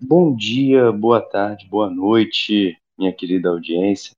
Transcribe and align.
Bom 0.00 0.36
dia, 0.36 0.92
boa 0.92 1.20
tarde, 1.20 1.66
boa 1.66 1.90
noite, 1.90 2.78
minha 2.96 3.12
querida 3.12 3.48
audiência. 3.48 4.12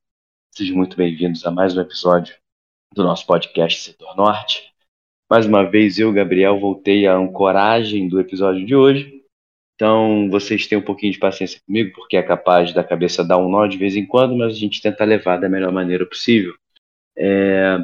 Sejam 0.55 0.77
muito 0.77 0.95
bem-vindos 0.95 1.47
a 1.47 1.51
mais 1.51 1.75
um 1.75 1.81
episódio 1.81 2.37
do 2.95 3.03
nosso 3.03 3.27
podcast 3.27 3.81
Setor 3.81 4.15
Norte. 4.15 4.75
Mais 5.31 5.47
uma 5.47 5.65
vez, 5.65 5.99
eu, 5.99 6.13
Gabriel, 6.13 6.61
voltei 6.61 7.07
à 7.07 7.17
ancoragem 7.17 8.09
do 8.09 8.21
episódio 8.21 8.67
de 8.67 8.77
hoje. 8.77 9.25
Então, 9.75 10.29
vocês 10.31 10.67
têm 10.67 10.77
um 10.77 10.85
pouquinho 10.85 11.15
de 11.15 11.19
paciência 11.19 11.59
comigo, 11.67 11.93
porque 11.95 12.19
é 12.19 12.23
capaz 12.23 12.75
da 12.75 12.85
cabeça 12.85 13.25
dar 13.25 13.39
um 13.39 13.49
nó 13.49 13.67
de 13.67 13.79
vez 13.79 13.97
em 13.97 14.05
quando, 14.05 14.37
mas 14.37 14.55
a 14.55 14.59
gente 14.59 14.83
tenta 14.83 15.03
levar 15.03 15.39
da 15.39 15.49
melhor 15.49 15.73
maneira 15.73 16.05
possível. 16.05 16.55
É... 17.17 17.79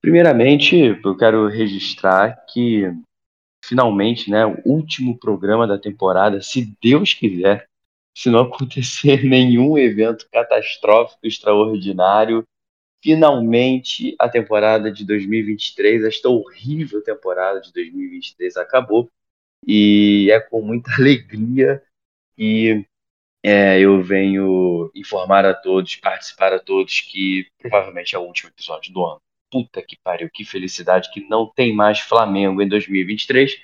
Primeiramente, 0.00 0.74
eu 1.04 1.16
quero 1.18 1.48
registrar 1.48 2.46
que 2.46 2.90
finalmente, 3.64 4.30
né, 4.30 4.46
o 4.46 4.60
último 4.64 5.18
programa 5.18 5.66
da 5.66 5.78
temporada, 5.78 6.40
se 6.40 6.74
Deus 6.82 7.14
quiser, 7.14 7.68
se 8.14 8.30
não 8.30 8.40
acontecer 8.46 9.24
nenhum 9.24 9.76
evento 9.76 10.28
catastrófico 10.30 11.26
extraordinário, 11.26 12.44
finalmente 13.02 14.16
a 14.18 14.28
temporada 14.28 14.90
de 14.90 15.04
2023, 15.04 16.04
esta 16.04 16.28
horrível 16.28 17.02
temporada 17.02 17.60
de 17.60 17.72
2023 17.72 18.56
acabou. 18.56 19.10
E 19.66 20.30
é 20.30 20.40
com 20.40 20.62
muita 20.62 20.90
alegria 20.98 21.82
que 22.36 22.84
é, 23.42 23.78
eu 23.80 24.02
venho 24.02 24.90
informar 24.94 25.44
a 25.44 25.54
todos, 25.54 25.96
participar 25.96 26.52
a 26.52 26.58
todos 26.58 27.00
que 27.00 27.46
provavelmente 27.58 28.14
é 28.14 28.18
o 28.18 28.22
último 28.22 28.50
episódio 28.50 28.92
do 28.92 29.04
ano 29.04 29.20
puta 29.50 29.82
que 29.82 29.96
pariu, 30.02 30.30
que 30.32 30.44
felicidade 30.44 31.10
que 31.12 31.20
não 31.28 31.46
tem 31.46 31.74
mais 31.74 32.00
Flamengo 32.00 32.60
em 32.60 32.68
2023. 32.68 33.60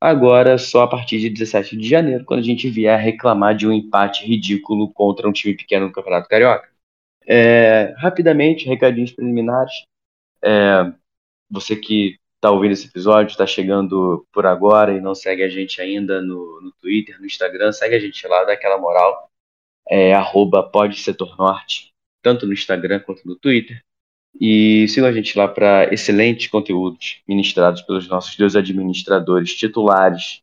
Agora, 0.00 0.58
só 0.58 0.82
a 0.82 0.88
partir 0.88 1.18
de 1.18 1.28
17 1.30 1.76
de 1.76 1.88
janeiro, 1.88 2.24
quando 2.24 2.40
a 2.40 2.44
gente 2.44 2.70
vier 2.70 2.98
reclamar 2.98 3.56
de 3.56 3.66
um 3.66 3.72
empate 3.72 4.24
ridículo 4.24 4.92
contra 4.92 5.28
um 5.28 5.32
time 5.32 5.56
pequeno 5.56 5.86
no 5.86 5.92
Campeonato 5.92 6.28
Carioca. 6.28 6.68
É, 7.26 7.94
rapidamente, 7.98 8.66
recadinhos 8.66 9.12
preliminares. 9.12 9.84
É, 10.42 10.92
você 11.50 11.74
que 11.74 12.16
está 12.36 12.50
ouvindo 12.52 12.72
esse 12.72 12.86
episódio, 12.86 13.32
está 13.32 13.46
chegando 13.46 14.24
por 14.32 14.46
agora 14.46 14.96
e 14.96 15.00
não 15.00 15.14
segue 15.14 15.42
a 15.42 15.48
gente 15.48 15.80
ainda 15.80 16.22
no, 16.22 16.60
no 16.60 16.72
Twitter, 16.80 17.18
no 17.18 17.26
Instagram, 17.26 17.72
segue 17.72 17.96
a 17.96 17.98
gente 17.98 18.26
lá, 18.26 18.44
dá 18.44 18.52
aquela 18.52 18.78
moral. 18.78 19.28
É, 19.90 20.14
arroba 20.14 20.70
Norte, 21.36 21.92
tanto 22.22 22.46
no 22.46 22.52
Instagram 22.52 23.00
quanto 23.00 23.26
no 23.26 23.34
Twitter. 23.34 23.82
E 24.40 24.86
sigam 24.88 25.08
a 25.08 25.12
gente 25.12 25.36
lá 25.36 25.48
para 25.48 25.92
excelentes 25.92 26.46
conteúdos 26.46 27.20
ministrados 27.26 27.82
pelos 27.82 28.06
nossos 28.06 28.36
dois 28.36 28.54
administradores 28.54 29.54
titulares, 29.54 30.42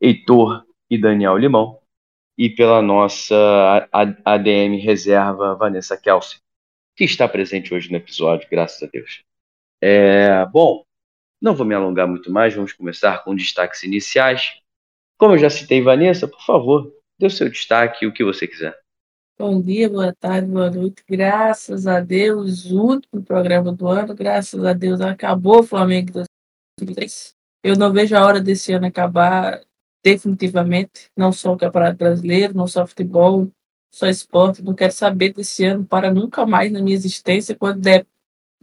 Heitor 0.00 0.64
e 0.90 0.98
Daniel 0.98 1.38
Limão, 1.38 1.78
e 2.36 2.50
pela 2.50 2.82
nossa 2.82 3.88
ADM 4.24 4.76
reserva, 4.82 5.54
Vanessa 5.54 5.96
Kelsey, 5.96 6.38
que 6.96 7.04
está 7.04 7.26
presente 7.28 7.72
hoje 7.72 7.90
no 7.90 7.96
episódio, 7.96 8.48
graças 8.50 8.82
a 8.82 8.86
Deus. 8.86 9.22
É, 9.80 10.44
bom, 10.46 10.84
não 11.40 11.54
vou 11.54 11.64
me 11.64 11.74
alongar 11.74 12.06
muito 12.06 12.30
mais, 12.30 12.54
vamos 12.54 12.74
começar 12.74 13.24
com 13.24 13.34
destaques 13.34 13.82
iniciais. 13.82 14.60
Como 15.16 15.34
eu 15.34 15.38
já 15.38 15.48
citei 15.48 15.80
Vanessa, 15.80 16.28
por 16.28 16.42
favor, 16.42 16.92
dê 17.18 17.26
o 17.26 17.30
seu 17.30 17.48
destaque, 17.48 18.06
o 18.06 18.12
que 18.12 18.24
você 18.24 18.46
quiser. 18.46 18.78
Bom 19.40 19.58
dia, 19.62 19.88
boa 19.88 20.14
tarde, 20.14 20.48
boa 20.48 20.70
noite. 20.70 21.02
Graças 21.08 21.86
a 21.86 21.98
Deus, 21.98 22.70
último 22.70 23.22
programa 23.22 23.72
do 23.72 23.88
ano. 23.88 24.14
Graças 24.14 24.62
a 24.66 24.74
Deus, 24.74 25.00
acabou 25.00 25.60
o 25.60 25.62
Flamengo 25.62 26.12
2023. 26.12 27.34
Eu 27.64 27.74
não 27.74 27.90
vejo 27.90 28.14
a 28.14 28.22
hora 28.22 28.38
desse 28.38 28.70
ano 28.74 28.84
acabar 28.84 29.62
definitivamente. 30.04 31.10
Não 31.16 31.32
só 31.32 31.54
o 31.54 31.56
Campeonato 31.56 31.96
Brasileiro, 31.96 32.54
não 32.54 32.66
só 32.66 32.86
futebol, 32.86 33.50
só 33.90 34.08
esporte. 34.08 34.62
Não 34.62 34.74
quero 34.74 34.92
saber 34.92 35.32
desse 35.32 35.64
ano 35.64 35.86
para 35.86 36.12
nunca 36.12 36.44
mais 36.44 36.70
na 36.70 36.82
minha 36.82 36.94
existência. 36.94 37.56
Quando 37.56 37.80
der 37.80 38.06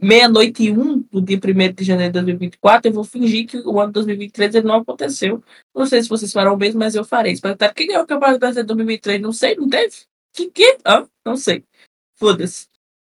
meia-noite 0.00 0.62
e 0.62 0.70
um 0.70 1.00
do 1.00 1.20
dia 1.20 1.40
1 1.44 1.72
de 1.74 1.82
janeiro 1.82 2.12
de 2.12 2.20
2024, 2.20 2.88
eu 2.88 2.94
vou 2.94 3.02
fingir 3.02 3.48
que 3.48 3.58
o 3.66 3.80
ano 3.80 3.90
2023 3.92 4.54
ele 4.54 4.68
não 4.68 4.76
aconteceu. 4.76 5.42
Não 5.74 5.86
sei 5.86 6.04
se 6.04 6.08
vocês 6.08 6.32
farão 6.32 6.54
o 6.54 6.56
mesmo, 6.56 6.78
mas 6.78 6.94
eu 6.94 7.04
farei. 7.04 7.34
Quem 7.74 7.88
ganhou 7.88 8.04
o 8.04 8.06
Campeonato 8.06 8.38
Brasileiro 8.38 8.64
de 8.68 8.74
2023? 8.74 9.20
Não 9.20 9.32
sei, 9.32 9.56
não 9.56 9.68
teve? 9.68 10.07
Que 10.32 10.50
que? 10.50 10.78
Ah, 10.84 11.06
não 11.24 11.36
sei. 11.36 11.64
Foda-se. 12.16 12.68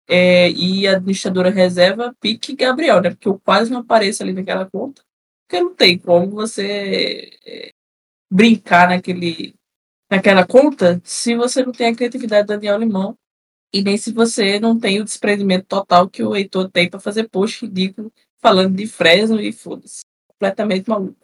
É, 0.08 0.50
e 0.52 0.88
a 0.88 0.98
administradora 0.98 1.50
reserva 1.50 2.14
pique 2.20 2.56
Gabriel, 2.56 3.02
né? 3.02 3.12
Porque 3.12 3.28
eu 3.28 3.40
quase 3.40 3.72
não 3.72 3.80
apareço 3.80 4.24
ali 4.24 4.34
naquela 4.34 4.70
conta. 4.70 5.02
Porque 5.48 5.64
não 5.64 5.74
tem 5.76 5.98
como 5.98 6.30
você 6.32 7.32
é, 7.46 7.72
brincar 8.32 8.90
naquele, 8.90 9.56
naquela 10.10 10.46
conta 10.46 11.02
se 11.04 11.36
você 11.36 11.66
não 11.66 11.72
tem 11.72 11.88
a 11.88 11.96
criatividade 11.96 12.48
do 12.48 12.54
Daniel 12.54 12.78
Limão 12.78 13.18
e 13.74 13.82
nem 13.82 13.98
se 13.98 14.12
você 14.12 14.60
não 14.60 14.78
tem 14.78 15.00
o 15.00 15.04
desprendimento 15.04 15.66
total 15.66 16.10
que 16.10 16.24
o 16.24 16.36
Heitor 16.36 16.70
tem 16.70 16.90
para 16.90 17.00
fazer 17.00 17.30
post 17.30 17.66
ridículo 17.66 18.12
falando 18.42 18.76
de 18.76 18.88
Fresno 18.88 19.40
e 19.40 19.52
foda-se. 19.52 20.02
Completamente 20.28 20.90
maluco. 20.90 21.18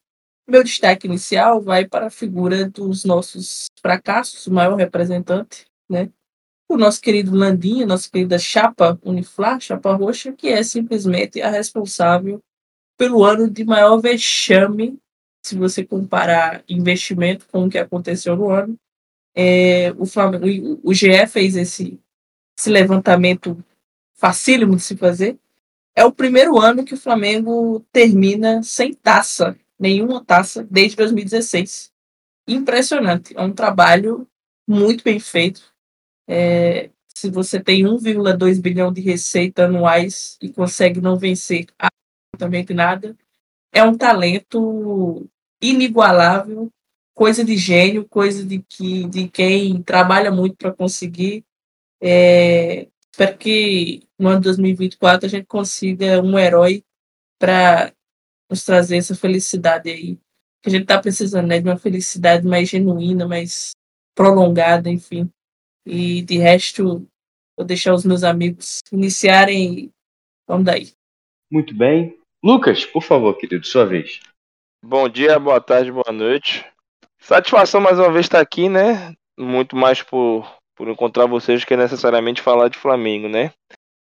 Meu 0.47 0.64
destaque 0.64 1.08
inicial 1.08 1.62
vai 1.62 1.86
para 1.86 2.08
a 2.08 2.12
figura 2.12 2.70
dos 2.70 3.03
nossos 3.03 3.66
fracassos, 3.81 4.47
o 4.47 4.53
maior 4.53 4.76
representante, 4.76 5.66
né? 5.90 6.09
O 6.70 6.78
nosso 6.78 7.02
querido 7.02 7.34
Landinha, 7.34 7.86
nossa 7.86 8.09
querida 8.09 8.38
Chapa 8.38 9.00
Uniflar, 9.02 9.59
Chapa 9.62 9.94
Roxa, 9.94 10.34
que 10.34 10.50
é 10.50 10.62
simplesmente 10.64 11.42
a 11.42 11.50
responsável 11.50 12.42
pelo 12.98 13.24
ano 13.24 13.50
de 13.50 13.64
maior 13.64 13.97
vexame, 14.00 15.00
se 15.46 15.56
você 15.56 15.86
comparar 15.86 16.64
investimento 16.68 17.47
com 17.47 17.66
o 17.66 17.70
que 17.70 17.78
aconteceu 17.78 18.36
no 18.36 18.50
ano. 18.50 18.78
É, 19.34 19.94
o, 19.97 20.06
Flamengo, 20.06 20.80
o 20.84 20.94
GE 20.94 21.26
fez 21.28 21.56
esse, 21.56 22.00
esse 22.58 22.70
levantamento 22.70 23.64
facílimo 24.16 24.76
de 24.76 24.81
se 24.81 24.97
fazer. 24.97 25.38
É 25.96 26.03
o 26.03 26.12
primeiro 26.12 26.59
ano 26.59 26.84
que 26.84 26.96
o 26.96 26.97
Flamengo 26.97 27.86
termina 27.92 28.62
sem 28.62 28.94
taça, 28.94 29.58
nenhuma 29.80 30.24
taça, 30.24 30.68
desde 30.70 30.97
2016. 30.97 31.94
Impressionante. 32.47 33.34
É 33.38 33.42
um 33.42 33.53
trabalho 33.53 34.28
muito 34.68 35.03
bem 35.03 35.20
feito. 35.20 35.74
É, 36.28 36.90
se 37.16 37.30
você 37.30 37.60
tem 37.60 37.84
1,2 37.84 38.62
bilhão 38.62 38.92
de 38.92 39.02
receita 39.02 39.66
anuais 39.66 40.38
e 40.42 40.50
consegue 40.50 41.02
não 41.02 41.18
vencer 41.18 41.66
absolutamente 41.80 42.74
nada, 42.74 43.18
é 43.72 43.84
um 43.84 43.98
talento 43.98 45.28
inigualável, 45.62 46.72
coisa 47.16 47.44
de 47.44 47.58
gênio, 47.58 48.08
coisa 48.08 48.46
de, 48.46 48.60
que, 48.60 49.08
de 49.08 49.28
quem 49.30 49.82
trabalha 49.82 50.32
muito 50.32 50.56
para 50.58 50.72
conseguir. 50.72 51.44
É, 52.02 52.88
espero 53.12 53.38
que 53.38 54.08
no 54.20 54.30
ano 54.30 54.40
de 54.40 54.46
2024 54.46 55.26
a 55.26 55.30
gente 55.30 55.46
consiga 55.46 56.22
um 56.22 56.38
herói 56.38 56.84
para 57.40 57.92
nos 58.50 58.64
trazer 58.64 58.98
essa 58.98 59.16
felicidade 59.16 59.90
aí. 59.90 60.20
Que 60.62 60.70
a 60.70 60.72
gente 60.72 60.84
está 60.84 61.00
precisando 61.00 61.48
né, 61.48 61.59
de 61.59 61.68
uma 61.68 61.78
felicidade 61.78 62.46
mais 62.46 62.70
genuína, 62.70 63.28
mais 63.28 63.72
prolongada, 64.16 64.90
enfim. 64.90 65.30
E 65.90 66.22
de 66.22 66.38
resto, 66.38 67.08
vou 67.56 67.66
deixar 67.66 67.94
os 67.94 68.03
meus 68.03 68.22
amigos 68.22 68.79
iniciarem. 68.91 69.90
Vamos 70.46 70.66
daí. 70.66 70.91
Muito 71.50 71.73
bem. 71.73 72.20
Lucas, 72.44 72.85
por 72.85 73.02
favor, 73.02 73.34
querido, 73.38 73.66
sua 73.66 73.85
vez. 73.85 74.20
Bom 74.84 75.08
dia, 75.08 75.40
boa 75.40 75.61
tarde, 75.61 75.90
boa 75.90 76.11
noite. 76.11 76.66
Satisfação 77.22 77.79
mais 77.79 77.97
uma 77.97 78.11
vez 78.11 78.26
estar 78.26 78.41
aqui, 78.41 78.67
né? 78.67 79.16
Muito 79.40 79.78
mais 79.78 80.02
por, 80.02 80.46
por 80.76 80.90
encontrar 80.90 81.26
vocês 81.26 81.64
que 81.64 81.73
é 81.73 81.78
necessariamente 81.78 82.41
falar 82.41 82.67
de 82.67 82.78
Flamengo, 82.78 83.29
né? 83.29 83.53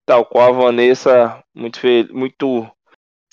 Tal 0.05 0.23
qual 0.23 0.49
a 0.49 0.65
Vanessa, 0.65 1.43
muito, 1.53 1.79
muito 2.13 2.69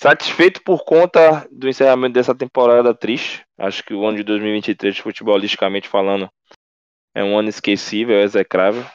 satisfeito 0.01 0.63
por 0.63 0.83
conta 0.83 1.47
do 1.51 1.69
encerramento 1.69 2.13
dessa 2.13 2.33
temporada 2.33 2.95
triste. 2.95 3.45
Acho 3.59 3.83
que 3.83 3.93
o 3.93 4.05
ano 4.07 4.17
de 4.17 4.23
2023, 4.23 4.97
futebolisticamente 4.97 5.87
falando, 5.87 6.27
é 7.15 7.23
um 7.23 7.37
ano 7.37 7.49
esquecível, 7.49 8.17
é 8.17 8.23
execrável. 8.23 8.85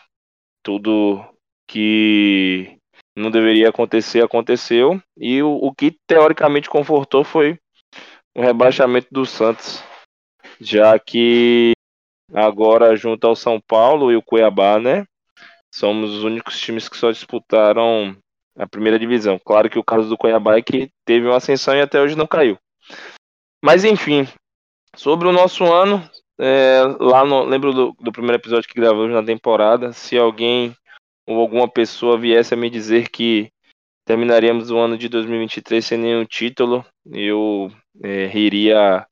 Tudo 0.62 1.24
que 1.68 2.78
não 3.16 3.30
deveria 3.30 3.68
acontecer, 3.68 4.24
aconteceu. 4.24 5.00
E 5.16 5.42
o, 5.42 5.50
o 5.50 5.74
que 5.74 5.96
teoricamente 6.06 6.68
confortou 6.68 7.24
foi 7.24 7.58
o 8.36 8.40
rebaixamento 8.40 9.08
do 9.10 9.24
Santos. 9.24 9.82
Já 10.60 10.98
que 10.98 11.72
agora 12.32 12.96
junto 12.96 13.26
ao 13.26 13.36
São 13.36 13.60
Paulo 13.60 14.10
e 14.10 14.16
o 14.16 14.22
Cuiabá, 14.22 14.78
né? 14.78 15.04
somos 15.74 16.12
os 16.12 16.22
únicos 16.22 16.58
times 16.60 16.88
que 16.88 16.96
só 16.96 17.10
disputaram 17.10 18.16
a 18.56 18.66
primeira 18.66 18.96
divisão. 18.96 19.40
Claro 19.44 19.68
que 19.68 19.78
o 19.78 19.84
caso 19.84 20.08
do 20.08 20.16
Cuiabá 20.16 20.56
é 20.56 20.62
que 20.62 20.88
teve 21.04 21.26
uma 21.26 21.36
ascensão 21.36 21.74
e 21.74 21.80
até 21.80 22.00
hoje 22.00 22.16
não 22.16 22.28
caiu. 22.28 22.56
Mas 23.62 23.84
enfim, 23.84 24.28
sobre 24.94 25.26
o 25.26 25.32
nosso 25.32 25.64
ano, 25.64 26.08
é, 26.38 26.82
lá 26.98 27.24
no, 27.24 27.44
lembro 27.44 27.72
do, 27.72 27.92
do, 28.00 28.12
primeiro 28.12 28.36
episódio 28.36 28.68
que 28.68 28.80
gravamos 28.80 29.12
na 29.12 29.22
temporada. 29.22 29.92
Se 29.92 30.18
alguém 30.18 30.74
ou 31.26 31.40
alguma 31.40 31.68
pessoa 31.68 32.18
viesse 32.18 32.54
a 32.54 32.56
me 32.56 32.68
dizer 32.68 33.08
que 33.08 33.50
terminaríamos 34.04 34.70
o 34.70 34.78
ano 34.78 34.98
de 34.98 35.08
2023 35.08 35.84
sem 35.84 35.98
nenhum 35.98 36.24
título, 36.24 36.84
eu 37.10 37.70
é, 38.02 38.26
riria 38.26 39.06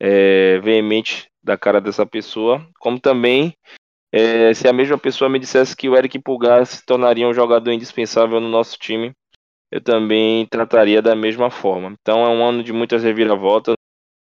é, 0.00 0.58
veemente 0.60 1.28
da 1.42 1.56
cara 1.56 1.80
dessa 1.80 2.06
pessoa. 2.06 2.66
Como 2.78 3.00
também 3.00 3.54
é, 4.12 4.54
se 4.54 4.68
a 4.68 4.72
mesma 4.72 4.98
pessoa 4.98 5.28
me 5.28 5.38
dissesse 5.38 5.76
que 5.76 5.88
o 5.88 5.96
Eric 5.96 6.18
Pulgar 6.20 6.64
se 6.66 6.84
tornaria 6.84 7.26
um 7.26 7.34
jogador 7.34 7.72
indispensável 7.72 8.40
no 8.40 8.48
nosso 8.48 8.78
time, 8.78 9.12
eu 9.70 9.80
também 9.80 10.46
trataria 10.46 11.02
da 11.02 11.16
mesma 11.16 11.50
forma. 11.50 11.94
Então 12.00 12.24
é 12.24 12.28
um 12.28 12.44
ano 12.44 12.62
de 12.62 12.72
muitas 12.72 13.02
reviravoltas, 13.02 13.75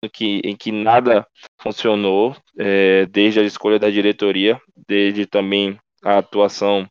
que, 0.08 0.40
em 0.44 0.56
que 0.56 0.72
nada 0.72 1.26
funcionou, 1.60 2.36
é, 2.58 3.06
desde 3.06 3.40
a 3.40 3.44
escolha 3.44 3.78
da 3.78 3.90
diretoria, 3.90 4.60
desde 4.88 5.26
também 5.26 5.78
a 6.04 6.18
atuação 6.18 6.88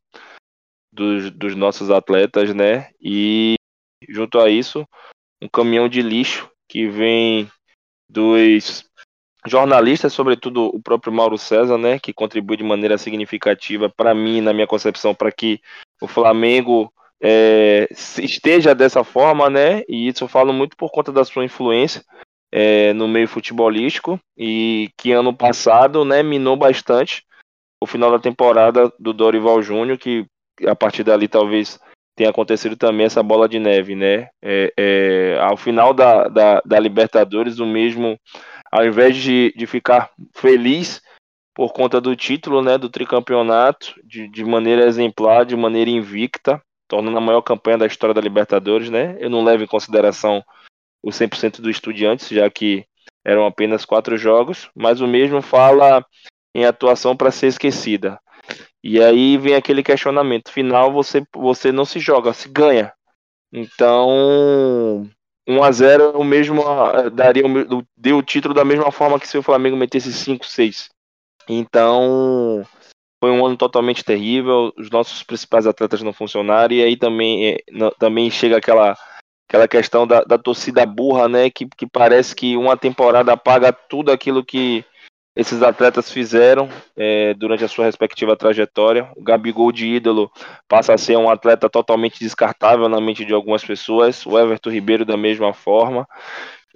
dos, 0.92 1.32
dos 1.32 1.56
nossos 1.56 1.90
atletas, 1.90 2.54
né? 2.54 2.90
E 3.02 3.56
junto 4.08 4.40
a 4.40 4.50
isso, 4.50 4.86
um 5.42 5.48
caminhão 5.48 5.90
de 5.90 6.02
lixo 6.02 6.50
que 6.68 6.88
vem 6.88 7.50
dos 8.10 8.86
jornalistas, 9.46 10.14
sobretudo 10.14 10.66
o 10.68 10.82
próprio 10.82 11.12
Mauro 11.12 11.38
César, 11.38 11.78
né, 11.78 11.98
que 11.98 12.14
contribui 12.14 12.58
de 12.58 12.64
maneira 12.64 12.98
significativa 12.98 13.90
para 13.90 14.14
mim, 14.14 14.40
na 14.40 14.54
minha 14.54 14.68
concepção, 14.68 15.16
para 15.16 15.32
que 15.32 15.60
o 16.00 16.08
Flamengo 16.08 16.94
é, 17.20 17.88
esteja 17.92 18.76
dessa 18.76 19.04
forma, 19.04 19.50
né, 19.50 19.82
e 19.88 20.08
isso 20.08 20.24
eu 20.24 20.28
falo 20.28 20.54
muito 20.54 20.78
por 20.78 20.92
conta 20.92 21.12
da 21.12 21.26
sua 21.26 21.44
influência 21.44 22.04
é, 22.52 22.94
no 22.94 23.08
meio 23.08 23.28
futebolístico 23.28 24.20
e 24.38 24.90
que 24.98 25.12
ano 25.12 25.34
passado, 25.34 26.04
né, 26.04 26.22
minou 26.22 26.58
bastante 26.58 27.24
o 27.82 27.88
final 27.88 28.12
da 28.12 28.20
temporada 28.20 28.92
do 29.00 29.14
Dorival 29.14 29.62
Júnior, 29.62 29.98
que 29.98 30.26
a 30.68 30.76
partir 30.76 31.04
dali 31.04 31.28
talvez 31.28 31.80
tenha 32.16 32.30
acontecido 32.30 32.76
também 32.76 33.06
essa 33.06 33.24
bola 33.24 33.48
de 33.48 33.58
neve, 33.58 33.96
né? 33.96 34.28
É, 34.42 34.74
é, 34.78 35.40
ao 35.42 35.58
final 35.58 35.94
da, 35.94 36.28
da, 36.28 36.62
da, 36.64 36.80
Libertadores, 36.80 37.60
o 37.60 37.66
mesmo, 37.66 38.20
ao 38.72 38.86
invés 38.86 39.16
de, 39.16 39.54
de 39.56 39.66
ficar 39.66 40.12
feliz 40.36 41.02
por 41.56 41.74
conta 41.74 42.00
do 42.00 42.16
título, 42.16 42.62
né, 42.62 42.78
do 42.78 42.90
tricampeonato, 42.90 43.94
de, 44.04 44.28
de 44.28 44.44
maneira 44.46 44.86
exemplar, 44.86 45.46
de 45.46 45.56
maneira 45.56 45.90
invicta, 45.90 46.62
tornando 46.88 47.18
a 47.18 47.22
maior 47.22 47.42
campanha 47.42 47.80
da 47.80 47.88
história 47.88 48.14
da 48.14 48.22
Libertadores, 48.22 48.90
né? 48.90 49.18
Eu 49.20 49.30
não 49.30 49.44
levo 49.44 49.64
em 49.64 49.68
consideração 49.68 50.44
o 51.04 51.10
100% 51.10 51.62
do 51.62 51.70
Estudiantes, 51.70 52.30
já 52.30 52.50
que 52.50 52.86
eram 53.24 53.46
apenas 53.46 53.86
quatro 53.86 54.18
jogos, 54.18 54.70
mas 54.76 55.02
o 55.02 55.08
mesmo 55.08 55.42
fala 55.42 56.06
em 56.56 56.66
atuação 56.66 57.16
para 57.16 57.32
ser 57.32 57.48
esquecida. 57.48 58.20
E 58.84 59.02
aí 59.02 59.38
vem 59.38 59.56
aquele 59.56 59.84
questionamento 59.84 60.52
final, 60.52 60.92
você 60.92 61.24
você 61.36 61.72
não 61.72 61.86
se 61.86 62.00
joga, 62.00 62.34
se 62.34 62.50
ganha. 62.50 62.92
Então, 63.54 65.08
1 65.48 65.64
a 65.64 65.72
0 65.72 66.18
o 66.18 66.24
mesmo 66.24 66.64
daria 67.14 67.44
deu 67.96 68.18
o 68.18 68.24
título 68.24 68.54
da 68.54 68.66
mesma 68.66 68.92
forma 68.92 69.20
que 69.20 69.28
se 69.28 69.38
o 69.38 69.44
Flamengo 69.44 69.78
metesse 69.78 70.12
5 70.12 70.46
6. 70.46 70.90
Então, 71.48 72.66
foi 73.20 73.32
um 73.32 73.46
ano 73.46 73.58
totalmente 73.58 74.04
terrível, 74.04 74.74
os 74.78 74.90
nossos 74.90 75.22
principais 75.22 75.68
atletas 75.68 76.02
não 76.02 76.14
funcionaram 76.14 76.74
e 76.74 76.82
aí 76.82 76.98
também 76.98 77.50
é, 77.50 77.58
também 78.00 78.32
chega 78.32 78.58
aquela 78.58 78.98
aquela 79.52 79.68
questão 79.68 80.08
da, 80.08 80.24
da 80.24 80.38
torcida 80.38 80.86
burra, 80.86 81.28
né, 81.28 81.50
que, 81.50 81.68
que 81.68 81.86
parece 81.86 82.34
que 82.34 82.56
uma 82.56 82.78
temporada 82.78 83.34
apaga 83.34 83.74
tudo 83.74 84.10
aquilo 84.10 84.46
que 84.46 84.86
esses 85.36 85.62
atletas 85.62 86.10
fizeram 86.10 86.70
é, 86.96 87.34
durante 87.34 87.62
a 87.66 87.68
sua 87.68 87.84
respectiva 87.84 88.38
trajetória. 88.38 89.12
O 89.14 89.22
Gabigol 89.22 89.70
de 89.74 89.88
ídolo 89.88 90.32
passa 90.70 90.94
a 90.94 90.98
ser 90.98 91.18
um 91.18 91.30
atleta 91.30 91.70
totalmente 91.70 92.18
descartável 92.20 92.88
na 92.88 93.02
mente 93.02 93.26
de 93.26 93.34
algumas 93.34 93.64
pessoas, 93.64 94.26
o 94.26 94.40
Everton 94.40 94.70
Ribeiro 94.70 95.04
da 95.04 95.18
mesma 95.18 95.54
forma. 95.54 96.08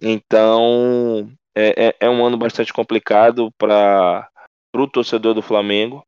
Então 0.02 1.30
é, 1.56 1.88
é, 1.88 1.96
é 2.02 2.10
um 2.10 2.26
ano 2.26 2.36
bastante 2.36 2.74
complicado 2.74 3.54
para 3.58 4.28
o 4.76 4.88
torcedor 4.88 5.34
do 5.34 5.42
Flamengo. 5.42 6.06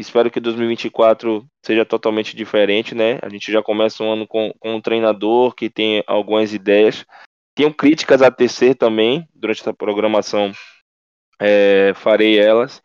Espero 0.00 0.30
que 0.30 0.38
2024 0.38 1.44
seja 1.60 1.84
totalmente 1.84 2.36
diferente, 2.36 2.94
né? 2.94 3.18
A 3.20 3.28
gente 3.28 3.50
já 3.50 3.60
começa 3.60 4.04
um 4.04 4.12
ano 4.12 4.28
com, 4.28 4.54
com 4.60 4.76
um 4.76 4.80
treinador 4.80 5.52
que 5.56 5.68
tem 5.68 6.04
algumas 6.06 6.52
ideias. 6.52 7.04
Tenho 7.52 7.74
críticas 7.74 8.22
a 8.22 8.30
tecer 8.30 8.76
também 8.76 9.26
durante 9.34 9.60
essa 9.60 9.74
programação 9.74 10.52
é, 11.40 11.92
farei 11.96 12.38
elas. 12.38 12.80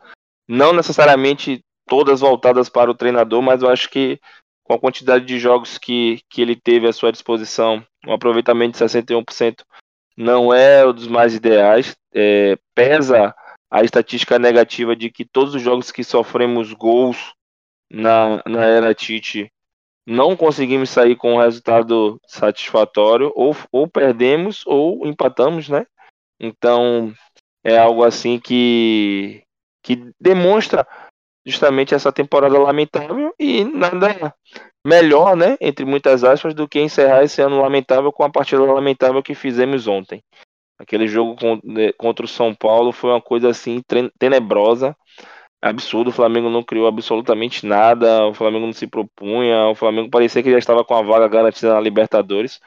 Não 0.47 0.73
necessariamente 0.73 1.63
todas 1.87 2.21
voltadas 2.21 2.67
para 2.67 2.89
o 2.89 2.95
treinador, 2.95 3.43
mas 3.43 3.61
eu 3.61 3.69
acho 3.69 3.91
que 3.91 4.19
com 4.63 4.73
a 4.73 4.79
quantidade 4.79 5.23
de 5.23 5.37
jogos 5.37 5.77
que, 5.77 6.19
que 6.27 6.41
ele 6.41 6.55
teve 6.55 6.87
à 6.87 6.93
sua 6.93 7.11
disposição, 7.11 7.85
um 8.07 8.13
aproveitamento 8.13 8.71
de 8.71 8.83
61% 8.83 9.61
não 10.17 10.51
é 10.51 10.83
um 10.83 10.93
dos 10.93 11.07
mais 11.07 11.35
ideais. 11.35 11.95
É, 12.11 12.57
pesa 12.73 13.35
a 13.73 13.81
estatística 13.81 14.37
negativa 14.37 14.95
de 14.95 15.09
que 15.09 15.25
todos 15.25 15.55
os 15.55 15.61
jogos 15.63 15.91
que 15.91 16.03
sofremos 16.03 16.71
gols 16.73 17.33
na, 17.91 18.39
na 18.45 18.63
era 18.63 18.93
Tite 18.93 19.51
não 20.05 20.37
conseguimos 20.37 20.91
sair 20.91 21.15
com 21.15 21.33
um 21.33 21.39
resultado 21.39 22.21
satisfatório, 22.27 23.31
ou, 23.33 23.55
ou 23.71 23.87
perdemos 23.87 24.63
ou 24.67 25.07
empatamos, 25.07 25.69
né? 25.69 25.87
Então, 26.39 27.11
é 27.63 27.75
algo 27.75 28.03
assim 28.03 28.37
que, 28.37 29.41
que 29.81 30.11
demonstra 30.21 30.85
justamente 31.43 31.95
essa 31.95 32.11
temporada 32.11 32.59
lamentável 32.59 33.33
e 33.39 33.63
nada 33.63 34.35
melhor, 34.85 35.35
né, 35.35 35.57
entre 35.59 35.83
muitas 35.83 36.23
aspas, 36.23 36.53
do 36.53 36.67
que 36.67 36.79
encerrar 36.79 37.23
esse 37.23 37.41
ano 37.41 37.59
lamentável 37.59 38.11
com 38.11 38.23
a 38.23 38.29
partida 38.29 38.61
lamentável 38.61 39.23
que 39.23 39.33
fizemos 39.33 39.87
ontem. 39.87 40.21
Aquele 40.83 41.07
jogo 41.07 41.35
né, 41.63 41.91
contra 41.93 42.25
o 42.25 42.29
São 42.29 42.53
Paulo 42.53 42.91
foi 42.91 43.09
uma 43.09 43.21
coisa 43.21 43.49
assim 43.49 43.81
tenebrosa, 44.19 44.95
absurdo. 45.61 46.09
O 46.09 46.13
Flamengo 46.13 46.49
não 46.49 46.63
criou 46.63 46.87
absolutamente 46.87 47.65
nada, 47.65 48.27
o 48.27 48.33
Flamengo 48.33 48.65
não 48.65 48.73
se 48.73 48.85
propunha, 48.85 49.67
o 49.67 49.75
Flamengo 49.75 50.09
parecia 50.09 50.43
que 50.43 50.51
já 50.51 50.57
estava 50.57 50.83
com 50.83 50.93
a 50.93 51.01
vaga 51.01 51.27
garantida 51.27 51.73
na 51.73 51.79
Libertadores. 51.79 52.59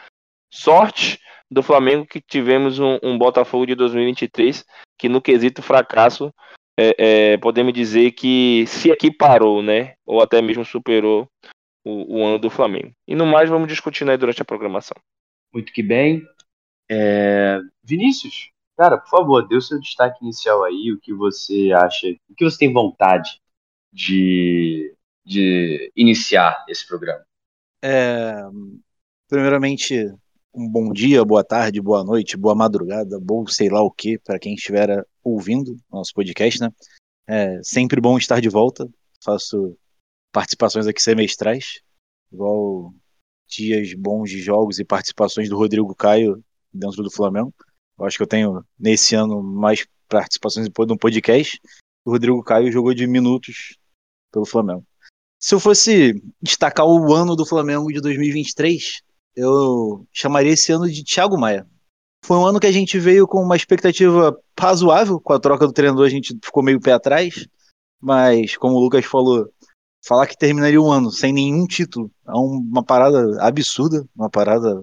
Sorte 0.50 1.20
do 1.50 1.62
Flamengo 1.62 2.06
que 2.06 2.20
tivemos 2.20 2.78
um, 2.78 2.99
um 3.02 3.18
Botafogo 3.18 3.66
de 3.66 3.75
2023 3.75 4.64
que 4.99 5.08
no 5.08 5.20
quesito 5.20 5.62
fracasso 5.62 6.32
é, 6.78 6.94
é, 7.32 7.37
podemos 7.37 7.73
dizer 7.73 8.12
que 8.12 8.64
se 8.66 8.90
equiparou, 8.90 9.62
né? 9.62 9.94
Ou 10.04 10.20
até 10.20 10.40
mesmo 10.42 10.64
superou 10.64 11.28
o, 11.85 12.18
o, 12.18 12.26
ano 12.26 12.38
do 12.38 12.50
Flamengo. 12.50 12.92
E 13.06 13.14
no 13.14 13.25
mais, 13.25 13.49
vamos 13.49 13.68
discutir 13.68 14.04
durante 14.18 14.42
a 14.42 14.44
programação. 14.44 14.96
Muito 15.52 15.73
que 15.73 15.82
bem. 15.82 16.23
É... 16.88 17.60
Vinícius, 17.82 18.50
cara, 18.76 18.98
por 18.98 19.08
favor, 19.08 19.46
dê 19.46 19.56
o 19.56 19.60
seu 19.60 19.80
destaque 19.80 20.22
inicial 20.22 20.64
aí, 20.64 20.92
o 20.92 21.00
que 21.00 21.12
você 21.12 21.72
acha, 21.72 22.08
o 22.28 22.34
que 22.34 22.44
você 22.44 22.58
tem 22.58 22.72
vontade 22.72 23.40
de, 23.92 24.94
de 25.24 25.92
iniciar 25.96 26.64
esse 26.68 26.86
programa. 26.86 27.24
É, 27.82 28.42
primeiramente, 29.28 30.12
um 30.54 30.68
bom 30.68 30.92
dia, 30.92 31.24
boa 31.24 31.44
tarde, 31.44 31.80
boa 31.80 32.02
noite, 32.02 32.36
boa 32.36 32.54
madrugada, 32.54 33.18
bom 33.20 33.46
sei 33.46 33.68
lá 33.68 33.82
o 33.82 33.90
que, 33.90 34.18
para 34.18 34.38
quem 34.38 34.54
estiver 34.54 35.04
ouvindo 35.22 35.76
nosso 35.90 36.12
podcast, 36.14 36.60
né? 36.60 36.70
É 37.28 37.60
sempre 37.62 38.00
bom 38.00 38.16
estar 38.16 38.40
de 38.40 38.48
volta. 38.48 38.88
Faço 39.22 39.76
participações 40.32 40.86
aqui 40.86 41.02
semestrais, 41.02 41.80
igual 42.32 42.94
dias 43.48 43.94
bons 43.94 44.30
de 44.30 44.40
jogos 44.40 44.78
e 44.78 44.84
participações 44.84 45.48
do 45.48 45.56
Rodrigo 45.56 45.94
Caio 45.94 46.42
dentro 46.76 47.02
do 47.02 47.11
Flamengo. 47.11 47.52
Eu 47.99 48.04
acho 48.04 48.16
que 48.16 48.23
eu 48.23 48.26
tenho 48.26 48.64
nesse 48.78 49.14
ano 49.14 49.42
mais 49.42 49.87
participações 50.09 50.66
depois 50.66 50.87
de 50.87 50.95
um 50.95 50.99
podcast. 50.99 51.61
O 52.04 52.11
Rodrigo 52.11 52.42
Caio 52.42 52.71
jogou 52.71 52.95
de 52.95 53.06
minutos 53.06 53.76
pelo 54.33 54.47
Flamengo. 54.47 54.85
Se 55.40 55.54
eu 55.54 55.61
fosse 55.61 56.21
destacar 56.40 56.87
o 56.87 57.12
ano 57.12 57.37
do 57.37 57.47
Flamengo 57.47 57.92
de 57.92 58.00
2023, 58.00 59.02
eu 59.35 60.06
chamaria 60.12 60.52
esse 60.52 60.73
ano 60.73 60.90
de 60.90 61.04
Thiago 61.04 61.38
Maia. 61.38 61.66
Foi 62.25 62.37
um 62.37 62.47
ano 62.47 62.59
que 62.59 62.66
a 62.66 62.73
gente 62.73 62.99
veio 62.99 63.26
com 63.26 63.40
uma 63.42 63.56
expectativa 63.56 64.37
razoável, 64.59 65.21
com 65.21 65.33
a 65.33 65.38
troca 65.38 65.66
do 65.66 65.73
treinador 65.73 66.06
a 66.06 66.11
gente 66.11 66.37
ficou 66.42 66.62
meio 66.62 66.80
pé 66.80 66.92
atrás, 66.92 67.47
mas 68.00 68.56
como 68.56 68.75
o 68.75 68.80
Lucas 68.80 69.04
falou, 69.04 69.49
falar 70.04 70.26
que 70.26 70.37
terminaria 70.37 70.80
o 70.80 70.90
ano 70.90 71.11
sem 71.11 71.33
nenhum 71.33 71.66
título 71.66 72.11
é 72.26 72.33
uma 72.33 72.83
parada 72.83 73.40
absurda, 73.40 74.04
uma 74.16 74.30
parada 74.30 74.83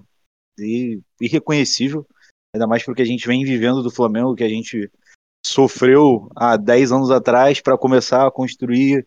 irreconhecível, 1.19 2.05
ainda 2.53 2.67
mais 2.67 2.83
porque 2.83 3.01
a 3.01 3.05
gente 3.05 3.27
vem 3.27 3.43
vivendo 3.43 3.81
do 3.81 3.91
Flamengo, 3.91 4.35
que 4.35 4.43
a 4.43 4.49
gente 4.49 4.91
sofreu 5.45 6.29
há 6.35 6.55
10 6.55 6.91
anos 6.91 7.11
atrás 7.11 7.59
para 7.59 7.77
começar 7.77 8.25
a 8.25 8.31
construir 8.31 9.05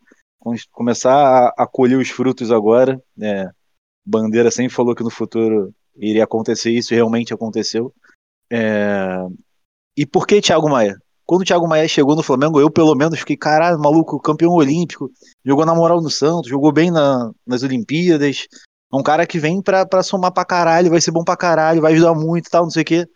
começar 0.71 1.13
a, 1.13 1.65
a 1.65 1.67
colher 1.67 1.99
os 1.99 2.09
frutos 2.09 2.53
agora. 2.53 3.03
É, 3.21 3.51
Bandeira 4.07 4.51
sempre 4.51 4.75
falou 4.75 4.95
que 4.95 5.03
no 5.03 5.11
futuro 5.11 5.75
iria 5.97 6.25
acontecer 6.25 6.71
isso, 6.71 6.93
e 6.93 6.97
realmente 6.97 7.35
aconteceu. 7.35 7.93
É, 8.51 9.19
e 9.97 10.07
por 10.07 10.27
que 10.27 10.41
Thiago 10.41 10.69
Maia? 10.69 10.97
Quando 11.25 11.41
o 11.41 11.45
Thiago 11.45 11.67
Maia 11.67 11.89
chegou 11.89 12.15
no 12.15 12.23
Flamengo, 12.23 12.61
eu 12.61 12.71
pelo 12.71 12.95
menos 12.95 13.19
fiquei, 13.19 13.37
caralho, 13.37 13.81
maluco, 13.81 14.21
campeão 14.21 14.53
olímpico, 14.53 15.11
jogou 15.45 15.67
na 15.67 15.75
moral 15.75 16.01
no 16.01 16.11
Santos, 16.11 16.49
jogou 16.49 16.71
bem 16.71 16.91
na, 16.91 17.33
nas 17.45 17.65
Olimpíadas. 17.65 18.47
É 18.93 18.97
um 18.97 19.03
cara 19.03 19.27
que 19.27 19.39
vem 19.39 19.61
pra, 19.61 19.85
pra 19.85 20.03
somar 20.03 20.33
pra 20.33 20.45
caralho, 20.45 20.91
vai 20.91 21.01
ser 21.01 21.11
bom 21.11 21.25
pra 21.25 21.37
caralho, 21.37 21.81
vai 21.81 21.93
ajudar 21.93 22.15
muito 22.15 22.47
e 22.47 22.51
tal, 22.51 22.65
não 22.65 22.71
sei 22.71 22.83
o 22.83 22.87
quê. 22.87 23.09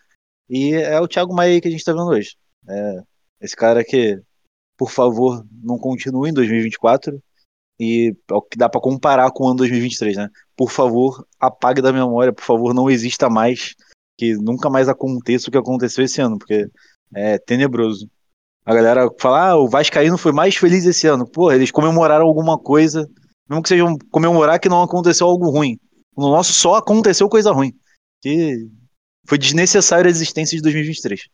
E 0.48 0.74
é 0.74 1.00
o 1.00 1.06
Thiago 1.06 1.32
Maia 1.32 1.60
que 1.60 1.68
a 1.68 1.70
gente 1.70 1.84
tá 1.84 1.92
vendo 1.92 2.08
hoje. 2.08 2.36
É, 2.68 3.02
esse 3.40 3.54
cara 3.54 3.84
que, 3.84 4.20
por 4.76 4.90
favor, 4.90 5.44
não 5.62 5.78
continue 5.78 6.30
em 6.30 6.34
2024. 6.34 7.22
E 7.78 8.14
é 8.30 8.34
o 8.34 8.42
que 8.42 8.58
dá 8.58 8.68
para 8.68 8.80
comparar 8.80 9.30
com 9.30 9.44
o 9.44 9.48
ano 9.48 9.56
2023, 9.56 10.16
né? 10.16 10.28
Por 10.54 10.70
favor, 10.70 11.26
apague 11.38 11.80
da 11.80 11.92
memória, 11.92 12.32
por 12.32 12.44
favor, 12.44 12.74
não 12.74 12.90
exista 12.90 13.30
mais, 13.30 13.74
que 14.18 14.34
nunca 14.34 14.68
mais 14.68 14.86
aconteça 14.86 15.48
o 15.48 15.50
que 15.50 15.56
aconteceu 15.56 16.04
esse 16.04 16.20
ano, 16.20 16.38
porque 16.38 16.68
é 17.14 17.38
tenebroso. 17.38 18.06
A 18.66 18.74
galera 18.74 19.08
fala, 19.18 19.48
ah, 19.48 19.56
o 19.56 19.66
Vascaíno 19.66 20.18
foi 20.18 20.32
mais 20.32 20.56
feliz 20.56 20.84
esse 20.84 21.06
ano. 21.06 21.26
Pô, 21.26 21.50
eles 21.50 21.70
comemoraram 21.70 22.26
alguma 22.26 22.58
coisa, 22.58 23.08
mesmo 23.50 23.62
que 23.62 23.68
sejam 23.68 23.98
comemorar 24.12 24.60
que 24.60 24.68
não 24.68 24.80
aconteceu 24.80 25.26
algo 25.26 25.50
ruim. 25.50 25.76
No 26.16 26.30
nosso 26.30 26.52
só 26.52 26.76
aconteceu 26.76 27.28
coisa 27.28 27.50
ruim. 27.50 27.72
Que 28.22 28.68
foi 29.26 29.36
desnecessária 29.36 30.06
a 30.06 30.10
existência 30.10 30.56
de 30.56 30.62
2023. 30.62 31.28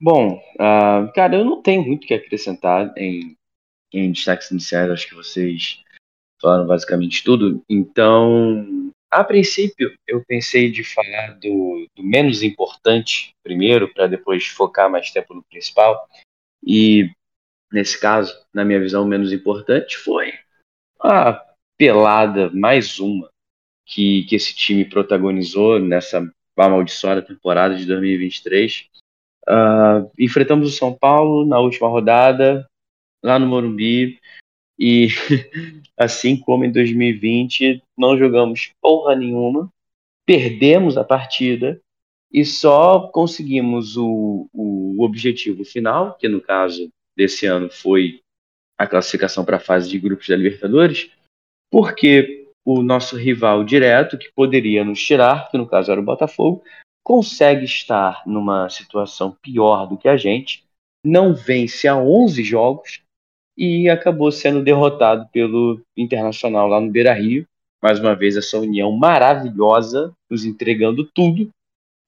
Bom, 0.00 0.40
uh, 0.54 1.12
cara, 1.12 1.36
eu 1.36 1.44
não 1.44 1.60
tenho 1.60 1.82
muito 1.82 2.04
o 2.04 2.06
que 2.06 2.14
acrescentar 2.14 2.92
em, 2.96 3.36
em 3.92 4.12
destaques 4.12 4.50
iniciais. 4.50 4.90
Acho 4.90 5.08
que 5.08 5.14
vocês 5.14 5.82
falaram 6.40 6.66
basicamente 6.66 7.24
tudo. 7.24 7.60
Então, 7.68 8.92
a 9.10 9.24
princípio, 9.24 9.96
eu 10.06 10.22
pensei 10.24 10.70
de 10.70 10.84
falar 10.84 11.38
do, 11.40 11.88
do 11.96 12.02
menos 12.02 12.42
importante 12.42 13.34
primeiro, 13.42 13.92
para 13.92 14.06
depois 14.06 14.46
focar 14.46 14.90
mais 14.90 15.10
tempo 15.10 15.34
no 15.34 15.42
principal. 15.42 16.06
E, 16.64 17.10
nesse 17.72 17.98
caso, 17.98 18.36
na 18.54 18.64
minha 18.64 18.80
visão, 18.80 19.02
o 19.02 19.06
menos 19.06 19.32
importante 19.32 19.96
foi 19.96 20.32
a 21.00 21.42
pelada, 21.76 22.50
mais 22.50 22.98
uma, 22.98 23.30
que, 23.84 24.24
que 24.24 24.36
esse 24.36 24.54
time 24.54 24.84
protagonizou 24.84 25.78
nessa 25.78 26.26
amaldiçoada 26.56 27.22
temporada 27.22 27.76
de 27.76 27.84
2023. 27.84 28.88
Uh, 29.48 29.50
ah, 29.50 30.06
enfrentamos 30.18 30.68
o 30.68 30.76
São 30.76 30.92
Paulo 30.92 31.46
na 31.46 31.60
última 31.60 31.88
rodada, 31.88 32.66
lá 33.22 33.38
no 33.38 33.46
Morumbi, 33.46 34.18
e 34.78 35.08
assim 35.96 36.36
como 36.36 36.64
em 36.64 36.72
2020, 36.72 37.82
não 37.96 38.16
jogamos 38.16 38.72
porra 38.80 39.14
nenhuma, 39.14 39.70
perdemos 40.24 40.96
a 40.96 41.04
partida 41.04 41.80
e 42.32 42.44
só 42.44 43.08
conseguimos 43.08 43.96
o, 43.96 44.48
o 44.52 45.02
objetivo 45.02 45.64
final, 45.64 46.16
que 46.18 46.28
no 46.28 46.40
caso 46.40 46.90
desse 47.16 47.46
ano 47.46 47.70
foi 47.70 48.20
a 48.76 48.86
classificação 48.86 49.44
para 49.44 49.56
a 49.56 49.60
fase 49.60 49.88
de 49.88 49.98
grupos 49.98 50.28
da 50.28 50.36
Libertadores, 50.36 51.10
porque 51.70 52.46
o 52.64 52.82
nosso 52.82 53.16
rival 53.16 53.62
direto, 53.64 54.18
que 54.18 54.30
poderia 54.34 54.84
nos 54.84 55.00
tirar, 55.00 55.48
que 55.50 55.56
no 55.56 55.68
caso 55.68 55.92
era 55.92 56.00
o 56.00 56.04
Botafogo, 56.04 56.62
consegue 57.02 57.64
estar 57.64 58.22
numa 58.26 58.68
situação 58.68 59.36
pior 59.40 59.86
do 59.86 59.96
que 59.96 60.08
a 60.08 60.16
gente, 60.16 60.64
não 61.04 61.32
vence 61.32 61.86
há 61.86 61.96
11 61.96 62.42
jogos 62.42 63.00
e 63.56 63.88
acabou 63.88 64.32
sendo 64.32 64.64
derrotado 64.64 65.28
pelo 65.32 65.80
Internacional 65.96 66.66
lá 66.66 66.80
no 66.80 66.90
Beira 66.90 67.12
Rio. 67.12 67.46
Mais 67.80 68.00
uma 68.00 68.16
vez, 68.16 68.36
essa 68.36 68.58
união 68.58 68.90
maravilhosa, 68.90 70.12
nos 70.28 70.44
entregando 70.44 71.04
tudo. 71.04 71.48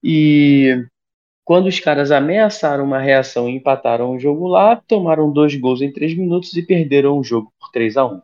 E 0.03 0.85
quando 1.45 1.67
os 1.67 1.79
caras 1.79 2.11
ameaçaram 2.11 2.83
uma 2.83 2.99
reação 2.99 3.49
e 3.49 3.55
empataram 3.55 4.11
o 4.11 4.19
jogo 4.19 4.47
lá, 4.47 4.75
tomaram 4.75 5.31
dois 5.31 5.55
gols 5.55 5.81
em 5.81 5.91
três 5.91 6.13
minutos 6.13 6.53
e 6.57 6.61
perderam 6.61 7.17
o 7.17 7.23
jogo 7.23 7.51
por 7.57 7.71
3 7.71 7.95
a 7.95 8.05
1 8.05 8.21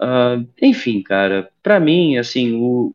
uh, 0.00 0.48
Enfim, 0.60 1.02
cara, 1.02 1.50
para 1.62 1.78
mim, 1.78 2.16
assim, 2.16 2.54
o, 2.54 2.92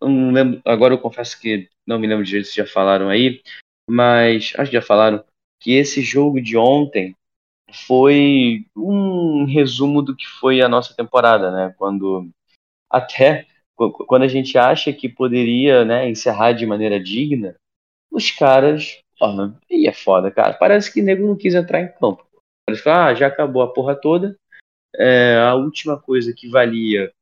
eu 0.00 0.08
lembro, 0.08 0.60
agora 0.64 0.94
eu 0.94 0.98
confesso 0.98 1.40
que 1.40 1.68
não 1.86 1.98
me 1.98 2.06
lembro 2.06 2.24
direito 2.24 2.48
se 2.48 2.56
já 2.56 2.66
falaram 2.66 3.08
aí, 3.08 3.42
mas 3.88 4.52
acho 4.56 4.70
que 4.70 4.76
já 4.76 4.82
falaram 4.82 5.24
que 5.60 5.72
esse 5.72 6.02
jogo 6.02 6.40
de 6.40 6.56
ontem 6.56 7.14
foi 7.86 8.66
um 8.76 9.44
resumo 9.44 10.02
do 10.02 10.14
que 10.14 10.26
foi 10.26 10.60
a 10.60 10.68
nossa 10.68 10.94
temporada, 10.94 11.50
né? 11.50 11.74
Quando 11.76 12.28
até 12.90 13.46
quando 13.76 14.22
a 14.22 14.28
gente 14.28 14.56
acha 14.56 14.92
que 14.92 15.08
poderia, 15.08 15.84
né, 15.84 16.08
encerrar 16.08 16.52
de 16.52 16.64
maneira 16.64 17.02
digna, 17.02 17.56
os 18.10 18.30
caras, 18.30 19.00
ó, 19.20 19.50
e 19.68 19.88
é 19.88 19.92
foda, 19.92 20.30
cara. 20.30 20.54
Parece 20.54 20.92
que 20.92 21.00
o 21.00 21.04
nego 21.04 21.26
não 21.26 21.36
quis 21.36 21.54
entrar 21.54 21.80
em 21.80 21.88
campo. 21.88 22.24
Parece 22.64 22.82
que 22.82 22.88
ah, 22.88 23.12
já 23.14 23.26
acabou 23.26 23.62
a 23.62 23.72
porra 23.72 23.96
toda. 23.96 24.36
É, 24.96 25.36
a 25.38 25.54
última 25.54 25.98
coisa 25.98 26.32
que 26.32 26.48
valia, 26.48 27.12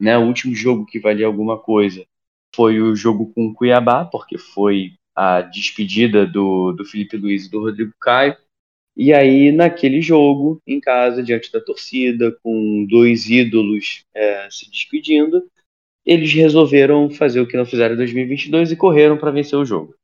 né, 0.00 0.16
o 0.18 0.26
último 0.26 0.54
jogo 0.54 0.86
que 0.86 0.98
valia 0.98 1.26
alguma 1.26 1.58
coisa 1.58 2.06
foi 2.54 2.80
o 2.80 2.94
jogo 2.94 3.32
com 3.34 3.46
o 3.46 3.54
Cuiabá, 3.54 4.04
porque 4.04 4.38
foi 4.38 4.94
a 5.14 5.40
despedida 5.40 6.26
do, 6.26 6.72
do 6.72 6.84
Felipe 6.84 7.16
Luiz 7.16 7.46
e 7.46 7.50
do 7.50 7.60
Rodrigo 7.60 7.92
Caio. 8.00 8.36
E 8.96 9.12
aí, 9.12 9.50
naquele 9.50 10.00
jogo, 10.00 10.62
em 10.66 10.80
casa, 10.80 11.22
diante 11.22 11.50
da 11.50 11.60
torcida, 11.60 12.36
com 12.42 12.86
dois 12.88 13.28
ídolos 13.28 14.04
é, 14.14 14.48
se 14.50 14.70
despedindo, 14.70 15.42
eles 16.06 16.32
resolveram 16.32 17.10
fazer 17.10 17.40
o 17.40 17.46
que 17.46 17.56
não 17.56 17.64
fizeram 17.64 17.94
em 17.94 17.98
2022 17.98 18.70
e 18.70 18.76
correram 18.76 19.16
para 19.16 19.30
vencer 19.30 19.58
o 19.58 19.64
jogo. 19.64 19.94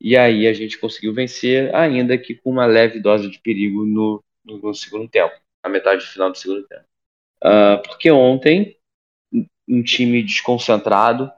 E 0.00 0.16
aí 0.16 0.46
a 0.46 0.52
gente 0.52 0.78
conseguiu 0.78 1.12
vencer, 1.12 1.74
ainda 1.74 2.16
que 2.16 2.34
com 2.34 2.50
uma 2.50 2.64
leve 2.66 2.98
dose 2.98 3.28
de 3.30 3.38
perigo 3.38 3.84
no, 3.84 4.24
no, 4.44 4.58
no 4.58 4.74
segundo 4.74 5.08
tempo, 5.08 5.34
na 5.62 5.70
metade 5.70 6.06
final 6.06 6.30
do 6.30 6.38
segundo 6.38 6.66
tempo. 6.66 6.84
Uh, 7.42 7.82
porque 7.86 8.10
ontem, 8.10 8.76
um 9.68 9.82
time 9.82 10.22
desconcentrado, 10.22 11.30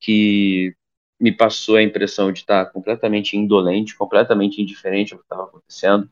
que 0.00 0.74
me 1.20 1.32
passou 1.32 1.76
a 1.76 1.82
impressão 1.82 2.30
de 2.32 2.40
estar 2.40 2.66
completamente 2.66 3.36
indolente, 3.36 3.96
completamente 3.96 4.62
indiferente 4.62 5.12
ao 5.12 5.18
que 5.18 5.24
estava 5.24 5.44
acontecendo, 5.44 6.08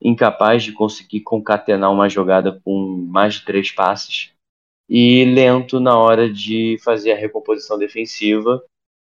incapaz 0.00 0.62
de 0.62 0.72
conseguir 0.72 1.20
concatenar 1.20 1.92
uma 1.92 2.08
jogada 2.08 2.60
com 2.64 3.06
mais 3.08 3.34
de 3.34 3.44
três 3.44 3.70
passes 3.70 4.32
e 4.88 5.24
lento 5.24 5.80
na 5.80 5.98
hora 5.98 6.32
de 6.32 6.78
fazer 6.82 7.12
a 7.12 7.16
recomposição 7.16 7.78
defensiva. 7.78 8.62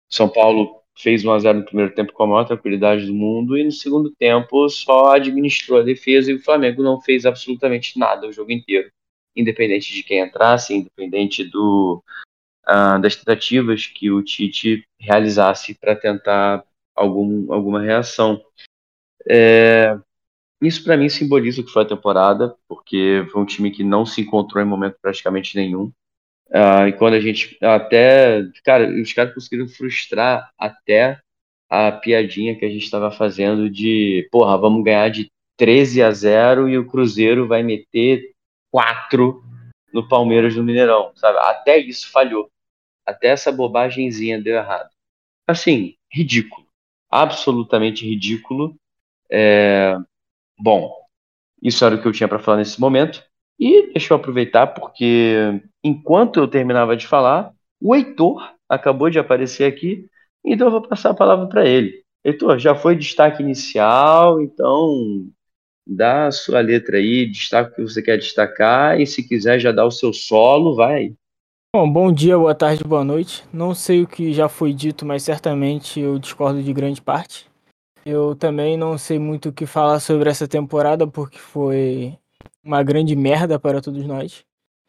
São 0.09 0.27
Paulo 0.27 0.80
fez 1.01 1.25
1 1.25 1.31
a 1.31 1.39
0 1.39 1.59
no 1.59 1.65
primeiro 1.65 1.93
tempo 1.93 2.13
com 2.13 2.23
a 2.23 2.27
maior 2.27 2.45
tranquilidade 2.45 3.05
do 3.05 3.13
mundo 3.13 3.57
e 3.57 3.63
no 3.63 3.71
segundo 3.71 4.11
tempo 4.11 4.69
só 4.69 5.13
administrou 5.13 5.79
a 5.79 5.83
defesa 5.83 6.31
e 6.31 6.35
o 6.35 6.43
Flamengo 6.43 6.83
não 6.83 7.01
fez 7.01 7.25
absolutamente 7.25 7.97
nada 7.97 8.27
o 8.27 8.33
jogo 8.33 8.51
inteiro, 8.51 8.91
independente 9.35 9.93
de 9.93 10.03
quem 10.03 10.19
entrasse, 10.19 10.73
independente 10.73 11.43
do 11.43 12.03
uh, 12.67 12.99
das 13.01 13.15
tentativas 13.15 13.87
que 13.87 14.11
o 14.11 14.21
Tite 14.21 14.85
realizasse 14.99 15.73
para 15.73 15.95
tentar 15.95 16.63
algum, 16.95 17.51
alguma 17.51 17.81
reação. 17.81 18.41
É, 19.29 19.97
isso 20.61 20.83
para 20.83 20.97
mim 20.97 21.09
simboliza 21.09 21.61
o 21.61 21.65
que 21.65 21.71
foi 21.71 21.83
a 21.83 21.87
temporada, 21.87 22.55
porque 22.67 23.25
foi 23.31 23.41
um 23.41 23.45
time 23.45 23.71
que 23.71 23.83
não 23.83 24.05
se 24.05 24.21
encontrou 24.21 24.63
em 24.63 24.67
momento 24.67 24.97
praticamente 25.01 25.55
nenhum. 25.55 25.91
Uh, 26.51 26.87
e 26.87 26.93
quando 26.93 27.13
a 27.13 27.19
gente 27.19 27.57
até. 27.61 28.43
Cara, 28.63 28.89
os 29.01 29.13
caras 29.13 29.33
conseguiram 29.33 29.67
frustrar 29.67 30.51
até 30.57 31.19
a 31.69 31.91
piadinha 31.91 32.55
que 32.57 32.65
a 32.65 32.69
gente 32.69 32.83
estava 32.83 33.09
fazendo 33.11 33.69
de, 33.69 34.27
porra, 34.29 34.57
vamos 34.57 34.83
ganhar 34.83 35.09
de 35.09 35.31
13 35.57 36.03
a 36.03 36.11
0 36.11 36.67
e 36.67 36.77
o 36.77 36.85
Cruzeiro 36.85 37.47
vai 37.47 37.63
meter 37.63 38.33
4 38.71 39.41
no 39.93 40.07
Palmeiras 40.07 40.55
no 40.55 40.63
Mineirão, 40.63 41.13
sabe? 41.15 41.37
Até 41.39 41.77
isso 41.77 42.11
falhou. 42.11 42.49
Até 43.05 43.27
essa 43.27 43.51
bobagemzinha 43.51 44.41
deu 44.41 44.55
errado. 44.55 44.89
Assim, 45.47 45.95
ridículo. 46.11 46.67
Absolutamente 47.09 48.05
ridículo. 48.05 48.75
É, 49.29 49.95
Bom, 50.63 50.95
isso 51.59 51.83
era 51.83 51.95
o 51.95 52.01
que 52.01 52.07
eu 52.07 52.11
tinha 52.11 52.27
para 52.29 52.37
falar 52.37 52.57
nesse 52.57 52.79
momento. 52.79 53.23
E 53.61 53.91
deixa 53.93 54.11
eu 54.11 54.17
aproveitar 54.17 54.65
porque 54.65 55.61
enquanto 55.83 56.39
eu 56.39 56.47
terminava 56.47 56.97
de 56.97 57.05
falar, 57.05 57.53
o 57.79 57.95
Heitor 57.95 58.55
acabou 58.67 59.07
de 59.07 59.19
aparecer 59.19 59.65
aqui, 59.65 60.07
então 60.43 60.65
eu 60.65 60.71
vou 60.71 60.81
passar 60.81 61.11
a 61.11 61.15
palavra 61.15 61.47
para 61.47 61.67
ele. 61.67 62.01
Heitor, 62.25 62.57
já 62.57 62.73
foi 62.73 62.95
destaque 62.95 63.43
inicial, 63.43 64.41
então 64.41 65.27
dá 65.85 66.25
a 66.25 66.31
sua 66.31 66.59
letra 66.59 66.97
aí, 66.97 67.27
destaca 67.27 67.71
o 67.71 67.75
que 67.75 67.81
você 67.83 68.01
quer 68.01 68.17
destacar 68.17 68.99
e 68.99 69.05
se 69.05 69.21
quiser 69.27 69.59
já 69.59 69.71
dá 69.71 69.85
o 69.85 69.91
seu 69.91 70.11
solo, 70.11 70.75
vai. 70.75 71.13
Bom, 71.75 71.87
bom 71.87 72.11
dia, 72.11 72.37
boa 72.39 72.55
tarde, 72.55 72.83
boa 72.83 73.03
noite. 73.03 73.43
Não 73.53 73.75
sei 73.75 74.01
o 74.01 74.07
que 74.07 74.33
já 74.33 74.49
foi 74.49 74.73
dito, 74.73 75.05
mas 75.05 75.21
certamente 75.21 75.99
eu 75.99 76.17
discordo 76.17 76.63
de 76.63 76.73
grande 76.73 76.99
parte. 76.99 77.45
Eu 78.03 78.35
também 78.35 78.75
não 78.75 78.97
sei 78.97 79.19
muito 79.19 79.49
o 79.49 79.53
que 79.53 79.67
falar 79.67 79.99
sobre 79.99 80.29
essa 80.31 80.47
temporada, 80.47 81.05
porque 81.05 81.37
foi 81.37 82.17
uma 82.63 82.83
grande 82.83 83.15
merda 83.15 83.59
para 83.59 83.81
todos 83.81 84.05
nós. 84.05 84.43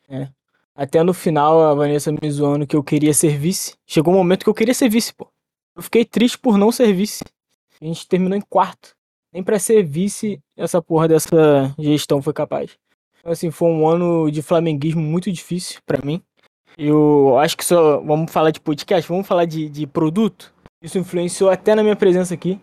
É. 0.09 0.29
Até 0.75 1.02
no 1.02 1.12
final, 1.12 1.62
a 1.62 1.75
Vanessa 1.75 2.11
me 2.11 2.31
zoando 2.31 2.67
que 2.67 2.76
eu 2.76 2.83
queria 2.83 3.12
ser 3.12 3.37
vice. 3.37 3.75
Chegou 3.87 4.14
um 4.14 4.17
momento 4.17 4.45
que 4.45 4.50
eu 4.50 4.55
queria 4.55 4.75
ser 4.75 4.88
vice, 4.88 5.12
pô. 5.12 5.29
Eu 5.76 5.83
fiquei 5.83 6.05
triste 6.05 6.38
por 6.38 6.57
não 6.57 6.73
ser 6.73 6.93
vice. 6.93 7.25
A 7.81 7.85
gente 7.85 8.07
terminou 8.09 8.37
em 8.37 8.41
quarto. 8.41 8.95
Nem 9.33 9.43
pra 9.43 9.59
ser 9.59 9.83
vice, 9.83 10.41
essa 10.57 10.81
porra 10.83 11.09
dessa 11.09 11.75
gestão 11.79 12.21
foi 12.23 12.33
capaz. 12.33 12.76
Então, 13.19 13.33
assim, 13.33 13.50
foi 13.50 13.69
um 13.69 13.87
ano 13.87 14.31
de 14.31 14.43
flamenguismo 14.43 15.00
muito 15.00 15.31
difícil 15.31 15.81
pra 15.87 16.05
mim. 16.05 16.23
Eu 16.76 17.38
acho 17.38 17.57
que 17.57 17.64
só. 17.64 18.00
Vamos 18.00 18.31
falar 18.31 18.50
de 18.50 18.61
podcast, 18.61 19.09
vamos 19.09 19.26
falar 19.26 19.45
de, 19.45 19.69
de 19.69 19.87
produto. 19.87 20.52
Isso 20.83 20.99
influenciou 20.99 21.50
até 21.50 21.75
na 21.75 21.83
minha 21.83 21.97
presença 21.97 22.35
aqui. 22.35 22.59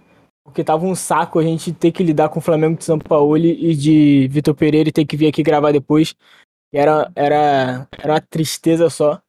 Porque 0.50 0.64
tava 0.64 0.86
um 0.86 0.96
saco 0.96 1.40
a 1.40 1.44
gente 1.44 1.72
ter 1.72 1.92
que 1.92 2.04
lidar 2.04 2.30
com 2.30 2.40
o 2.40 2.42
Flamengo 2.42 2.78
de 2.78 2.84
São 2.84 2.98
Paulo 2.98 3.38
e 3.38 3.76
de 3.76 4.28
Vitor 4.30 4.56
Pereira 4.56 4.90
e 4.90 4.92
ter 4.92 5.06
que 5.06 5.16
vir 5.16 5.28
aqui 5.28 5.44
gravar 5.44 5.72
depois. 5.72 6.16
Era, 6.74 7.12
era, 7.16 7.88
era 7.98 8.14
uma 8.14 8.22
tristeza 8.22 8.90
só. 8.90 9.22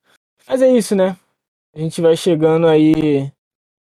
Mas 0.48 0.62
é 0.62 0.68
isso, 0.68 0.94
né? 0.94 1.16
A 1.74 1.78
gente 1.78 2.00
vai 2.00 2.16
chegando 2.16 2.66
aí 2.66 3.30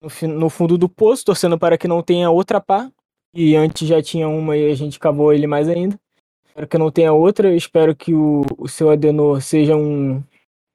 no, 0.03 0.29
no 0.29 0.51
fundo 0.51 0.79
do 0.79 0.89
poço, 0.89 1.25
torcendo 1.25 1.59
para 1.59 1.77
que 1.77 1.89
não 1.89 2.03
tenha 2.03 2.31
outra 2.31 2.61
pá. 2.61 2.91
E 3.35 3.57
antes 3.57 3.87
já 3.87 4.01
tinha 4.01 4.29
uma 4.29 4.57
e 4.57 4.71
a 4.71 4.75
gente 4.75 4.99
cavou 4.99 5.33
ele 5.33 5.47
mais 5.47 5.69
ainda. 5.69 5.99
Espero 6.47 6.69
que 6.69 6.79
não 6.79 6.91
tenha 6.91 7.13
outra. 7.13 7.49
Eu 7.49 7.57
espero 7.57 7.97
que 7.97 8.15
o, 8.15 8.43
o 8.57 8.69
seu 8.69 8.91
Adenor 8.91 9.43
seja 9.43 9.75
um, 9.75 10.23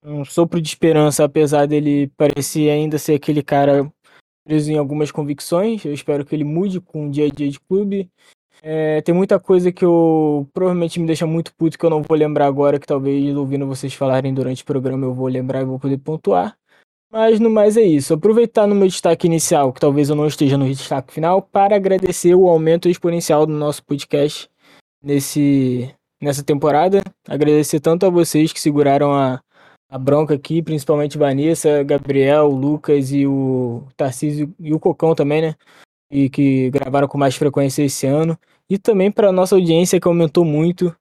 um 0.03 0.25
sopro 0.25 0.61
de 0.61 0.67
esperança, 0.67 1.23
apesar 1.23 1.67
dele 1.67 2.11
parecer 2.17 2.69
ainda 2.69 2.97
ser 2.97 3.15
aquele 3.15 3.41
cara 3.41 3.89
preso 4.49 4.71
em 4.71 4.77
algumas 4.79 5.11
convicções. 5.11 5.85
Eu 5.85 5.93
espero 5.93 6.25
que 6.25 6.35
ele 6.35 6.43
mude 6.43 6.81
com 6.81 7.05
o 7.05 7.11
dia 7.11 7.27
a 7.27 7.29
dia 7.29 7.51
de 7.51 7.59
clube. 7.59 8.09
É, 8.63 8.99
tem 9.01 9.13
muita 9.13 9.39
coisa 9.39 9.71
que 9.71 9.85
eu 9.85 10.49
provavelmente 10.51 10.99
me 10.99 11.05
deixa 11.05 11.27
muito 11.27 11.53
puto 11.53 11.77
que 11.77 11.85
eu 11.85 11.89
não 11.89 12.01
vou 12.01 12.17
lembrar 12.17 12.47
agora, 12.47 12.79
que 12.79 12.87
talvez 12.87 13.35
ouvindo 13.37 13.67
vocês 13.67 13.93
falarem 13.93 14.33
durante 14.33 14.63
o 14.63 14.65
programa 14.65 15.05
eu 15.05 15.13
vou 15.13 15.27
lembrar 15.27 15.61
e 15.61 15.65
vou 15.65 15.79
poder 15.79 15.99
pontuar. 15.99 16.57
Mas 17.11 17.39
no 17.39 17.49
mais 17.49 17.77
é 17.77 17.83
isso. 17.83 18.11
Aproveitar 18.11 18.65
no 18.65 18.73
meu 18.73 18.87
destaque 18.87 19.27
inicial, 19.27 19.71
que 19.71 19.79
talvez 19.79 20.09
eu 20.09 20.15
não 20.15 20.25
esteja 20.25 20.57
no 20.57 20.67
destaque 20.67 21.13
final, 21.13 21.43
para 21.43 21.75
agradecer 21.75 22.33
o 22.33 22.47
aumento 22.47 22.89
exponencial 22.89 23.45
do 23.45 23.53
nosso 23.53 23.83
podcast 23.83 24.49
nesse, 25.01 25.93
nessa 26.19 26.43
temporada. 26.43 27.03
Agradecer 27.27 27.79
tanto 27.79 28.07
a 28.07 28.09
vocês 28.09 28.51
que 28.51 28.59
seguraram 28.59 29.13
a, 29.13 29.39
a 29.89 29.97
bronca 29.97 30.35
aqui, 30.35 30.61
principalmente 30.61 31.17
Vanessa, 31.17 31.83
Gabriel, 31.83 32.47
Lucas 32.47 33.11
e 33.11 33.25
o 33.25 33.83
Tarcísio 33.97 34.53
e 34.59 34.73
o 34.73 34.79
Cocão 34.79 35.15
também, 35.15 35.41
né? 35.41 35.55
E 36.11 36.29
que 36.29 36.69
gravaram 36.69 37.07
com 37.07 37.17
mais 37.17 37.35
frequência 37.35 37.83
esse 37.83 38.05
ano. 38.05 38.37
E 38.69 38.77
também 38.77 39.11
para 39.11 39.31
nossa 39.31 39.55
audiência 39.55 39.99
que 39.99 40.07
aumentou 40.07 40.45
muito. 40.45 40.95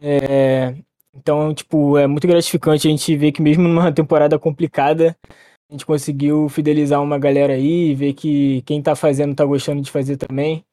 É... 0.00 0.74
Então, 1.12 1.52
tipo, 1.52 1.98
é 1.98 2.06
muito 2.06 2.28
gratificante 2.28 2.86
a 2.86 2.90
gente 2.90 3.16
ver 3.16 3.32
que 3.32 3.42
mesmo 3.42 3.66
numa 3.66 3.90
temporada 3.92 4.38
complicada, 4.38 5.16
a 5.68 5.72
gente 5.74 5.84
conseguiu 5.84 6.48
fidelizar 6.48 7.02
uma 7.02 7.18
galera 7.18 7.54
aí, 7.54 7.94
ver 7.94 8.12
que 8.14 8.62
quem 8.62 8.80
tá 8.80 8.94
fazendo 8.94 9.34
tá 9.34 9.44
gostando 9.44 9.82
de 9.82 9.90
fazer 9.90 10.16
também. 10.16 10.64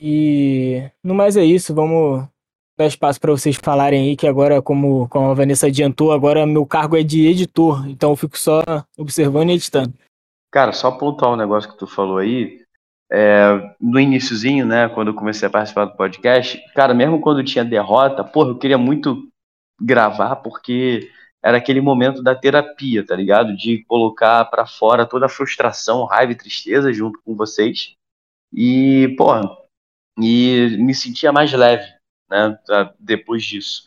E 0.00 0.82
no 1.04 1.14
mais 1.14 1.36
é 1.36 1.44
isso, 1.44 1.72
vamos 1.72 2.26
dar 2.76 2.86
espaço 2.86 3.20
para 3.20 3.30
vocês 3.30 3.56
falarem 3.56 4.08
aí, 4.08 4.16
que 4.16 4.26
agora, 4.26 4.62
como, 4.62 5.08
como 5.08 5.30
a 5.30 5.34
Vanessa 5.34 5.66
adiantou, 5.66 6.12
agora 6.12 6.46
meu 6.46 6.66
cargo 6.66 6.96
é 6.96 7.02
de 7.02 7.26
editor, 7.26 7.88
então 7.88 8.10
eu 8.10 8.16
fico 8.16 8.38
só 8.38 8.62
observando 8.96 9.50
e 9.50 9.54
editando. 9.54 9.92
Cara, 10.50 10.72
só 10.72 10.90
pontuar 10.90 11.32
um 11.32 11.36
negócio 11.36 11.70
que 11.70 11.78
tu 11.78 11.86
falou 11.86 12.18
aí, 12.18 12.62
é, 13.10 13.74
no 13.80 14.00
iníciozinho, 14.00 14.66
né, 14.66 14.88
quando 14.88 15.08
eu 15.08 15.14
comecei 15.14 15.46
a 15.46 15.50
participar 15.50 15.84
do 15.84 15.96
podcast, 15.96 16.58
cara, 16.74 16.94
mesmo 16.94 17.20
quando 17.20 17.44
tinha 17.44 17.64
derrota, 17.64 18.24
porra, 18.24 18.50
eu 18.50 18.58
queria 18.58 18.78
muito 18.78 19.28
gravar, 19.80 20.36
porque 20.36 21.10
era 21.42 21.58
aquele 21.58 21.80
momento 21.80 22.22
da 22.22 22.34
terapia, 22.34 23.04
tá 23.04 23.16
ligado? 23.16 23.56
De 23.56 23.84
colocar 23.84 24.44
para 24.44 24.64
fora 24.64 25.04
toda 25.04 25.26
a 25.26 25.28
frustração, 25.28 26.04
raiva 26.04 26.32
e 26.32 26.36
tristeza 26.36 26.92
junto 26.92 27.20
com 27.24 27.34
vocês. 27.34 27.94
E, 28.52 29.14
porra, 29.18 29.42
e 30.18 30.76
me 30.78 30.94
sentia 30.94 31.32
mais 31.32 31.52
leve, 31.52 31.84
né, 32.32 32.58
depois 32.98 33.44
disso. 33.44 33.86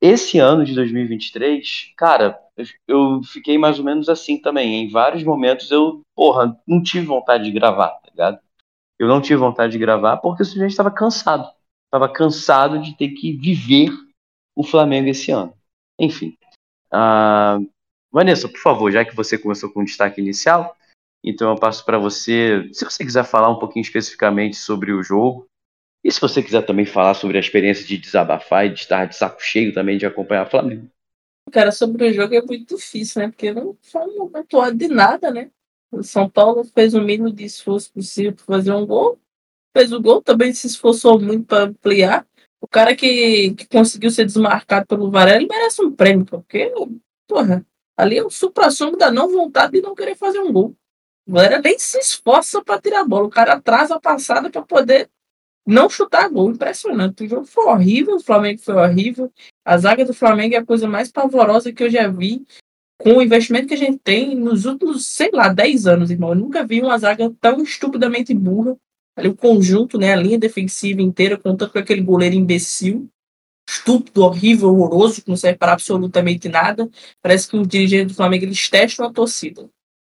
Esse 0.00 0.38
ano 0.38 0.64
de 0.64 0.74
2023, 0.74 1.92
cara, 1.96 2.38
eu 2.86 3.20
fiquei 3.24 3.58
mais 3.58 3.78
ou 3.78 3.84
menos 3.84 4.08
assim 4.08 4.40
também. 4.40 4.84
Em 4.84 4.88
vários 4.88 5.24
momentos 5.24 5.70
eu, 5.70 6.02
porra, 6.14 6.56
não 6.66 6.82
tive 6.82 7.06
vontade 7.06 7.44
de 7.44 7.50
gravar, 7.50 7.88
tá 7.88 8.10
ligado? 8.10 8.38
Eu 8.98 9.08
não 9.08 9.20
tive 9.20 9.36
vontade 9.36 9.72
de 9.72 9.78
gravar 9.78 10.18
porque 10.18 10.44
simplesmente 10.44 10.70
estava 10.70 10.90
cansado. 10.90 11.50
Estava 11.86 12.12
cansado 12.12 12.80
de 12.80 12.96
ter 12.96 13.08
que 13.10 13.32
viver 13.32 13.90
o 14.54 14.62
Flamengo 14.62 15.08
esse 15.08 15.32
ano. 15.32 15.52
Enfim. 15.98 16.36
Uh, 16.92 17.68
Vanessa, 18.12 18.48
por 18.48 18.60
favor, 18.60 18.92
já 18.92 19.04
que 19.04 19.16
você 19.16 19.36
começou 19.38 19.70
com 19.70 19.80
o 19.80 19.84
destaque 19.84 20.20
inicial, 20.20 20.76
então 21.24 21.50
eu 21.50 21.56
passo 21.56 21.84
para 21.84 21.98
você, 21.98 22.68
se 22.72 22.84
você 22.84 23.04
quiser 23.04 23.24
falar 23.24 23.50
um 23.50 23.58
pouquinho 23.58 23.82
especificamente 23.82 24.56
sobre 24.56 24.92
o 24.92 25.02
jogo, 25.02 25.46
e 26.04 26.12
se 26.12 26.20
você 26.20 26.42
quiser 26.42 26.62
também 26.64 26.86
falar 26.86 27.14
sobre 27.14 27.36
a 27.36 27.40
experiência 27.40 27.84
de 27.84 27.98
desabafar 27.98 28.66
e 28.66 28.70
de 28.70 28.80
estar 28.80 29.06
de 29.06 29.16
saco 29.16 29.42
cheio 29.42 29.74
também 29.74 29.98
de 29.98 30.06
acompanhar 30.06 30.46
o 30.46 30.50
Flamengo. 30.50 30.88
Cara, 31.50 31.72
sobre 31.72 32.08
o 32.08 32.12
jogo 32.12 32.34
é 32.34 32.42
muito 32.42 32.76
difícil, 32.76 33.22
né? 33.22 33.28
Porque 33.28 33.52
não 33.52 33.76
foi 33.82 34.02
um 34.02 34.30
atuado 34.34 34.76
de 34.76 34.88
nada, 34.88 35.30
né? 35.30 35.50
O 35.90 36.02
São 36.02 36.28
Paulo 36.28 36.64
fez 36.64 36.94
o 36.94 37.00
mínimo 37.00 37.32
de 37.32 37.44
esforço 37.44 37.92
possível 37.92 38.34
para 38.34 38.44
fazer 38.44 38.72
um 38.72 38.86
gol. 38.86 39.18
Fez 39.76 39.92
o 39.92 40.00
gol, 40.00 40.22
também 40.22 40.52
se 40.52 40.66
esforçou 40.66 41.18
muito 41.20 41.46
para 41.46 41.64
ampliar. 41.64 42.26
O 42.60 42.68
cara 42.68 42.94
que, 42.94 43.54
que 43.54 43.66
conseguiu 43.66 44.10
ser 44.10 44.24
desmarcado 44.24 44.86
pelo 44.86 45.10
Varela 45.10 45.46
merece 45.48 45.82
um 45.82 45.92
prêmio, 45.92 46.26
porque, 46.26 46.72
porra, 47.26 47.64
ali 47.96 48.18
é 48.18 48.24
o 48.24 48.30
supra-sumo 48.30 48.96
da 48.96 49.10
não 49.10 49.28
vontade 49.28 49.72
de 49.72 49.80
não 49.80 49.94
querer 49.94 50.16
fazer 50.16 50.40
um 50.40 50.52
gol. 50.52 50.74
O 51.26 51.32
Varela 51.32 51.62
nem 51.62 51.78
se 51.78 51.98
esforça 51.98 52.62
para 52.62 52.80
tirar 52.80 53.00
a 53.00 53.04
bola. 53.04 53.26
O 53.26 53.30
cara 53.30 53.54
atrasa 53.54 53.94
a 53.94 54.00
passada 54.00 54.50
para 54.50 54.62
poder 54.62 55.08
não 55.68 55.90
chutar 55.90 56.28
gol. 56.30 56.50
Impressionante. 56.50 57.24
O 57.24 57.28
jogo 57.28 57.44
foi 57.44 57.66
horrível, 57.66 58.16
o 58.16 58.22
Flamengo 58.22 58.60
foi 58.60 58.74
horrível. 58.74 59.30
A 59.64 59.76
zaga 59.76 60.04
do 60.04 60.14
Flamengo 60.14 60.54
é 60.54 60.58
a 60.58 60.64
coisa 60.64 60.88
mais 60.88 61.12
pavorosa 61.12 61.72
que 61.72 61.82
eu 61.82 61.90
já 61.90 62.08
vi. 62.08 62.46
Com 62.98 63.18
o 63.18 63.22
investimento 63.22 63.68
que 63.68 63.74
a 63.74 63.78
gente 63.78 63.98
tem 63.98 64.34
nos 64.34 64.64
últimos, 64.64 65.06
sei 65.06 65.30
lá, 65.30 65.48
10 65.48 65.86
anos, 65.86 66.10
irmão. 66.10 66.30
Eu 66.30 66.36
nunca 66.36 66.66
vi 66.66 66.80
uma 66.80 66.98
zaga 66.98 67.30
tão 67.40 67.62
estupidamente 67.62 68.32
burra. 68.32 68.76
Ali 69.14 69.28
o 69.28 69.36
conjunto, 69.36 69.98
né, 69.98 70.12
a 70.12 70.16
linha 70.16 70.38
defensiva 70.38 71.02
inteira, 71.02 71.36
contando 71.36 71.70
com 71.70 71.78
aquele 71.78 72.00
goleiro 72.00 72.36
imbecil, 72.36 73.08
estúpido, 73.68 74.22
horrível, 74.22 74.68
horroroso, 74.68 75.22
que 75.22 75.28
não 75.28 75.36
serve 75.36 75.58
para 75.58 75.72
absolutamente 75.72 76.48
nada. 76.48 76.88
Parece 77.20 77.48
que 77.48 77.56
o 77.56 77.66
dirigente 77.66 78.06
do 78.06 78.14
Flamengo 78.14 78.44
eles 78.44 78.68
testam 78.70 79.06
a 79.06 79.12
torcida 79.12 79.68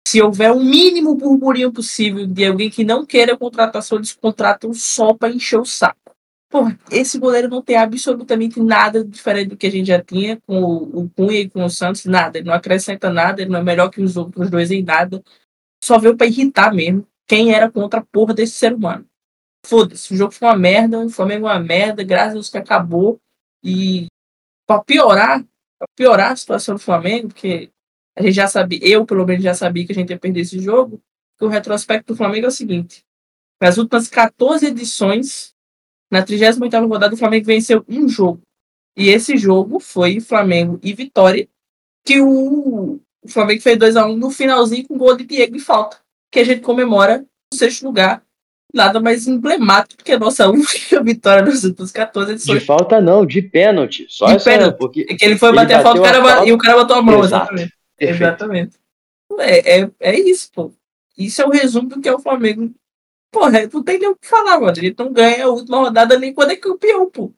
se 0.10 0.20
houver 0.24 0.52
um 0.52 0.64
mínimo 0.64 1.14
burburinho 1.14 1.72
possível 1.72 2.26
de 2.26 2.44
alguém 2.44 2.68
que 2.68 2.84
não 2.84 3.06
queira 3.06 3.38
contratação, 3.38 4.00
eles 4.00 4.12
contratam 4.12 4.74
só 4.74 5.14
para 5.14 5.32
encher 5.32 5.60
o 5.60 5.66
saco. 5.66 6.16
Porra, 6.50 6.80
esse 6.90 7.20
goleiro 7.20 7.48
não 7.48 7.62
tem 7.62 7.76
absolutamente 7.76 8.60
nada 8.60 9.06
diferente 9.06 9.50
do 9.50 9.58
que 9.58 9.68
a 9.68 9.72
gente 9.72 9.86
já 9.86 10.02
tinha 10.02 10.42
com 10.48 10.64
o, 10.64 11.02
o 11.02 11.10
Cunha 11.12 11.42
e 11.42 11.50
com 11.50 11.64
o 11.64 11.70
Santos, 11.70 12.06
nada. 12.06 12.40
Ele 12.40 12.48
não 12.48 12.56
acrescenta 12.56 13.12
nada, 13.12 13.40
ele 13.40 13.52
não 13.52 13.60
é 13.60 13.64
melhor 13.64 13.92
que 13.92 14.02
os 14.02 14.18
outros 14.18 14.50
dois 14.50 14.72
em 14.72 14.82
nada. 14.82 15.24
Só 15.84 16.00
veio 16.00 16.18
para 16.18 16.26
irritar 16.26 16.74
mesmo 16.74 17.06
quem 17.28 17.54
era 17.54 17.70
contra 17.70 18.00
a 18.00 18.06
porra 18.12 18.34
desse 18.34 18.54
ser 18.54 18.74
humano. 18.74 19.06
Foda-se, 19.64 20.12
o 20.12 20.18
jogo 20.18 20.32
foi 20.32 20.48
uma 20.48 20.58
merda, 20.58 20.98
o 20.98 21.10
Flamengo 21.12 21.48
é 21.48 21.52
uma 21.52 21.60
merda, 21.60 22.04
graças 22.04 22.32
a 22.32 22.34
Deus 22.34 22.50
que 22.50 22.58
acabou. 22.58 23.20
E 23.64 24.08
para 24.66 24.84
piorar, 24.84 25.44
pra 25.78 25.88
piorar 25.96 26.32
a 26.32 26.36
situação 26.36 26.74
do 26.74 26.82
Flamengo, 26.82 27.28
porque 27.28 27.70
a 28.18 28.22
gente 28.22 28.34
já 28.34 28.48
sabia, 28.48 28.80
eu 28.82 29.06
pelo 29.06 29.26
menos 29.26 29.44
já 29.44 29.54
sabia 29.54 29.86
que 29.86 29.92
a 29.92 29.96
gente 29.96 30.10
ia 30.10 30.20
perder 30.20 30.42
esse 30.42 30.60
jogo, 30.60 31.02
que 31.38 31.46
o 31.46 31.48
retrospecto 31.48 32.14
do 32.14 32.18
Flamengo 32.18 32.46
é 32.46 32.50
o 32.50 32.52
seguinte: 32.52 33.04
nas 33.62 33.78
últimas 33.78 34.08
14 34.08 34.66
edições, 34.68 35.54
na 36.12 36.24
38 36.24 36.88
rodada, 36.88 37.14
o 37.14 37.18
Flamengo 37.18 37.46
venceu 37.46 37.84
um 37.88 38.08
jogo. 38.08 38.42
E 38.98 39.10
esse 39.10 39.38
jogo 39.38 39.80
foi 39.80 40.20
Flamengo 40.20 40.80
e 40.84 40.94
Vitória, 40.94 41.48
que 42.06 42.20
o, 42.20 43.00
o 43.22 43.28
Flamengo 43.28 43.62
fez 43.62 43.78
2x1 43.78 44.16
no 44.16 44.32
finalzinho 44.32 44.88
com 44.88 44.98
gol 44.98 45.16
de 45.16 45.26
Diego 45.26 45.56
e 45.56 45.60
falta, 45.60 45.98
que 46.32 46.40
a 46.40 46.44
gente 46.44 46.62
comemora 46.62 47.20
no 47.20 47.58
sexto 47.58 47.86
lugar. 47.86 48.24
Nada 48.72 49.00
mais 49.00 49.28
emblemático 49.28 50.04
que 50.04 50.12
a 50.12 50.20
nossa 50.20 50.48
única 50.50 51.02
vitória 51.04 51.44
nos 51.44 51.64
últimos 51.64 51.92
14 51.92 52.34
edições. 52.34 52.60
De 52.60 52.66
falta 52.66 53.02
não, 53.02 53.26
de 53.26 53.42
pênalti. 53.42 54.06
Só 54.08 54.28
de 54.28 54.44
pênalti. 54.44 54.78
Porque 54.78 55.08
é 55.10 55.16
que 55.16 55.26
ele 55.26 55.38
foi 55.38 55.50
ele 55.50 55.56
bater 55.56 55.76
a 55.76 55.82
falta, 55.82 56.02
a 56.02 56.22
falta, 56.22 56.46
e 56.46 56.54
o 56.54 56.58
cara 56.58 56.78
botou 56.78 56.98
a 56.98 57.02
mão, 57.02 57.24
Exato. 57.24 57.46
exatamente. 57.46 57.79
Perfeito. 58.00 58.24
Exatamente. 58.24 58.80
É, 59.40 59.82
é, 59.82 59.92
é 60.00 60.20
isso, 60.20 60.50
pô. 60.52 60.72
Isso 61.18 61.42
é 61.42 61.46
o 61.46 61.52
resumo 61.52 61.90
do 61.90 62.02
que 62.02 62.08
é 62.08 62.14
o 62.14 62.20
Flamengo. 62.20 62.74
Porra, 63.32 63.68
não 63.72 63.84
tem 63.84 64.00
nem 64.00 64.10
o 64.10 64.16
que 64.16 64.28
falar, 64.28 64.60
mano. 64.60 64.74
Ele 64.78 64.96
não 64.98 65.12
ganha 65.12 65.46
a 65.46 65.50
última 65.50 65.78
rodada 65.78 66.18
nem 66.18 66.34
quando 66.34 66.52
é 66.52 66.56
campeão, 66.56 67.12
pô. 67.12 67.32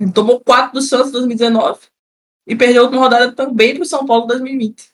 Ele 0.00 0.12
tomou 0.12 0.40
4 0.40 0.72
do 0.72 0.82
Santos 0.82 1.10
em 1.10 1.12
2019 1.12 1.80
e 2.46 2.56
perdeu 2.56 2.82
a 2.82 2.84
última 2.84 3.02
rodada 3.02 3.32
também 3.32 3.76
pro 3.76 3.84
São 3.84 4.06
Paulo 4.06 4.24
em 4.24 4.28
2020. 4.28 4.90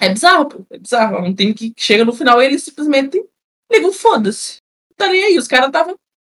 É 0.00 0.08
bizarro, 0.08 0.46
pô. 0.46 0.66
É 0.70 0.78
bizarro. 0.78 1.16
É 1.16 1.20
um 1.20 1.34
time 1.34 1.52
que 1.52 1.74
chega 1.76 2.04
no 2.04 2.12
final 2.12 2.40
e 2.40 2.46
ele 2.46 2.58
simplesmente 2.58 3.22
liga 3.70 3.92
foda-se. 3.92 4.58
Tá 4.96 5.08
nem 5.08 5.24
aí. 5.24 5.38
Os 5.38 5.48
caras 5.48 5.70
tava 5.70 5.94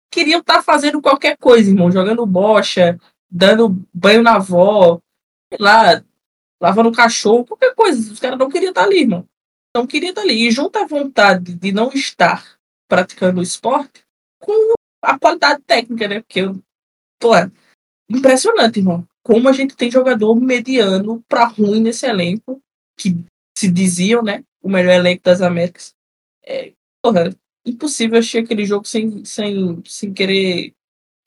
queriam 0.10 0.40
estar 0.40 0.56
tá 0.56 0.64
fazendo 0.64 1.02
qualquer 1.02 1.38
coisa, 1.38 1.70
irmão. 1.70 1.92
Jogando 1.92 2.26
bocha, 2.26 2.98
dando 3.30 3.86
banho 3.94 4.24
na 4.24 4.36
avó, 4.36 5.00
sei 5.52 5.58
lá, 5.60 6.04
lavando 6.66 6.92
cachorro, 6.92 7.46
qualquer 7.46 7.76
coisa. 7.76 8.12
Os 8.12 8.20
caras 8.20 8.40
não 8.40 8.50
queriam 8.50 8.72
estar 8.72 8.84
ali, 8.84 9.02
irmão. 9.02 9.28
Não 9.76 9.86
queriam 9.86 10.10
estar 10.10 10.24
ali. 10.24 10.48
E 10.48 10.52
junta 10.52 10.82
a 10.82 10.88
vontade 10.88 11.54
de 11.54 11.72
não 11.72 11.92
estar 11.94 12.58
praticando 12.88 13.40
o 13.40 13.44
esporte 13.44 14.04
com 14.40 14.74
a 15.04 15.20
qualidade 15.20 15.62
técnica, 15.62 16.08
né? 16.08 16.22
Porque, 16.22 16.42
pô, 17.20 17.36
é 17.36 17.52
impressionante, 18.10 18.80
irmão. 18.80 19.08
Como 19.24 19.48
a 19.48 19.52
gente 19.52 19.76
tem 19.76 19.92
jogador 19.92 20.34
mediano 20.36 21.24
para 21.28 21.46
ruim 21.46 21.82
nesse 21.82 22.08
elenco, 22.08 22.60
que 22.98 23.16
se 23.56 23.72
diziam, 23.72 24.24
né? 24.24 24.44
O 24.60 24.68
melhor 24.68 24.94
elenco 24.94 25.22
das 25.24 25.42
Américas. 25.42 25.94
É, 26.44 26.74
porra, 27.04 27.30
impossível 27.64 28.18
assistir 28.18 28.40
aquele 28.40 28.66
jogo 28.66 28.88
sem, 28.88 29.24
sem, 29.24 29.84
sem 29.86 30.12
querer 30.12 30.74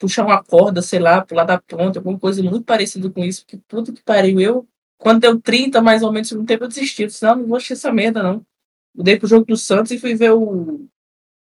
puxar 0.01 0.25
uma 0.25 0.43
corda, 0.43 0.83
sei 0.83 0.99
lá, 0.99 1.25
pular 1.25 1.45
da 1.45 1.61
ponta, 1.61 2.01
alguma 2.01 2.19
coisa 2.19 2.43
muito 2.43 2.65
parecida 2.65 3.09
com 3.09 3.25
isso. 3.25 3.45
Porque 3.45 3.59
puta 3.69 3.93
que 3.93 4.03
pariu, 4.03 4.41
eu, 4.41 4.69
quando 4.99 5.21
deu 5.21 5.41
30 5.41 5.81
mais 5.81 6.03
ou 6.03 6.13
menos 6.13 6.31
no 6.33 6.45
tempo, 6.45 6.65
eu 6.65 6.69
desisti. 6.69 7.03
Eu 7.03 7.09
disse, 7.09 7.25
não, 7.25 7.37
não 7.37 7.47
vou 7.47 7.57
assistir 7.57 7.75
essa 7.75 7.93
merda, 7.93 8.23
não. 8.23 8.45
Mudei 8.95 9.19
pro 9.19 9.29
jogo 9.29 9.47
do 9.47 9.57
Santos 9.57 9.93
e 9.93 9.99
fui 9.99 10.15
ver 10.15 10.33
o 10.33 10.87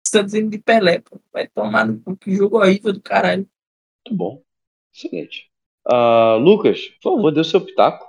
Santos 0.07 0.35
indo 0.35 0.51
de 0.51 0.59
Pelé. 0.59 1.01
Pô. 1.01 1.19
Vai 1.33 1.49
tomar 1.49 1.87
no 1.87 2.01
cu, 2.01 2.17
que 2.17 2.35
jogo 2.35 2.59
horrível 2.59 2.93
do 2.93 3.01
caralho. 3.01 3.49
Muito 4.07 4.17
bom. 4.17 4.43
Excelente. 4.95 5.51
Uh, 5.87 6.37
Lucas, 6.39 6.81
por 7.03 7.15
favor, 7.15 7.33
dê 7.33 7.41
o 7.41 7.45
seu 7.45 7.61
pitaco. 7.61 8.07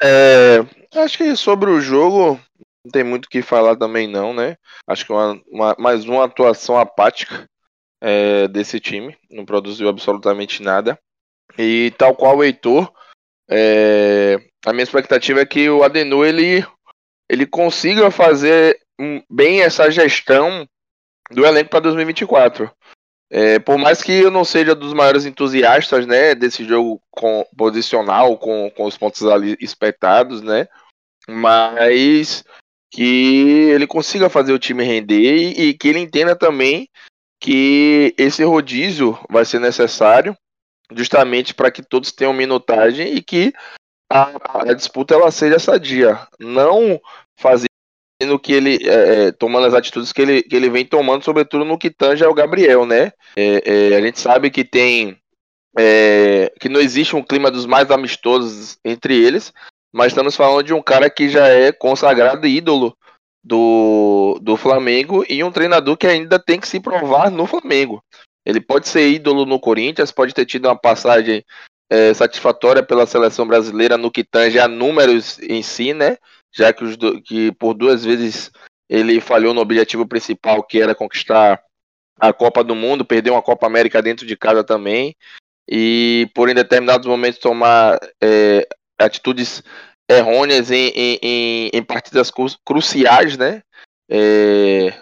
É, 0.00 0.58
acho 0.98 1.18
que 1.18 1.34
sobre 1.34 1.70
o 1.70 1.80
jogo 1.80 2.38
não 2.84 2.92
tem 2.92 3.02
muito 3.02 3.26
o 3.26 3.28
que 3.28 3.40
falar 3.40 3.76
também 3.76 4.06
não, 4.06 4.34
né? 4.34 4.56
Acho 4.86 5.06
que 5.06 5.12
uma, 5.12 5.40
uma 5.48 5.76
mais 5.78 6.04
uma 6.04 6.24
atuação 6.24 6.76
apática 6.76 7.48
é, 8.00 8.48
desse 8.48 8.80
time, 8.80 9.16
não 9.30 9.44
produziu 9.44 9.88
absolutamente 9.88 10.62
nada. 10.62 10.98
E 11.56 11.92
tal 11.96 12.16
qual 12.16 12.38
o 12.38 12.44
Heitor, 12.44 12.92
é, 13.48 14.36
a 14.64 14.72
minha 14.72 14.84
expectativa 14.84 15.40
é 15.40 15.46
que 15.46 15.68
o 15.68 15.82
Adenu 15.82 16.24
ele, 16.24 16.64
ele 17.28 17.46
consiga 17.46 18.10
fazer 18.10 18.78
bem 19.28 19.62
essa 19.62 19.90
gestão 19.90 20.66
do 21.30 21.44
elenco 21.44 21.70
para 21.70 21.80
2024. 21.80 22.70
É, 23.34 23.58
por 23.58 23.78
mais 23.78 24.02
que 24.02 24.12
eu 24.12 24.30
não 24.30 24.44
seja 24.44 24.74
dos 24.74 24.92
maiores 24.92 25.24
entusiastas 25.24 26.06
né, 26.06 26.34
desse 26.34 26.64
jogo 26.64 27.00
com, 27.10 27.46
posicional, 27.56 28.36
com, 28.36 28.70
com 28.70 28.84
os 28.84 28.98
pontos 28.98 29.22
ali 29.24 29.56
espetados, 29.58 30.42
né? 30.42 30.68
Mas 31.26 32.44
que 32.90 33.70
ele 33.70 33.86
consiga 33.86 34.28
fazer 34.28 34.52
o 34.52 34.58
time 34.58 34.84
render 34.84 35.16
e, 35.16 35.68
e 35.68 35.74
que 35.74 35.88
ele 35.88 35.98
entenda 35.98 36.36
também 36.36 36.90
que 37.40 38.14
esse 38.18 38.44
rodízio 38.44 39.18
vai 39.30 39.46
ser 39.46 39.58
necessário 39.58 40.36
justamente 40.94 41.54
para 41.54 41.70
que 41.70 41.82
todos 41.82 42.12
tenham 42.12 42.34
minutagem 42.34 43.14
e 43.14 43.22
que 43.22 43.52
a, 44.12 44.60
a, 44.70 44.74
disputa 44.74 45.14
ela 45.14 45.30
seja 45.30 45.58
sadia, 45.58 46.26
não 46.38 47.00
fazendo 47.34 47.68
que 48.40 48.52
ele 48.52 48.78
é, 48.86 49.28
é, 49.28 49.32
tomando 49.32 49.66
as 49.66 49.74
atitudes 49.74 50.12
que 50.12 50.20
ele, 50.20 50.42
que 50.42 50.54
ele 50.54 50.68
vem 50.68 50.84
tomando, 50.84 51.24
sobretudo 51.24 51.64
no 51.64 51.78
que 51.78 51.90
tange 51.90 52.22
ao 52.22 52.34
Gabriel, 52.34 52.84
né? 52.84 53.12
É, 53.34 53.92
é, 53.92 53.96
a 53.96 54.02
gente 54.02 54.20
sabe 54.20 54.50
que 54.50 54.64
tem 54.64 55.16
é, 55.78 56.52
que 56.60 56.68
não 56.68 56.78
existe 56.78 57.16
um 57.16 57.22
clima 57.22 57.50
dos 57.50 57.64
mais 57.64 57.90
amistosos 57.90 58.78
entre 58.84 59.16
eles, 59.16 59.50
mas 59.90 60.08
estamos 60.08 60.36
falando 60.36 60.66
de 60.66 60.74
um 60.74 60.82
cara 60.82 61.08
que 61.08 61.30
já 61.30 61.48
é 61.48 61.72
consagrado 61.72 62.46
ídolo 62.46 62.94
do, 63.42 64.38
do 64.42 64.58
Flamengo 64.58 65.24
e 65.28 65.42
um 65.42 65.50
treinador 65.50 65.96
que 65.96 66.06
ainda 66.06 66.38
tem 66.38 66.60
que 66.60 66.68
se 66.68 66.78
provar 66.78 67.30
no 67.30 67.46
Flamengo. 67.46 68.04
Ele 68.44 68.60
pode 68.60 68.88
ser 68.88 69.08
ídolo 69.08 69.46
no 69.46 69.58
Corinthians, 69.58 70.12
pode 70.12 70.34
ter 70.34 70.44
tido 70.44 70.66
uma 70.66 70.76
passagem 70.76 71.42
é, 71.92 72.14
satisfatória 72.14 72.82
pela 72.82 73.06
seleção 73.06 73.46
brasileira 73.46 73.98
no 73.98 74.10
que 74.10 74.24
tange 74.24 74.58
a 74.58 74.66
números 74.66 75.38
em 75.40 75.62
si, 75.62 75.92
né? 75.92 76.16
Já 76.50 76.72
que, 76.72 76.82
os 76.82 76.96
do, 76.96 77.20
que 77.20 77.52
por 77.52 77.74
duas 77.74 78.02
vezes 78.02 78.50
ele 78.88 79.20
falhou 79.20 79.52
no 79.52 79.60
objetivo 79.60 80.06
principal, 80.06 80.62
que 80.62 80.80
era 80.80 80.94
conquistar 80.94 81.62
a 82.18 82.32
Copa 82.32 82.64
do 82.64 82.74
Mundo, 82.74 83.04
perdeu 83.04 83.34
uma 83.34 83.42
Copa 83.42 83.66
América 83.66 84.00
dentro 84.00 84.26
de 84.26 84.34
casa 84.38 84.64
também, 84.64 85.14
e 85.68 86.30
por 86.34 86.48
em 86.48 86.54
determinados 86.54 87.06
momentos 87.06 87.38
tomar 87.38 87.98
é, 88.22 88.66
atitudes 88.98 89.62
errôneas 90.08 90.70
em, 90.70 90.88
em, 90.94 91.18
em, 91.22 91.70
em 91.74 91.82
partidas 91.82 92.30
cru, 92.30 92.46
cruciais, 92.64 93.36
né? 93.36 93.62
É, 94.10 94.94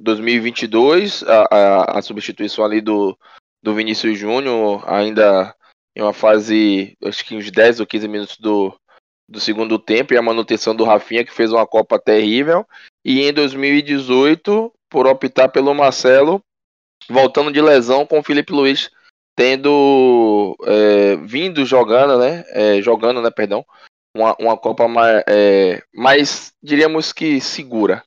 2022, 0.00 1.24
a, 1.24 1.48
a, 1.50 1.98
a, 1.98 2.02
substituição 2.02 2.64
ali 2.64 2.80
do, 2.80 3.18
do 3.62 3.74
Vinícius 3.74 4.18
Júnior, 4.18 4.82
ainda 4.86 5.54
em 5.98 6.02
uma 6.02 6.12
fase, 6.12 6.96
acho 7.04 7.24
que 7.24 7.34
uns 7.34 7.50
10 7.50 7.80
ou 7.80 7.86
15 7.86 8.06
minutos 8.06 8.36
do, 8.38 8.72
do 9.28 9.40
segundo 9.40 9.80
tempo, 9.80 10.14
e 10.14 10.16
a 10.16 10.22
manutenção 10.22 10.74
do 10.74 10.84
Rafinha, 10.84 11.24
que 11.24 11.34
fez 11.34 11.52
uma 11.52 11.66
Copa 11.66 11.98
terrível. 11.98 12.64
E 13.04 13.20
em 13.22 13.32
2018, 13.32 14.72
por 14.88 15.08
optar 15.08 15.48
pelo 15.48 15.74
Marcelo, 15.74 16.40
voltando 17.10 17.50
de 17.50 17.60
lesão 17.60 18.06
com 18.06 18.20
o 18.20 18.22
Felipe 18.22 18.52
Luiz 18.52 18.90
tendo 19.34 20.56
é, 20.64 21.16
vindo 21.16 21.64
jogando, 21.64 22.18
né? 22.18 22.44
É, 22.48 22.82
jogando, 22.82 23.20
né? 23.22 23.30
Perdão, 23.30 23.64
uma, 24.16 24.36
uma 24.38 24.56
Copa 24.56 24.88
mais, 24.88 25.22
é, 25.28 25.82
mais, 25.94 26.52
diríamos 26.62 27.12
que 27.12 27.40
segura. 27.40 28.04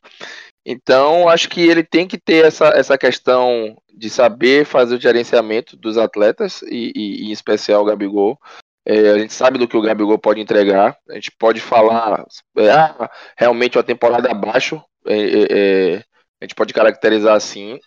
Então, 0.66 1.28
acho 1.28 1.50
que 1.50 1.62
ele 1.62 1.84
tem 1.84 2.08
que 2.08 2.18
ter 2.20 2.46
essa, 2.46 2.68
essa 2.70 2.98
questão 2.98 3.76
de 3.94 4.10
saber 4.10 4.66
fazer 4.66 4.96
o 4.96 5.02
gerenciamento 5.02 5.76
dos 5.76 5.98
atletas, 5.98 6.62
e, 6.64 6.92
e 6.96 7.30
em 7.30 7.32
especial 7.32 7.82
o 7.82 7.86
Gabigol. 7.86 8.40
É, 8.86 9.12
a 9.12 9.20
gente 9.20 9.34
sabe 9.34 9.60
do 9.60 9.68
que 9.68 9.78
o 9.78 9.82
Gabigol 9.82 10.18
pode 10.18 10.40
entregar. 10.40 10.98
A 11.10 11.14
gente 11.16 11.32
pode 11.32 11.60
falar, 11.60 12.26
é, 12.58 12.72
ah, 12.72 13.10
realmente 13.38 13.78
uma 13.78 13.84
temporada 13.84 14.30
abaixo. 14.30 14.82
É, 15.06 15.16
é, 15.16 15.48
é, 15.50 15.96
a 16.42 16.46
gente 16.46 16.56
pode 16.56 16.74
caracterizar 16.74 17.36
assim 17.36 17.80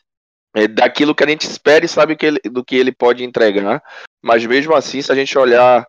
é, 0.54 0.68
daquilo 0.68 1.14
que 1.14 1.24
a 1.24 1.28
gente 1.28 1.42
espera 1.42 1.84
e 1.84 1.88
sabe 1.88 2.16
que 2.16 2.26
ele, 2.26 2.40
do 2.44 2.64
que 2.64 2.76
ele 2.76 2.92
pode 2.92 3.24
entregar. 3.24 3.82
Mas 4.22 4.46
mesmo 4.46 4.74
assim, 4.74 5.02
se 5.02 5.10
a 5.10 5.14
gente 5.14 5.36
olhar 5.36 5.86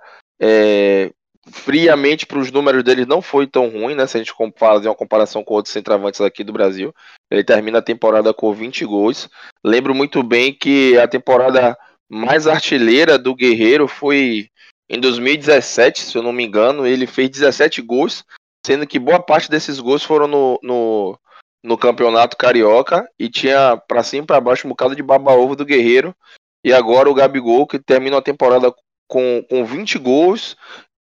friamente 1.51 2.25
para 2.25 2.39
os 2.39 2.51
números 2.51 2.84
dele, 2.84 3.05
não 3.05 3.21
foi 3.21 3.45
tão 3.45 3.69
ruim, 3.69 3.95
né? 3.95 4.08
Se 4.08 4.17
a 4.17 4.19
gente 4.23 4.34
fazer 4.58 4.88
uma 4.88 4.95
comparação 4.95 5.43
com 5.43 5.53
outros 5.53 5.73
centravantes 5.73 6.21
aqui 6.21 6.43
do 6.43 6.53
Brasil. 6.53 6.93
Ele 7.29 7.43
termina 7.43 7.79
a 7.79 7.84
temporada 7.84 8.34
com 8.34 8.53
20 8.53 8.86
gols. 8.86 9.29
Lembro 9.63 9.93
muito 9.93 10.23
bem 10.23 10.53
que 10.53 10.97
a 10.97 11.08
temporada 11.08 11.77
mais 12.10 12.47
artilheira 12.47 13.17
do 13.17 13.36
Guerreiro 13.36 13.88
foi 13.88 14.49
em 14.89 14.99
2017, 14.99 16.01
se 16.01 16.17
eu 16.17 16.23
não 16.23 16.34
me 16.34 16.43
engano. 16.43 16.86
Ele 16.86 17.08
fez 17.08 17.29
17 17.29 17.81
gols, 17.81 18.23
sendo 18.65 18.88
que 18.88 18.99
boa 18.99 19.19
parte 19.19 19.49
desses 19.49 19.79
gols 19.79 20.03
foram 20.03 20.27
no, 20.27 20.60
no 20.62 21.19
no 21.65 21.79
campeonato 21.79 22.38
carioca 22.38 23.10
e 23.17 23.27
tinha 23.27 23.75
para 23.88 24.03
cima 24.03 24.23
e 24.23 24.27
para 24.27 24.39
baixo 24.39 24.67
um 24.67 24.69
bocado 24.69 24.95
de 24.95 25.01
baba-ovo 25.01 25.55
do 25.55 25.65
Guerreiro. 25.65 26.15
E 26.63 26.71
agora 26.71 27.10
o 27.10 27.13
Gabigol, 27.13 27.65
que 27.65 27.79
termina 27.79 28.17
a 28.17 28.21
temporada 28.21 28.71
com, 29.08 29.43
com 29.49 29.65
20 29.65 29.97
gols, 29.97 30.55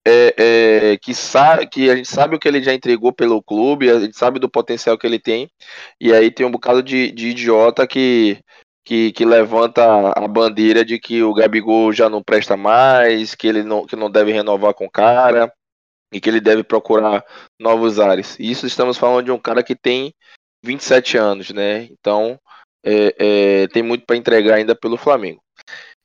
é, 0.05 0.91
é, 0.91 0.97
que, 0.97 1.13
sabe, 1.13 1.67
que 1.67 1.89
a 1.89 1.95
gente 1.95 2.09
sabe 2.09 2.35
o 2.35 2.39
que 2.39 2.47
ele 2.47 2.61
já 2.61 2.73
entregou 2.73 3.13
pelo 3.13 3.41
clube, 3.41 3.89
a 3.89 3.99
gente 3.99 4.17
sabe 4.17 4.39
do 4.39 4.49
potencial 4.49 4.97
que 4.97 5.07
ele 5.07 5.19
tem. 5.19 5.49
E 5.99 6.13
aí 6.13 6.29
tem 6.29 6.45
um 6.45 6.51
bocado 6.51 6.83
de, 6.83 7.11
de 7.11 7.29
idiota 7.29 7.87
que, 7.87 8.39
que, 8.83 9.11
que, 9.13 9.25
levanta 9.25 10.11
a 10.11 10.27
bandeira 10.27 10.83
de 10.83 10.99
que 10.99 11.23
o 11.23 11.33
Gabigol 11.33 11.93
já 11.93 12.09
não 12.09 12.21
presta 12.21 12.57
mais, 12.57 13.33
que 13.33 13.47
ele 13.47 13.63
não, 13.63 13.85
que 13.85 13.95
não 13.95 14.11
deve 14.11 14.31
renovar 14.31 14.73
com 14.73 14.85
o 14.85 14.91
cara 14.91 15.51
e 16.11 16.19
que 16.19 16.29
ele 16.29 16.41
deve 16.41 16.63
procurar 16.63 17.25
novos 17.59 17.99
ares. 17.99 18.37
Isso 18.39 18.67
estamos 18.67 18.97
falando 18.97 19.25
de 19.25 19.31
um 19.31 19.39
cara 19.39 19.63
que 19.63 19.75
tem 19.75 20.13
27 20.63 21.17
anos, 21.17 21.49
né? 21.51 21.83
Então 21.91 22.39
é, 22.85 23.15
é, 23.63 23.67
tem 23.69 23.81
muito 23.81 24.05
para 24.05 24.17
entregar 24.17 24.55
ainda 24.55 24.75
pelo 24.75 24.97
Flamengo. 24.97 25.41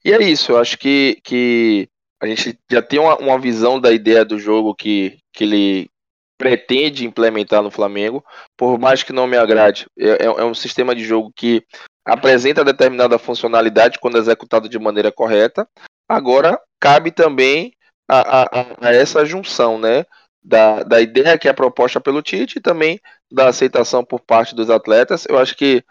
E 0.05 0.13
é 0.13 0.23
isso, 0.23 0.53
eu 0.53 0.59
acho 0.59 0.79
que, 0.79 1.21
que 1.25 1.89
a 2.21 2.27
gente 2.27 2.59
já 2.71 2.83
tem 2.83 2.99
uma, 2.99 3.17
uma 3.17 3.39
visão 3.39 3.81
da 3.81 3.93
ideia 3.93 4.25
do 4.25 4.39
jogo 4.39 4.75
que, 4.75 5.19
que 5.33 5.45
ele 5.45 5.91
pretende 6.39 7.05
implementar 7.05 7.63
no 7.63 7.71
Flamengo, 7.71 8.25
por 8.57 8.79
mais 8.79 9.03
que 9.03 9.13
não 9.13 9.27
me 9.27 9.37
agrade. 9.37 9.87
É, 9.99 10.09
é, 10.09 10.27
é 10.27 10.45
um 10.45 10.55
sistema 10.55 10.95
de 10.95 11.05
jogo 11.05 11.33
que 11.35 11.65
apresenta 12.05 12.65
determinada 12.65 13.19
funcionalidade 13.19 13.99
quando 13.99 14.19
executado 14.19 14.69
de 14.69 14.79
maneira 14.79 15.13
correta. 15.13 15.69
Agora, 16.09 16.61
cabe 16.81 17.11
também 17.11 17.73
a, 18.09 18.43
a, 18.43 18.89
a 18.89 18.95
essa 18.95 19.25
junção, 19.25 19.79
né? 19.79 20.07
Da, 20.43 20.83
da 20.83 21.01
ideia 21.01 21.37
que 21.37 21.49
é 21.49 21.53
proposta 21.53 22.01
pelo 22.01 22.23
Tite 22.23 22.59
e 22.59 22.63
também 22.63 22.99
da 23.31 23.49
aceitação 23.49 24.05
por 24.05 24.21
parte 24.21 24.55
dos 24.55 24.71
atletas. 24.71 25.27
Eu 25.29 25.37
acho 25.37 25.55
que 25.55 25.85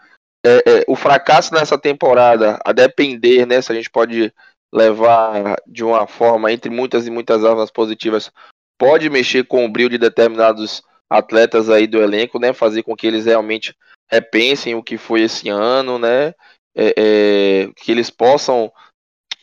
é, 0.44 0.56
é, 0.66 0.84
o 0.88 0.96
fracasso 0.96 1.52
nessa 1.54 1.78
temporada, 1.78 2.58
a 2.64 2.72
depender, 2.72 3.46
né, 3.46 3.60
se 3.60 3.70
a 3.70 3.74
gente 3.74 3.90
pode 3.90 4.32
levar 4.72 5.56
de 5.66 5.84
uma 5.84 6.06
forma, 6.06 6.52
entre 6.52 6.70
muitas 6.70 7.06
e 7.06 7.10
muitas 7.10 7.44
armas 7.44 7.70
positivas, 7.70 8.30
pode 8.78 9.08
mexer 9.08 9.44
com 9.44 9.64
o 9.64 9.68
brilho 9.68 9.90
de 9.90 9.98
determinados 9.98 10.82
atletas 11.10 11.70
aí 11.70 11.86
do 11.86 12.02
elenco, 12.02 12.38
né, 12.38 12.52
fazer 12.52 12.82
com 12.82 12.94
que 12.94 13.06
eles 13.06 13.24
realmente 13.24 13.74
repensem 14.10 14.74
o 14.74 14.82
que 14.82 14.98
foi 14.98 15.22
esse 15.22 15.48
ano, 15.48 15.98
né, 15.98 16.34
é, 16.76 16.94
é 16.96 17.70
que 17.76 17.90
eles 17.90 18.10
possam 18.10 18.70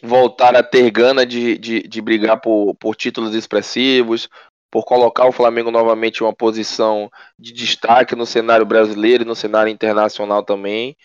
voltar 0.02 0.56
a 0.56 0.64
ter 0.64 0.90
gana 0.92 1.26
de, 1.26 1.58
de, 1.58 1.82
de 1.82 2.02
brigar 2.02 2.40
por, 2.40 2.76
por 2.76 2.96
títulos 2.96 3.34
expressivos, 3.34 4.30
por 4.72 4.84
colocar 4.84 5.26
o 5.26 5.32
Flamengo 5.32 5.72
novamente 5.72 6.20
em 6.20 6.24
uma 6.24 6.34
posição 6.34 7.10
de 7.40 7.52
destaque 7.52 8.16
no 8.16 8.26
cenário 8.26 8.66
brasileiro 8.66 9.24
e 9.24 9.28
no 9.28 9.36
cenário 9.36 9.72
internacional 9.72 10.44
também, 10.44 10.96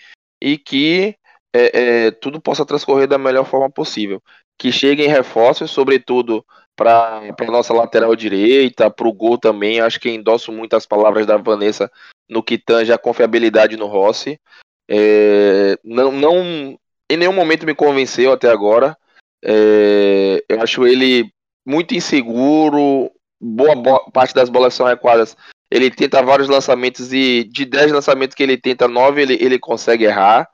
e 0.42 0.58
que 0.58 1.16
é, 1.52 2.06
é, 2.06 2.10
tudo 2.10 2.40
possa 2.40 2.64
transcorrer 2.64 3.08
da 3.08 3.18
melhor 3.18 3.44
forma 3.44 3.70
possível. 3.70 4.22
Que 4.58 4.70
cheguem 4.70 5.08
reforços, 5.08 5.70
sobretudo 5.70 6.44
para 6.76 7.20
a 7.38 7.50
nossa 7.50 7.74
lateral 7.74 8.14
direita, 8.16 8.90
para 8.90 9.08
o 9.08 9.12
gol 9.12 9.36
também. 9.38 9.80
Acho 9.80 10.00
que 10.00 10.10
endosso 10.10 10.52
muito 10.52 10.74
as 10.74 10.86
palavras 10.86 11.26
da 11.26 11.36
Vanessa 11.36 11.90
no 12.28 12.42
que 12.42 12.56
tange 12.56 12.92
a 12.92 12.98
confiabilidade 12.98 13.76
no 13.76 13.86
Rossi. 13.86 14.40
É, 14.88 15.76
não, 15.84 16.12
não, 16.12 16.78
em 17.10 17.16
nenhum 17.16 17.32
momento 17.32 17.66
me 17.66 17.74
convenceu 17.74 18.32
até 18.32 18.48
agora. 18.48 18.96
É, 19.44 20.42
eu 20.48 20.60
acho 20.60 20.86
ele 20.86 21.32
muito 21.66 21.94
inseguro, 21.94 23.10
boa 23.40 23.74
bo 23.74 24.10
parte 24.12 24.34
das 24.34 24.48
bolas 24.48 24.74
são 24.74 24.86
recuadas. 24.86 25.36
Ele 25.70 25.90
tenta 25.90 26.22
vários 26.22 26.48
lançamentos 26.48 27.12
e 27.12 27.44
de 27.44 27.64
10 27.64 27.92
lançamentos 27.92 28.34
que 28.34 28.42
ele 28.42 28.56
tenta, 28.56 28.88
9 28.88 29.22
ele, 29.22 29.38
ele 29.40 29.58
consegue 29.58 30.04
errar. 30.04 30.48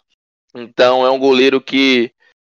Então 0.56 1.04
é 1.04 1.10
um 1.10 1.18
goleiro 1.18 1.60
que, 1.60 2.10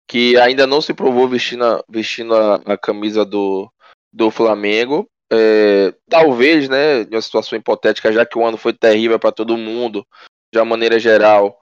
que 0.08 0.36
ainda 0.38 0.66
não 0.66 0.82
se 0.82 0.94
provou 0.94 1.28
vestindo 1.28 1.64
a, 1.64 1.84
vestindo 1.88 2.36
a, 2.36 2.56
a 2.66 2.78
camisa 2.78 3.24
do, 3.24 3.72
do 4.12 4.32
Flamengo. 4.32 5.08
É, 5.32 5.94
talvez, 6.10 6.68
né, 6.68 7.04
uma 7.04 7.22
situação 7.22 7.58
hipotética, 7.58 8.12
já 8.12 8.26
que 8.26 8.38
o 8.38 8.46
ano 8.46 8.58
foi 8.58 8.74
terrível 8.74 9.20
para 9.20 9.32
todo 9.32 9.56
mundo, 9.56 10.06
de 10.52 10.60
uma 10.60 10.66
maneira 10.66 11.00
geral, 11.00 11.58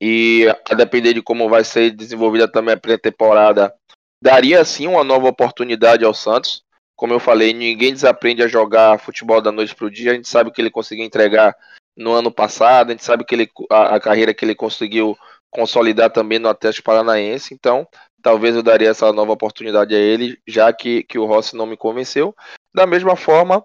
e 0.00 0.46
a 0.68 0.74
depender 0.74 1.12
de 1.12 1.22
como 1.22 1.48
vai 1.48 1.62
ser 1.62 1.90
desenvolvida 1.90 2.50
também 2.50 2.74
a 2.74 2.76
pré-temporada, 2.76 3.72
daria 4.20 4.64
sim 4.64 4.88
uma 4.88 5.04
nova 5.04 5.28
oportunidade 5.28 6.04
ao 6.04 6.14
Santos. 6.14 6.64
Como 6.96 7.12
eu 7.12 7.20
falei, 7.20 7.52
ninguém 7.52 7.92
desaprende 7.92 8.42
a 8.42 8.48
jogar 8.48 8.98
futebol 8.98 9.40
da 9.40 9.52
noite 9.52 9.74
para 9.74 9.86
o 9.86 9.90
dia. 9.90 10.12
A 10.12 10.14
gente 10.14 10.28
sabe 10.28 10.50
que 10.50 10.60
ele 10.60 10.70
conseguiu 10.70 11.04
entregar 11.04 11.54
no 11.96 12.12
ano 12.12 12.32
passado, 12.32 12.88
a 12.88 12.92
gente 12.92 13.04
sabe 13.04 13.24
que 13.24 13.34
ele, 13.34 13.50
a, 13.70 13.96
a 13.96 14.00
carreira 14.00 14.34
que 14.34 14.44
ele 14.44 14.54
conseguiu 14.54 15.16
consolidar 15.52 16.10
também 16.10 16.38
no 16.38 16.48
Atlético 16.48 16.86
Paranaense. 16.86 17.54
Então, 17.54 17.86
talvez 18.20 18.56
eu 18.56 18.62
daria 18.62 18.88
essa 18.88 19.12
nova 19.12 19.32
oportunidade 19.32 19.94
a 19.94 19.98
ele, 19.98 20.38
já 20.48 20.72
que, 20.72 21.04
que 21.04 21.18
o 21.18 21.26
Rossi 21.26 21.54
não 21.54 21.66
me 21.66 21.76
convenceu. 21.76 22.34
Da 22.74 22.86
mesma 22.86 23.14
forma, 23.14 23.64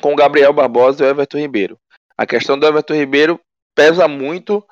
com 0.00 0.12
o 0.12 0.16
Gabriel 0.16 0.52
Barbosa 0.52 1.02
e 1.02 1.06
o 1.06 1.10
Everton 1.10 1.38
Ribeiro. 1.38 1.78
A 2.16 2.26
questão 2.26 2.58
do 2.58 2.66
Everton 2.66 2.94
Ribeiro 2.94 3.40
pesa 3.74 4.06
muito 4.06 4.64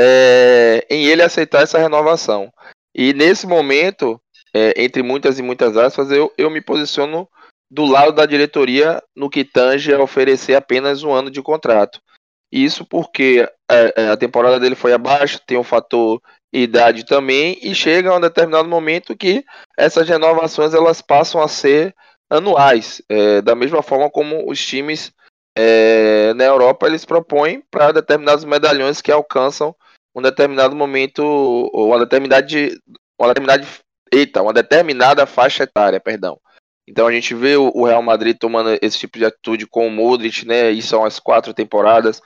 é, 0.00 0.84
em 0.90 1.06
ele 1.06 1.22
aceitar 1.22 1.62
essa 1.62 1.78
renovação. 1.78 2.52
E 2.94 3.12
nesse 3.12 3.46
momento, 3.46 4.20
é, 4.54 4.82
entre 4.82 5.02
muitas 5.02 5.38
e 5.38 5.42
muitas 5.42 5.76
aspas, 5.76 6.10
eu, 6.10 6.32
eu 6.36 6.50
me 6.50 6.60
posiciono 6.60 7.28
do 7.70 7.84
lado 7.84 8.12
da 8.12 8.24
diretoria 8.24 9.02
no 9.14 9.28
que 9.28 9.44
tange 9.44 9.92
a 9.92 10.02
oferecer 10.02 10.54
apenas 10.54 11.02
um 11.02 11.12
ano 11.12 11.30
de 11.30 11.42
contrato. 11.42 12.00
Isso 12.50 12.84
porque 12.84 13.48
é, 13.70 13.92
é, 13.96 14.08
a 14.08 14.16
temporada 14.16 14.58
dele 14.58 14.74
foi 14.74 14.92
abaixo, 14.92 15.40
tem 15.46 15.56
o 15.56 15.60
um 15.60 15.64
fator 15.64 16.20
idade 16.52 17.04
também, 17.04 17.58
e 17.62 17.74
chega 17.74 18.10
a 18.10 18.16
um 18.16 18.20
determinado 18.20 18.68
momento 18.68 19.16
que 19.16 19.44
essas 19.76 20.08
renovações 20.08 20.72
elas 20.72 21.02
passam 21.02 21.42
a 21.42 21.48
ser 21.48 21.94
anuais, 22.30 23.02
é, 23.08 23.42
da 23.42 23.54
mesma 23.54 23.82
forma 23.82 24.10
como 24.10 24.50
os 24.50 24.64
times 24.64 25.12
é, 25.56 26.32
na 26.34 26.44
Europa 26.44 26.86
eles 26.86 27.04
propõem 27.04 27.62
para 27.70 27.92
determinados 27.92 28.44
medalhões 28.44 29.00
que 29.02 29.10
alcançam 29.10 29.74
um 30.14 30.22
determinado 30.22 30.74
momento, 30.74 31.22
ou 31.22 31.88
uma 31.88 31.98
determinada, 31.98 32.46
uma 33.18 33.28
determinada, 33.28 33.66
eita, 34.12 34.42
uma 34.42 34.52
determinada 34.52 35.26
faixa 35.26 35.64
etária, 35.64 36.00
perdão. 36.00 36.38
Então 36.88 37.06
a 37.06 37.12
gente 37.12 37.34
vê 37.34 37.56
o 37.56 37.84
Real 37.84 38.02
Madrid 38.02 38.36
tomando 38.38 38.78
esse 38.80 38.98
tipo 38.98 39.18
de 39.18 39.24
atitude 39.24 39.66
com 39.66 39.86
o 39.86 39.90
Modric, 39.90 40.46
né? 40.46 40.70
Isso 40.70 40.88
são 40.88 41.04
as 41.04 41.18
quatro 41.18 41.52
temporadas. 41.52 42.22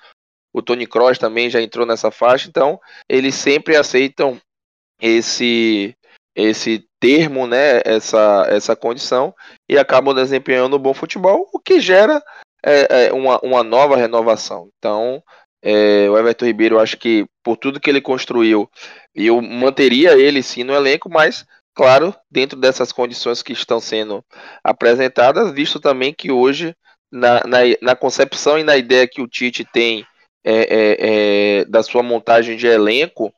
O 0.52 0.62
Tony 0.62 0.86
Kroos 0.86 1.18
também 1.18 1.48
já 1.48 1.60
entrou 1.60 1.86
nessa 1.86 2.10
faixa, 2.10 2.48
então 2.48 2.78
eles 3.08 3.34
sempre 3.34 3.76
aceitam 3.76 4.40
esse 5.00 5.96
esse 6.34 6.86
termo, 6.98 7.46
né, 7.46 7.82
essa, 7.84 8.46
essa 8.48 8.74
condição 8.74 9.34
e 9.68 9.76
acabam 9.76 10.14
desempenhando 10.14 10.76
um 10.76 10.78
bom 10.78 10.94
futebol, 10.94 11.46
o 11.52 11.58
que 11.58 11.78
gera 11.78 12.22
é, 12.64 13.08
é 13.08 13.12
uma, 13.12 13.38
uma 13.42 13.62
nova 13.62 13.96
renovação. 13.96 14.70
Então, 14.78 15.22
é, 15.62 16.08
o 16.08 16.16
Everton 16.16 16.46
Ribeiro, 16.46 16.78
acho 16.78 16.96
que 16.96 17.26
por 17.42 17.56
tudo 17.56 17.80
que 17.80 17.90
ele 17.90 18.00
construiu, 18.00 18.70
eu 19.14 19.42
manteria 19.42 20.16
ele 20.16 20.42
sim 20.42 20.64
no 20.64 20.72
elenco, 20.72 21.10
mas 21.10 21.44
claro, 21.74 22.14
dentro 22.30 22.58
dessas 22.58 22.92
condições 22.92 23.42
que 23.42 23.52
estão 23.52 23.80
sendo 23.80 24.24
apresentadas, 24.62 25.52
visto 25.52 25.80
também 25.80 26.14
que 26.14 26.30
hoje, 26.30 26.74
na, 27.10 27.42
na, 27.46 27.58
na 27.80 27.96
concepção 27.96 28.58
e 28.58 28.64
na 28.64 28.76
ideia 28.76 29.08
que 29.08 29.20
o 29.20 29.28
Tite 29.28 29.64
tem 29.64 30.06
é, 30.44 30.52
é, 30.55 30.96
é, 31.61 31.64
da 31.64 31.83
sua 31.83 32.02
montagem 32.02 32.57
de 32.57 32.66
elenco, 32.66 33.33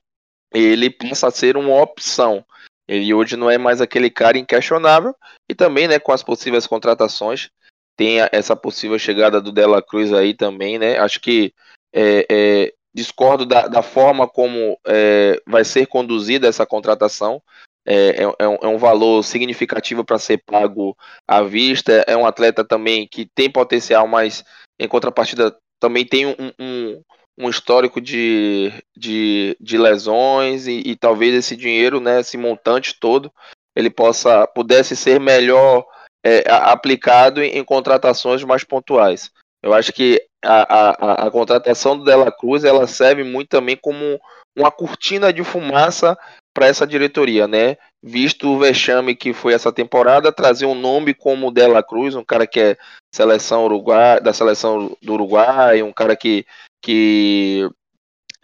ele 0.52 0.90
passa 0.90 1.28
a 1.28 1.30
ser 1.30 1.56
uma 1.56 1.80
opção. 1.80 2.44
Ele 2.86 3.12
hoje 3.12 3.36
não 3.36 3.50
é 3.50 3.58
mais 3.58 3.80
aquele 3.80 4.10
cara 4.10 4.38
inquestionável, 4.38 5.14
e 5.48 5.54
também 5.54 5.88
né, 5.88 5.98
com 5.98 6.12
as 6.12 6.22
possíveis 6.22 6.66
contratações, 6.66 7.50
tem 7.96 8.18
essa 8.32 8.56
possível 8.56 8.98
chegada 8.98 9.40
do 9.40 9.52
Dela 9.52 9.82
Cruz 9.82 10.12
aí 10.12 10.34
também, 10.34 10.78
né? 10.78 10.98
Acho 10.98 11.20
que 11.20 11.54
é, 11.94 12.26
é, 12.30 12.72
discordo 12.92 13.46
da, 13.46 13.68
da, 13.68 13.82
forma 13.82 14.26
como 14.26 14.78
é, 14.86 15.40
vai 15.46 15.64
ser 15.64 15.86
conduzida 15.86 16.48
essa 16.48 16.66
contratação. 16.66 17.40
É, 17.86 18.24
é, 18.24 18.34
é, 18.38 18.48
um, 18.48 18.74
um, 18.74 18.78
valor 18.78 19.22
significativo 19.22 20.04
para 20.04 20.18
ser 20.18 20.38
pago 20.38 20.96
à 21.28 21.42
vista. 21.42 22.04
É 22.06 22.16
um 22.16 22.26
atleta 22.26 22.64
também 22.64 23.06
que 23.06 23.26
tem 23.26 23.50
potencial, 23.50 24.08
mas 24.08 24.42
em 24.78 24.88
contrapartida 24.88 25.56
também 25.80 26.06
tem 26.06 26.26
um, 26.26 26.34
um, 26.58 27.02
um 27.38 27.48
histórico 27.48 28.00
de, 28.00 28.72
de, 28.96 29.56
de 29.60 29.78
lesões 29.78 30.66
e, 30.66 30.82
e, 30.84 30.96
talvez 30.96 31.34
esse 31.34 31.56
dinheiro, 31.56 32.00
né, 32.00 32.20
esse 32.20 32.36
montante 32.36 32.98
todo, 32.98 33.32
ele 33.74 33.90
possa 33.90 34.46
pudesse 34.46 34.94
ser 34.94 35.20
melhor 35.20 35.84
é, 36.24 36.44
aplicado 36.48 37.42
em, 37.42 37.58
em 37.58 37.64
contratações 37.64 38.42
mais 38.44 38.64
pontuais. 38.64 39.30
Eu 39.62 39.72
acho 39.72 39.92
que 39.92 40.20
a, 40.44 40.74
a, 40.74 41.26
a 41.26 41.30
contratação 41.30 41.98
do 41.98 42.04
Dela 42.04 42.30
Cruz 42.30 42.64
ela 42.64 42.86
serve 42.86 43.24
muito 43.24 43.48
também 43.48 43.76
como 43.76 44.20
uma 44.56 44.70
cortina 44.70 45.32
de 45.32 45.42
fumaça 45.42 46.16
para 46.54 46.68
essa 46.68 46.86
diretoria, 46.86 47.48
né? 47.48 47.76
Visto 48.00 48.48
o 48.48 48.58
vexame 48.58 49.16
que 49.16 49.34
foi 49.34 49.52
essa 49.52 49.72
temporada, 49.72 50.32
trazer 50.32 50.66
um 50.66 50.74
nome 50.74 51.12
como 51.12 51.48
o 51.48 51.50
Dela 51.50 51.82
Cruz, 51.82 52.14
um 52.14 52.24
cara 52.24 52.46
que 52.46 52.60
é 52.60 52.76
seleção 53.12 53.64
Uruguai, 53.64 54.20
da 54.20 54.32
seleção 54.32 54.96
do 55.02 55.12
Uruguai, 55.14 55.82
um 55.82 55.92
cara 55.92 56.14
que, 56.14 56.46
que 56.80 57.68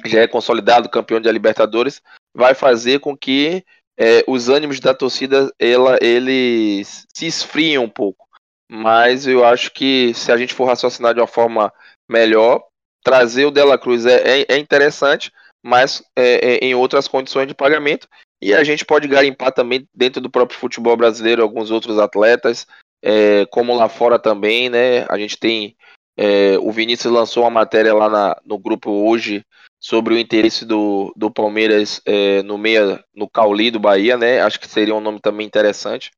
já 0.05 0.21
é 0.21 0.27
consolidado 0.27 0.89
campeão 0.89 1.21
de 1.21 1.31
Libertadores, 1.31 2.03
vai 2.35 2.55
fazer 2.55 2.99
com 2.99 3.17
que 3.17 3.65
é, 3.97 4.25
os 4.27 4.49
ânimos 4.49 4.81
da 4.81 4.93
torcida 4.93 5.53
ela, 5.59 5.99
eles 6.01 7.07
se 7.15 7.27
esfriem 7.27 7.79
um 7.79 7.89
pouco. 7.89 8.27
Mas 8.69 9.27
eu 9.27 9.45
acho 9.45 9.73
que 9.73 10.13
se 10.15 10.33
a 10.33 10.37
gente 10.37 10.55
for 10.55 10.65
raciocinar 10.65 11.15
de 11.15 11.21
uma 11.21 11.27
forma 11.27 11.73
melhor, 12.09 12.63
trazer 13.05 13.45
o 13.45 13.51
Dela 13.51 13.79
Cruz 13.79 14.07
é, 14.07 14.41
é, 14.41 14.47
é 14.49 14.59
interessante, 14.59 15.33
mas 15.63 16.03
é, 16.17 16.55
é, 16.55 16.65
em 16.65 16.75
outras 16.75 17.07
condições 17.07 17.47
de 17.47 17.55
pagamento. 17.55 18.09
E 18.43 18.55
a 18.55 18.65
gente 18.65 18.85
pode 18.85 19.07
garimpar 19.07 19.53
também 19.53 19.87
dentro 19.95 20.21
do 20.21 20.31
próprio 20.31 20.59
futebol 20.59 20.97
brasileiro 20.97 21.43
alguns 21.43 21.71
outros 21.71 21.99
atletas, 21.99 22.67
é, 23.03 23.45
como 23.47 23.75
lá 23.75 23.89
fora 23.89 24.19
também, 24.19 24.71
né? 24.71 25.05
A 25.09 25.19
gente 25.19 25.39
tem. 25.39 25.77
É, 26.17 26.59
o 26.59 26.71
Vinícius 26.71 27.13
lançou 27.13 27.45
uma 27.45 27.51
matéria 27.51 27.95
lá 27.95 28.09
na, 28.09 28.37
no 28.45 28.59
grupo 28.59 28.91
hoje 28.91 29.45
sobre 29.81 30.15
o 30.15 30.19
interesse 30.19 30.67
do, 30.67 31.13
do 31.17 31.31
Palmeiras 31.31 32.03
é, 32.05 32.43
no 32.43 32.59
meia, 32.59 33.03
no 33.15 33.29
Cauli 33.29 33.71
do 33.71 33.81
Bahia, 33.81 34.17
né? 34.17 34.41
Acho 34.41 34.61
que 34.61 34.69
seria 34.69 34.95
um 34.95 35.01
nome 35.01 35.21
também 35.21 35.47
interessante. 35.47 36.11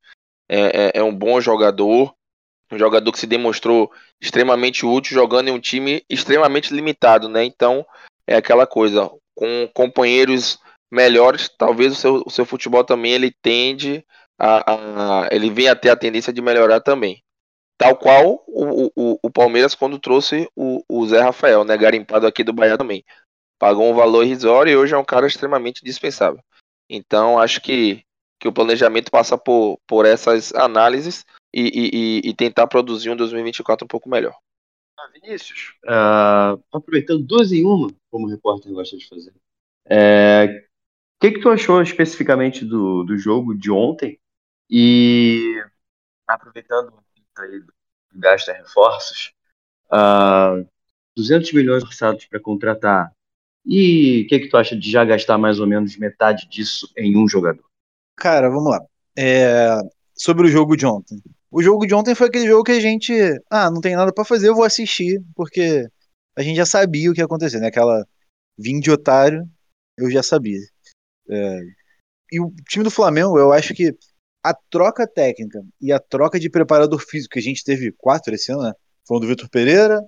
É, 0.48 0.60
é, 0.60 0.92
é, 0.96 1.02
um 1.02 1.14
bom 1.14 1.40
jogador, 1.40 2.12
um 2.70 2.78
jogador 2.78 3.12
que 3.12 3.18
se 3.18 3.26
demonstrou 3.26 3.90
extremamente 4.20 4.84
útil 4.84 5.14
jogando 5.14 5.48
em 5.48 5.52
um 5.52 5.60
time 5.60 6.04
extremamente 6.10 6.74
limitado, 6.74 7.28
né? 7.28 7.44
Então 7.44 7.86
é 8.26 8.36
aquela 8.36 8.66
coisa, 8.66 9.10
com 9.42 9.68
companheiros 9.74 10.60
melhores, 10.88 11.48
talvez 11.58 11.94
o 11.94 11.96
seu, 11.96 12.22
o 12.24 12.30
seu 12.30 12.46
futebol 12.46 12.84
também 12.84 13.10
ele 13.10 13.34
tende 13.42 14.06
a, 14.38 15.24
a, 15.24 15.28
ele 15.32 15.50
vem 15.50 15.68
a 15.68 15.74
ter 15.74 15.90
a 15.90 15.96
tendência 15.96 16.32
de 16.32 16.40
melhorar 16.40 16.80
também. 16.80 17.20
Tal 17.76 17.96
qual 17.96 18.44
o, 18.46 18.92
o, 18.94 19.18
o 19.20 19.30
Palmeiras 19.32 19.74
quando 19.74 19.98
trouxe 19.98 20.48
o, 20.54 20.84
o 20.88 21.04
Zé 21.08 21.20
Rafael, 21.20 21.64
né? 21.64 21.76
Garimpado 21.76 22.24
aqui 22.24 22.44
do 22.44 22.52
Bahia 22.52 22.78
também. 22.78 23.04
Pagou 23.58 23.90
um 23.90 23.94
valor 23.94 24.22
irrisório 24.22 24.70
e 24.70 24.76
hoje 24.76 24.94
é 24.94 24.98
um 24.98 25.04
cara 25.04 25.26
extremamente 25.26 25.84
dispensável. 25.84 26.40
Então 26.88 27.40
acho 27.40 27.60
que, 27.60 28.04
que 28.38 28.46
o 28.46 28.52
planejamento 28.52 29.10
passa 29.10 29.36
por, 29.36 29.80
por 29.88 30.06
essas 30.06 30.54
análises 30.54 31.24
e, 31.52 32.22
e, 32.24 32.28
e 32.30 32.34
tentar 32.34 32.68
produzir 32.68 33.10
um 33.10 33.16
2024 33.16 33.84
um 33.84 33.88
pouco 33.88 34.08
melhor. 34.08 34.36
Ah, 34.98 35.08
Vinícius, 35.12 35.74
uh, 35.84 36.62
aproveitando 36.72 37.24
duas 37.24 37.50
em 37.50 37.64
uma, 37.64 37.88
como 38.10 38.26
o 38.26 38.30
repórter 38.30 38.72
gosta 38.72 38.96
de 38.96 39.08
fazer, 39.08 39.32
é, 39.86 40.64
o 41.16 41.20
que, 41.20 41.32
que 41.32 41.40
tu 41.40 41.48
achou 41.48 41.82
especificamente 41.82 42.64
do, 42.64 43.02
do 43.04 43.16
jogo 43.16 43.54
de 43.54 43.70
ontem? 43.70 44.18
E 44.70 45.62
aproveitando 46.26 46.92
aí 47.38 47.62
gasta 48.14 48.52
reforços, 48.52 49.32
uh, 49.86 50.66
200 51.16 51.52
milhões 51.52 51.82
orçados 51.82 52.26
para 52.26 52.40
contratar. 52.40 53.12
E 53.64 54.22
o 54.22 54.26
que, 54.28 54.40
que 54.40 54.48
tu 54.48 54.56
acha 54.56 54.76
de 54.76 54.90
já 54.90 55.04
gastar 55.04 55.38
mais 55.38 55.60
ou 55.60 55.66
menos 55.66 55.96
metade 55.96 56.48
disso 56.48 56.90
em 56.96 57.16
um 57.16 57.28
jogador? 57.28 57.64
Cara, 58.16 58.48
vamos 58.48 58.70
lá. 58.70 58.84
É, 59.16 59.78
sobre 60.14 60.46
o 60.46 60.50
jogo 60.50 60.76
de 60.76 60.86
ontem. 60.86 61.22
O 61.52 61.62
jogo 61.62 61.86
de 61.86 61.94
ontem 61.94 62.14
foi 62.14 62.28
aquele 62.28 62.46
jogo 62.46 62.64
que 62.64 62.72
a 62.72 62.80
gente, 62.80 63.12
ah, 63.50 63.70
não 63.70 63.82
tem 63.82 63.94
nada 63.94 64.10
para 64.10 64.24
fazer, 64.24 64.48
eu 64.48 64.54
vou 64.54 64.64
assistir, 64.64 65.22
porque 65.36 65.86
a 66.34 66.42
gente 66.42 66.56
já 66.56 66.64
sabia 66.64 67.10
o 67.10 67.14
que 67.14 67.20
ia 67.20 67.26
acontecer, 67.26 67.60
né? 67.60 67.66
Aquela 67.66 68.06
vim 68.58 68.80
de 68.80 68.90
otário, 68.90 69.46
eu 69.98 70.10
já 70.10 70.22
sabia. 70.22 70.58
É, 71.28 71.60
e 72.32 72.40
o 72.40 72.50
time 72.66 72.82
do 72.82 72.90
Flamengo, 72.90 73.38
eu 73.38 73.52
acho 73.52 73.74
que 73.74 73.94
a 74.42 74.54
troca 74.70 75.06
técnica 75.06 75.62
e 75.78 75.92
a 75.92 76.00
troca 76.00 76.40
de 76.40 76.48
preparador 76.48 77.00
físico, 77.00 77.34
que 77.34 77.38
a 77.38 77.42
gente 77.42 77.62
teve 77.62 77.92
quatro 77.92 78.34
esse 78.34 78.50
ano, 78.50 78.62
né? 78.62 78.72
Foi 79.06 79.18
um 79.18 79.20
do 79.20 79.26
Vitor 79.26 79.50
Pereira, 79.50 80.00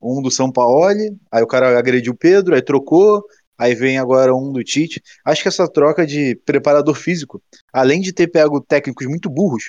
um 0.00 0.22
do 0.22 0.30
São 0.30 0.52
Paulo, 0.52 0.86
aí 1.32 1.42
o 1.42 1.48
cara 1.48 1.76
agrediu 1.76 2.12
o 2.12 2.16
Pedro, 2.16 2.54
aí 2.54 2.62
trocou, 2.62 3.24
aí 3.58 3.74
vem 3.74 3.98
agora 3.98 4.32
um 4.36 4.52
do 4.52 4.62
Tite. 4.62 5.02
Acho 5.24 5.42
que 5.42 5.48
essa 5.48 5.68
troca 5.68 6.06
de 6.06 6.36
preparador 6.44 6.94
físico, 6.94 7.42
além 7.72 8.00
de 8.00 8.12
ter 8.12 8.28
pego 8.28 8.60
técnicos 8.60 9.08
muito 9.08 9.28
burros, 9.28 9.64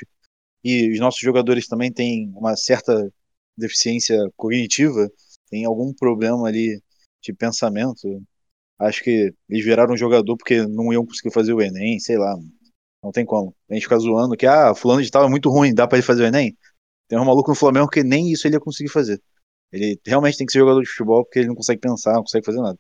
e 0.64 0.92
os 0.92 1.00
nossos 1.00 1.20
jogadores 1.20 1.68
também 1.68 1.92
têm 1.92 2.32
uma 2.36 2.56
certa 2.56 3.12
deficiência 3.58 4.18
cognitiva, 4.36 5.10
tem 5.50 5.66
algum 5.66 5.94
problema 5.94 6.48
ali 6.48 6.82
de 7.22 7.34
pensamento. 7.34 8.22
Acho 8.80 9.04
que 9.04 9.34
eles 9.50 9.64
viraram 9.66 9.96
jogador 9.98 10.36
porque 10.38 10.66
não 10.68 10.92
iam 10.92 11.06
conseguir 11.06 11.34
fazer 11.34 11.54
o 11.54 11.62
Enem, 11.62 12.00
sei 12.00 12.18
lá. 12.18 12.36
Não 13.04 13.12
tem 13.12 13.26
como. 13.26 13.56
A 13.70 13.74
gente 13.74 13.84
fica 13.84 14.00
zoando 14.00 14.36
que, 14.38 14.46
ah, 14.46 14.74
fulano 14.74 15.02
de 15.04 15.12
tal 15.12 15.26
é 15.26 15.30
muito 15.30 15.50
ruim, 15.50 15.74
dá 15.74 15.88
para 15.88 15.98
ele 15.98 16.08
fazer 16.08 16.24
o 16.24 16.26
Enem? 16.28 16.58
Tem 17.08 17.20
um 17.20 17.26
maluco 17.26 17.52
no 17.52 17.56
Flamengo 17.56 17.90
que 17.90 18.04
nem 18.04 18.32
isso 18.32 18.48
ele 18.48 18.56
ia 18.56 18.60
conseguir 18.60 18.90
fazer. 18.90 19.22
Ele 19.72 20.00
realmente 20.06 20.38
tem 20.38 20.46
que 20.46 20.54
ser 20.54 20.60
jogador 20.60 20.82
de 20.82 20.90
futebol 20.90 21.24
porque 21.24 21.40
ele 21.40 21.48
não 21.50 21.56
consegue 21.56 21.82
pensar, 21.82 22.14
não 22.14 22.22
consegue 22.22 22.46
fazer 22.46 22.62
nada. 22.62 22.80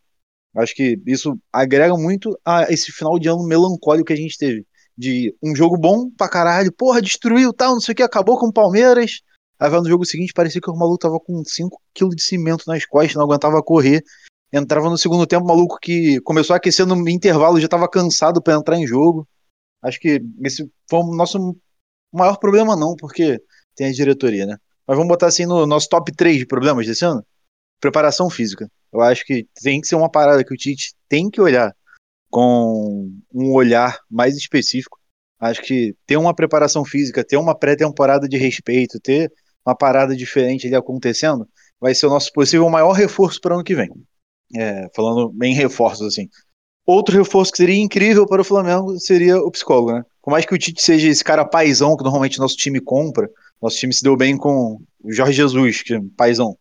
Acho 0.55 0.75
que 0.75 0.99
isso 1.07 1.37
agrega 1.51 1.95
muito 1.97 2.37
a 2.45 2.63
esse 2.71 2.91
final 2.91 3.17
de 3.17 3.27
ano 3.27 3.43
melancólico 3.43 4.07
que 4.07 4.13
a 4.13 4.17
gente 4.17 4.37
teve. 4.37 4.65
De 4.97 5.36
um 5.41 5.56
jogo 5.56 5.77
bom 5.77 6.10
pra 6.12 6.29
caralho, 6.29 6.71
porra, 6.71 7.01
destruiu 7.01 7.51
tal, 7.51 7.73
não 7.73 7.82
sei 7.82 7.93
o 7.93 7.95
que, 7.95 8.03
acabou 8.03 8.38
com 8.38 8.47
o 8.47 8.53
Palmeiras. 8.53 9.21
Aí 9.60 9.69
no 9.69 9.88
jogo 9.88 10.06
seguinte, 10.06 10.34
parecia 10.34 10.62
que 10.62 10.69
o 10.69 10.75
maluco 10.75 10.99
tava 10.99 11.19
com 11.19 11.41
5kg 11.41 12.15
de 12.15 12.21
cimento 12.21 12.65
nas 12.67 12.86
costas, 12.86 13.15
não 13.15 13.23
aguentava 13.23 13.62
correr. 13.63 14.03
Entrava 14.51 14.89
no 14.89 14.97
segundo 14.97 15.25
tempo, 15.25 15.45
maluco 15.45 15.79
que 15.82 16.19
começou 16.21 16.53
a 16.53 16.58
aquecer 16.58 16.86
no 16.86 17.10
intervalo, 17.10 17.60
já 17.60 17.67
tava 17.67 17.89
cansado 17.89 18.41
para 18.41 18.53
entrar 18.53 18.77
em 18.77 18.86
jogo. 18.86 19.27
Acho 19.82 19.99
que 19.99 20.21
esse 20.43 20.69
foi 20.89 20.99
o 20.99 21.15
nosso 21.15 21.56
maior 22.12 22.38
problema, 22.38 22.75
não, 22.75 22.95
porque 22.95 23.41
tem 23.75 23.88
a 23.88 23.91
diretoria, 23.91 24.45
né? 24.45 24.58
Mas 24.86 24.97
vamos 24.97 25.10
botar 25.10 25.27
assim 25.27 25.45
no 25.45 25.65
nosso 25.65 25.89
top 25.89 26.12
3 26.12 26.38
de 26.38 26.45
problemas 26.45 26.86
desse 26.86 27.03
ano? 27.03 27.25
Preparação 27.79 28.29
física. 28.29 28.69
Eu 28.91 29.01
acho 29.01 29.25
que 29.25 29.47
tem 29.62 29.82
que 29.82 29.88
ser 29.88 29.95
uma 29.95 30.10
parada 30.10 30.43
que 30.43 30.53
o 30.53 30.58
Tite 30.58 30.93
tem 31.10 31.29
que 31.29 31.41
olhar 31.41 31.73
com 32.33 33.11
um 33.31 33.53
olhar 33.53 33.99
mais 34.09 34.35
específico. 34.35 34.97
Acho 35.39 35.61
que 35.61 35.95
ter 36.07 36.17
uma 36.17 36.33
preparação 36.33 36.83
física, 36.83 37.23
ter 37.23 37.37
uma 37.37 37.53
pré-temporada 37.53 38.27
de 38.27 38.37
respeito, 38.37 38.99
ter 38.99 39.31
uma 39.63 39.75
parada 39.75 40.15
diferente 40.15 40.65
ali 40.65 40.75
acontecendo, 40.75 41.47
vai 41.79 41.93
ser 41.93 42.07
o 42.07 42.09
nosso 42.09 42.33
possível 42.33 42.67
maior 42.69 42.93
reforço 42.93 43.39
para 43.39 43.51
o 43.51 43.55
ano 43.57 43.63
que 43.63 43.75
vem. 43.75 43.87
É, 44.55 44.89
falando 44.95 45.31
em 45.43 45.53
reforços, 45.53 46.07
assim. 46.07 46.27
Outro 46.87 47.15
reforço 47.15 47.51
que 47.51 47.57
seria 47.57 47.75
incrível 47.75 48.25
para 48.25 48.41
o 48.41 48.45
Flamengo 48.45 48.99
seria 48.99 49.37
o 49.37 49.51
psicólogo, 49.51 49.93
né? 49.93 50.03
Por 50.19 50.31
mais 50.31 50.43
que 50.43 50.55
o 50.55 50.57
Tite 50.57 50.81
seja 50.81 51.07
esse 51.07 51.23
cara 51.23 51.45
paizão 51.45 51.95
que 51.95 52.03
normalmente 52.03 52.39
nosso 52.39 52.55
time 52.55 52.81
compra, 52.81 53.29
nosso 53.61 53.77
time 53.77 53.93
se 53.93 54.03
deu 54.03 54.17
bem 54.17 54.35
com 54.35 54.81
o 55.03 55.13
Jorge 55.13 55.33
Jesus, 55.33 55.83
que 55.83 55.93
é 55.93 55.99
paizão. 56.17 56.57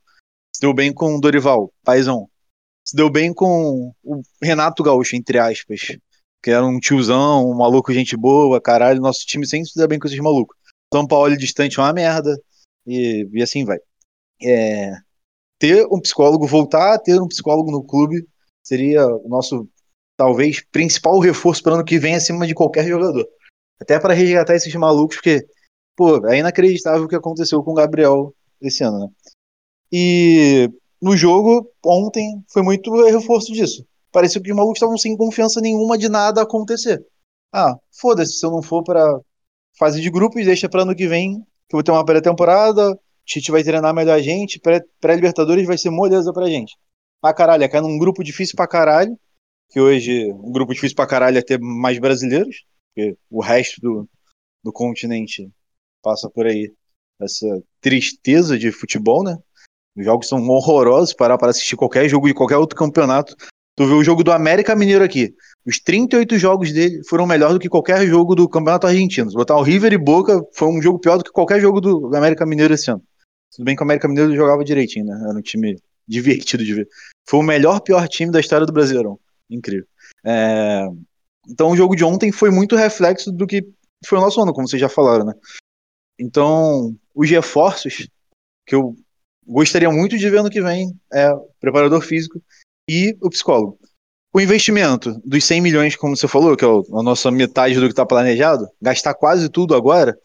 Se 0.55 0.61
deu 0.61 0.75
bem 0.75 0.93
com 0.93 1.17
o 1.17 1.21
Dorival, 1.21 1.73
paizão. 1.83 2.29
Se 2.85 2.97
deu 2.97 3.09
bem 3.09 3.33
com 3.33 3.93
o 4.03 4.23
Renato 4.43 4.83
Gaúcho, 4.83 5.17
entre 5.17 5.39
aspas, 5.39 5.97
que 6.43 6.51
era 6.51 6.65
um 6.65 6.81
tiozão, 6.81 7.49
um 7.49 7.55
maluco, 7.55 7.93
gente 7.93 8.17
boa, 8.17 8.61
caralho. 8.61 9.01
Nosso 9.01 9.25
time 9.27 9.47
sempre 9.47 9.69
se 9.69 9.79
deu 9.79 9.87
bem 9.87 9.99
com 9.99 10.07
esses 10.07 10.19
malucos. 10.19 10.57
São 10.93 11.07
Paulo 11.07 11.37
distante 11.37 11.79
é 11.79 11.83
uma 11.83 11.93
merda, 11.93 12.37
e, 12.87 13.27
e 13.33 13.43
assim 13.43 13.65
vai. 13.65 13.79
É, 14.43 14.93
ter 15.59 15.87
um 15.91 16.01
psicólogo, 16.01 16.47
voltar 16.47 16.95
a 16.95 16.99
ter 16.99 17.21
um 17.21 17.29
psicólogo 17.29 17.71
no 17.71 17.85
clube, 17.85 18.27
seria 18.63 19.07
o 19.07 19.29
nosso, 19.29 19.69
talvez, 20.17 20.61
principal 20.73 21.19
reforço 21.21 21.63
para 21.63 21.75
ano 21.75 21.85
que 21.85 21.99
vem 21.99 22.17
acima 22.17 22.47
de 22.47 22.55
qualquer 22.55 22.87
jogador. 22.87 23.27
Até 23.81 23.99
para 23.99 24.13
resgatar 24.13 24.57
esses 24.57 24.75
malucos, 24.75 25.17
porque, 25.17 25.47
pô, 25.97 26.27
é 26.29 26.39
inacreditável 26.39 27.05
o 27.05 27.09
que 27.09 27.17
aconteceu 27.17 27.63
com 27.63 27.71
o 27.71 27.75
Gabriel 27.75 28.35
esse 28.61 28.83
ano, 28.83 28.99
né? 28.99 29.09
E 29.91 30.69
no 31.03 31.17
jogo, 31.17 31.69
ontem, 31.85 32.45
foi 32.49 32.63
muito 32.63 32.95
reforço 33.05 33.53
disso. 33.53 33.85
Parecia 34.13 34.41
que 34.41 34.51
os 34.51 34.57
malucos 34.57 34.77
estavam 34.77 34.97
sem 34.97 35.17
confiança 35.17 35.61
nenhuma 35.61 35.99
de 35.99 36.09
nada 36.09 36.43
acontecer. 36.43 37.05
Ah, 37.53 37.77
foda-se, 37.91 38.35
se 38.35 38.47
eu 38.47 38.53
não 38.53 38.63
for 38.63 38.85
para 38.85 39.21
fase 39.77 40.01
de 40.01 40.09
grupos, 40.09 40.45
deixa 40.45 40.69
para 40.69 40.83
ano 40.83 40.95
que 40.95 41.09
vem, 41.09 41.41
que 41.69 41.75
eu 41.75 41.79
vou 41.79 41.83
ter 41.83 41.91
uma 41.91 42.05
pré-temporada, 42.05 42.97
Tite 43.25 43.51
vai 43.51 43.65
treinar 43.65 43.93
melhor 43.93 44.17
a 44.17 44.23
gente, 44.23 44.61
pré-Libertadores 45.01 45.67
vai 45.67 45.77
ser 45.77 45.91
moleza 45.91 46.33
pra 46.33 46.49
gente. 46.49 46.77
Pra 47.21 47.35
caralho, 47.35 47.65
é 47.65 47.69
cair 47.69 47.83
num 47.83 47.99
grupo 47.99 48.23
difícil 48.23 48.55
pra 48.55 48.69
caralho, 48.69 49.19
que 49.71 49.81
hoje 49.81 50.33
um 50.33 50.53
grupo 50.53 50.73
difícil 50.73 50.95
pra 50.95 51.07
caralho 51.07 51.39
é 51.39 51.43
ter 51.43 51.59
mais 51.59 51.99
brasileiros, 51.99 52.65
porque 52.95 53.17
o 53.31 53.41
resto 53.41 53.81
do, 53.81 54.09
do 54.63 54.73
continente 54.73 55.51
passa 56.03 56.31
por 56.31 56.47
aí 56.47 56.73
essa 57.21 57.47
tristeza 57.81 58.59
de 58.59 58.71
futebol, 58.71 59.25
né? 59.25 59.37
Os 59.97 60.05
jogos 60.05 60.29
são 60.29 60.47
horrorosos, 60.49 61.15
parar 61.15 61.39
para 61.39 61.51
assistir 61.51 61.77
qualquer 61.77 62.09
jogo 62.09 62.27
de 62.27 62.35
qualquer 62.35 62.57
outro 62.57 62.77
campeonato. 62.77 63.37
Tu 63.77 63.87
vê 63.87 63.95
o 63.95 64.05
jogo 64.05 64.23
do 64.23 64.33
América 64.33 64.77
Mineiro 64.77 65.05
aqui. 65.05 65.35
Os 65.67 65.79
38 65.79 66.39
jogos 66.39 66.73
dele 66.73 67.03
foram 67.09 67.27
melhor 67.27 67.53
do 67.53 67.59
que 67.59 67.69
qualquer 67.69 68.07
jogo 68.07 68.35
do 68.35 68.49
Campeonato 68.49 68.87
Argentino. 68.87 69.31
Se 69.31 69.37
botar 69.37 69.57
o 69.57 69.63
River 69.63 69.93
e 69.93 69.99
Boca, 69.99 70.43
foi 70.53 70.69
um 70.69 70.83
jogo 70.83 70.99
pior 70.99 71.17
do 71.17 71.25
que 71.25 71.31
qualquer 71.31 71.61
jogo 71.61 71.81
do 71.81 72.15
América 72.15 72.45
Mineiro 72.45 72.75
esse 72.75 72.91
ano. 72.91 73.03
Tudo 73.55 73.65
bem 73.65 73.77
que 73.77 73.83
o 73.83 73.85
América 73.85 74.09
Mineiro 74.09 74.35
jogava 74.35 74.65
direitinho, 74.65 75.07
né? 75.07 75.19
Era 75.29 75.39
um 75.39 75.43
time 75.43 75.79
divertido 76.07 76.65
de 76.65 76.75
ver. 76.75 76.89
Foi 77.27 77.41
o 77.41 77.43
melhor, 77.43 77.81
pior 77.81 78.07
time 78.09 78.31
da 78.31 78.41
história 78.41 78.67
do 78.67 78.73
Brasileirão. 78.73 79.19
Incrível. 79.49 79.87
É... 80.25 80.87
Então 81.49 81.71
o 81.71 81.77
jogo 81.77 81.97
de 81.97 82.05
ontem 82.05 82.31
foi 82.31 82.51
muito 82.51 82.77
reflexo 82.77 83.33
do 83.33 83.47
que 83.47 83.67
foi 84.07 84.19
o 84.19 84.21
nosso 84.21 84.41
ano, 84.41 84.53
como 84.53 84.69
vocês 84.69 84.81
já 84.81 84.89
falaram, 84.89 85.25
né? 85.25 85.35
Então, 86.19 86.95
os 87.15 87.29
reforços 87.31 88.09
que 88.67 88.75
eu 88.75 88.97
gostaria 89.47 89.91
muito 89.91 90.17
de 90.17 90.31
ver 90.31 90.39
ano 90.39 90.51
que 90.51 90.63
vem 90.63 90.93
é 91.13 91.31
preparador 91.61 92.01
físico 92.01 92.41
e 92.89 93.17
o 93.21 93.31
psicólogo. 93.31 93.79
O 94.35 94.41
investimento 94.41 95.21
dos 95.25 95.45
100 95.45 95.61
milhões, 95.61 95.97
como 95.97 96.17
você 96.17 96.27
falou, 96.27 96.57
que 96.57 96.65
é 96.65 96.69
a 96.69 97.03
nossa 97.03 97.31
metade 97.31 97.75
do 97.75 97.83
que 97.83 97.93
está 97.93 98.07
planejado, 98.07 98.67
gastar 98.81 99.15
quase 99.15 99.49
tudo 99.51 99.75
agora, 99.75 100.17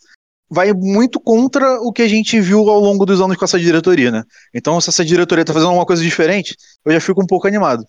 vai 0.50 0.72
muito 0.74 1.20
contra 1.20 1.82
o 1.82 1.92
que 1.92 2.02
a 2.02 2.08
gente 2.08 2.40
viu 2.40 2.70
ao 2.70 2.80
longo 2.80 3.06
dos 3.06 3.20
anos 3.20 3.36
com 3.36 3.44
essa 3.44 3.60
diretoria, 3.60 4.10
né? 4.10 4.24
Então, 4.54 4.80
se 4.80 4.90
essa 4.90 5.04
diretoria 5.04 5.42
está 5.42 5.54
fazendo 5.54 5.74
uma 5.74 5.86
coisa 5.86 6.02
diferente, 6.02 6.56
eu 6.86 6.94
já 6.94 7.02
fico 7.02 7.22
um 7.22 7.28
pouco 7.28 7.48
animado. 7.48 7.86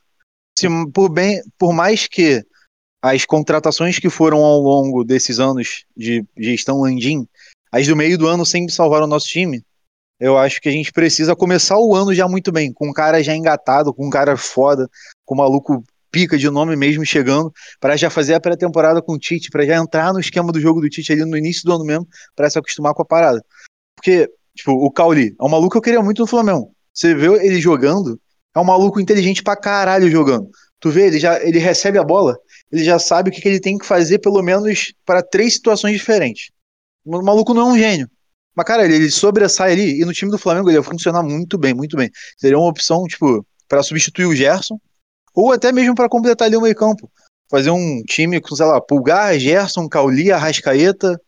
Se, 0.59 0.67
por, 0.93 1.09
bem, 1.09 1.41
por 1.57 1.73
mais 1.73 2.09
que 2.09 2.45
as 3.01 3.25
contratações 3.25 4.01
que 4.01 4.11
foram 4.11 4.39
ao 4.39 4.59
longo 4.61 5.05
desses 5.05 5.39
anos 5.39 5.85
de 5.97 6.25
gestão 6.37 6.81
Landim, 6.81 7.29
as 7.71 7.87
do 7.87 7.95
meio 7.95 8.19
do 8.19 8.27
ano 8.27 8.45
sempre 8.45 8.73
salvaram 8.73 9.05
o 9.05 9.09
nosso 9.09 9.29
time, 9.29 9.63
eu 10.21 10.37
acho 10.37 10.61
que 10.61 10.69
a 10.69 10.73
gente 10.73 10.93
precisa 10.93 11.37
começar 11.37 11.79
o 11.79 11.95
ano 11.95 12.15
já 12.15 12.27
muito 12.27 12.51
bem, 12.51 12.73
com 12.73 12.89
um 12.89 12.93
cara 12.93 13.23
já 13.23 13.35
engatado, 13.35 13.95
com 13.95 14.07
um 14.07 14.11
cara 14.11 14.37
foda, 14.37 14.89
com 15.25 15.35
um 15.35 15.39
maluco 15.39 15.85
pica 16.11 16.39
de 16.39 16.49
nome 16.51 16.75
mesmo 16.75 17.05
chegando, 17.05 17.53
para 17.79 17.97
já 17.97 18.11
fazer 18.11 18.35
a 18.35 18.41
pré-temporada 18.41 19.01
com 19.03 19.13
o 19.13 19.19
Tite, 19.19 19.51
para 19.51 19.65
já 19.65 19.77
entrar 19.77 20.13
no 20.13 20.21
esquema 20.21 20.51
do 20.51 20.61
jogo 20.61 20.81
do 20.81 20.89
Tite 20.89 21.13
ali 21.13 21.25
no 21.25 21.37
início 21.37 21.63
do 21.65 21.73
ano 21.73 21.85
mesmo, 21.85 22.09
para 22.35 22.49
se 22.49 22.59
acostumar 22.59 22.95
com 22.95 23.03
a 23.03 23.05
parada. 23.05 23.45
Porque, 23.95 24.29
tipo, 24.55 24.73
o 24.73 24.91
Cauli 24.91 25.35
é 25.39 25.45
um 25.45 25.49
maluco 25.49 25.73
que 25.73 25.79
eu 25.79 25.83
queria 25.83 26.03
muito 26.03 26.23
no 26.23 26.27
Flamengo. 26.27 26.73
Você 26.93 27.15
vê 27.15 27.27
ele 27.47 27.61
jogando, 27.61 28.19
é 28.55 28.59
um 28.59 28.65
maluco 28.65 29.01
inteligente 29.01 29.43
pra 29.43 29.57
caralho 29.57 30.11
jogando. 30.11 30.49
Tu 30.81 30.91
vê, 30.91 31.07
ele 31.07 31.19
já 31.19 31.43
ele 31.43 31.59
recebe 31.59 31.99
a 31.99 32.05
bola, 32.05 32.37
ele 32.73 32.85
já 32.85 32.99
sabe 32.99 33.31
o 33.31 33.33
que, 33.33 33.41
que 33.41 33.49
ele 33.49 33.61
tem 33.61 33.77
que 33.77 33.87
fazer, 33.87 34.19
pelo 34.19 34.43
menos 34.43 34.93
para 35.05 35.23
três 35.23 35.55
situações 35.55 35.95
diferentes. 35.95 36.51
O 37.05 37.23
maluco 37.23 37.53
não 37.53 37.71
é 37.71 37.73
um 37.73 37.79
gênio. 37.79 38.09
Mas, 38.59 38.67
cara, 38.67 38.85
ele, 38.85 38.97
ele 38.97 39.09
sobressai 39.09 39.71
ali, 39.71 40.01
e 40.01 40.05
no 40.05 40.13
time 40.13 40.33
do 40.33 40.37
Flamengo 40.37 40.69
ele 40.69 40.77
ia 40.77 40.83
funcionar 40.83 41.23
muito 41.23 41.57
bem, 41.57 41.73
muito 41.73 41.97
bem. 41.97 42.11
Seria 42.37 42.59
uma 42.59 42.69
opção, 42.69 43.05
tipo, 43.05 43.47
para 43.69 43.85
substituir 43.85 44.27
o 44.27 44.35
Gerson, 44.35 44.81
ou 45.33 45.53
até 45.53 45.71
mesmo 45.71 45.95
para 45.95 46.09
completar 46.09 46.49
ali 46.49 46.57
o 46.57 46.61
meio 46.61 46.75
campo. 46.75 47.09
Fazer 47.49 47.71
um 47.71 48.03
time 48.03 48.41
com, 48.41 48.57
sei 48.57 48.67
lá, 48.67 48.81
Pulgar, 48.81 49.39
Gerson, 49.39 49.89
Cauli, 49.89 50.33
Arrascaeta, 50.33 51.21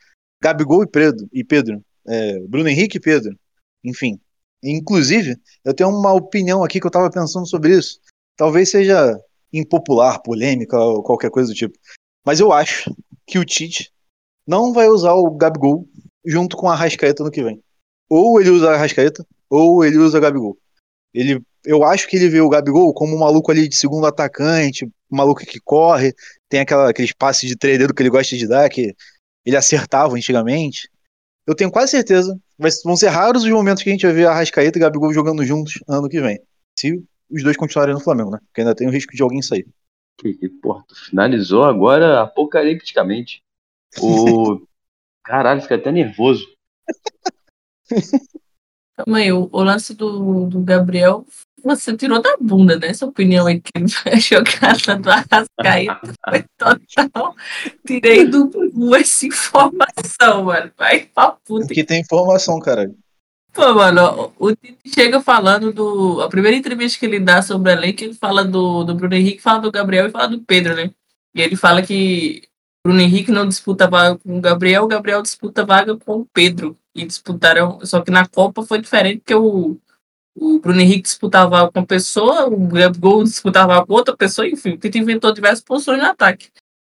Gabigol 0.43 0.83
e 0.83 0.89
Pedro. 0.89 1.29
E 1.33 1.45
Pedro. 1.45 1.81
É, 2.05 2.41
Bruno 2.49 2.69
Henrique 2.69 2.97
e 2.97 3.01
Pedro. 3.01 3.39
Enfim. 3.85 4.19
Inclusive, 4.61 5.37
eu 5.65 5.73
tenho 5.73 5.89
uma 5.89 6.13
opinião 6.13 6.65
aqui 6.65 6.81
que 6.81 6.87
eu 6.87 6.91
estava 6.91 7.09
pensando 7.13 7.47
sobre 7.47 7.79
isso. 7.79 8.01
Talvez 8.37 8.71
seja 8.71 9.17
impopular, 9.53 10.21
polêmica 10.21 10.77
ou 10.77 11.01
qualquer 11.01 11.31
coisa 11.31 11.53
do 11.53 11.55
tipo. 11.55 11.79
Mas 12.27 12.41
eu 12.41 12.53
acho 12.53 12.93
que 13.25 13.39
o 13.39 13.45
Tite 13.45 13.93
não 14.45 14.73
vai 14.73 14.89
usar 14.89 15.15
o 15.15 15.31
Gabigol 15.31 15.87
junto 16.25 16.57
com 16.57 16.69
a 16.69 16.73
Arrascaeta 16.73 17.25
no 17.25 17.31
que 17.31 17.43
vem. 17.43 17.63
ou 18.09 18.41
ele 18.41 18.51
usa 18.51 18.71
a 18.71 18.77
Rascaeta, 18.77 19.25
ou 19.49 19.85
ele 19.85 19.99
usa 19.99 20.21
Gabigol. 20.21 20.59
Ele, 21.15 21.43
eu 21.65 21.85
acho 21.85 22.09
que 22.09 22.17
ele 22.17 22.29
vê 22.29 22.41
o 22.41 22.49
Gabigol 22.49 22.93
como 22.95 23.17
um 23.17 23.21
maluco 23.21 23.51
ali 23.51 23.69
de 23.69 23.77
segundo 23.77 24.07
atacante, 24.07 24.85
um 24.85 25.17
maluco 25.17 25.45
que 25.45 25.61
corre, 25.61 26.15
tem 26.49 26.61
aquela, 26.61 26.91
aqueles 26.91 27.13
passes 27.13 27.49
de 27.49 27.57
três 27.57 27.79
dedos 27.79 27.95
que 27.95 28.03
ele 28.03 28.11
gosta 28.11 28.37
de 28.37 28.47
dar, 28.47 28.69
que 28.69 28.95
ele 29.45 29.57
acertava 29.57 30.15
antigamente. 30.15 30.89
Eu 31.47 31.55
tenho 31.55 31.71
quase 31.71 31.93
certeza, 31.93 32.39
vai, 32.59 32.71
vão 32.85 32.97
ser 32.97 33.09
raros 33.09 33.43
os 33.45 33.51
momentos 33.51 33.83
que 33.83 33.91
a 33.91 33.93
gente 33.93 34.07
vai 34.07 34.15
ver 34.15 34.27
a 34.27 34.35
Rascaeta 34.35 34.79
e 34.79 34.81
Gabigol 34.81 35.13
jogando 35.13 35.45
juntos 35.45 35.75
ano 35.89 36.09
que 36.09 36.21
vem. 36.21 36.41
Se 36.79 37.03
os 37.31 37.43
dois 37.43 37.57
continuarem 37.57 37.95
no 37.95 38.01
Flamengo, 38.01 38.31
né? 38.31 38.39
Porque 38.47 38.61
ainda 38.61 38.75
tem 38.75 38.89
o 38.89 38.91
risco 38.91 39.15
de 39.15 39.23
alguém 39.23 39.43
sair. 39.43 39.67
Que, 40.19 40.35
que 40.35 40.49
porra, 40.49 40.85
finalizou 41.09 41.65
agora 41.65 42.21
apocalipticamente. 42.23 43.43
O. 44.01 44.61
Caralho, 45.25 45.63
fica 45.63 45.77
até 45.77 45.91
nervoso. 45.93 46.47
Calma 48.97 49.19
aí, 49.19 49.33
o, 49.33 49.49
o 49.51 49.63
lance 49.63 49.95
do, 49.95 50.47
do 50.47 50.61
Gabriel, 50.61 51.25
você 51.63 51.97
tirou 51.97 52.21
da 52.21 52.37
bunda, 52.41 52.79
né? 52.79 52.89
Essa 52.89 53.07
opinião 53.07 53.47
aí 53.47 53.61
que 53.61 53.71
ele 53.75 53.87
vai 54.05 54.19
jogar 54.21 54.77
do 54.99 55.11
Arrascaeta 55.11 56.13
foi 56.29 56.45
total. 56.57 57.35
Tirei 57.87 58.27
do 58.27 58.49
Gugu 58.49 58.95
essa 58.97 59.27
informação, 59.27 60.45
mano. 60.45 60.71
Vai 60.77 61.07
pra 61.15 61.33
puta. 61.45 61.67
Porque 61.67 61.85
tem 61.85 62.01
informação, 62.01 62.59
cara. 62.61 62.91
Pô, 63.53 63.75
mano, 63.75 64.33
o 64.39 64.55
Tite 64.55 64.79
chega 64.95 65.21
falando 65.21 65.73
do. 65.73 66.21
A 66.23 66.29
primeira 66.29 66.57
entrevista 66.57 66.99
que 66.99 67.07
ele 67.07 67.19
dá 67.19 67.43
sobre 67.43 67.73
a 67.73 67.79
lei, 67.79 67.93
que 67.93 68.05
ele 68.05 68.15
fala 68.15 68.45
do, 68.45 68.85
do 68.85 68.95
Bruno 68.95 69.15
Henrique, 69.15 69.43
fala 69.43 69.61
do 69.61 69.73
Gabriel 69.73 70.07
e 70.07 70.11
fala 70.11 70.29
do 70.29 70.41
Pedro, 70.41 70.75
né? 70.75 70.91
E 71.35 71.41
ele 71.43 71.57
fala 71.57 71.83
que 71.83 72.43
Bruno 72.85 73.01
Henrique 73.01 73.31
não 73.31 73.47
disputa 73.47 73.89
vaga 73.89 74.19
com 74.19 74.39
o 74.39 74.41
Gabriel, 74.41 74.85
o 74.85 74.89
Gabriel 74.89 75.23
disputa 75.23 75.65
vaga 75.65 75.97
com 75.97 76.21
o 76.21 76.27
Pedro. 76.27 76.77
E 76.95 77.07
disputaram. 77.07 77.79
Só 77.85 78.01
que 78.01 78.11
na 78.11 78.27
Copa 78.27 78.65
foi 78.65 78.81
diferente, 78.81 79.19
porque 79.19 79.35
o, 79.35 79.79
o 80.35 80.59
Bruno 80.59 80.81
Henrique 80.81 81.03
disputava 81.03 81.51
vaga 81.51 81.73
com 81.73 81.81
uma 81.81 81.87
pessoa, 81.87 82.47
o 82.47 82.67
Gabigol 82.67 83.23
disputava 83.23 83.85
com 83.87 83.93
outra 83.93 84.17
pessoa, 84.17 84.49
enfim, 84.49 84.71
o 84.71 84.79
Tite 84.79 84.99
inventou 84.99 85.33
diversas 85.33 85.63
posições 85.63 85.99
no 85.99 86.07
ataque. 86.07 86.51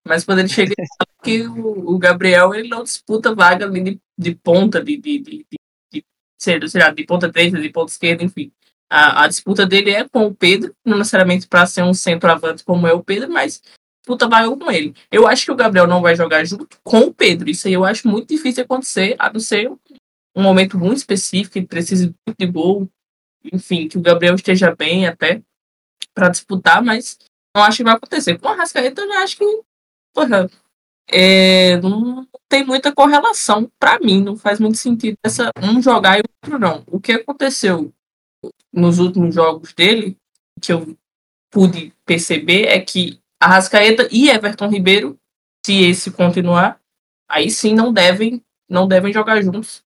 Mas 0.07 0.23
quando 0.23 0.39
ele 0.39 0.49
chega, 0.49 0.73
ele 0.77 0.87
que 1.23 1.47
o, 1.47 1.95
o 1.95 1.97
Gabriel 1.97 2.53
ele 2.53 2.69
não 2.69 2.83
disputa 2.83 3.33
vaga 3.33 3.65
ali 3.65 3.81
de, 3.81 4.01
de 4.17 4.35
ponta, 4.35 4.83
de, 4.83 4.97
de, 4.97 5.19
de, 5.19 5.45
de, 5.91 6.05
sei 6.37 6.59
lá, 6.75 6.89
de 6.91 7.05
ponta 7.05 7.27
direita, 7.27 7.59
de 7.59 7.69
ponta 7.69 7.91
esquerda, 7.91 8.23
enfim. 8.23 8.51
A, 8.89 9.23
a 9.23 9.27
disputa 9.27 9.65
dele 9.65 9.91
é 9.91 10.07
com 10.07 10.27
o 10.27 10.35
Pedro, 10.35 10.73
não 10.85 10.97
necessariamente 10.97 11.47
para 11.47 11.65
ser 11.65 11.83
um 11.83 11.93
centroavante 11.93 12.63
como 12.63 12.87
é 12.87 12.93
o 12.93 13.03
Pedro, 13.03 13.29
mas 13.29 13.61
disputa 14.07 14.27
vaga 14.27 14.55
com 14.55 14.71
ele. 14.71 14.95
Eu 15.11 15.27
acho 15.27 15.45
que 15.45 15.51
o 15.51 15.55
Gabriel 15.55 15.85
não 15.85 16.01
vai 16.01 16.15
jogar 16.15 16.45
junto 16.45 16.79
com 16.83 16.99
o 16.99 17.13
Pedro. 17.13 17.49
Isso 17.49 17.67
aí 17.67 17.73
eu 17.73 17.83
acho 17.83 18.07
muito 18.07 18.29
difícil 18.29 18.63
acontecer, 18.63 19.15
a 19.19 19.31
não 19.31 19.39
ser 19.39 19.69
um 20.35 20.41
momento 20.41 20.77
muito 20.77 20.97
específico, 20.97 21.53
que 21.53 21.61
precise 21.61 22.15
de 22.39 22.45
gol, 22.45 22.89
enfim, 23.51 23.87
que 23.87 23.97
o 23.97 24.01
Gabriel 24.01 24.35
esteja 24.35 24.73
bem 24.73 25.05
até 25.05 25.41
para 26.13 26.29
disputar, 26.29 26.81
mas 26.81 27.17
não 27.55 27.63
acho 27.63 27.77
que 27.77 27.83
vai 27.83 27.95
acontecer. 27.95 28.39
Com 28.39 28.47
a 28.47 28.55
Rascaeta, 28.55 29.01
eu 29.01 29.07
já 29.07 29.23
acho 29.23 29.37
que 29.37 29.61
porra, 30.13 30.49
é, 31.09 31.77
não 31.81 32.27
tem 32.49 32.65
muita 32.65 32.93
correlação 32.93 33.69
para 33.79 33.99
mim, 33.99 34.23
não 34.23 34.37
faz 34.37 34.59
muito 34.59 34.77
sentido 34.77 35.17
essa 35.23 35.51
um 35.61 35.81
jogar 35.81 36.17
e 36.17 36.21
o 36.21 36.25
outro 36.43 36.59
não. 36.59 36.83
O 36.87 36.99
que 36.99 37.11
aconteceu 37.11 37.93
nos 38.71 38.99
últimos 38.99 39.35
jogos 39.35 39.73
dele, 39.73 40.17
que 40.61 40.71
eu 40.71 40.97
pude 41.51 41.93
perceber, 42.05 42.67
é 42.67 42.79
que 42.79 43.19
Arrascaeta 43.39 44.07
e 44.11 44.29
Everton 44.29 44.67
Ribeiro, 44.67 45.19
se 45.65 45.83
esse 45.83 46.11
continuar, 46.11 46.79
aí 47.29 47.49
sim 47.49 47.73
não 47.73 47.93
devem, 47.93 48.43
não 48.69 48.87
devem 48.87 49.13
jogar 49.13 49.41
juntos. 49.41 49.83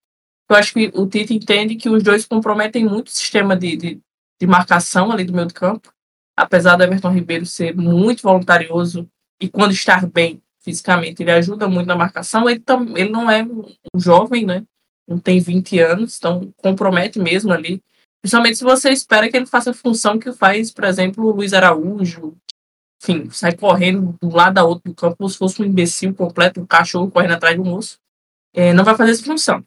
Eu 0.50 0.56
acho 0.56 0.74
que 0.74 0.92
o 0.94 1.08
Tite 1.08 1.34
entende 1.34 1.76
que 1.76 1.90
os 1.90 2.04
dois 2.04 2.26
comprometem 2.26 2.86
muito 2.86 3.08
o 3.08 3.12
sistema 3.12 3.56
de, 3.56 3.76
de, 3.78 4.02
de 4.40 4.48
marcação 4.48 5.12
ali 5.12 5.24
do 5.24 5.34
meio 5.34 5.48
de 5.48 5.54
campo. 5.54 5.94
Apesar 6.36 6.76
do 6.76 6.84
Everton 6.84 7.12
Ribeiro 7.12 7.46
ser 7.46 7.76
muito 7.76 8.24
voluntarioso 8.24 9.08
e 9.42 9.50
quando 9.50 9.72
estar 9.72 10.06
bem 10.08 10.42
fisicamente, 10.60 11.24
ele 11.24 11.32
ajuda 11.32 11.68
muito 11.68 11.88
na 11.88 11.96
marcação. 11.96 12.50
Ele, 12.50 12.60
tam, 12.60 12.96
ele 12.98 13.10
não 13.10 13.30
é 13.30 13.44
um 13.44 14.00
jovem, 14.00 14.46
né? 14.46 14.64
Não 15.08 15.20
tem 15.20 15.40
20 15.40 15.80
anos, 15.80 16.18
então 16.18 16.54
compromete 16.58 17.20
mesmo 17.20 17.52
ali. 17.52 17.82
Principalmente 18.22 18.58
se 18.58 18.64
você 18.64 18.92
espera 18.92 19.30
que 19.30 19.36
ele 19.36 19.46
faça 19.48 19.72
a 19.72 19.74
função 19.74 20.20
que 20.20 20.32
faz, 20.32 20.72
por 20.72 20.84
exemplo, 20.84 21.26
o 21.26 21.32
Luiz 21.32 21.54
Araújo, 21.54 22.36
enfim, 23.02 23.30
sai 23.32 23.56
correndo 23.56 24.16
do 24.22 24.30
lado 24.30 24.54
da 24.54 24.64
outro 24.64 24.92
do 24.92 24.96
campo 24.96 25.18
como 25.18 25.30
se 25.30 25.38
fosse 25.38 25.62
um 25.62 25.66
imbecil 25.66 26.14
completo, 26.14 26.62
um 26.62 26.66
cachorro 26.66 27.10
correndo 27.10 27.34
atrás 27.34 27.58
do 27.58 27.66
moço. 27.66 28.00
É, 28.54 28.74
não 28.74 28.84
vai 28.84 28.96
fazer 28.96 29.12
essa 29.12 29.24
função. 29.24 29.64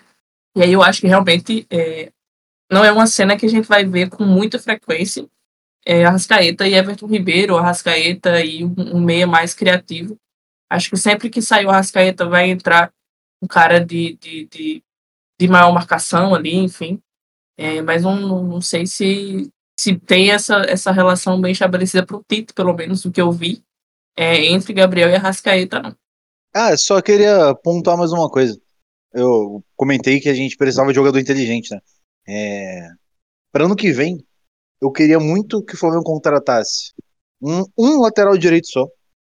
E 0.57 0.63
aí 0.63 0.73
eu 0.73 0.83
acho 0.83 1.01
que 1.01 1.09
realmente 1.09 1.67
é, 1.69 2.13
não 2.71 2.85
é 2.85 2.93
uma 2.93 3.09
cena 3.09 3.37
que 3.37 3.45
a 3.45 3.49
gente 3.49 3.67
vai 3.67 3.85
ver 3.85 4.09
com 4.09 4.25
muita 4.25 4.59
frequência. 4.59 5.29
É, 5.85 6.05
Arrascaeta 6.05 6.67
e 6.67 6.75
Everton 6.75 7.07
Ribeiro, 7.07 7.57
Arrascaeta 7.57 8.41
e 8.41 8.65
um, 8.65 8.75
um 8.95 9.01
meia 9.01 9.27
mais 9.27 9.53
criativo. 9.53 10.17
Acho 10.71 10.91
que 10.91 10.97
sempre 10.97 11.29
que 11.29 11.43
sair 11.43 11.67
o 11.67 11.71
Arrascaeta 11.71 12.27
vai 12.27 12.49
entrar 12.51 12.93
um 13.43 13.47
cara 13.49 13.85
de, 13.85 14.17
de, 14.17 14.47
de, 14.47 14.83
de 15.41 15.49
maior 15.49 15.73
marcação 15.73 16.35
ali, 16.35 16.55
enfim. 16.55 17.01
É, 17.57 17.83
mas 17.83 18.03
não, 18.03 18.45
não 18.45 18.61
sei 18.61 18.87
se, 18.87 19.53
se 19.79 19.97
tem 19.99 20.31
essa, 20.31 20.57
essa 20.69 20.93
relação 20.93 21.41
bem 21.41 21.53
estabelecida 21.53 22.05
para 22.07 22.17
o 22.17 22.25
Tito, 22.29 22.55
pelo 22.55 22.75
menos 22.75 23.05
o 23.05 23.11
que 23.11 23.21
eu 23.21 23.31
vi, 23.33 23.63
é, 24.17 24.47
entre 24.47 24.73
Gabriel 24.73 25.11
e 25.11 25.15
Arrascaeta, 25.15 25.81
não. 25.81 25.97
Ah, 26.55 26.77
só 26.77 27.03
queria 27.03 27.55
pontuar 27.57 27.97
mais 27.97 28.13
uma 28.13 28.31
coisa. 28.31 28.61
Eu 29.13 29.65
comentei 29.77 30.21
que 30.21 30.29
a 30.29 30.35
gente 30.35 30.57
precisava 30.57 30.91
de 30.91 30.95
jogador 30.95 31.19
inteligente, 31.19 31.75
né? 31.75 31.81
É... 32.29 32.89
Para 33.53 33.65
ano 33.65 33.77
que 33.77 33.93
vem, 33.93 34.25
eu 34.81 34.91
queria 34.91 35.19
muito 35.19 35.63
que 35.65 35.75
o 35.75 35.77
Flamengo 35.77 36.05
contratasse 36.05 36.93
um, 37.43 37.65
um 37.77 38.01
lateral 38.01 38.37
direito 38.39 38.69
só, 38.69 38.87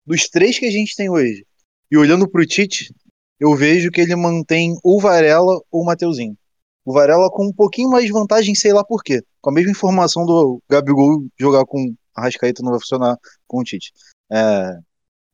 dos 0.05 0.29
três 0.29 0.57
que 0.57 0.65
a 0.65 0.71
gente 0.71 0.95
tem 0.95 1.09
hoje. 1.09 1.45
E 1.91 1.97
olhando 1.97 2.29
pro 2.29 2.45
Tite, 2.45 2.93
eu 3.39 3.55
vejo 3.55 3.91
que 3.91 4.01
ele 4.01 4.15
mantém 4.15 4.75
ou 4.83 4.99
Varela 4.99 5.59
ou 5.71 5.83
Mateuzinho. 5.83 6.37
O 6.85 6.93
Varela 6.93 7.29
com 7.29 7.47
um 7.47 7.53
pouquinho 7.53 7.89
mais 7.89 8.05
de 8.05 8.11
vantagem, 8.11 8.55
sei 8.55 8.73
lá 8.73 8.83
por 8.83 9.03
quê. 9.03 9.21
Com 9.47 9.51
a 9.51 9.53
mesma 9.53 9.71
informação 9.71 10.25
do 10.25 10.61
Gabigol 10.69 11.25
jogar 11.39 11.65
com 11.65 11.95
a 12.13 12.23
Rascaeta 12.23 12.61
não 12.61 12.71
vai 12.71 12.81
funcionar 12.81 13.17
com 13.47 13.61
o 13.61 13.63
Tite. 13.63 13.93
É, 14.29 14.77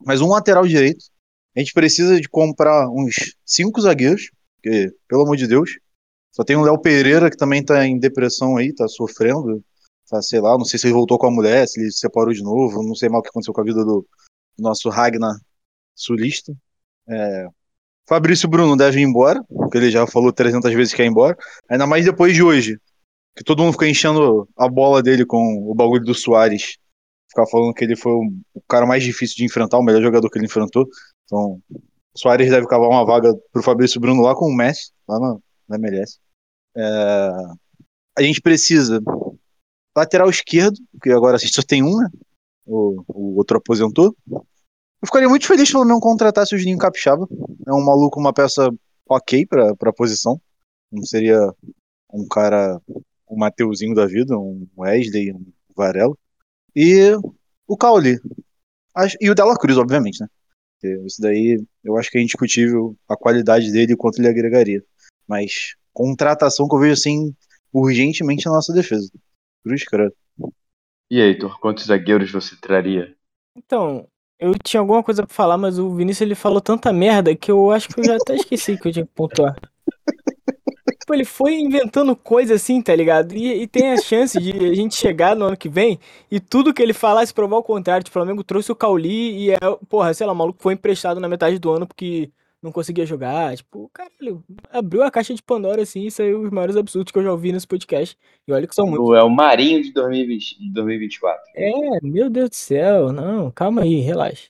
mas 0.06 0.22
um 0.22 0.28
lateral 0.28 0.68
direito. 0.68 1.04
A 1.56 1.60
gente 1.60 1.74
precisa 1.74 2.22
de 2.22 2.30
comprar 2.30 2.88
uns 2.92 3.36
cinco 3.44 3.82
zagueiros, 3.82 4.30
porque, 4.62 4.96
pelo 5.08 5.24
amor 5.24 5.36
de 5.36 5.48
Deus, 5.48 5.80
só 6.32 6.44
tem 6.44 6.56
o 6.56 6.62
Léo 6.62 6.80
Pereira 6.80 7.28
que 7.28 7.36
também 7.36 7.66
tá 7.66 7.88
em 7.88 7.98
depressão 7.98 8.56
aí, 8.56 8.72
tá 8.72 8.88
sofrendo. 8.88 9.64
Tá, 10.08 10.22
sei 10.22 10.40
lá, 10.40 10.56
não 10.60 10.66
sei 10.66 10.78
se 10.78 10.86
ele 10.86 10.94
voltou 10.94 11.18
com 11.18 11.26
a 11.26 11.32
mulher, 11.32 11.68
se 11.68 11.82
ele 11.82 11.92
se 11.92 11.98
separou 11.98 12.36
de 12.36 12.44
novo, 12.44 12.84
não 12.84 12.94
sei 12.94 13.10
mal 13.10 13.20
o 13.20 13.24
que 13.24 13.30
aconteceu 13.30 13.52
com 13.52 13.62
a 13.62 13.64
vida 13.64 13.84
do, 13.84 14.06
do 14.56 14.62
nosso 14.62 14.90
Ragnar 14.90 15.36
sulista. 15.96 16.54
É, 17.10 17.48
Fabrício 18.08 18.48
Bruno 18.48 18.78
deve 18.78 19.00
ir 19.00 19.04
embora, 19.06 19.44
porque 19.46 19.80
ele 19.80 19.90
já 19.90 20.06
falou 20.06 20.32
300 20.32 20.72
vezes 20.72 20.94
que 20.94 21.02
ir 21.02 21.08
embora. 21.08 21.36
Ainda 21.68 21.88
mais 21.88 22.06
depois 22.06 22.36
de 22.36 22.44
hoje, 22.44 22.78
que 23.36 23.44
todo 23.44 23.62
mundo 23.62 23.74
ficou 23.74 23.88
enchendo 23.88 24.48
a 24.58 24.68
bola 24.68 25.02
dele 25.02 25.26
com 25.26 25.70
o 25.70 25.74
bagulho 25.74 26.04
do 26.04 26.14
Soares. 26.14 26.78
Ficar 27.30 27.48
falando 27.48 27.74
que 27.74 27.84
ele 27.84 27.96
foi 27.96 28.12
o 28.12 28.62
cara 28.68 28.86
mais 28.86 29.04
difícil 29.04 29.38
de 29.38 29.46
enfrentar, 29.46 29.80
o 29.80 29.84
melhor 29.84 30.02
jogador 30.02 30.30
que 30.30 30.38
ele 30.38 30.46
enfrentou. 30.46 30.88
Então, 31.26 31.60
o 31.72 32.20
Soares 32.20 32.50
deve 32.50 32.68
cavar 32.68 32.90
uma 32.90 33.06
vaga 33.06 33.34
pro 33.52 33.64
Fabrício 33.64 34.00
Bruno 34.00 34.22
lá 34.22 34.36
com 34.36 34.46
o 34.46 34.56
Messi, 34.56 34.92
lá 35.08 35.20
na, 35.20 35.38
na 35.70 35.76
MLS. 35.78 36.20
É, 36.76 37.32
a 38.18 38.22
gente 38.22 38.40
precisa 38.40 39.02
lateral 39.96 40.30
esquerdo, 40.30 40.78
porque 40.92 41.12
agora 41.12 41.36
a 41.36 41.40
gente 41.40 41.54
só 41.54 41.62
tem 41.62 41.84
um, 41.84 41.98
né? 41.98 42.10
O, 42.66 43.04
o 43.08 43.38
outro 43.38 43.58
aposentou. 43.58 44.16
Eu 44.30 45.06
ficaria 45.06 45.28
muito 45.28 45.46
feliz 45.48 45.68
se 45.68 45.76
eu 45.76 45.84
não 45.84 46.00
contratasse 46.00 46.56
o 46.56 46.58
Juninho 46.58 46.78
Capixaba. 46.78 47.28
É 47.68 47.74
um 47.74 47.84
maluco, 47.84 48.20
uma 48.20 48.34
peça 48.34 48.72
ok 49.08 49.46
pra, 49.46 49.76
pra 49.76 49.92
posição. 49.92 50.40
Não 50.92 51.04
seria 51.04 51.40
um 52.12 52.28
cara, 52.28 52.80
um 53.34 53.38
Mateuzinho 53.38 53.96
da 53.96 54.06
vida, 54.06 54.38
um 54.38 54.68
Wesley, 54.78 55.34
um 55.34 55.46
Varela. 55.76 56.16
E 56.76 57.12
o 57.68 57.78
Cauli. 57.78 58.20
E 59.20 59.30
o 59.30 59.36
Dela 59.36 59.58
Cruz, 59.58 59.78
obviamente, 59.78 60.22
né? 60.22 60.28
Isso 61.06 61.22
daí 61.22 61.64
eu 61.84 61.98
acho 61.98 62.12
que 62.12 62.18
é 62.18 62.22
indiscutível 62.22 62.96
a 63.08 63.16
qualidade 63.16 63.72
dele 63.72 63.94
e 63.94 63.98
quanto 63.98 64.20
ele 64.20 64.28
agregaria. 64.28 64.84
Mas 65.28 65.76
contratação 65.94 66.68
que 66.68 66.76
eu 66.76 66.80
vejo 66.80 66.94
assim 66.94 67.34
urgentemente 67.72 68.46
na 68.46 68.52
nossa 68.52 68.74
defesa. 68.74 69.10
Cruz, 69.64 69.84
cara. 69.86 70.12
E 71.10 71.22
aí, 71.22 71.30
Heitor, 71.30 71.60
quantos 71.60 71.86
zagueiros 71.86 72.32
você 72.32 72.56
traria? 72.60 73.16
Então, 73.56 74.08
eu 74.38 74.54
tinha 74.62 74.82
alguma 74.82 75.02
coisa 75.02 75.26
pra 75.26 75.34
falar, 75.34 75.58
mas 75.58 75.80
o 75.80 75.96
Vinícius 75.96 76.22
ele 76.22 76.36
falou 76.36 76.60
tanta 76.60 76.92
merda 76.92 77.36
que 77.36 77.50
eu 77.50 77.72
acho 77.72 77.88
que 77.88 78.02
eu 78.02 78.04
já 78.04 78.16
até 78.18 78.36
esqueci 78.36 78.78
que 78.78 78.88
eu 78.88 78.92
tinha 78.92 79.06
que 79.06 79.14
pontuar. 79.14 79.56
Tipo, 81.04 81.16
ele 81.16 81.26
foi 81.26 81.56
inventando 81.60 82.16
coisa 82.16 82.54
assim, 82.54 82.82
tá 82.82 82.96
ligado? 82.96 83.36
E, 83.36 83.64
e, 83.64 83.68
tem 83.68 83.92
a 83.92 83.98
chance 83.98 84.40
de 84.40 84.52
a 84.52 84.74
gente 84.74 84.96
chegar 84.96 85.36
no 85.36 85.48
ano 85.48 85.58
que 85.58 85.68
vem 85.68 86.00
e 86.32 86.40
tudo 86.40 86.74
que 86.74 86.82
ele 86.82 86.94
falar 86.94 87.26
se 87.26 87.34
provar 87.34 87.58
o 87.58 87.64
contrário. 87.64 88.06
Tipo, 88.06 88.18
o 88.18 88.22
Flamengo 88.22 88.42
trouxe 88.42 88.72
o 88.72 88.76
Cauli 88.76 89.38
e 89.38 89.52
é, 89.52 89.58
porra, 89.90 90.14
sei 90.14 90.26
lá, 90.26 90.32
o 90.32 90.36
maluco 90.36 90.64
foi 90.64 90.76
emprestado 90.76 91.20
na 91.20 91.28
metade 91.28 91.60
do 91.60 91.70
ano 91.70 91.86
porque 91.86 92.32
não 92.62 92.72
conseguia 92.72 93.06
jogar. 93.06 93.54
Tipo, 93.54 93.92
caralho, 93.94 94.42
abriu 94.72 95.04
a 95.04 95.12
caixa 95.12 95.34
de 95.34 95.44
Pandora 95.44 95.82
assim 95.82 96.06
e 96.06 96.12
saiu 96.12 96.40
os 96.40 96.50
maiores 96.50 96.78
absurdos 96.78 97.12
que 97.12 97.20
eu 97.20 97.24
já 97.24 97.34
ouvi 97.34 97.52
nesse 97.52 97.68
podcast. 97.68 98.18
E 98.48 98.54
olha 98.54 98.66
que 98.66 98.74
são 98.74 98.88
muitos. 98.88 99.18
É 99.18 99.24
o 99.24 99.30
Marinho 99.30 99.84
de 99.84 99.92
2020, 99.92 100.58
de 100.58 100.72
2024. 100.72 101.42
É, 101.54 102.00
meu 102.02 102.30
Deus 102.30 102.50
do 102.50 102.56
céu, 102.56 103.12
não, 103.12 103.52
calma 103.52 103.82
aí, 103.82 104.00
relaxa. 104.00 104.48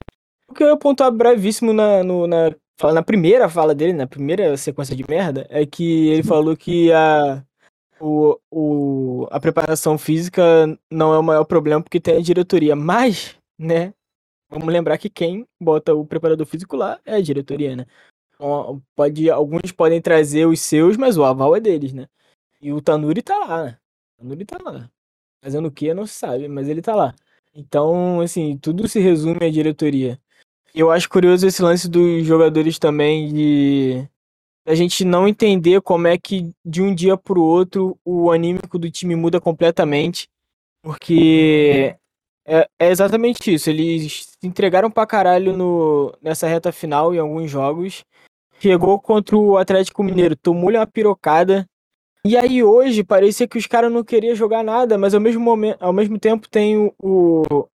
O 0.47 0.54
que 0.54 0.62
eu 0.62 0.68
ia 0.68 0.74
apontar 0.74 1.12
brevíssimo 1.12 1.74
na, 1.74 2.04
no, 2.04 2.28
na, 2.28 2.54
na 2.82 3.03
primeira 3.03 3.47
fala 3.47 3.76
dele, 3.76 3.93
na 3.93 4.07
primeira 4.07 4.55
sequência 4.57 4.95
de 4.95 5.05
merda, 5.07 5.45
é 5.49 5.65
que 5.65 6.07
ele 6.09 6.24
falou 6.24 6.57
que 6.57 6.91
a, 6.91 7.43
o, 7.99 8.39
o, 8.51 9.28
a 9.32 9.39
preparação 9.39 9.97
física 9.97 10.43
não 10.91 11.13
é 11.13 11.19
o 11.19 11.24
maior 11.24 11.45
problema 11.45 11.82
porque 11.82 11.99
tem 11.99 12.17
a 12.17 12.21
diretoria. 12.21 12.76
Mas, 12.76 13.38
né, 13.57 13.93
vamos 14.49 14.67
lembrar 14.67 14.97
que 14.97 15.09
quem 15.09 15.47
bota 15.61 15.93
o 15.93 16.05
preparador 16.05 16.45
físico 16.45 16.76
lá 16.76 16.99
é 17.05 17.15
a 17.15 17.21
diretoria, 17.21 17.76
né? 17.76 17.86
Então, 18.36 18.82
pode, 18.95 19.30
alguns 19.30 19.71
podem 19.71 20.01
trazer 20.01 20.45
os 20.47 20.59
seus, 20.59 20.97
mas 20.97 21.17
o 21.17 21.24
aval 21.24 21.55
é 21.55 21.59
deles, 21.59 21.93
né? 21.93 22.07
E 22.61 22.74
o 22.74 22.82
Tanuri 22.82 23.21
tá 23.21 23.38
lá, 23.38 23.63
né? 23.65 23.78
O 24.17 24.24
Tanuri 24.24 24.45
tá 24.45 24.57
lá. 24.61 24.89
Fazendo 25.43 25.67
o 25.67 25.71
que 25.71 25.93
não 25.93 26.05
se 26.05 26.13
sabe, 26.13 26.47
mas 26.47 26.67
ele 26.67 26.82
tá 26.82 26.95
lá. 26.95 27.13
Então, 27.53 28.21
assim, 28.21 28.57
tudo 28.57 28.88
se 28.88 28.99
resume 28.99 29.45
à 29.45 29.51
diretoria. 29.51 30.19
Eu 30.74 30.91
acho 30.91 31.07
curioso 31.07 31.47
esse 31.47 31.61
lance 31.61 31.88
dos 31.88 32.26
jogadores 32.26 32.80
também 32.80 33.32
de 33.32 34.07
a 34.65 34.74
gente 34.76 35.03
não 35.03 35.28
entender 35.28 35.82
como 35.82 36.07
é 36.07 36.17
que 36.17 36.51
de 36.65 36.82
um 36.82 36.93
dia 36.93 37.17
pro 37.17 37.41
outro 37.41 37.97
o 38.03 38.32
anímico 38.32 38.80
do 38.80 38.89
time 38.89 39.15
muda 39.15 39.39
completamente, 39.39 40.30
porque 40.82 41.95
é, 42.45 42.67
é 42.80 42.89
exatamente 42.89 43.53
isso. 43.53 43.69
Eles 43.69 44.30
se 44.39 44.47
entregaram 44.47 44.89
pra 44.89 45.05
caralho 45.05 45.55
no, 45.55 46.13
nessa 46.21 46.47
reta 46.47 46.71
final 46.71 47.13
em 47.13 47.19
alguns 47.19 47.49
jogos. 47.49 48.03
Chegou 48.59 48.99
contra 48.99 49.36
o 49.36 49.57
Atlético 49.57 50.03
Mineiro, 50.03 50.36
tomou-lhe 50.36 50.78
uma 50.78 50.88
pirocada. 50.88 51.67
E 52.26 52.38
aí 52.38 52.63
hoje 52.63 53.03
parecia 53.03 53.47
que 53.47 53.57
os 53.57 53.67
caras 53.67 53.91
não 53.91 54.03
queriam 54.03 54.34
jogar 54.34 54.63
nada, 54.63 54.97
mas 54.97 55.13
ao 55.13 55.19
mesmo, 55.19 55.41
momento, 55.41 55.78
ao 55.82 55.91
mesmo 55.91 56.17
tempo 56.17 56.47
tem 56.49 56.78
o, 56.78 56.93
o, 56.97 57.67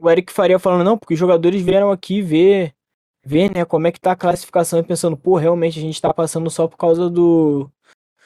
o 0.00 0.10
Eric 0.10 0.32
Faria 0.32 0.58
falando, 0.58 0.84
não, 0.84 0.98
porque 0.98 1.14
os 1.14 1.20
jogadores 1.20 1.60
vieram 1.62 1.90
aqui 1.90 2.22
ver, 2.22 2.74
ver, 3.24 3.54
né, 3.54 3.64
como 3.64 3.86
é 3.86 3.92
que 3.92 4.00
tá 4.00 4.12
a 4.12 4.16
classificação 4.16 4.78
e 4.78 4.82
pensando, 4.82 5.16
pô, 5.16 5.36
realmente 5.36 5.78
a 5.78 5.82
gente 5.82 6.00
tá 6.00 6.12
passando 6.12 6.50
só 6.50 6.66
por 6.66 6.76
causa 6.76 7.10
do 7.10 7.70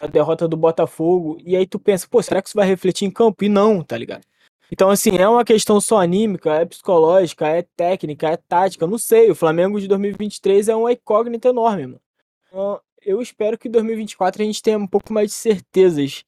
a 0.00 0.06
derrota 0.06 0.46
do 0.46 0.56
Botafogo. 0.56 1.38
E 1.44 1.56
aí 1.56 1.66
tu 1.66 1.78
pensa, 1.78 2.06
pô, 2.08 2.22
será 2.22 2.40
que 2.40 2.48
isso 2.48 2.56
vai 2.56 2.66
refletir 2.66 3.06
em 3.06 3.10
campo? 3.10 3.44
E 3.44 3.48
não, 3.48 3.82
tá 3.82 3.96
ligado? 3.96 4.22
Então, 4.70 4.90
assim, 4.90 5.16
é 5.16 5.28
uma 5.28 5.44
questão 5.44 5.80
só 5.80 6.00
anímica, 6.00 6.54
é 6.54 6.64
psicológica, 6.64 7.46
é 7.46 7.62
técnica, 7.76 8.28
é 8.28 8.36
tática, 8.36 8.86
não 8.86 8.98
sei. 8.98 9.30
O 9.30 9.34
Flamengo 9.34 9.80
de 9.80 9.86
2023 9.88 10.68
é 10.68 10.74
uma 10.74 10.92
incógnita 10.92 11.48
enorme, 11.48 11.86
mano. 11.86 12.00
Então, 12.48 12.80
eu 13.04 13.20
espero 13.20 13.58
que 13.58 13.68
em 13.68 13.70
2024 13.70 14.42
a 14.42 14.44
gente 14.44 14.62
tenha 14.62 14.78
um 14.78 14.86
pouco 14.86 15.12
mais 15.12 15.28
de 15.28 15.34
certezas. 15.34 16.24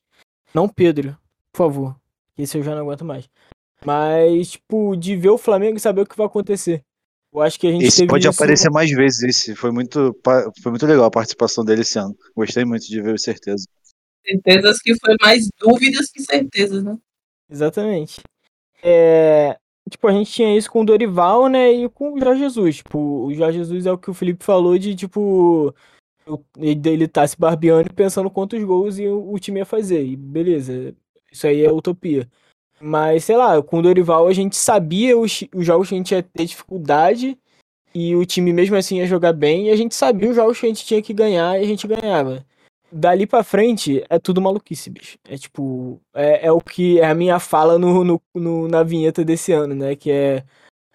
Não 0.55 0.69
Pedro, 0.69 1.17
por 1.53 1.59
favor. 1.59 1.97
Esse 2.37 2.59
eu 2.59 2.63
já 2.63 2.75
não 2.75 2.83
aguento 2.83 3.05
mais. 3.05 3.29
Mas, 3.87 4.51
tipo, 4.51 4.97
de 4.97 5.15
ver 5.15 5.29
o 5.29 5.39
Flamengo 5.39 5.77
e 5.77 5.81
saber 5.81 6.01
o 6.01 6.07
que 6.07 6.17
vai 6.17 6.27
acontecer. 6.27 6.83
Eu 7.33 7.41
acho 7.41 7.61
que 7.61 7.69
a 7.69 7.71
gente 7.71 7.85
Esse 7.85 8.05
pode 8.05 8.27
isso... 8.27 8.37
aparecer 8.37 8.69
mais 8.69 8.91
vezes. 8.91 9.23
Esse 9.23 9.55
foi 9.55 9.71
muito, 9.71 10.19
foi 10.61 10.71
muito 10.73 10.87
legal 10.87 11.05
a 11.05 11.11
participação 11.11 11.65
dele 11.65 11.83
esse 11.83 11.97
ano. 11.97 12.17
Gostei 12.35 12.65
muito 12.65 12.85
de 12.85 13.01
ver 13.01 13.15
o 13.15 13.19
certeza. 13.19 13.65
Certezas 14.27 14.79
que 14.81 14.93
foi 14.99 15.15
mais 15.21 15.49
dúvidas 15.61 16.11
que 16.11 16.21
certezas, 16.21 16.83
né? 16.83 16.99
Exatamente. 17.49 18.21
É, 18.83 19.57
tipo, 19.89 20.09
a 20.09 20.13
gente 20.13 20.33
tinha 20.33 20.57
isso 20.57 20.69
com 20.69 20.81
o 20.81 20.85
Dorival, 20.85 21.47
né, 21.49 21.71
e 21.73 21.89
com 21.89 22.15
o 22.15 22.19
Jorge 22.19 22.41
Jesus. 22.41 22.77
Tipo, 22.79 23.27
o 23.27 23.35
Jorge 23.35 23.59
Jesus 23.59 23.87
é 23.87 23.93
o 23.93 23.99
que 23.99 24.11
o 24.11 24.15
Felipe 24.15 24.45
falou 24.45 24.77
de, 24.77 24.97
tipo, 24.97 25.73
ele 26.59 27.07
tá 27.07 27.25
se 27.25 27.39
barbeando 27.39 27.89
e 27.89 27.95
pensando 27.95 28.31
quantos 28.31 28.63
gols 28.65 28.97
o 28.99 29.39
time 29.39 29.61
ia 29.61 29.65
fazer. 29.65 30.05
E 30.05 30.17
beleza, 30.17 30.93
isso 31.31 31.47
aí 31.47 31.65
é 31.65 31.71
utopia. 31.71 32.29
Mas, 32.81 33.25
sei 33.25 33.37
lá, 33.37 33.63
com 33.63 33.79
o 33.79 33.83
Dorival 33.83 34.29
a 34.29 34.33
gente 34.33 34.57
sabia 34.57 35.17
os, 35.17 35.45
os 35.55 35.65
jogos 35.65 35.89
que 35.89 35.95
a 35.95 35.99
gente 35.99 36.13
ia 36.13 36.23
ter 36.23 36.45
dificuldade 36.45 37.39
e 37.95 38.15
o 38.15 38.27
time 38.27 38.53
mesmo 38.53 38.77
assim 38.77 38.99
ia 38.99 39.07
jogar 39.07 39.33
bem 39.33 39.69
e 39.69 39.71
a 39.71 39.77
gente 39.77 39.95
sabia 39.95 40.29
os 40.29 40.37
jogos 40.37 40.61
que 40.61 40.67
a 40.67 40.69
gente 40.69 40.85
tinha 40.85 41.01
que 41.01 41.15
ganhar 41.15 41.59
e 41.59 41.65
a 41.65 41.67
gente 41.67 41.87
ganhava. 41.87 42.45
Dali 42.93 43.27
pra 43.27 43.43
frente 43.43 44.05
é 44.09 44.19
tudo 44.19 44.41
maluquice, 44.41 44.91
bicho. 44.91 45.19
É 45.29 45.37
tipo, 45.37 46.01
é, 46.15 46.47
é 46.47 46.53
o 46.53 46.61
que 46.61 47.01
é 47.01 47.07
a 47.07 47.15
minha 47.15 47.39
fala 47.41 47.79
no, 47.79 48.05
no, 48.05 48.23
no, 48.35 48.69
na 48.69 48.83
vinheta 48.83 49.25
desse 49.25 49.53
ano, 49.53 49.75
né? 49.75 49.97
Que 49.97 50.11
é 50.11 50.45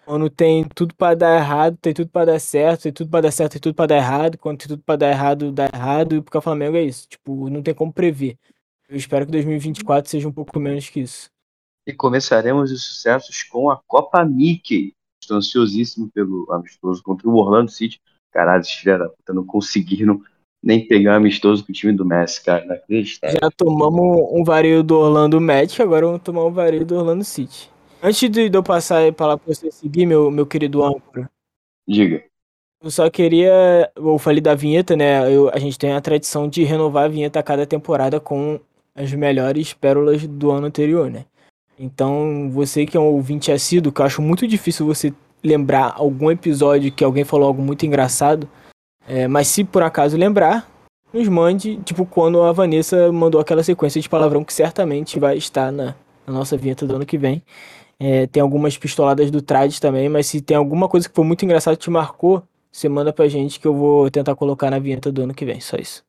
quando 0.04 0.28
tem 0.28 0.64
tudo 0.74 0.94
para 0.94 1.14
dar 1.14 1.36
errado, 1.36 1.76
tem 1.80 1.94
tudo 1.94 2.10
para 2.10 2.32
dar 2.32 2.38
certo, 2.40 2.82
tem 2.82 2.92
tudo 2.92 3.10
para 3.10 3.22
dar 3.22 3.30
certo, 3.30 3.52
tem 3.52 3.60
tudo 3.60 3.74
para 3.74 3.86
dar 3.86 3.96
errado. 3.96 4.38
Quando 4.38 4.58
tem 4.58 4.68
tudo 4.68 4.82
para 4.82 4.96
dar 4.96 5.10
errado, 5.10 5.52
dá 5.52 5.68
errado. 5.72 6.16
E 6.16 6.22
porque 6.22 6.38
o 6.38 6.42
Flamengo 6.42 6.76
é 6.76 6.82
isso. 6.82 7.08
Tipo, 7.08 7.48
não 7.50 7.62
tem 7.62 7.74
como 7.74 7.92
prever. 7.92 8.36
Eu 8.88 8.96
espero 8.96 9.26
que 9.26 9.32
2024 9.32 10.10
seja 10.10 10.28
um 10.28 10.32
pouco 10.32 10.58
menos 10.60 10.88
que 10.88 11.00
isso. 11.00 11.31
E 11.86 11.92
começaremos 11.92 12.70
os 12.70 12.84
sucessos 12.84 13.42
com 13.42 13.70
a 13.70 13.80
Copa 13.86 14.24
Mickey. 14.24 14.92
Estou 15.20 15.36
ansiosíssimo 15.36 16.10
pelo 16.12 16.46
amistoso 16.52 17.02
contra 17.02 17.28
o 17.28 17.34
Orlando 17.34 17.70
City. 17.70 18.00
Caralho, 18.30 18.60
esses 18.60 18.74
filha 18.74 18.98
da 18.98 19.08
puta 19.08 19.32
não 19.32 19.44
conseguiram 19.44 20.20
nem 20.62 20.86
pegar 20.86 21.16
amistoso 21.16 21.64
com 21.64 21.72
o 21.72 21.74
time 21.74 21.92
do 21.92 22.04
Messi, 22.04 22.44
cara. 22.44 22.64
Inacreditável. 22.64 23.38
Já 23.42 23.50
tomamos 23.50 24.28
um 24.32 24.44
vario 24.44 24.82
do 24.82 24.96
Orlando 24.96 25.40
Magic, 25.40 25.80
agora 25.82 26.06
vamos 26.06 26.22
tomar 26.22 26.44
um 26.44 26.52
vario 26.52 26.84
do 26.86 26.96
Orlando 26.96 27.24
City. 27.24 27.70
Antes 28.02 28.30
de 28.30 28.50
eu 28.52 28.62
passar 28.62 29.02
lá 29.04 29.12
pra 29.36 29.38
você 29.46 29.70
seguir, 29.70 30.06
meu, 30.06 30.30
meu 30.30 30.46
querido 30.46 30.84
âncora. 30.84 31.30
Diga. 31.86 32.24
Eu 32.82 32.90
só 32.90 33.08
queria. 33.08 33.92
Eu 33.94 34.18
falei 34.18 34.40
da 34.40 34.54
vinheta, 34.54 34.96
né? 34.96 35.32
Eu, 35.32 35.50
a 35.52 35.58
gente 35.58 35.78
tem 35.78 35.92
a 35.92 36.00
tradição 36.00 36.48
de 36.48 36.64
renovar 36.64 37.04
a 37.04 37.08
vinheta 37.08 37.38
a 37.38 37.42
cada 37.42 37.64
temporada 37.64 38.18
com 38.18 38.58
as 38.94 39.12
melhores 39.12 39.72
pérolas 39.72 40.26
do 40.26 40.50
ano 40.50 40.66
anterior, 40.66 41.08
né? 41.08 41.26
Então, 41.78 42.50
você 42.50 42.86
que 42.86 42.96
é 42.96 43.00
um 43.00 43.06
ouvinte 43.06 43.50
assíduo, 43.50 43.92
que 43.92 44.00
eu 44.00 44.06
acho 44.06 44.22
muito 44.22 44.46
difícil 44.46 44.86
você 44.86 45.12
lembrar 45.42 45.94
algum 45.96 46.30
episódio 46.30 46.92
que 46.92 47.02
alguém 47.02 47.24
falou 47.24 47.48
algo 47.48 47.62
muito 47.62 47.84
engraçado. 47.84 48.48
É, 49.06 49.26
mas 49.26 49.48
se 49.48 49.64
por 49.64 49.82
acaso 49.82 50.16
lembrar, 50.16 50.70
nos 51.12 51.28
mande, 51.28 51.76
tipo, 51.84 52.06
quando 52.06 52.42
a 52.42 52.52
Vanessa 52.52 53.10
mandou 53.12 53.40
aquela 53.40 53.62
sequência 53.62 54.00
de 54.00 54.08
palavrão 54.08 54.44
que 54.44 54.52
certamente 54.52 55.18
vai 55.18 55.36
estar 55.36 55.72
na, 55.72 55.94
na 56.26 56.32
nossa 56.32 56.56
vinheta 56.56 56.86
do 56.86 56.96
ano 56.96 57.06
que 57.06 57.18
vem. 57.18 57.42
É, 57.98 58.26
tem 58.26 58.42
algumas 58.42 58.76
pistoladas 58.76 59.30
do 59.30 59.42
Trades 59.42 59.78
também, 59.78 60.08
mas 60.08 60.26
se 60.26 60.40
tem 60.40 60.56
alguma 60.56 60.88
coisa 60.88 61.08
que 61.08 61.14
foi 61.14 61.24
muito 61.24 61.44
engraçado 61.44 61.76
que 61.76 61.84
te 61.84 61.90
marcou, 61.90 62.42
você 62.70 62.88
manda 62.88 63.12
pra 63.12 63.28
gente 63.28 63.60
que 63.60 63.66
eu 63.66 63.74
vou 63.74 64.10
tentar 64.10 64.34
colocar 64.34 64.70
na 64.70 64.78
vinheta 64.78 65.12
do 65.12 65.22
ano 65.22 65.34
que 65.34 65.44
vem. 65.44 65.60
Só 65.60 65.76
isso. 65.76 66.02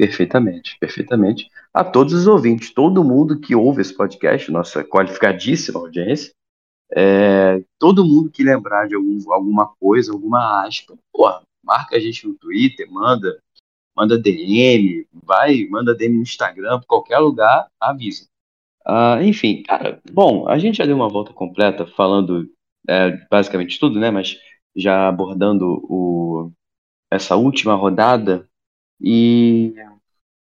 Perfeitamente, 0.00 0.78
perfeitamente. 0.80 1.50
A 1.74 1.84
todos 1.84 2.14
os 2.14 2.26
ouvintes, 2.26 2.72
todo 2.72 3.04
mundo 3.04 3.38
que 3.38 3.54
ouve 3.54 3.82
esse 3.82 3.94
podcast, 3.94 4.50
nossa 4.50 4.82
qualificadíssima 4.82 5.78
audiência, 5.78 6.32
é, 6.90 7.62
todo 7.78 8.02
mundo 8.02 8.30
que 8.30 8.42
lembrar 8.42 8.88
de 8.88 8.94
algum, 8.94 9.18
alguma 9.30 9.66
coisa, 9.78 10.10
alguma 10.10 10.66
aspa, 10.66 10.96
porra, 11.12 11.42
marca 11.62 11.96
a 11.96 12.00
gente 12.00 12.26
no 12.26 12.32
Twitter, 12.32 12.90
manda, 12.90 13.38
manda 13.94 14.18
DM, 14.18 15.06
vai, 15.12 15.66
manda 15.68 15.94
DM 15.94 16.16
no 16.16 16.22
Instagram, 16.22 16.80
qualquer 16.88 17.18
lugar, 17.18 17.68
avisa. 17.78 18.24
Uh, 18.88 19.22
enfim, 19.22 19.62
cara, 19.64 20.00
bom, 20.10 20.48
a 20.48 20.58
gente 20.58 20.78
já 20.78 20.86
deu 20.86 20.96
uma 20.96 21.10
volta 21.10 21.34
completa 21.34 21.86
falando 21.86 22.50
é, 22.88 23.18
basicamente 23.30 23.78
tudo, 23.78 24.00
né? 24.00 24.10
Mas 24.10 24.38
já 24.74 25.08
abordando 25.08 25.66
o, 25.84 26.50
essa 27.10 27.36
última 27.36 27.74
rodada 27.74 28.48
e 29.00 29.74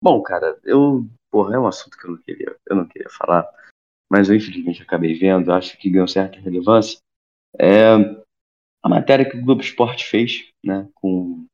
bom, 0.02 0.22
cara, 0.22 0.60
eu 0.64 1.08
porra, 1.34 1.56
é 1.56 1.60
um 1.60 1.66
assunto 1.66 1.98
que 1.98 2.06
eu 2.06 2.12
não 2.12 2.18
queria, 2.18 2.56
eu 2.70 2.76
não 2.76 2.86
queria 2.88 3.10
falar, 3.10 3.50
mas 4.08 4.30
eu 4.30 4.36
infelizmente 4.36 4.84
acabei 4.84 5.16
vendo, 5.16 5.52
acho 5.52 5.76
que 5.80 5.90
ganhou 5.90 6.08
certa 6.08 6.40
relevância. 6.40 7.00
É, 7.60 7.96
a 8.84 8.90
matéria 8.90 9.28
que 9.28 9.38
o 9.38 9.42
Globo 9.42 9.62
Esporte 9.62 10.06
fez, 10.06 10.50
né, 10.64 10.88
com 10.94 11.48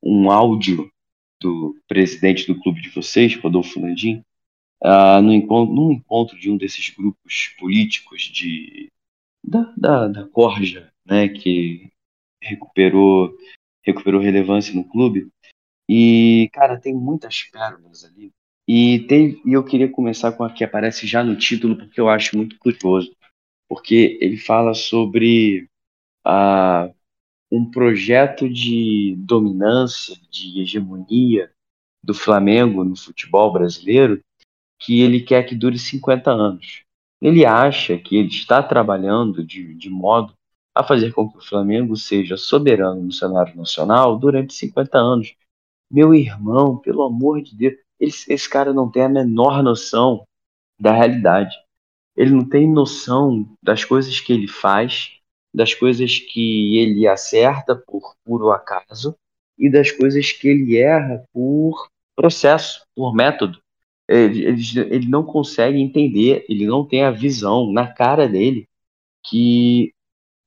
um 0.00 0.30
áudio 0.30 0.88
do 1.40 1.76
presidente 1.88 2.46
do 2.46 2.60
clube 2.60 2.80
de 2.80 2.90
vocês, 2.90 3.34
Rodolfo 3.36 3.80
Landim, 3.80 4.22
uh, 4.82 5.20
no 5.20 5.32
encontro, 5.32 5.74
num 5.74 5.90
encontro 5.90 6.38
de 6.38 6.48
um 6.48 6.56
desses 6.56 6.90
grupos 6.90 7.54
políticos 7.58 8.22
de, 8.22 8.88
da, 9.42 9.72
da, 9.76 10.08
da 10.08 10.28
Corja, 10.28 10.92
né, 11.04 11.28
que 11.28 11.90
recuperou, 12.40 13.36
recuperou 13.82 14.20
relevância 14.20 14.74
no 14.74 14.84
clube. 14.84 15.28
E, 15.88 16.48
cara, 16.52 16.78
tem 16.78 16.94
muitas 16.94 17.42
pérolas 17.42 18.04
ali. 18.04 18.32
E, 18.66 19.00
tem, 19.08 19.40
e 19.44 19.52
eu 19.52 19.62
queria 19.64 19.90
começar 19.90 20.32
com 20.32 20.44
a 20.44 20.50
que 20.50 20.64
aparece 20.64 21.06
já 21.06 21.22
no 21.22 21.36
título, 21.36 21.76
porque 21.76 22.00
eu 22.00 22.08
acho 22.08 22.36
muito 22.36 22.58
curioso. 22.58 23.14
Porque 23.68 24.18
ele 24.20 24.36
fala 24.36 24.74
sobre 24.74 25.68
a 26.24 26.90
um 27.50 27.70
projeto 27.70 28.48
de 28.48 29.14
dominância, 29.18 30.16
de 30.30 30.60
hegemonia 30.60 31.52
do 32.02 32.12
Flamengo 32.12 32.84
no 32.84 32.96
futebol 32.96 33.52
brasileiro, 33.52 34.20
que 34.78 35.00
ele 35.00 35.20
quer 35.20 35.44
que 35.44 35.54
dure 35.54 35.78
50 35.78 36.30
anos. 36.30 36.82
Ele 37.20 37.46
acha 37.46 37.96
que 37.96 38.16
ele 38.16 38.28
está 38.28 38.62
trabalhando 38.62 39.44
de, 39.44 39.74
de 39.74 39.88
modo 39.88 40.34
a 40.74 40.82
fazer 40.82 41.12
com 41.12 41.30
que 41.30 41.38
o 41.38 41.40
Flamengo 41.40 41.96
seja 41.96 42.36
soberano 42.36 43.02
no 43.02 43.12
cenário 43.12 43.56
nacional 43.56 44.18
durante 44.18 44.52
50 44.52 44.98
anos. 44.98 45.34
Meu 45.94 46.12
irmão, 46.12 46.76
pelo 46.76 47.02
amor 47.04 47.40
de 47.40 47.56
Deus, 47.56 47.74
esse, 48.00 48.32
esse 48.32 48.50
cara 48.50 48.72
não 48.72 48.90
tem 48.90 49.04
a 49.04 49.08
menor 49.08 49.62
noção 49.62 50.26
da 50.76 50.92
realidade. 50.92 51.54
Ele 52.16 52.32
não 52.32 52.44
tem 52.48 52.68
noção 52.68 53.48
das 53.62 53.84
coisas 53.84 54.18
que 54.18 54.32
ele 54.32 54.48
faz, 54.48 55.12
das 55.54 55.72
coisas 55.72 56.18
que 56.18 56.78
ele 56.78 57.06
acerta 57.06 57.76
por 57.76 58.16
puro 58.24 58.50
acaso 58.50 59.14
e 59.56 59.70
das 59.70 59.92
coisas 59.92 60.32
que 60.32 60.48
ele 60.48 60.76
erra 60.76 61.22
por 61.32 61.88
processo, 62.16 62.84
por 62.92 63.14
método. 63.14 63.60
Ele, 64.08 64.46
ele, 64.46 64.62
ele 64.90 65.06
não 65.06 65.22
consegue 65.22 65.78
entender, 65.78 66.44
ele 66.48 66.66
não 66.66 66.84
tem 66.84 67.04
a 67.04 67.12
visão 67.12 67.70
na 67.70 67.86
cara 67.86 68.28
dele 68.28 68.66
que 69.22 69.94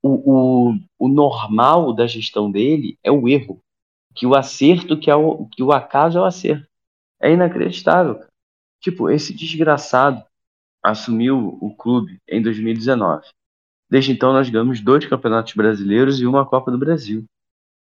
o, 0.03 0.71
o, 0.71 0.79
o 0.99 1.07
normal 1.07 1.93
da 1.93 2.05
gestão 2.05 2.51
dele 2.51 2.99
é 3.01 3.09
o 3.09 3.29
erro, 3.29 3.61
que 4.17 4.25
o 4.25 4.35
acerto 4.35 4.99
que 4.99 5.11
é 5.11 5.15
o, 5.15 5.45
que 5.45 5.61
o 5.61 5.71
acaso 5.71 6.17
é 6.17 6.21
o 6.21 6.25
acerto. 6.25 6.67
É 7.21 7.31
inacreditável. 7.31 8.19
Tipo, 8.81 9.09
esse 9.09 9.33
desgraçado 9.33 10.23
assumiu 10.83 11.57
o 11.61 11.73
clube 11.75 12.19
em 12.27 12.41
2019. 12.41 13.25
Desde 13.89 14.11
então 14.11 14.33
nós 14.33 14.49
ganhamos 14.49 14.81
dois 14.81 15.05
campeonatos 15.05 15.53
brasileiros 15.53 16.19
e 16.19 16.25
uma 16.25 16.45
Copa 16.45 16.71
do 16.71 16.77
Brasil. 16.77 17.23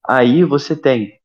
Aí 0.07 0.45
você 0.45 0.77
tem 0.77 1.19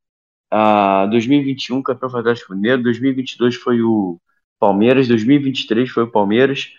a 0.50 1.06
2021 1.08 1.84
campeão 1.84 2.10
Atlético 2.18 2.54
Mineiro, 2.54 2.82
2022 2.84 3.56
foi 3.56 3.82
o 3.82 4.18
Palmeiras, 4.60 5.08
2023 5.08 5.90
foi 5.90 6.04
o 6.04 6.12
Palmeiras, 6.12 6.74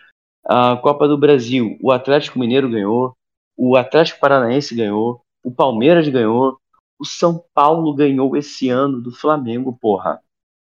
a 0.44 0.76
Copa 0.76 1.06
do 1.06 1.16
Brasil, 1.16 1.78
o 1.80 1.92
Atlético 1.92 2.38
Mineiro 2.38 2.68
ganhou, 2.68 3.14
o 3.56 3.76
Atlético 3.76 4.20
Paranaense 4.20 4.74
ganhou, 4.74 5.22
o 5.42 5.50
Palmeiras 5.50 6.08
ganhou, 6.08 6.58
o 7.02 7.04
São 7.04 7.44
Paulo 7.52 7.92
ganhou 7.92 8.36
esse 8.36 8.68
ano 8.68 9.00
do 9.00 9.10
Flamengo, 9.10 9.76
porra. 9.76 10.22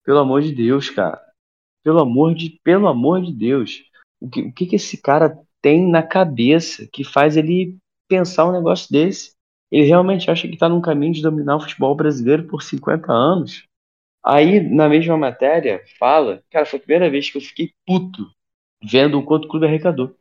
Pelo 0.06 0.20
amor 0.20 0.44
de 0.44 0.54
Deus, 0.54 0.88
cara. 0.88 1.20
Pelo 1.84 2.00
amor 2.00 2.36
de, 2.36 2.60
pelo 2.64 2.88
amor 2.88 3.24
de 3.24 3.34
Deus. 3.34 3.82
O 4.22 4.30
que, 4.30 4.42
o 4.42 4.54
que, 4.54 4.68
que 4.68 4.76
esse 4.76 5.02
cara 5.02 5.36
tem 5.60 5.90
na 5.90 6.04
cabeça 6.04 6.88
que 6.94 7.04
faz 7.04 7.36
ele 7.36 7.76
pensar 8.08 8.46
um 8.46 8.52
negócio 8.52 8.92
desse? 8.92 9.34
Ele 9.72 9.88
realmente 9.88 10.30
acha 10.30 10.48
que 10.48 10.54
está 10.54 10.70
num 10.70 10.82
caminho 10.82 11.14
de 11.14 11.24
dominar 11.24 11.56
o 11.56 11.62
futebol 11.62 11.96
brasileiro 11.96 12.44
por 12.44 12.62
50 12.62 13.12
anos? 13.12 13.64
Aí, 14.24 14.60
na 14.60 14.88
mesma 14.88 15.18
matéria, 15.18 15.84
fala, 15.98 16.44
cara, 16.52 16.68
foi 16.68 16.78
a 16.78 16.82
primeira 16.82 17.10
vez 17.10 17.32
que 17.32 17.40
eu 17.40 17.42
fiquei 17.42 17.72
puto 17.88 18.30
vendo 18.84 19.18
o 19.18 19.26
quanto 19.26 19.46
o 19.46 19.48
clube 19.48 19.66
arrecadou. 19.66 20.16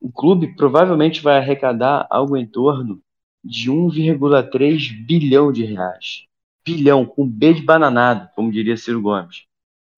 O 0.00 0.10
clube 0.10 0.56
provavelmente 0.56 1.20
vai 1.20 1.36
arrecadar 1.36 2.06
algo 2.08 2.34
em 2.34 2.46
torno 2.46 3.02
de 3.44 3.70
1,3 3.70 4.92
bilhão 5.06 5.52
de 5.52 5.64
reais. 5.64 6.24
Bilhão, 6.64 7.06
com 7.06 7.26
B 7.26 7.54
de 7.54 7.62
bananado, 7.62 8.28
como 8.34 8.52
diria 8.52 8.76
Ciro 8.76 9.00
Gomes. 9.00 9.44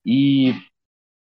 E 0.04 0.54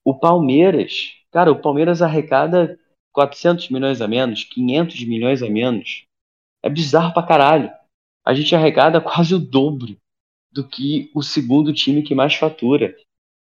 o 0.03 0.13
Palmeiras, 0.13 1.13
cara, 1.31 1.51
o 1.51 1.61
Palmeiras 1.61 2.01
arrecada 2.01 2.79
400 3.11 3.69
milhões 3.69 4.01
a 4.01 4.07
menos, 4.07 4.43
500 4.43 5.03
milhões 5.05 5.41
a 5.41 5.49
menos. 5.49 6.05
É 6.63 6.69
bizarro 6.69 7.13
pra 7.13 7.23
caralho. 7.23 7.71
A 8.25 8.33
gente 8.33 8.53
arrecada 8.53 9.01
quase 9.01 9.33
o 9.33 9.39
dobro 9.39 9.97
do 10.51 10.67
que 10.67 11.09
o 11.13 11.21
segundo 11.21 11.73
time 11.73 12.03
que 12.03 12.15
mais 12.15 12.35
fatura. 12.35 12.95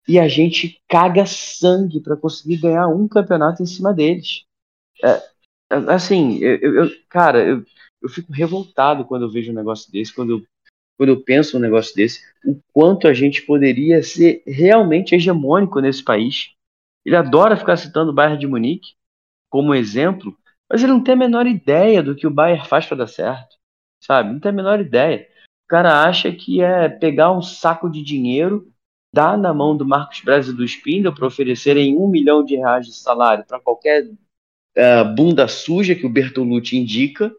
E 0.07 0.19
a 0.19 0.29
gente 0.29 0.81
caga 0.89 1.25
sangue 1.27 2.01
para 2.01 2.17
conseguir 2.17 2.59
ganhar 2.59 2.89
um 2.89 3.09
campeonato 3.09 3.63
em 3.63 3.67
cima 3.67 3.93
deles. 3.93 4.45
É, 5.03 5.23
é 5.71 5.77
assim, 5.93 6.39
eu, 6.39 6.85
eu, 6.85 6.91
cara, 7.09 7.43
eu, 7.43 7.65
eu 8.05 8.09
fico 8.11 8.31
revoltado 8.33 9.07
quando 9.07 9.23
eu 9.23 9.31
vejo 9.31 9.51
um 9.51 9.55
negócio 9.55 9.91
desse, 9.91 10.15
quando 10.15 10.31
eu, 10.31 10.43
quando 10.99 11.09
eu 11.09 11.21
penso 11.23 11.57
um 11.57 11.61
negócio 11.61 11.97
desse, 11.97 12.21
o 12.45 12.61
quanto 12.71 13.09
a 13.09 13.15
gente 13.15 13.41
poderia 13.43 14.03
ser 14.03 14.43
realmente 14.47 15.15
hegemônico 15.15 15.81
nesse 15.81 16.05
país. 16.05 16.53
Ele 17.03 17.17
adora 17.17 17.57
ficar 17.57 17.79
citando 17.79 18.11
o 18.11 18.15
Bayern 18.15 18.39
de 18.39 18.47
Munique 18.47 18.93
como 19.51 19.75
exemplo, 19.75 20.37
mas 20.71 20.83
ele 20.83 20.93
não 20.93 21.03
tem 21.03 21.15
a 21.15 21.17
menor 21.17 21.47
ideia 21.47 22.03
do 22.03 22.15
que 22.15 22.27
o 22.27 22.31
Bayern 22.31 22.69
faz 22.69 22.85
para 22.85 22.99
dar 22.99 23.07
certo, 23.07 23.57
sabe? 24.03 24.33
Não 24.33 24.39
tem 24.39 24.51
a 24.51 24.55
menor 24.55 24.81
ideia. 24.81 25.27
O 25.65 25.69
cara 25.69 26.03
acha 26.05 26.31
que 26.31 26.61
é 26.61 26.91
pegar 26.91 27.33
um 27.33 27.41
saco 27.41 27.89
de 27.89 28.03
dinheiro, 28.03 28.71
dar 29.15 29.39
na 29.39 29.55
mão 29.55 29.75
do 29.75 29.87
Marcos 29.87 30.21
Braz 30.21 30.49
e 30.49 30.53
do 30.53 30.65
Spindle 30.65 31.15
para 31.15 31.27
oferecerem 31.27 31.97
um 31.97 32.07
milhão 32.07 32.45
de 32.45 32.57
reais 32.57 32.87
de 32.87 32.95
salário 32.95 33.45
para 33.47 33.61
qualquer 33.61 34.05
uh, 34.05 35.15
bunda 35.17 35.49
suja 35.49 35.95
que 35.95 36.05
o 36.05 36.11
Bertolucci 36.11 36.77
indica, 36.77 37.35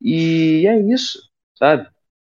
e 0.00 0.66
é 0.66 0.80
isso, 0.80 1.20
sabe? 1.54 1.88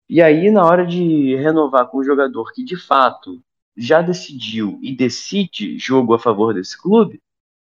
E 0.08 0.20
aí, 0.22 0.50
na 0.50 0.64
hora 0.64 0.86
de 0.86 1.36
renovar 1.36 1.88
com 1.88 2.00
um 2.00 2.04
jogador 2.04 2.52
que 2.52 2.64
de 2.64 2.76
fato 2.76 3.42
já 3.76 4.02
decidiu 4.02 4.78
e 4.82 4.94
decide 4.94 5.78
jogo 5.78 6.14
a 6.14 6.18
favor 6.18 6.54
desse 6.54 6.80
clube, 6.80 7.20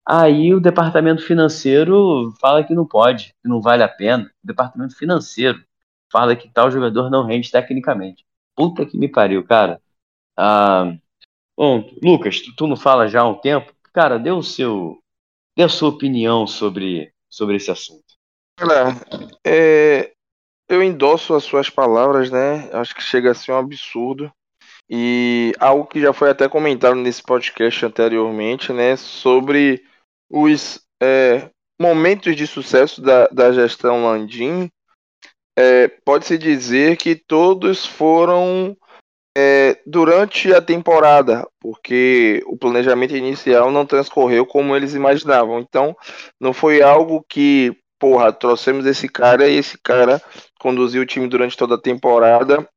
aí 0.05 0.53
o 0.53 0.59
departamento 0.59 1.23
financeiro 1.23 2.33
fala 2.41 2.63
que 2.63 2.73
não 2.73 2.85
pode, 2.87 3.35
que 3.41 3.47
não 3.49 3.61
vale 3.61 3.83
a 3.83 3.87
pena. 3.89 4.31
O 4.43 4.47
departamento 4.47 4.95
financeiro 4.97 5.63
fala 6.11 6.35
que 6.35 6.49
tal 6.49 6.71
jogador 6.71 7.09
não 7.09 7.25
rende 7.25 7.51
tecnicamente. 7.51 8.25
Puta 8.55 8.85
que 8.85 8.97
me 8.97 9.07
pariu, 9.07 9.43
cara. 9.45 9.81
Ah, 10.37 10.93
bom, 11.57 11.89
Lucas, 12.03 12.41
tu, 12.41 12.55
tu, 12.55 12.67
não 12.67 12.75
fala 12.77 13.07
já 13.07 13.21
há 13.21 13.29
um 13.29 13.35
tempo? 13.39 13.73
Cara, 13.93 14.17
dê 14.19 14.31
o 14.31 14.43
seu, 14.43 14.99
dê 15.55 15.63
a 15.63 15.69
sua 15.69 15.89
opinião 15.89 16.47
sobre, 16.47 17.13
sobre 17.29 17.57
esse 17.57 17.71
assunto. 17.71 18.10
Olha, 18.59 18.95
é, 19.45 20.11
eu 20.69 20.81
endosso 20.81 21.33
as 21.33 21.43
suas 21.43 21.69
palavras, 21.69 22.31
né? 22.31 22.69
Acho 22.73 22.95
que 22.95 23.03
chega 23.03 23.31
a 23.31 23.33
ser 23.35 23.51
um 23.51 23.57
absurdo. 23.57 24.31
E 24.89 25.53
algo 25.59 25.85
que 25.85 26.01
já 26.01 26.11
foi 26.11 26.29
até 26.29 26.49
comentado 26.49 26.95
nesse 26.95 27.23
podcast 27.23 27.85
anteriormente, 27.85 28.73
né? 28.73 28.95
Sobre 28.95 29.83
os 30.29 30.81
é, 31.01 31.49
momentos 31.79 32.35
de 32.35 32.45
sucesso 32.45 33.01
da, 33.01 33.27
da 33.27 33.51
gestão 33.51 34.05
Landim. 34.05 34.69
É, 35.57 35.87
Pode-se 36.05 36.37
dizer 36.37 36.97
que 36.97 37.15
todos 37.15 37.85
foram 37.85 38.77
é, 39.37 39.79
durante 39.85 40.53
a 40.53 40.61
temporada, 40.61 41.47
porque 41.59 42.43
o 42.45 42.57
planejamento 42.57 43.15
inicial 43.15 43.71
não 43.71 43.85
transcorreu 43.85 44.45
como 44.45 44.75
eles 44.75 44.93
imaginavam. 44.93 45.59
Então, 45.59 45.95
não 46.39 46.53
foi 46.53 46.81
algo 46.81 47.25
que 47.27 47.75
porra, 48.01 48.33
trouxemos 48.33 48.87
esse 48.87 49.07
cara 49.07 49.47
e 49.47 49.55
esse 49.57 49.77
cara 49.77 50.19
conduziu 50.59 51.03
o 51.03 51.05
time 51.05 51.27
durante 51.27 51.55
toda 51.55 51.75
a 51.75 51.81
temporada 51.81 52.67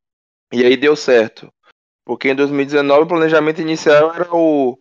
e 0.52 0.62
aí 0.62 0.76
deu 0.76 0.94
certo. 0.94 1.50
Porque 2.04 2.28
em 2.28 2.34
2019 2.34 3.04
o 3.04 3.06
planejamento 3.06 3.62
inicial 3.62 4.14
era 4.14 4.28
o, 4.30 4.78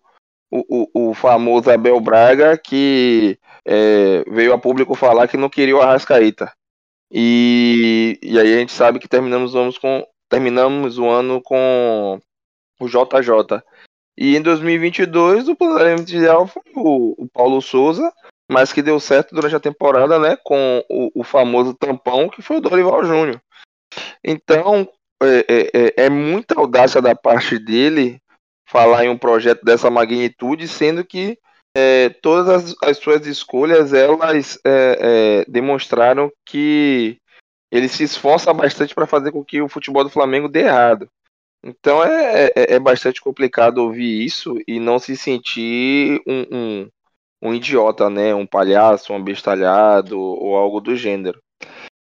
o, 0.51 1.09
o 1.09 1.13
famoso 1.13 1.71
Abel 1.71 1.97
Braga 2.01 2.57
que 2.57 3.39
é, 3.65 4.25
veio 4.29 4.53
a 4.53 4.59
público 4.59 4.93
falar 4.95 5.29
que 5.29 5.37
não 5.37 5.49
queria 5.49 5.77
o 5.77 5.81
Arrascaíta. 5.81 6.51
E, 7.09 8.19
e 8.21 8.37
aí 8.37 8.53
a 8.53 8.59
gente 8.59 8.73
sabe 8.73 8.99
que 8.99 9.07
terminamos, 9.07 9.53
vamos 9.53 9.77
com, 9.77 10.05
terminamos 10.29 10.97
o 10.97 11.07
ano 11.07 11.41
com 11.41 12.19
o 12.81 12.87
JJ. 12.87 13.63
E 14.17 14.35
em 14.35 14.41
2022 14.41 15.47
o 15.47 15.55
planejamento 15.55 16.11
inicial 16.11 16.47
foi 16.47 16.63
o, 16.75 17.23
o 17.23 17.29
Paulo 17.29 17.61
Souza 17.61 18.11
mas 18.53 18.71
que 18.71 18.83
deu 18.83 18.99
certo 18.99 19.33
durante 19.33 19.55
a 19.55 19.59
temporada, 19.59 20.19
né? 20.19 20.37
Com 20.43 20.85
o, 20.87 21.21
o 21.21 21.23
famoso 21.23 21.73
tampão 21.73 22.29
que 22.29 22.43
foi 22.43 22.57
o 22.57 22.61
Dorival 22.61 23.03
Júnior. 23.03 23.41
Então 24.23 24.87
é, 25.21 25.45
é, 25.47 25.69
é, 25.73 26.05
é, 26.05 26.09
muita 26.09 26.59
audácia 26.59 27.01
da 27.01 27.15
parte 27.15 27.57
dele 27.57 28.21
falar 28.69 29.05
em 29.05 29.09
um 29.09 29.17
projeto 29.17 29.65
dessa 29.65 29.89
magnitude, 29.89 30.67
sendo 30.67 31.03
que 31.03 31.37
é, 31.75 32.09
todas 32.09 32.47
as, 32.47 32.75
as, 32.83 32.97
suas 32.97 33.25
escolhas 33.25 33.91
elas 33.91 34.59
é, 34.63 35.41
é, 35.45 35.51
demonstraram 35.51 36.31
que 36.45 37.17
ele 37.71 37.89
se 37.89 38.03
esforça 38.03 38.53
bastante 38.53 38.93
para 38.93 39.07
fazer 39.07 39.31
com 39.31 39.43
que 39.43 39.61
o 39.61 39.69
futebol 39.69 40.03
do 40.03 40.11
Flamengo 40.11 40.47
dê 40.47 40.61
errado. 40.61 41.09
Então 41.65 42.03
é, 42.03 42.51
é, 42.55 42.79
bastante 42.79 43.19
complicado 43.19 43.79
ouvir 43.79 44.23
isso 44.23 44.59
e 44.67 44.79
não 44.79 44.99
se 44.99 45.17
sentir 45.17 46.21
um, 46.27 46.45
um 46.51 46.89
um 47.43 47.53
idiota, 47.53 48.09
né? 48.09 48.33
Um 48.33 48.47
palhaço, 48.47 49.11
um 49.11 49.17
abestalhado 49.17 50.17
ou 50.19 50.55
algo 50.55 50.79
do 50.79 50.95
gênero. 50.95 51.41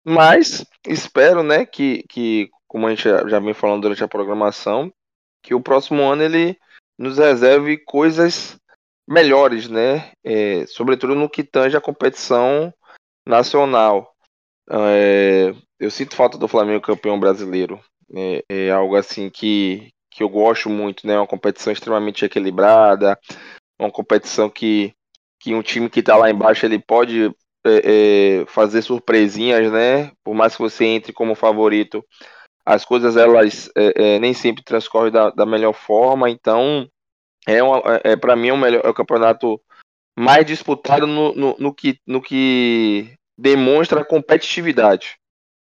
Mas 0.05 0.67
espero, 0.87 1.43
né, 1.43 1.65
que, 1.65 2.05
que 2.11 2.51
como 2.69 2.87
a 2.87 2.91
gente 2.91 3.03
já 3.03 3.41
vem 3.41 3.55
falando 3.55 3.83
durante 3.83 4.05
a 4.05 4.09
programação, 4.09 4.93
que 5.43 5.55
o 5.55 5.63
próximo 5.63 6.03
ano 6.03 6.23
ele 6.23 6.59
nos 6.99 7.17
reserve 7.17 7.79
coisas 7.79 8.59
melhores, 9.09 9.69
né? 9.69 10.13
É, 10.23 10.67
sobretudo 10.67 11.15
no 11.15 11.29
que 11.29 11.43
tange 11.43 11.77
a 11.77 11.81
competição 11.81 12.73
nacional. 13.27 14.15
É, 14.71 15.55
eu 15.81 15.91
sinto 15.91 16.17
falta 16.17 16.37
do 16.37 16.49
Flamengo 16.49 16.83
campeão 16.83 17.19
brasileiro. 17.19 17.81
É, 18.15 18.45
é, 18.49 18.71
algo 18.71 18.97
assim 18.97 19.31
que, 19.31 19.89
que 20.11 20.23
eu 20.23 20.29
gosto 20.29 20.69
muito, 20.69 21.07
né? 21.07 21.17
Uma 21.17 21.27
competição 21.27 21.73
extremamente 21.73 22.25
equilibrada, 22.25 23.19
uma 23.79 23.91
competição 23.91 24.51
que 24.51 24.95
que 25.45 25.55
um 25.55 25.61
time 25.61 25.91
que 25.91 26.01
está 26.01 26.17
lá 26.17 26.31
embaixo 26.31 26.65
ele 26.65 26.79
pode 26.79 27.27
é, 27.67 28.41
é, 28.43 28.47
fazer 28.47 28.81
surpresinhas, 28.81 29.71
né? 29.71 30.11
Por 30.25 30.35
mais 30.35 30.57
que 30.57 30.63
você 30.63 30.87
entre 30.87 31.13
como 31.13 31.35
favorito, 31.35 32.03
as 32.65 32.83
coisas 32.83 33.15
elas 33.15 33.71
é, 33.77 34.15
é 34.15 34.19
nem 34.19 34.33
sempre 34.33 34.65
transcorrem 34.65 35.13
da, 35.13 35.29
da, 35.29 35.45
melhor 35.45 35.75
forma. 35.75 36.31
Então, 36.31 36.89
é, 37.47 37.63
uma, 37.63 37.83
é, 38.03 38.13
é 38.13 38.17
para 38.17 38.35
mim 38.35 38.53
o 38.53 38.57
melhor, 38.57 38.81
é 38.87 38.89
o 38.89 38.95
campeonato 38.95 39.61
mais 40.19 40.47
disputado 40.47 41.07
no, 41.07 41.35
no, 41.35 41.57
no, 41.59 41.75
que, 41.75 41.99
no 42.07 42.23
que 42.23 43.13
demonstra 43.37 44.03
competitividade. 44.03 45.19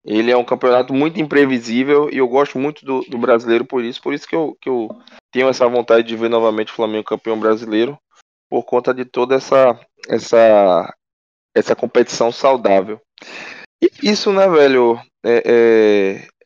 Ele 0.06 0.32
é 0.32 0.38
um 0.38 0.46
campeonato 0.46 0.94
muito 0.94 1.20
imprevisível 1.20 2.10
e 2.10 2.20
eu 2.20 2.30
gosto 2.30 2.58
muito 2.58 2.86
do, 2.86 3.02
do, 3.02 3.18
brasileiro 3.18 3.66
por 3.66 3.84
isso. 3.84 4.02
Por 4.02 4.14
isso 4.14 4.26
que 4.26 4.36
eu, 4.36 4.56
que 4.62 4.70
eu 4.70 4.88
tenho 5.34 5.50
essa 5.50 5.68
vontade 5.68 6.08
de 6.08 6.16
ver 6.16 6.30
novamente 6.30 6.72
o 6.72 6.76
Flamengo 6.76 7.04
campeão 7.04 7.38
brasileiro, 7.38 7.98
por 8.56 8.64
conta 8.64 8.94
de 8.94 9.04
toda 9.04 9.36
essa, 9.36 9.78
essa, 10.08 10.96
essa 11.54 11.76
competição 11.76 12.32
saudável. 12.32 13.02
E 13.82 13.90
isso, 14.02 14.32
né, 14.32 14.48
velho, 14.48 14.98
é, 15.22 15.44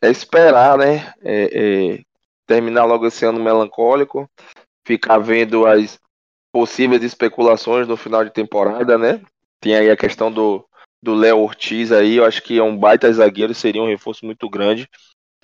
é, 0.01 0.07
é 0.07 0.09
esperar, 0.09 0.75
né, 0.75 1.13
é, 1.21 1.93
é 1.93 1.99
terminar 2.47 2.85
logo 2.85 3.05
esse 3.05 3.23
ano 3.25 3.39
melancólico, 3.39 4.27
ficar 4.83 5.19
vendo 5.19 5.67
as 5.67 5.99
possíveis 6.51 7.03
especulações 7.03 7.87
no 7.87 7.95
final 7.95 8.25
de 8.25 8.33
temporada, 8.33 8.97
né? 8.97 9.21
Tem 9.61 9.75
aí 9.75 9.91
a 9.91 9.95
questão 9.95 10.31
do, 10.31 10.65
do 10.99 11.13
Léo 11.13 11.37
Ortiz 11.37 11.91
aí, 11.91 12.15
eu 12.15 12.25
acho 12.25 12.41
que 12.41 12.57
é 12.57 12.63
um 12.63 12.75
baita 12.75 13.13
zagueiro, 13.13 13.53
seria 13.53 13.83
um 13.83 13.87
reforço 13.87 14.25
muito 14.25 14.49
grande, 14.49 14.89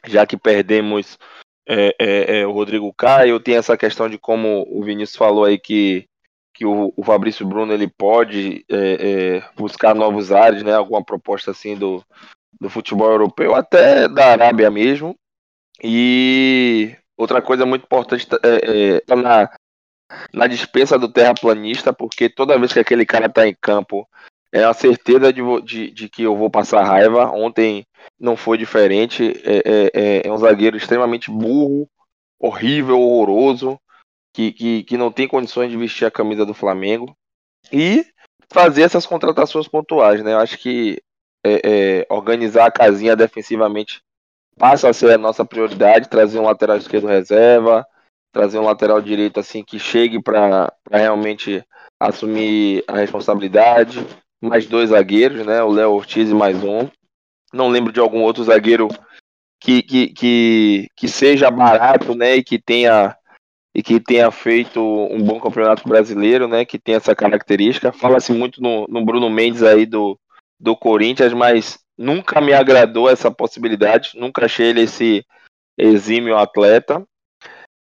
já 0.07 0.25
que 0.25 0.35
perdemos 0.35 1.15
é, 1.69 1.95
é, 1.99 2.39
é, 2.39 2.47
o 2.47 2.51
Rodrigo 2.51 2.91
Caio, 2.91 3.39
tem 3.39 3.55
essa 3.55 3.77
questão 3.77 4.09
de 4.09 4.17
como 4.17 4.65
o 4.67 4.83
Vinícius 4.83 5.15
falou 5.15 5.45
aí 5.45 5.59
que, 5.59 6.07
que 6.55 6.65
o, 6.65 6.93
o 6.95 7.03
Fabrício 7.03 7.45
Bruno 7.45 7.73
ele 7.73 7.87
pode 7.87 8.65
é, 8.69 8.77
é, 8.77 9.49
buscar 9.57 9.93
novos 9.93 10.31
ares, 10.31 10.63
né, 10.63 10.73
alguma 10.73 11.03
proposta 11.03 11.51
assim 11.51 11.75
do, 11.75 12.03
do 12.59 12.69
futebol 12.69 13.11
europeu, 13.11 13.53
até 13.53 14.07
da 14.07 14.27
Arábia 14.31 14.71
mesmo, 14.71 15.15
e 15.83 16.95
outra 17.17 17.41
coisa 17.41 17.65
muito 17.65 17.83
importante 17.83 18.25
é, 18.41 19.01
é 19.05 19.15
na, 19.15 19.49
na 20.33 20.47
dispensa 20.47 20.97
do 20.97 21.11
terraplanista, 21.11 21.91
porque 21.91 22.29
toda 22.29 22.57
vez 22.57 22.71
que 22.71 22.79
aquele 22.79 23.05
cara 23.05 23.27
tá 23.27 23.45
em 23.45 23.55
campo, 23.59 24.07
é 24.51 24.63
a 24.63 24.73
certeza 24.73 25.33
de, 25.33 25.41
de, 25.63 25.91
de, 25.91 26.09
que 26.09 26.23
eu 26.23 26.37
vou 26.37 26.49
passar 26.49 26.81
raiva. 26.83 27.29
Ontem 27.29 27.85
não 28.17 28.37
foi 28.37 28.57
diferente. 28.57 29.33
É, 29.43 29.57
é, 29.57 29.91
é, 29.93 30.27
é 30.27 30.31
um 30.31 30.37
zagueiro 30.37 30.77
extremamente 30.77 31.29
burro, 31.29 31.89
horrível, 32.39 32.97
horroroso, 33.01 33.77
que, 34.35 34.51
que, 34.51 34.83
que 34.83 34.97
não 34.97 35.13
tem 35.13 35.29
condições 35.29 35.71
de 35.71 35.77
vestir 35.77 36.03
a 36.05 36.11
camisa 36.11 36.45
do 36.45 36.53
Flamengo. 36.53 37.15
E 37.71 38.05
fazer 38.51 38.81
essas 38.81 39.05
contratações 39.05 39.65
pontuais, 39.65 40.21
né? 40.21 40.33
Eu 40.33 40.39
acho 40.39 40.57
que 40.57 41.01
é, 41.43 41.61
é, 41.63 42.07
organizar 42.09 42.65
a 42.65 42.71
casinha 42.71 43.15
defensivamente 43.15 44.01
passa 44.57 44.89
a 44.89 44.93
ser 44.93 45.11
a 45.11 45.17
nossa 45.17 45.45
prioridade, 45.45 46.09
trazer 46.09 46.37
um 46.37 46.43
lateral 46.43 46.75
esquerdo 46.75 47.07
reserva, 47.07 47.85
trazer 48.33 48.59
um 48.59 48.63
lateral 48.63 49.01
direito 49.01 49.39
assim 49.39 49.63
que 49.63 49.79
chegue 49.79 50.21
para 50.21 50.71
realmente 50.91 51.63
assumir 51.97 52.83
a 52.89 52.97
responsabilidade, 52.97 54.05
mais 54.41 54.65
dois 54.65 54.89
zagueiros, 54.89 55.45
né? 55.45 55.63
O 55.63 55.69
Léo 55.69 55.93
Ortiz 55.93 56.29
e 56.29 56.33
mais 56.33 56.61
um. 56.61 56.89
Não 57.53 57.69
lembro 57.69 57.93
de 57.93 58.01
algum 58.01 58.21
outro 58.21 58.43
zagueiro 58.43 58.89
que, 59.61 59.81
que, 59.81 60.07
que, 60.09 60.87
que 60.93 61.07
seja 61.07 61.49
barato, 61.49 62.13
né? 62.13 62.35
E 62.35 62.43
que 62.43 62.59
tenha 62.59 63.15
e 63.75 63.83
que 63.83 63.99
tenha 63.99 64.31
feito 64.31 64.79
um 64.81 65.21
bom 65.21 65.37
campeonato 65.37 65.87
brasileiro, 65.87 66.47
né? 66.47 66.63
Que 66.63 66.79
tem 66.79 66.95
essa 66.95 67.13
característica. 67.13 67.91
Fala-se 67.91 68.31
muito 68.31 68.61
no, 68.61 68.87
no 68.87 69.03
Bruno 69.03 69.29
Mendes 69.29 69.61
aí 69.61 69.85
do, 69.85 70.17
do 70.57 70.77
Corinthians, 70.77 71.33
mas 71.33 71.77
nunca 71.97 72.39
me 72.39 72.53
agradou 72.53 73.09
essa 73.09 73.29
possibilidade. 73.29 74.11
Nunca 74.15 74.45
achei 74.45 74.67
ele 74.67 74.83
esse 74.83 75.25
exímio 75.77 76.37
atleta. 76.37 77.05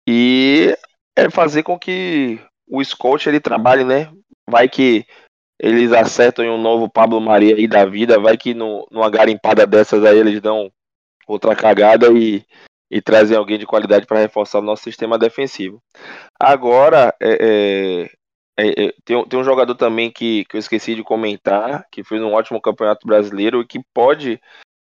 E 0.08 0.74
é 1.14 1.30
fazer 1.30 1.64
com 1.64 1.78
que 1.78 2.39
o 2.70 2.82
Scott 2.82 3.28
ele 3.28 3.42
trabalhe, 3.42 3.84
né? 3.84 4.10
Vai 4.50 4.70
que 4.70 5.06
eles 5.60 5.92
acertam 5.92 6.46
em 6.46 6.50
um 6.50 6.58
novo 6.58 6.89
Pablo 6.89 7.20
Maria 7.20 7.56
aí 7.56 7.68
da 7.68 7.86
vida, 7.86 8.18
vai 8.18 8.38
que 8.38 8.54
no, 8.54 8.88
numa 8.89 9.10
garimpada 9.10 9.68
dessas 9.68 10.06
aí 10.06 10.18
eles 10.18 10.39
dão 10.42 10.72
outra 11.28 11.54
cagada 11.54 12.08
e, 12.14 12.44
e 12.92 13.02
trazem 13.02 13.38
alguém 13.38 13.58
de 13.58 13.66
qualidade 13.66 14.06
para 14.06 14.20
reforçar 14.20 14.60
o 14.60 14.64
nosso 14.64 14.84
sistema 14.84 15.18
defensivo. 15.18 15.82
Agora, 16.38 17.16
é, 17.22 18.10
é, 18.60 18.66
é, 18.66 18.86
é, 18.86 18.94
tem, 19.06 19.26
tem 19.26 19.39
um 19.39 19.44
jogador 19.44 19.76
também 19.76 20.12
que, 20.12 20.44
que 20.46 20.58
eu 20.58 20.60
esqueci 20.60 20.94
de 20.94 21.04
comentar, 21.04 21.88
que 21.89 22.04
fez 22.04 22.22
um 22.22 22.34
ótimo 22.34 22.62
campeonato 22.62 23.08
brasileiro 23.08 23.62
e 23.62 23.66
que 23.66 23.80
pode, 23.94 24.42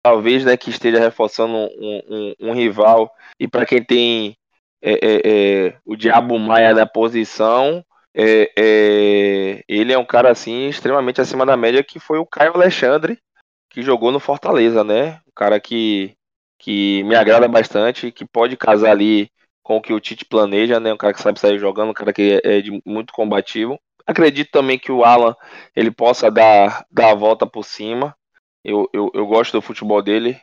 talvez, 0.04 0.46
né, 0.46 0.56
que 0.56 0.70
esteja 0.70 1.00
reforçando 1.00 1.54
um, 1.54 2.02
um, 2.08 2.34
um 2.40 2.54
rival. 2.54 3.12
E 3.40 3.48
para 3.48 3.66
quem 3.66 3.84
tem 3.84 4.38
é, 4.80 5.00
é, 5.02 5.78
o 5.84 5.96
Diabo 5.96 6.38
Maia 6.38 6.76
na 6.76 6.86
posição, 6.86 7.84
ele 8.14 9.92
é 9.92 9.98
um 9.98 10.06
cara 10.06 10.30
assim 10.32 10.68
extremamente 10.68 11.20
acima 11.20 11.46
da 11.46 11.58
média 11.58 11.84
que 11.84 12.00
foi 12.00 12.20
o 12.20 12.26
Caio 12.26 12.54
Alexandre 12.54 13.18
que 13.70 13.82
jogou 13.82 14.12
no 14.12 14.20
Fortaleza, 14.20 14.84
né? 14.84 15.20
Um 15.28 15.32
cara 15.36 15.60
que, 15.60 16.16
que 16.58 17.04
me 17.04 17.16
agrada 17.16 17.48
bastante, 17.48 18.12
que 18.12 18.26
pode 18.26 18.58
casar 18.58 18.92
ali 18.92 19.30
com 19.64 19.78
o 19.78 19.82
que 19.82 19.94
o 19.94 20.00
Tite 20.00 20.26
planeja, 20.26 20.80
né? 20.80 20.94
Um 20.94 20.98
cara 20.98 21.14
que 21.14 21.22
sabe 21.22 21.40
sair 21.40 21.60
jogando, 21.60 21.90
um 21.90 21.94
cara 21.94 22.14
que 22.14 22.40
é, 22.44 22.58
é 22.58 22.62
de 22.62 22.82
muito 22.86 23.14
combativo. 23.14 23.80
Acredito 24.06 24.50
também 24.52 24.80
que 24.80 24.92
o 24.92 25.04
Alan 25.04 25.36
ele 25.76 25.92
possa 25.92 26.32
dar, 26.32 26.86
dar 26.90 27.12
a 27.12 27.16
volta 27.16 27.46
por 27.46 27.66
cima. 27.66 28.16
Eu, 28.64 28.90
eu, 28.94 29.12
eu 29.14 29.28
gosto 29.28 29.54
do 29.54 29.62
futebol 29.62 30.02
dele 30.02 30.40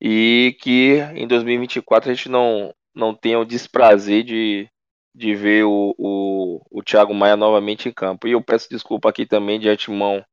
e 0.00 0.56
que 0.60 0.98
em 1.14 1.26
2024 1.26 2.10
a 2.10 2.14
gente 2.14 2.28
não, 2.28 2.74
não 2.94 3.14
tenha 3.14 3.38
o 3.38 3.44
desprazer 3.44 4.22
de, 4.24 4.68
de 5.14 5.34
ver 5.34 5.64
o, 5.64 5.94
o, 5.98 6.60
o 6.70 6.82
Thiago 6.82 7.14
Maia 7.14 7.36
novamente 7.36 7.88
em 7.88 7.92
campo. 7.92 8.26
E 8.28 8.32
eu 8.32 8.42
peço 8.42 8.68
desculpa 8.68 9.08
aqui 9.08 9.24
também 9.26 9.58
de 9.58 9.68
antemão 9.68 10.24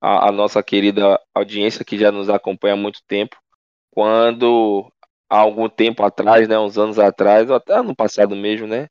a, 0.00 0.28
a 0.28 0.32
nossa 0.32 0.62
querida 0.62 1.20
audiência 1.34 1.84
que 1.84 1.98
já 1.98 2.10
nos 2.10 2.28
acompanha 2.28 2.74
há 2.74 2.76
muito 2.76 3.00
tempo. 3.06 3.36
Quando 3.94 4.90
há 5.30 5.38
algum 5.38 5.68
tempo 5.68 6.02
atrás, 6.02 6.48
né, 6.48 6.58
uns 6.58 6.76
anos 6.76 6.98
atrás, 6.98 7.48
ou 7.48 7.54
até 7.54 7.74
ano 7.74 7.94
passado 7.94 8.34
mesmo, 8.34 8.66
né, 8.66 8.88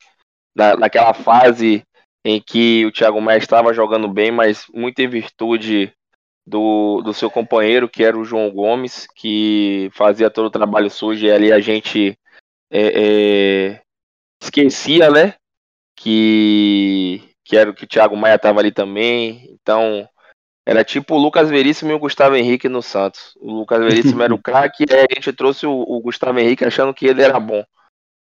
na, 0.56 0.76
naquela 0.76 1.12
fase 1.12 1.84
em 2.24 2.40
que 2.40 2.86
o 2.86 2.90
Thiago 2.90 3.20
Maia 3.20 3.36
estava 3.36 3.74
jogando 3.74 4.08
bem, 4.08 4.30
mas 4.30 4.64
muito 4.72 4.98
em 5.00 5.08
virtude 5.08 5.92
do, 6.46 7.02
do 7.02 7.12
seu 7.12 7.30
companheiro, 7.30 7.88
que 7.88 8.02
era 8.02 8.18
o 8.18 8.24
João 8.24 8.50
Gomes, 8.50 9.06
que 9.14 9.90
fazia 9.92 10.30
todo 10.30 10.46
o 10.46 10.50
trabalho 10.50 10.88
sujo 10.88 11.26
e 11.26 11.30
ali 11.30 11.52
a 11.52 11.60
gente 11.60 12.18
é, 12.70 13.02
é, 13.72 13.82
esquecia, 14.42 15.10
né? 15.10 15.34
Que, 15.94 17.30
que 17.44 17.56
era 17.56 17.74
que 17.74 17.84
o 17.84 17.86
Thiago 17.86 18.16
Maia 18.16 18.38
tava 18.38 18.60
ali 18.60 18.72
também. 18.72 19.50
Então, 19.50 20.08
era 20.66 20.82
tipo 20.82 21.14
o 21.14 21.18
Lucas 21.18 21.50
Veríssimo 21.50 21.90
e 21.90 21.94
o 21.94 21.98
Gustavo 21.98 22.36
Henrique 22.36 22.68
no 22.68 22.80
Santos. 22.80 23.34
O 23.36 23.52
Lucas 23.52 23.80
Veríssimo 23.80 24.22
era 24.22 24.34
o 24.34 24.40
craque, 24.42 24.84
e 24.88 24.94
a 24.94 25.14
gente 25.14 25.32
trouxe 25.32 25.66
o, 25.66 25.72
o, 25.72 26.00
Gustavo 26.00 26.38
Henrique 26.38 26.64
achando 26.64 26.94
que 26.94 27.06
ele 27.06 27.22
era 27.22 27.38
bom. 27.38 27.62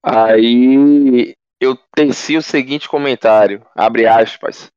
Aí 0.02 1.34
eu 1.60 1.76
teci 1.94 2.36
o 2.36 2.42
seguinte 2.42 2.88
comentário, 2.88 3.64
abre 3.76 4.06
aspas. 4.06 4.70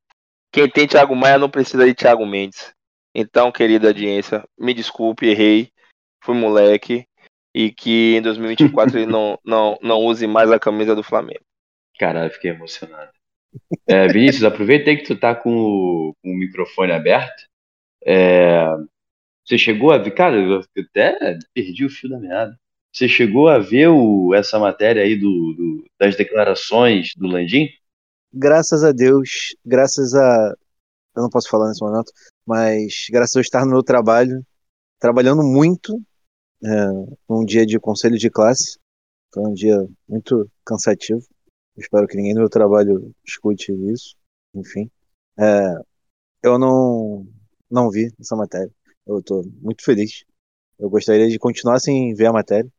Quem 0.52 0.70
tem 0.70 0.86
Thiago 0.86 1.16
Maia 1.16 1.38
não 1.38 1.50
precisa 1.50 1.84
de 1.84 1.94
Thiago 1.94 2.24
Mendes. 2.24 2.72
Então, 3.14 3.50
querida 3.50 3.88
audiência, 3.88 4.44
me 4.58 4.72
desculpe, 4.72 5.26
errei, 5.26 5.70
fui 6.22 6.36
moleque 6.36 7.06
e 7.54 7.72
que 7.72 8.16
em 8.16 8.22
2024 8.22 8.98
ele 8.98 9.06
não, 9.10 9.38
não, 9.44 9.78
não 9.82 9.98
use 10.04 10.26
mais 10.26 10.52
a 10.52 10.60
camisa 10.60 10.94
do 10.94 11.02
Flamengo. 11.02 11.44
Caralho, 11.98 12.30
fiquei 12.30 12.50
emocionado. 12.50 13.10
É, 13.88 14.06
Vinícius, 14.06 14.44
aproveita 14.44 14.90
aí 14.90 14.98
que 14.98 15.06
tu 15.06 15.18
tá 15.18 15.34
com 15.34 15.50
o, 15.50 16.14
com 16.22 16.30
o 16.30 16.36
microfone 16.36 16.92
aberto. 16.92 17.44
É, 18.06 18.68
você 19.44 19.58
chegou 19.58 19.90
a 19.90 19.98
ver, 19.98 20.12
cara, 20.12 20.36
eu 20.36 20.60
até 20.60 21.38
perdi 21.52 21.84
o 21.84 21.90
fio 21.90 22.08
da 22.08 22.18
meada. 22.18 22.56
Você 22.92 23.08
chegou 23.08 23.48
a 23.48 23.58
ver 23.58 23.88
o, 23.88 24.32
essa 24.34 24.58
matéria 24.58 25.02
aí 25.02 25.16
do, 25.16 25.28
do, 25.28 25.84
das 25.98 26.16
declarações 26.16 27.10
do 27.16 27.26
Landim? 27.26 27.68
Graças 28.32 28.84
a 28.84 28.92
Deus, 28.92 29.54
graças 29.64 30.14
a. 30.14 30.54
Eu 31.16 31.22
não 31.22 31.30
posso 31.30 31.48
falar 31.48 31.68
nesse 31.68 31.82
momento, 31.82 32.12
mas 32.46 33.06
graças 33.10 33.36
a 33.36 33.40
estar 33.40 33.64
no 33.64 33.72
meu 33.72 33.82
trabalho, 33.82 34.44
trabalhando 34.98 35.42
muito, 35.42 36.00
é, 36.64 36.86
um 37.28 37.44
dia 37.44 37.66
de 37.66 37.78
conselho 37.78 38.18
de 38.18 38.30
classe. 38.30 38.78
Foi 39.32 39.42
um 39.42 39.52
dia 39.52 39.76
muito 40.08 40.50
cansativo. 40.64 41.22
Espero 41.76 42.06
que 42.06 42.16
ninguém 42.16 42.34
no 42.34 42.40
meu 42.40 42.50
trabalho 42.50 43.14
escute 43.26 43.72
isso. 43.92 44.14
Enfim. 44.54 44.90
É, 45.38 45.74
eu 46.42 46.58
não, 46.58 47.26
não 47.70 47.90
vi 47.90 48.12
essa 48.20 48.36
matéria. 48.36 48.70
Eu 49.06 49.18
estou 49.18 49.44
muito 49.60 49.84
feliz. 49.84 50.24
Eu 50.78 50.90
gostaria 50.90 51.28
de 51.28 51.38
continuar 51.38 51.78
sem 51.80 52.14
ver 52.14 52.26
a 52.26 52.32
matéria. 52.32 52.70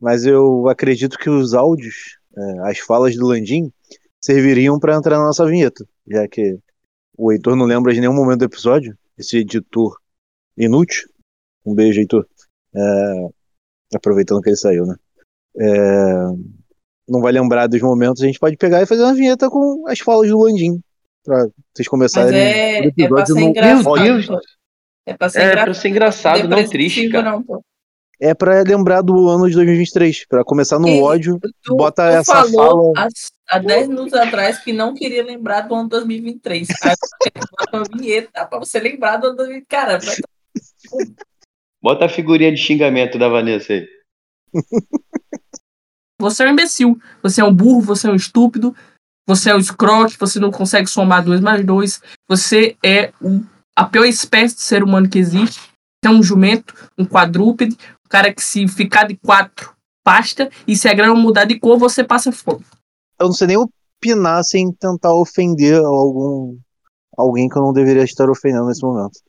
Mas 0.00 0.24
eu 0.24 0.68
acredito 0.68 1.18
que 1.18 1.28
os 1.28 1.54
áudios, 1.54 2.18
é, 2.36 2.70
as 2.70 2.78
falas 2.78 3.14
do 3.16 3.26
Landim, 3.26 3.72
serviriam 4.20 4.78
para 4.78 4.96
entrar 4.96 5.18
na 5.18 5.26
nossa 5.26 5.46
vinheta. 5.46 5.86
Já 6.06 6.26
que 6.28 6.58
o 7.16 7.32
Heitor 7.32 7.56
não 7.56 7.66
lembra 7.66 7.92
de 7.92 8.00
nenhum 8.00 8.14
momento 8.14 8.40
do 8.40 8.44
episódio. 8.46 8.96
Esse 9.18 9.38
editor 9.38 9.96
inútil. 10.56 11.08
Um 11.64 11.74
beijo, 11.74 12.00
Heitor. 12.00 12.26
É, 12.74 13.28
aproveitando 13.94 14.40
que 14.40 14.48
ele 14.48 14.56
saiu, 14.56 14.86
né? 14.86 14.94
É, 15.58 15.70
não 17.08 17.20
vai 17.20 17.32
lembrar 17.32 17.66
dos 17.66 17.80
momentos, 17.82 18.22
a 18.22 18.26
gente 18.26 18.38
pode 18.38 18.56
pegar 18.56 18.80
e 18.80 18.86
fazer 18.86 19.02
uma 19.02 19.14
vinheta 19.14 19.50
com 19.50 19.84
as 19.88 19.98
falas 19.98 20.28
do 20.28 20.38
Landim. 20.38 20.80
Pra 21.24 21.46
vocês 21.74 21.86
começarem. 21.88 22.30
Mas 22.32 22.40
é, 22.40 22.80
o 22.80 23.04
é 23.04 23.08
pra 23.08 23.26
ser 23.26 23.34
não- 23.34 23.40
engraçado. 23.42 23.84
Meu 23.94 24.04
Deus. 24.14 24.26
pô. 24.26 24.40
É 25.06 25.14
pra 25.16 25.28
ser 25.28 25.38
É 25.40 25.42
engraçado. 25.44 25.64
pra 25.64 25.74
ser 25.74 25.88
engraçado, 25.88 26.48
não 26.48 26.68
triste, 26.68 27.08
cara. 27.10 27.30
não, 27.30 27.42
pô. 27.42 27.62
É 28.22 28.34
pra 28.34 28.62
lembrar 28.62 29.00
do 29.00 29.28
ano 29.28 29.48
de 29.48 29.54
2023. 29.54 30.26
Pra 30.26 30.44
começar 30.44 30.78
no 30.78 30.88
E 30.88 31.00
ódio. 31.00 31.38
Tu, 31.62 31.74
Bota 31.74 32.02
tu 32.10 32.16
essa 32.16 32.32
falou 32.34 32.92
fala- 32.94 33.08
há, 33.48 33.56
há 33.56 33.58
10 33.58 33.88
minutos 33.88 34.12
atrás 34.12 34.58
que 34.58 34.72
não 34.74 34.94
queria 34.94 35.24
lembrar 35.24 35.62
do 35.62 35.74
ano 35.74 35.88
2023. 35.88 36.68
Aí 36.82 36.94
você 36.96 37.30
bota 37.50 37.76
uma 37.78 37.84
vinheta 37.98 38.46
pra 38.46 38.58
você 38.58 38.78
lembrar 38.78 39.16
do 39.16 39.28
ano 39.28 39.36
2023. 39.36 39.66
Cara, 39.68 39.98
vai 39.98 41.06
Bota 41.82 42.04
a 42.04 42.08
figurinha 42.10 42.50
de 42.52 42.58
xingamento 42.60 43.18
da 43.18 43.28
Vanessa 43.28 43.72
aí. 43.72 43.86
Você 46.18 46.42
é 46.42 46.46
um 46.46 46.50
imbecil, 46.50 46.98
você 47.22 47.40
é 47.40 47.44
um 47.44 47.54
burro, 47.54 47.80
você 47.80 48.06
é 48.06 48.10
um 48.10 48.14
estúpido, 48.16 48.76
você 49.26 49.50
é 49.50 49.54
um 49.54 49.58
escroque, 49.58 50.18
você 50.18 50.38
não 50.38 50.50
consegue 50.50 50.88
somar 50.88 51.24
dois 51.24 51.40
mais 51.40 51.64
dois, 51.64 52.00
você 52.28 52.76
é 52.84 53.12
um- 53.22 53.44
a 53.76 53.84
pior 53.84 54.04
espécie 54.04 54.56
de 54.56 54.62
ser 54.62 54.82
humano 54.82 55.08
que 55.08 55.18
existe. 55.18 55.60
Você 55.60 56.10
é 56.10 56.10
um 56.10 56.22
jumento, 56.22 56.74
um 56.98 57.04
quadrúpede, 57.04 57.76
um 58.04 58.08
cara 58.08 58.32
que 58.32 58.42
se 58.42 58.66
ficar 58.66 59.06
de 59.06 59.16
quatro 59.16 59.74
pasta 60.02 60.50
e 60.66 60.74
se 60.76 60.88
a 60.88 60.94
grama 60.94 61.14
mudar 61.14 61.44
de 61.44 61.58
cor, 61.58 61.78
você 61.78 62.02
passa 62.02 62.32
fome. 62.32 62.64
Eu 63.18 63.26
não 63.26 63.32
sei 63.32 63.46
nem 63.48 63.56
opinar 63.56 64.42
sem 64.42 64.72
tentar 64.72 65.12
ofender 65.14 65.76
algum 65.78 66.56
alguém 67.16 67.48
que 67.48 67.58
eu 67.58 67.62
não 67.62 67.72
deveria 67.72 68.02
estar 68.02 68.30
ofendendo 68.30 68.66
nesse 68.66 68.82
momento. 68.82 69.20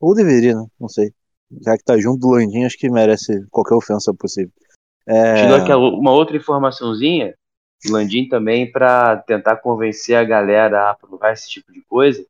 Ou 0.00 0.14
deveria, 0.14 0.54
né? 0.54 0.64
Não 0.80 0.88
sei. 0.88 1.12
Já 1.60 1.76
que 1.76 1.84
tá 1.84 1.98
junto 1.98 2.20
do 2.20 2.30
Landim, 2.30 2.64
acho 2.64 2.78
que 2.78 2.88
merece 2.88 3.44
qualquer 3.50 3.74
ofensa 3.74 4.14
possível. 4.14 4.52
É, 5.06 5.42
Te 5.42 5.48
dou 5.48 5.56
aqui 5.56 5.72
uma 5.72 6.12
outra 6.12 6.36
informaçãozinha, 6.36 7.34
Landim 7.88 8.28
também, 8.28 8.70
para 8.70 9.16
tentar 9.16 9.56
convencer 9.56 10.16
a 10.16 10.24
galera 10.24 10.82
a 10.82 10.90
aprovar 10.90 11.32
esse 11.32 11.48
tipo 11.48 11.72
de 11.72 11.80
coisa, 11.82 12.24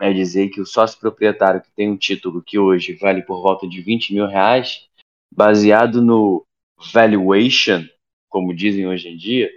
é 0.00 0.12
dizer 0.12 0.48
que 0.48 0.60
o 0.60 0.66
sócio 0.66 0.98
proprietário 0.98 1.60
que 1.60 1.70
tem 1.74 1.90
um 1.90 1.96
título 1.96 2.42
que 2.42 2.58
hoje 2.58 2.94
vale 2.94 3.22
por 3.22 3.40
volta 3.40 3.66
de 3.66 3.80
20 3.80 4.12
mil 4.12 4.26
reais, 4.26 4.86
baseado 5.34 6.02
no 6.02 6.44
valuation, 6.92 7.84
como 8.28 8.54
dizem 8.54 8.86
hoje 8.86 9.08
em 9.08 9.16
dia, 9.16 9.50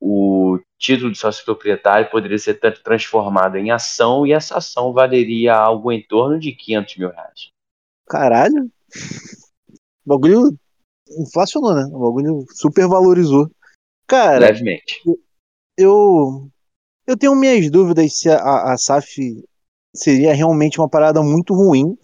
o 0.00 0.58
título 0.78 1.12
de 1.12 1.18
sócio 1.18 1.44
proprietário 1.44 2.10
poderia 2.10 2.38
ser 2.38 2.54
tra- 2.54 2.72
transformado 2.72 3.56
em 3.56 3.70
ação 3.70 4.26
e 4.26 4.32
essa 4.32 4.56
ação 4.58 4.92
valeria 4.92 5.54
algo 5.54 5.92
em 5.92 6.02
torno 6.02 6.38
de 6.38 6.52
500 6.52 6.96
mil 6.96 7.10
reais. 7.10 7.48
Caralho. 8.06 8.70
O 10.04 10.08
bagulho 10.08 10.58
inflacionou, 11.18 11.74
né? 11.74 11.84
O 11.92 12.00
bagulho 12.00 12.44
super 12.50 12.88
valorizou. 12.88 13.50
Cara, 14.10 14.48
Levemente. 14.48 15.00
eu 15.78 16.48
eu 17.06 17.16
tenho 17.16 17.32
minhas 17.36 17.70
dúvidas 17.70 18.18
se 18.18 18.28
a, 18.28 18.72
a 18.72 18.76
SAF 18.76 19.40
seria 19.94 20.34
realmente 20.34 20.80
uma 20.80 20.88
parada 20.88 21.22
muito 21.22 21.54
ruim 21.54 21.96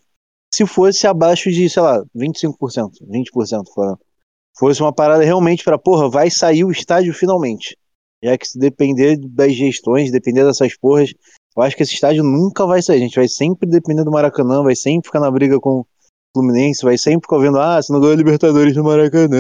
se 0.55 0.65
fosse 0.65 1.05
abaixo 1.05 1.51
de, 1.51 1.69
sei 1.69 1.83
lá, 1.83 2.05
25%, 2.17 2.55
20%, 3.03 3.65
falando. 3.75 3.99
Fosse 4.57 4.81
uma 4.81 4.93
parada 4.93 5.25
realmente 5.25 5.65
pra, 5.65 5.77
porra, 5.77 6.09
vai 6.09 6.31
sair 6.31 6.63
o 6.63 6.71
estádio 6.71 7.13
finalmente. 7.13 7.77
Já 8.23 8.39
que 8.39 8.47
se 8.47 8.57
depender 8.57 9.19
das 9.19 9.53
gestões, 9.55 10.13
depender 10.13 10.45
dessas 10.45 10.77
porras, 10.77 11.13
eu 11.57 11.63
acho 11.65 11.77
que 11.77 11.83
esse 11.83 11.95
estádio 11.95 12.23
nunca 12.23 12.65
vai 12.67 12.81
sair. 12.81 12.99
A 12.99 13.01
gente 13.01 13.17
vai 13.17 13.27
sempre 13.29 13.69
depender 13.69 14.05
do 14.05 14.13
Maracanã, 14.13 14.63
vai 14.63 14.77
sempre 14.77 15.09
ficar 15.09 15.21
na 15.21 15.31
briga 15.31 15.59
com 15.59 15.81
o 15.81 15.87
Fluminense, 16.37 16.85
vai 16.85 16.97
sempre 16.97 17.27
ficar 17.27 17.39
vendo, 17.39 17.59
ah, 17.59 17.83
você 17.83 17.93
não 17.93 17.99
ganhou 17.99 18.15
a 18.15 18.17
Libertadores 18.17 18.77
no 18.77 18.85
Maracanã. 18.85 19.37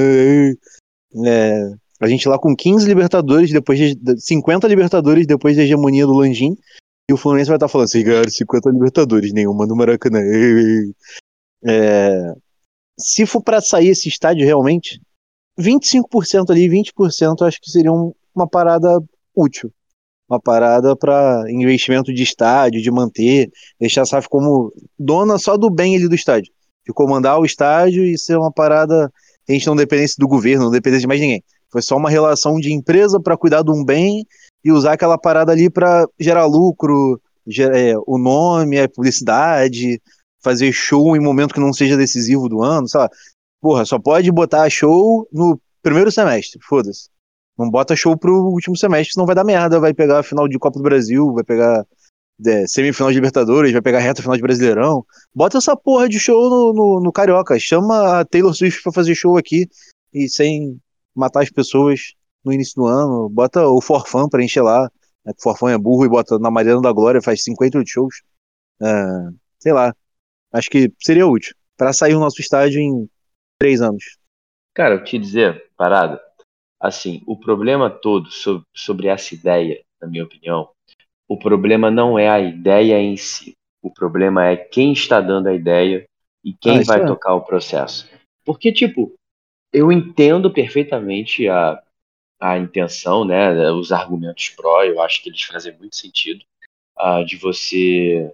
É, 1.25 1.71
a 2.01 2.07
gente 2.07 2.29
lá 2.29 2.39
com 2.39 2.55
15 2.55 2.87
Libertadores, 2.87 3.51
depois 3.51 3.79
de 3.79 3.97
50 4.19 4.67
Libertadores 4.69 5.27
depois 5.27 5.57
da 5.57 5.63
hegemonia 5.63 6.07
do 6.07 6.13
Landim, 6.13 6.57
e 7.09 7.13
o 7.13 7.17
Fluminense 7.17 7.49
vai 7.49 7.57
estar 7.57 7.69
falando, 7.69 7.89
vocês 7.89 8.05
ganharam 8.05 8.29
50 8.29 8.71
Libertadores, 8.71 9.33
nenhuma 9.33 9.67
no 9.67 9.77
Maracanã. 9.77 10.21
É, 11.65 12.35
se 12.99 13.27
for 13.27 13.43
pra 13.43 13.61
sair 13.61 13.89
esse 13.89 14.09
estádio 14.09 14.45
realmente, 14.45 15.01
25% 15.59 16.51
ali, 16.51 16.69
20% 16.69 17.41
eu 17.41 17.47
acho 17.47 17.61
que 17.61 17.71
seria 17.71 17.93
um- 17.93 18.13
uma 18.35 18.49
parada 18.49 19.01
útil. 19.35 19.71
Uma 20.29 20.41
parada 20.41 20.97
para 20.97 21.45
investimento 21.49 22.13
de 22.13 22.23
estádio, 22.23 22.83
de 22.83 22.91
manter, 22.91 23.51
deixar 23.79 24.03
a 24.03 24.07
SAF 24.07 24.29
como 24.29 24.73
dona 24.99 25.39
só 25.39 25.57
do 25.57 25.71
bem 25.71 25.97
ali 25.97 26.09
do 26.09 26.15
estádio. 26.15 26.53
De 26.85 26.93
comandar 26.93 27.39
o 27.39 27.45
estádio 27.45 28.05
e 28.05 28.19
ser 28.19 28.37
uma 28.37 28.53
parada 28.53 29.11
a 29.49 29.53
gente 29.53 29.67
não 29.67 29.77
dependesse 29.77 30.17
do 30.19 30.27
governo, 30.27 30.65
não 30.65 30.73
dependesse 30.73 31.03
de 31.03 31.07
mais 31.07 31.21
ninguém. 31.21 31.43
Foi 31.71 31.83
só 31.83 31.97
uma 31.97 32.11
relação 32.11 32.59
de 32.59 32.73
empresa 32.73 33.21
para 33.21 33.37
cuidar 33.37 33.63
de 33.63 33.71
um 33.71 33.85
bem 33.85 34.27
e 34.65 34.73
usar 34.73 34.93
aquela 34.93 35.19
parada 35.19 35.53
ali 35.53 35.71
para 35.71 36.07
gerar 36.19 36.47
lucro, 36.47 37.21
é, 37.75 37.95
o 38.07 38.19
nome, 38.19 38.81
a 38.81 38.89
publicidade, 38.89 40.01
fazer 40.43 40.73
show 40.73 41.17
em 41.17 41.21
momento 41.21 41.55
que 41.55 41.61
não 41.61 41.73
seja 41.73 41.97
decisivo 41.97 42.49
do 42.49 42.63
ano, 42.63 42.89
sei 42.89 43.01
lá. 43.01 43.09
Porra, 43.61 43.85
só 43.85 43.99
pode 43.99 44.31
botar 44.31 44.69
show 44.71 45.27
no 45.33 45.61
primeiro 45.83 46.11
semestre, 46.11 46.61
foda-se. 46.63 47.09
Não 47.59 47.71
bota 47.71 47.97
show 47.97 48.17
pro 48.17 48.51
último 48.51 48.77
semestre, 48.77 49.15
senão 49.15 49.27
vai 49.27 49.35
dar 49.35 49.45
merda, 49.45 49.81
vai 49.81 49.95
pegar 49.95 50.19
a 50.19 50.23
final 50.23 50.47
de 50.47 50.59
Copa 50.59 50.79
do 50.79 50.83
Brasil, 50.83 51.33
vai 51.33 51.43
pegar 51.43 51.85
é, 52.45 52.67
semifinal 52.67 53.11
de 53.11 53.17
Libertadores, 53.17 53.73
vai 53.73 53.81
pegar 53.81 54.01
reta 54.01 54.21
final 54.21 54.37
de 54.37 54.43
Brasileirão. 54.43 55.05
Bota 55.35 55.59
essa 55.59 55.77
porra 55.77 56.09
de 56.09 56.19
show 56.19 56.51
no, 56.51 56.73
no, 56.73 57.01
no 57.01 57.13
Carioca, 57.13 57.59
chama 57.59 58.21
a 58.21 58.25
Taylor 58.25 58.55
Swift 58.55 58.83
pra 58.83 58.93
fazer 58.93 59.15
show 59.15 59.37
aqui 59.37 59.69
e 60.13 60.29
sem 60.29 60.79
matar 61.17 61.43
as 61.43 61.51
pessoas 61.51 62.15
no 62.45 62.53
início 62.53 62.75
do 62.77 62.87
ano. 62.87 63.29
Bota 63.29 63.67
o 63.69 63.81
Forfã 63.81 64.29
pra 64.29 64.43
encher 64.45 64.63
lá, 64.63 64.83
né, 65.25 65.33
que 65.33 65.41
o 65.41 65.43
Forfã 65.43 65.71
é 65.71 65.79
burro 65.79 66.05
e 66.05 66.09
bota 66.09 66.39
na 66.39 66.51
Mariana 66.51 66.83
da 66.83 66.93
Glória, 66.93 67.23
faz 67.23 67.43
58 67.43 67.89
shows. 67.89 68.23
É, 68.83 68.87
sei 69.59 69.73
lá, 69.73 69.95
acho 70.53 70.71
que 70.71 70.93
seria 71.03 71.27
útil 71.27 71.55
pra 71.77 71.93
sair 71.93 72.15
o 72.15 72.21
nosso 72.21 72.41
estádio 72.41 72.81
em 72.81 73.09
três 73.59 73.81
anos. 73.81 74.05
Cara, 74.75 74.95
eu 74.95 75.05
te 75.05 75.19
dizer, 75.19 75.71
parada, 75.77 76.21
assim, 76.81 77.23
o 77.27 77.39
problema 77.39 77.89
todo 77.91 78.31
so- 78.31 78.63
sobre 78.75 79.09
essa 79.09 79.35
ideia, 79.35 79.83
na 80.01 80.07
minha 80.09 80.25
opinião, 80.25 80.69
o 81.29 81.39
problema 81.39 81.91
não 81.91 82.19
é 82.19 82.29
a 82.29 82.41
ideia 82.41 82.99
em 83.01 83.17
si. 83.17 83.55
O 83.83 83.91
problema 83.91 84.47
é 84.47 84.57
quem 84.57 84.93
está 84.93 85.21
dando 85.21 85.49
a 85.49 85.55
ideia 85.55 86.05
e 86.45 86.53
quem 86.53 86.81
Ah, 86.81 86.85
vai 86.87 87.03
é. 87.03 87.07
tocar 87.07 87.35
o 87.35 87.41
processo. 87.43 88.09
Porque, 88.45 88.73
tipo, 88.73 89.15
eu 89.77 89.93
entendo 89.93 90.51
perfeitamente 90.51 91.47
a, 91.49 91.83
a 92.41 92.57
intenção, 92.57 93.27
né, 93.27 93.71
os 93.71 93.93
argumentos 93.93 94.49
pró, 94.49 94.83
eu 94.83 95.03
acho 95.03 95.23
que 95.23 95.29
eles 95.29 95.43
fazem 95.43 95.77
muito 95.77 95.97
sentido, 95.97 96.43
ah, 96.97 97.23
de 97.23 97.37
você, 97.37 98.33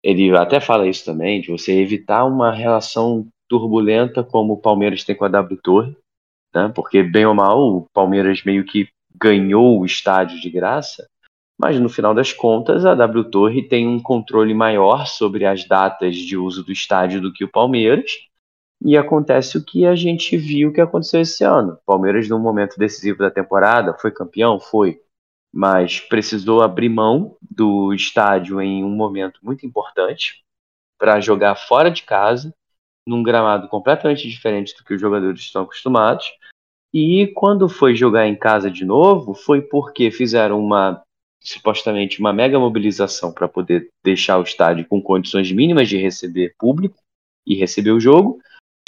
ele 0.00 0.36
até 0.36 0.60
fala 0.60 0.86
isso 0.86 1.04
também, 1.04 1.40
de 1.40 1.50
você 1.50 1.72
evitar 1.72 2.24
uma 2.24 2.52
relação 2.52 3.26
turbulenta 3.48 4.22
como 4.22 4.52
o 4.52 4.60
Palmeiras 4.60 5.02
tem 5.02 5.16
com 5.16 5.24
a 5.24 5.28
W 5.28 5.60
Torre, 5.60 5.96
né? 6.54 6.70
Porque 6.72 7.02
bem 7.02 7.26
ou 7.26 7.34
mal 7.34 7.58
o 7.58 7.86
Palmeiras 7.92 8.44
meio 8.44 8.64
que 8.64 8.88
ganhou 9.20 9.80
o 9.80 9.84
estádio 9.84 10.40
de 10.40 10.48
graça, 10.48 11.08
mas 11.58 11.78
no 11.80 11.88
final 11.88 12.14
das 12.14 12.32
contas 12.32 12.86
a 12.86 12.94
W 12.94 13.24
Torre 13.30 13.66
tem 13.66 13.88
um 13.88 14.00
controle 14.00 14.54
maior 14.54 15.06
sobre 15.08 15.44
as 15.44 15.66
datas 15.66 16.14
de 16.14 16.36
uso 16.36 16.62
do 16.62 16.70
estádio 16.70 17.20
do 17.20 17.32
que 17.32 17.44
o 17.44 17.50
Palmeiras. 17.50 18.28
E 18.84 18.98
acontece 18.98 19.56
o 19.56 19.64
que 19.64 19.86
a 19.86 19.94
gente 19.94 20.36
viu 20.36 20.70
que 20.70 20.80
aconteceu 20.80 21.22
esse 21.22 21.42
ano. 21.42 21.78
Palmeiras, 21.86 22.28
num 22.28 22.38
momento 22.38 22.76
decisivo 22.76 23.18
da 23.18 23.30
temporada, 23.30 23.94
foi 23.94 24.10
campeão? 24.10 24.60
Foi. 24.60 25.00
Mas 25.50 26.00
precisou 26.00 26.60
abrir 26.60 26.90
mão 26.90 27.36
do 27.40 27.94
estádio 27.94 28.60
em 28.60 28.84
um 28.84 28.90
momento 28.90 29.40
muito 29.42 29.64
importante 29.64 30.44
para 30.98 31.18
jogar 31.18 31.54
fora 31.54 31.90
de 31.90 32.02
casa, 32.02 32.54
num 33.06 33.22
gramado 33.22 33.68
completamente 33.68 34.28
diferente 34.28 34.76
do 34.76 34.84
que 34.84 34.94
os 34.94 35.00
jogadores 35.00 35.40
estão 35.40 35.62
acostumados. 35.62 36.26
E 36.92 37.28
quando 37.34 37.68
foi 37.68 37.94
jogar 37.94 38.26
em 38.26 38.36
casa 38.36 38.70
de 38.70 38.84
novo, 38.84 39.34
foi 39.34 39.62
porque 39.62 40.10
fizeram 40.10 40.62
uma 40.62 41.02
supostamente 41.40 42.20
uma 42.20 42.32
mega 42.32 42.58
mobilização 42.58 43.32
para 43.32 43.46
poder 43.46 43.90
deixar 44.02 44.38
o 44.38 44.42
estádio 44.42 44.86
com 44.86 45.02
condições 45.02 45.52
mínimas 45.52 45.88
de 45.88 45.98
receber 45.98 46.54
público 46.58 46.96
e 47.46 47.54
receber 47.54 47.90
o 47.90 48.00
jogo. 48.00 48.38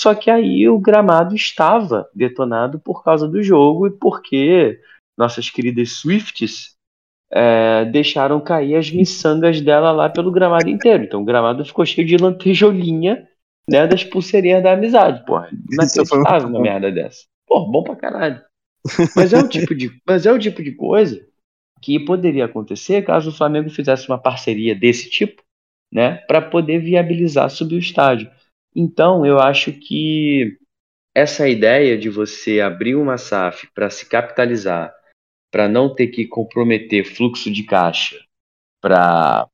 Só 0.01 0.15
que 0.15 0.31
aí 0.31 0.69
o 0.69 0.79
gramado 0.79 1.35
estava 1.35 2.09
detonado 2.15 2.79
por 2.79 3.03
causa 3.03 3.27
do 3.27 3.43
jogo 3.43 3.87
e 3.87 3.91
porque 3.91 4.81
nossas 5.17 5.49
queridas 5.49 5.91
Swifts 5.93 6.77
é, 7.31 7.85
deixaram 7.87 8.41
cair 8.41 8.77
as 8.77 8.91
miçangas 8.91 9.61
dela 9.61 9.91
lá 9.91 10.09
pelo 10.09 10.31
gramado 10.31 10.69
inteiro. 10.69 11.05
Então 11.05 11.23
o 11.23 11.25
gramado 11.25 11.65
ficou 11.65 11.85
cheio 11.87 12.07
de 12.07 12.17
lantejolinha 12.17 13.27
né, 13.69 13.87
das 13.87 14.05
pulseirinhas 14.05 14.63
da 14.63 14.73
amizade, 14.73 15.25
porra. 15.25 15.51
Inacreditável 15.71 16.49
uma 16.49 16.61
merda 16.61 16.93
dessa. 16.93 17.25
Pô, 17.47 17.67
bom 17.67 17.83
pra 17.83 17.97
caralho. 17.97 18.41
Mas 19.17 19.33
é 19.33 19.39
o 19.39 19.49
tipo 19.49 19.75
de, 19.75 19.91
mas 20.07 20.27
é 20.27 20.33
o 20.33 20.39
tipo 20.39 20.63
de 20.63 20.73
coisa 20.73 21.27
que 21.83 21.99
poderia 22.01 22.45
acontecer 22.45 23.03
caso 23.03 23.31
o 23.31 23.35
Flamengo 23.35 23.69
fizesse 23.69 24.09
uma 24.09 24.19
parceria 24.19 24.75
desse 24.75 25.11
tipo, 25.11 25.43
né, 25.93 26.17
para 26.29 26.41
poder 26.41 26.79
viabilizar 26.79 27.51
subir 27.51 27.77
o 27.77 27.81
estádio. 27.81 28.31
Então, 28.79 29.24
eu 29.24 29.39
acho 29.39 29.72
que 29.72 30.59
essa 31.14 31.49
ideia 31.49 31.97
de 31.97 32.11
você 32.11 32.61
abrir 32.61 32.95
uma 32.95 33.16
SAF 33.16 33.66
para 33.72 33.89
se 33.89 34.07
capitalizar, 34.07 34.95
para 35.51 35.66
não 35.66 35.95
ter 35.95 36.09
que 36.09 36.27
comprometer 36.27 37.07
fluxo 37.07 37.51
de 37.51 37.62
caixa 37.62 38.22
para 38.83 39.49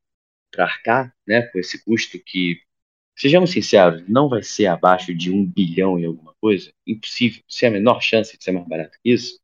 arcar 0.59 1.15
né, 1.25 1.43
com 1.43 1.61
esse 1.61 1.85
custo 1.85 2.19
que, 2.19 2.61
sejamos 3.17 3.53
sinceros, 3.53 4.03
não 4.09 4.29
vai 4.29 4.43
ser 4.43 4.67
abaixo 4.67 5.15
de 5.15 5.31
um 5.31 5.47
bilhão 5.47 6.01
em 6.01 6.05
alguma 6.05 6.35
coisa, 6.41 6.73
impossível, 6.85 7.45
sem 7.49 7.69
a 7.69 7.73
menor 7.73 8.03
chance 8.03 8.37
de 8.37 8.43
ser 8.43 8.51
mais 8.51 8.67
barato 8.67 8.99
que 9.01 9.13
isso, 9.13 9.39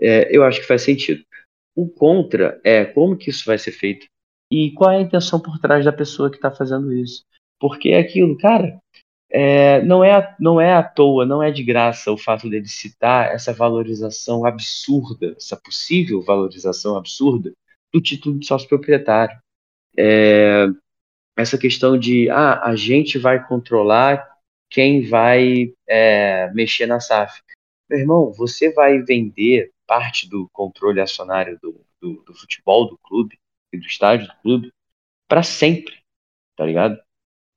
é, 0.00 0.34
eu 0.34 0.44
acho 0.44 0.60
que 0.60 0.66
faz 0.68 0.82
sentido. 0.82 1.24
O 1.74 1.88
contra 1.88 2.60
é 2.62 2.84
como 2.84 3.16
que 3.16 3.30
isso 3.30 3.44
vai 3.44 3.58
ser 3.58 3.72
feito 3.72 4.06
e 4.52 4.70
qual 4.70 4.92
é 4.92 4.98
a 4.98 5.00
intenção 5.00 5.40
por 5.40 5.58
trás 5.58 5.84
da 5.84 5.92
pessoa 5.92 6.30
que 6.30 6.36
está 6.36 6.52
fazendo 6.52 6.92
isso. 6.92 7.24
Porque 7.58 7.88
é 7.88 7.98
aquilo, 7.98 8.38
cara, 8.38 8.78
é, 9.38 9.82
não, 9.82 10.02
é, 10.02 10.34
não 10.40 10.58
é 10.58 10.72
à 10.72 10.82
toa, 10.82 11.26
não 11.26 11.42
é 11.42 11.50
de 11.50 11.62
graça 11.62 12.10
o 12.10 12.16
fato 12.16 12.48
dele 12.48 12.66
citar 12.66 13.34
essa 13.34 13.52
valorização 13.52 14.46
absurda, 14.46 15.34
essa 15.36 15.58
possível 15.58 16.22
valorização 16.22 16.96
absurda 16.96 17.52
do 17.92 18.00
título 18.00 18.38
de 18.38 18.46
sócio 18.46 18.66
proprietário. 18.66 19.38
É, 19.94 20.66
essa 21.36 21.58
questão 21.58 21.98
de 21.98 22.30
ah, 22.30 22.62
a 22.62 22.74
gente 22.76 23.18
vai 23.18 23.46
controlar 23.46 24.26
quem 24.70 25.06
vai 25.06 25.70
é, 25.86 26.50
mexer 26.54 26.86
na 26.86 26.98
SAF. 26.98 27.42
Meu 27.90 27.98
irmão, 27.98 28.32
você 28.32 28.72
vai 28.72 29.02
vender 29.02 29.70
parte 29.86 30.26
do 30.30 30.48
controle 30.50 30.98
acionário 30.98 31.58
do, 31.60 31.84
do, 32.00 32.22
do 32.22 32.32
futebol 32.32 32.88
do 32.88 32.96
clube 33.02 33.38
e 33.70 33.76
do 33.76 33.84
estádio 33.84 34.28
do 34.28 34.36
clube 34.40 34.72
para 35.28 35.42
sempre, 35.42 35.94
tá 36.56 36.64
ligado? 36.64 36.98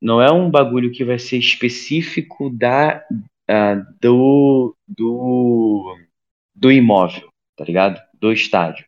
Não 0.01 0.21
é 0.21 0.31
um 0.31 0.49
bagulho 0.49 0.91
que 0.91 1.03
vai 1.03 1.19
ser 1.19 1.37
específico 1.37 2.49
da, 2.49 3.05
uh, 3.11 3.95
do, 4.01 4.75
do, 4.87 5.97
do 6.55 6.71
imóvel, 6.71 7.29
tá 7.55 7.65
ligado? 7.65 8.01
Do 8.13 8.31
estádio. 8.31 8.85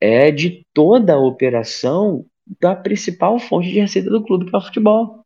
É 0.00 0.30
de 0.30 0.66
toda 0.74 1.14
a 1.14 1.18
operação 1.18 2.26
da 2.60 2.76
principal 2.76 3.38
fonte 3.38 3.70
de 3.70 3.80
receita 3.80 4.10
do 4.10 4.22
clube, 4.22 4.46
que 4.46 4.54
é 4.54 4.58
o 4.58 4.62
futebol. 4.62 5.22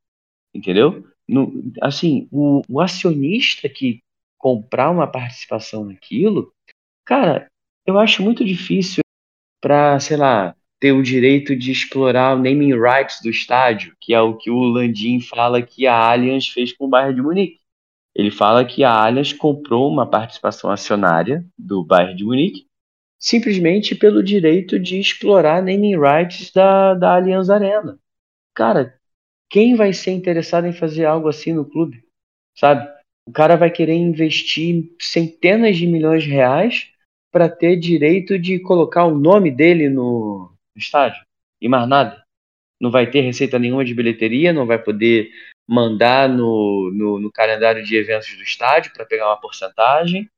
Entendeu? 0.55 1.05
No, 1.29 1.53
assim, 1.83 2.29
o, 2.31 2.62
o 2.68 2.81
acionista 2.81 3.68
que 3.68 4.01
comprar 4.39 4.91
uma 4.91 5.07
participação 5.07 5.85
naquilo, 5.85 6.53
cara, 7.05 7.51
eu 7.85 7.99
acho 7.99 8.22
muito 8.22 8.45
difícil 8.45 9.03
para, 9.61 9.99
sei 9.99 10.16
lá, 10.16 10.55
ter 10.87 10.93
o 10.93 11.03
direito 11.03 11.57
de 11.57 11.72
explorar 11.72 12.37
o 12.37 12.39
naming 12.39 12.72
rights 12.78 13.20
do 13.20 13.28
estádio, 13.28 13.97
que 14.01 14.14
é 14.14 14.20
o 14.20 14.37
que 14.37 14.53
o 14.53 14.61
Landim 14.61 15.18
fala 15.18 15.61
que 15.61 15.84
a 15.84 16.12
Allianz 16.12 16.47
fez 16.47 16.72
com 16.72 16.84
o 16.84 16.89
Bayern 16.89 17.16
de 17.16 17.22
Munique. 17.22 17.61
Ele 18.14 18.30
fala 18.30 18.64
que 18.64 18.84
a 18.84 18.93
Allianz 18.93 19.32
comprou 19.32 19.91
uma 19.91 20.09
participação 20.09 20.70
acionária 20.70 21.45
do 21.59 21.84
Bayern 21.84 22.14
de 22.14 22.24
Munique 22.24 22.66
simplesmente 23.18 23.97
pelo 23.97 24.22
direito 24.22 24.78
de 24.78 25.01
explorar 25.01 25.61
naming 25.61 25.99
rights 25.99 26.53
da, 26.53 26.95
da 26.95 27.16
Allianz 27.16 27.51
Arena. 27.51 27.99
Cara, 28.55 28.97
quem 29.51 29.74
vai 29.74 29.93
ser 29.93 30.12
interessado 30.12 30.68
em 30.68 30.72
fazer 30.72 31.05
algo 31.05 31.26
assim 31.26 31.53
no 31.53 31.64
clube? 31.64 32.05
Sabe? 32.57 32.89
O 33.26 33.32
cara 33.32 33.57
vai 33.57 33.72
querer 33.72 33.95
investir 33.95 34.95
centenas 35.01 35.76
de 35.76 35.84
milhões 35.84 36.22
de 36.22 36.30
reais 36.30 36.93
para 37.32 37.49
ter 37.49 37.74
direito 37.76 38.39
de 38.39 38.61
colocar 38.61 39.05
o 39.05 39.18
nome 39.18 39.51
dele 39.51 39.89
no, 39.89 40.55
no 40.77 40.81
estádio 40.81 41.24
e 41.61 41.68
mais 41.68 41.89
nada. 41.89 42.22
Não 42.79 42.91
vai 42.91 43.11
ter 43.11 43.22
receita 43.22 43.59
nenhuma 43.59 43.85
de 43.85 43.95
bilheteria, 43.95 44.53
não 44.53 44.66
vai 44.66 44.79
poder 44.79 45.31
mandar 45.66 46.29
no, 46.29 46.93
no, 46.95 47.18
no 47.18 47.33
calendário 47.33 47.83
de 47.83 47.97
eventos 47.97 48.37
do 48.37 48.43
estádio 48.43 48.93
para 48.93 49.07
pegar 49.07 49.27
uma 49.27 49.41
porcentagem, 49.41 50.29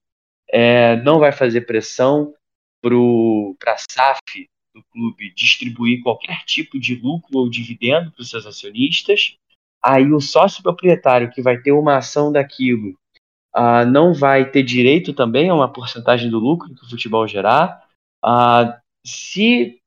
é, 0.50 0.96
não 1.02 1.18
vai 1.18 1.32
fazer 1.32 1.62
pressão 1.62 2.32
para 2.80 3.74
a 3.74 3.76
SAF 3.76 4.48
do 4.74 4.82
clube 4.92 5.34
distribuir 5.34 6.02
qualquer 6.02 6.44
tipo 6.44 6.78
de 6.78 6.94
lucro 6.94 7.38
ou 7.38 7.50
dividendo 7.50 8.12
para 8.12 8.22
os 8.22 8.30
seus 8.30 8.46
acionistas. 8.46 9.36
Aí 9.82 10.12
o 10.12 10.20
sócio 10.20 10.62
proprietário 10.62 11.30
que 11.30 11.42
vai 11.42 11.58
ter 11.58 11.72
uma 11.72 11.96
ação 11.96 12.32
daquilo 12.32 12.96
uh, 13.54 13.84
não 13.90 14.14
vai 14.14 14.50
ter 14.50 14.62
direito 14.62 15.12
também 15.12 15.50
a 15.50 15.54
uma 15.54 15.70
porcentagem 15.70 16.30
do 16.30 16.38
lucro 16.38 16.74
que 16.74 16.84
o 16.84 16.88
futebol 16.88 17.26
gerar. 17.26 17.84
Uh, 18.24 18.72
se, 19.04 19.77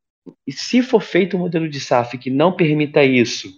se 0.49 0.81
for 0.81 1.01
feito 1.01 1.35
um 1.35 1.39
modelo 1.39 1.69
de 1.69 1.79
SAF 1.79 2.17
que 2.17 2.29
não 2.29 2.55
permita 2.55 3.03
isso, 3.03 3.49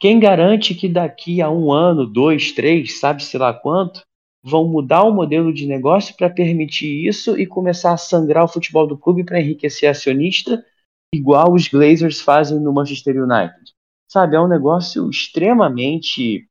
quem 0.00 0.20
garante 0.20 0.74
que 0.74 0.88
daqui 0.88 1.42
a 1.42 1.50
um 1.50 1.72
ano, 1.72 2.06
dois, 2.06 2.52
três, 2.52 2.98
sabe-se 2.98 3.36
lá 3.36 3.52
quanto, 3.52 4.02
vão 4.42 4.68
mudar 4.68 5.02
o 5.02 5.12
modelo 5.12 5.52
de 5.52 5.66
negócio 5.66 6.16
para 6.16 6.30
permitir 6.30 7.06
isso 7.06 7.38
e 7.38 7.46
começar 7.46 7.92
a 7.92 7.96
sangrar 7.96 8.44
o 8.44 8.48
futebol 8.48 8.86
do 8.86 8.96
clube 8.96 9.24
para 9.24 9.40
enriquecer 9.40 9.90
acionista, 9.90 10.64
igual 11.12 11.52
os 11.52 11.68
Glazers 11.68 12.20
fazem 12.20 12.60
no 12.60 12.72
Manchester 12.72 13.16
United? 13.22 13.72
Sabe, 14.10 14.36
é 14.36 14.40
um 14.40 14.48
negócio 14.48 15.10
extremamente 15.10 16.48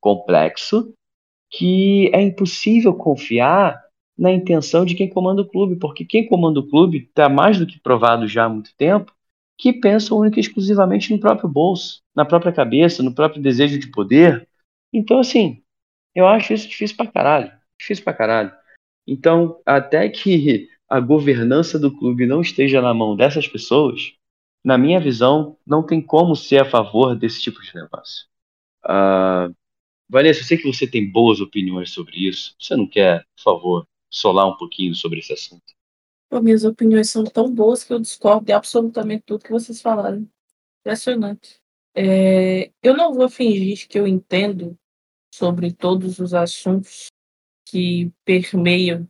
complexo 0.00 0.92
que 1.50 2.10
é 2.12 2.20
impossível 2.20 2.94
confiar 2.94 3.82
na 4.18 4.32
intenção 4.32 4.84
de 4.84 4.94
quem 4.94 5.08
comanda 5.08 5.42
o 5.42 5.48
clube, 5.48 5.76
porque 5.76 6.04
quem 6.04 6.26
comanda 6.26 6.58
o 6.58 6.68
clube 6.68 6.98
está 6.98 7.28
mais 7.28 7.58
do 7.58 7.66
que 7.66 7.78
provado 7.78 8.26
já 8.26 8.44
há 8.44 8.48
muito 8.48 8.74
tempo 8.76 9.12
que 9.56 9.72
pensa 9.72 10.14
única 10.14 10.38
e 10.38 10.40
exclusivamente 10.40 11.12
no 11.12 11.18
próprio 11.18 11.48
bolso, 11.48 12.00
na 12.14 12.24
própria 12.24 12.52
cabeça, 12.52 13.02
no 13.02 13.12
próprio 13.12 13.42
desejo 13.42 13.78
de 13.78 13.90
poder. 13.90 14.48
Então, 14.92 15.18
assim, 15.18 15.62
eu 16.14 16.26
acho 16.26 16.52
isso 16.52 16.68
difícil 16.68 16.96
pra 16.96 17.08
caralho. 17.08 17.52
Difícil 17.78 18.04
pra 18.04 18.14
caralho. 18.14 18.52
Então, 19.06 19.60
até 19.66 20.08
que 20.08 20.68
a 20.88 21.00
governança 21.00 21.78
do 21.78 21.96
clube 21.96 22.24
não 22.24 22.40
esteja 22.40 22.80
na 22.80 22.94
mão 22.94 23.16
dessas 23.16 23.48
pessoas, 23.48 24.12
na 24.64 24.78
minha 24.78 25.00
visão, 25.00 25.56
não 25.66 25.84
tem 25.84 26.00
como 26.00 26.36
ser 26.36 26.62
a 26.62 26.64
favor 26.64 27.16
desse 27.16 27.42
tipo 27.42 27.60
de 27.60 27.74
negócio. 27.74 28.26
Uh, 28.84 29.54
Vanessa, 30.08 30.40
eu 30.40 30.44
sei 30.44 30.56
que 30.56 30.72
você 30.72 30.86
tem 30.86 31.10
boas 31.10 31.40
opiniões 31.40 31.90
sobre 31.90 32.28
isso. 32.28 32.54
Você 32.58 32.76
não 32.76 32.86
quer, 32.86 33.24
por 33.36 33.42
favor, 33.42 33.86
solar 34.10 34.46
um 34.46 34.56
pouquinho 34.56 34.94
sobre 34.94 35.20
esse 35.20 35.32
assunto? 35.32 35.64
Pô, 36.28 36.40
minhas 36.40 36.64
opiniões 36.64 37.10
são 37.10 37.24
tão 37.24 37.52
boas 37.52 37.82
que 37.82 37.92
eu 37.92 37.98
discordo 37.98 38.46
de 38.46 38.52
absolutamente 38.52 39.24
tudo 39.24 39.44
que 39.44 39.50
vocês 39.50 39.80
falaram. 39.80 40.28
Impressionante. 40.80 41.60
É, 41.94 42.70
eu 42.82 42.96
não 42.96 43.14
vou 43.14 43.28
fingir 43.28 43.88
que 43.88 43.98
eu 43.98 44.06
entendo 44.06 44.78
sobre 45.34 45.72
todos 45.72 46.18
os 46.18 46.34
assuntos 46.34 47.06
que 47.66 48.12
permeiam 48.24 49.08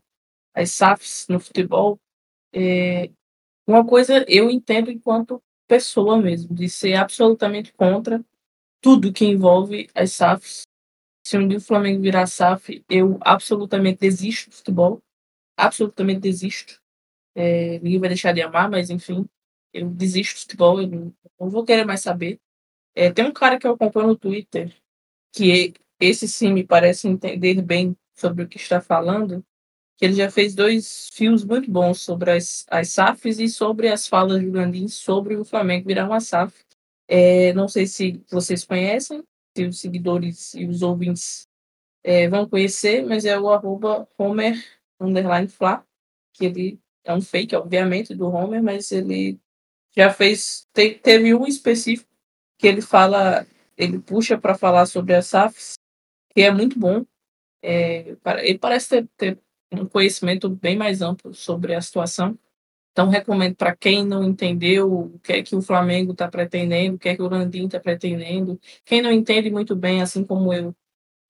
as 0.55 0.71
SAFs 0.73 1.27
no 1.29 1.39
futebol. 1.39 1.99
É, 2.53 3.11
uma 3.67 3.85
coisa 3.85 4.25
eu 4.29 4.51
entendo 4.51 4.91
enquanto 4.91 5.43
pessoa 5.67 6.17
mesmo, 6.21 6.55
de 6.55 6.69
ser 6.69 6.95
absolutamente 6.95 7.73
contra 7.75 8.25
tudo 8.81 9.13
que 9.13 9.27
envolve 9.27 9.89
as 9.95 10.13
SAFs 10.13 10.63
se 11.25 11.37
um 11.37 11.47
dia 11.47 11.59
o 11.59 11.61
Flamengo 11.61 12.03
virar 12.03 12.27
SAF, 12.27 12.85
eu 12.89 13.19
absolutamente 13.21 14.01
desisto 14.01 14.51
do 14.51 14.57
futebol. 14.57 15.03
Absolutamente 15.57 16.21
desisto. 16.21 16.81
É, 17.35 17.79
ninguém 17.81 18.01
vai 18.01 18.09
deixar 18.09 18.33
de 18.33 18.43
amar, 18.43 18.71
mas 18.71 18.91
enfim, 18.91 19.29
eu 19.73 19.89
desisto 19.91 20.37
do 20.37 20.41
futebol, 20.41 20.81
eu 20.81 20.89
não, 20.89 21.15
não 21.39 21.51
vou 21.51 21.65
querer 21.65 21.85
mais 21.85 22.01
saber. 22.01 22.41
É, 22.95 23.13
tem 23.13 23.25
um 23.25 23.33
cara 23.33 23.59
que 23.59 23.67
eu 23.67 23.73
acompanho 23.73 24.09
no 24.09 24.17
Twitter, 24.17 24.75
que 25.33 25.75
esse 26.01 26.27
sim 26.29 26.53
me 26.53 26.65
parece 26.65 27.09
entender 27.09 27.63
bem 27.63 27.97
sobre 28.15 28.45
o 28.45 28.49
que 28.49 28.57
está 28.57 28.81
falando, 28.81 29.45
que 29.97 30.05
ele 30.05 30.15
já 30.15 30.31
fez 30.31 30.55
dois 30.55 31.09
filmes 31.13 31.45
muito 31.45 31.71
bons 31.71 32.01
sobre 32.01 32.31
as, 32.31 32.65
as 32.71 32.91
SAFs 32.91 33.39
e 33.39 33.49
sobre 33.49 33.89
as 33.89 34.07
falas 34.07 34.43
do 34.43 34.51
Gandim 34.51 34.89
sobre 34.89 35.37
o 35.37 35.45
Flamengo 35.45 35.87
virar 35.87 36.07
uma 36.07 36.21
SAF. 36.21 36.55
É, 37.09 37.53
não 37.53 37.69
sei 37.69 37.87
se 37.87 38.23
vocês 38.31 38.65
conhecem, 38.65 39.25
se 39.59 39.65
os 39.65 39.81
seguidores 39.81 40.55
e 40.55 40.67
os 40.67 40.83
ouvintes 40.83 41.49
é, 42.05 42.29
vão 42.29 42.49
conhecer, 42.49 43.05
mas 43.05 43.25
é 43.25 43.39
o 43.39 43.51
arroba 43.51 44.09
Homer 44.17 44.57
underline 45.01 45.49
Fla, 45.49 45.85
que 46.33 46.47
ele 46.47 46.81
é 47.03 47.13
um 47.13 47.21
fake, 47.21 47.57
obviamente, 47.57 48.15
do 48.15 48.29
Homer, 48.29 48.63
mas 48.63 48.93
ele 48.93 49.41
já 49.97 50.11
fez. 50.11 50.69
Te, 50.73 50.91
teve 50.95 51.35
um 51.35 51.45
específico 51.45 52.09
que 52.57 52.69
ele 52.69 52.81
fala, 52.81 53.45
ele 53.77 53.99
puxa 53.99 54.39
para 54.39 54.55
falar 54.55 54.87
sobre 54.87 55.15
as 55.15 55.27
SAFs, 55.27 55.75
que 56.31 56.43
é 56.43 56.53
muito 56.53 56.79
bom. 56.79 57.05
É, 57.61 58.17
ele 58.45 58.59
parece 58.59 58.89
ter, 58.89 59.09
ter 59.17 59.39
um 59.73 59.87
conhecimento 59.87 60.49
bem 60.49 60.77
mais 60.77 61.03
amplo 61.03 61.35
sobre 61.35 61.75
a 61.75 61.81
situação. 61.81 62.39
Então, 62.99 63.09
recomendo 63.09 63.55
para 63.55 63.77
quem 63.77 64.05
não 64.05 64.25
entendeu 64.25 64.93
o 64.93 65.21
que 65.21 65.35
é 65.35 65.41
que 65.41 65.55
o 65.55 65.63
Flamengo 65.63 66.11
está 66.11 66.27
pretendendo, 66.27 66.97
o 66.97 66.99
que 66.99 67.09
é 67.09 67.15
que 67.15 67.23
o 67.23 67.29
Landim 67.29 67.67
está 67.67 67.79
pretendendo, 67.79 68.61
quem 68.85 69.01
não 69.01 69.13
entende 69.13 69.49
muito 69.53 69.77
bem, 69.77 70.03
assim 70.03 70.25
como 70.25 70.53
eu, 70.53 70.75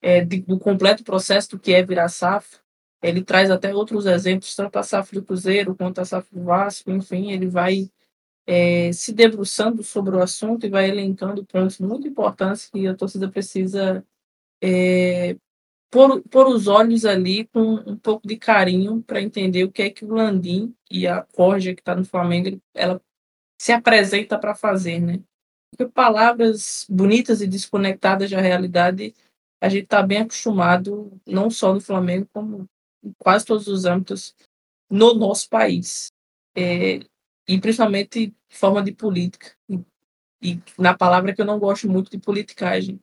é, 0.01 0.25
de, 0.25 0.41
do 0.41 0.57
completo 0.57 1.03
processo 1.03 1.51
do 1.51 1.59
que 1.59 1.71
é 1.71 1.83
virar 1.83 2.09
SAF, 2.09 2.57
ele 3.03 3.23
traz 3.23 3.51
até 3.51 3.71
outros 3.71 4.07
exemplos, 4.07 4.55
tanto 4.55 4.79
a 4.79 4.83
SAF 4.83 5.13
do 5.13 5.23
Cruzeiro 5.23 5.75
quanto 5.75 6.01
a 6.01 6.05
SAF 6.05 6.33
do 6.33 6.43
Vasco, 6.43 6.89
enfim, 6.89 7.31
ele 7.31 7.45
vai 7.45 7.87
é, 8.47 8.91
se 8.91 9.13
debruçando 9.13 9.83
sobre 9.83 10.15
o 10.15 10.23
assunto 10.23 10.65
e 10.65 10.69
vai 10.71 10.89
elencando 10.89 11.45
pontos 11.45 11.77
muito 11.77 12.07
importantes 12.07 12.67
que 12.67 12.87
a 12.87 12.95
torcida 12.95 13.29
precisa 13.29 14.03
é, 14.59 15.37
pôr, 15.89 16.21
pôr 16.23 16.47
os 16.47 16.67
olhos 16.67 17.05
ali 17.05 17.45
com 17.47 17.75
um 17.75 17.97
pouco 17.97 18.27
de 18.27 18.37
carinho 18.37 19.01
para 19.03 19.21
entender 19.21 19.63
o 19.63 19.71
que 19.71 19.81
é 19.83 19.89
que 19.89 20.05
o 20.05 20.13
Landim 20.13 20.75
e 20.89 21.07
a 21.07 21.23
Corja 21.23 21.73
que 21.73 21.81
está 21.81 21.95
no 21.95 22.05
Flamengo, 22.05 22.61
ela 22.73 23.01
se 23.59 23.71
apresenta 23.71 24.39
para 24.39 24.55
fazer, 24.55 24.99
né? 24.99 25.21
Porque 25.71 25.91
palavras 25.91 26.85
bonitas 26.89 27.41
e 27.41 27.47
desconectadas 27.47 28.29
da 28.31 28.41
realidade, 28.41 29.13
a 29.61 29.69
gente 29.69 29.83
está 29.83 30.01
bem 30.01 30.19
acostumado, 30.19 31.11
não 31.25 31.49
só 31.49 31.73
no 31.73 31.81
Flamengo, 31.81 32.27
como 32.33 32.67
em 33.03 33.13
quase 33.17 33.45
todos 33.45 33.67
os 33.67 33.85
âmbitos 33.85 34.35
no 34.89 35.13
nosso 35.13 35.49
país. 35.49 36.11
É, 36.55 36.99
e 37.47 37.59
principalmente 37.59 38.33
forma 38.49 38.81
de 38.81 38.91
política. 38.91 39.55
E, 39.67 39.79
e, 40.41 40.61
na 40.77 40.95
palavra 40.95 41.33
que 41.33 41.41
eu 41.41 41.45
não 41.45 41.59
gosto 41.59 41.89
muito 41.89 42.11
de 42.11 42.17
politicagem. 42.17 42.99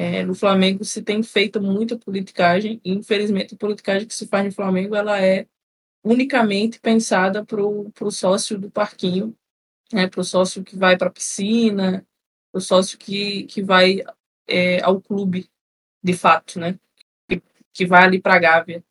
É, 0.00 0.22
no 0.22 0.32
Flamengo 0.32 0.84
se 0.84 1.02
tem 1.02 1.24
feito 1.24 1.60
muita 1.60 1.98
politicagem, 1.98 2.80
e 2.84 2.92
infelizmente 2.92 3.56
a 3.56 3.58
politicagem 3.58 4.06
que 4.06 4.14
se 4.14 4.28
faz 4.28 4.44
no 4.44 4.52
Flamengo 4.52 4.94
ela 4.94 5.20
é 5.20 5.48
unicamente 6.04 6.78
pensada 6.78 7.44
para 7.44 7.60
o 7.60 8.10
sócio 8.12 8.56
do 8.56 8.70
parquinho, 8.70 9.36
né, 9.92 10.06
para 10.06 10.20
o 10.20 10.24
sócio 10.24 10.62
que 10.62 10.76
vai 10.76 10.96
para 10.96 11.08
a 11.08 11.10
piscina, 11.10 12.06
o 12.52 12.60
sócio 12.60 12.96
que, 12.96 13.42
que 13.46 13.60
vai 13.60 14.04
é, 14.46 14.80
ao 14.84 15.00
clube, 15.00 15.50
de 16.00 16.14
fato, 16.14 16.60
né, 16.60 16.78
que, 17.28 17.42
que 17.72 17.84
vai 17.84 18.04
ali 18.04 18.22
para 18.22 18.36
a 18.36 18.38
Gávea. 18.38 18.84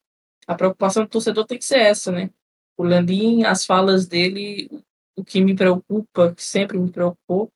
A 0.45 0.55
preocupação 0.55 1.03
do 1.03 1.10
torcedor 1.10 1.45
tem 1.45 1.58
que 1.58 1.64
ser 1.64 1.80
essa, 1.80 2.12
né? 2.12 2.32
O 2.76 2.84
Landim, 2.84 3.43
as 3.43 3.66
falas 3.66 4.08
dele, 4.08 4.70
o 5.16 5.24
que 5.24 5.39
me 5.39 5.55
preocupa, 5.55 6.34
que 6.36 6.43
sempre 6.43 6.78
me 6.78 6.91
preocupou, 6.91 7.49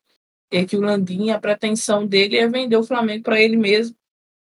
é 0.52 0.66
que 0.66 0.76
o 0.76 0.82
Landim, 0.82 1.30
a 1.30 1.40
pretensão 1.40 2.06
dele 2.06 2.38
é 2.38 2.48
vender 2.48 2.76
o 2.76 2.84
Flamengo 2.84 3.24
para 3.24 3.42
ele 3.42 3.56
mesmo 3.56 3.96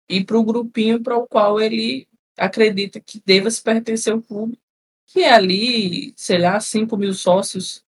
e 0.09 0.25
para 0.25 0.39
o 0.39 0.45
grupinho 0.45 1.03
para 1.03 1.17
o 1.17 1.27
qual 1.27 1.61
ele 1.61 2.09
acredita 2.37 2.99
que 2.99 3.21
deva 3.25 3.51
se 3.51 3.63
pertencer 3.63 4.13
ao 4.13 4.23
clube, 4.23 4.59
que 5.07 5.21
é 5.21 5.33
ali, 5.33 6.15
sei 6.17 6.39
lá, 6.39 6.59
5 6.59 6.97
mil 6.97 7.13
sócios. 7.13 7.85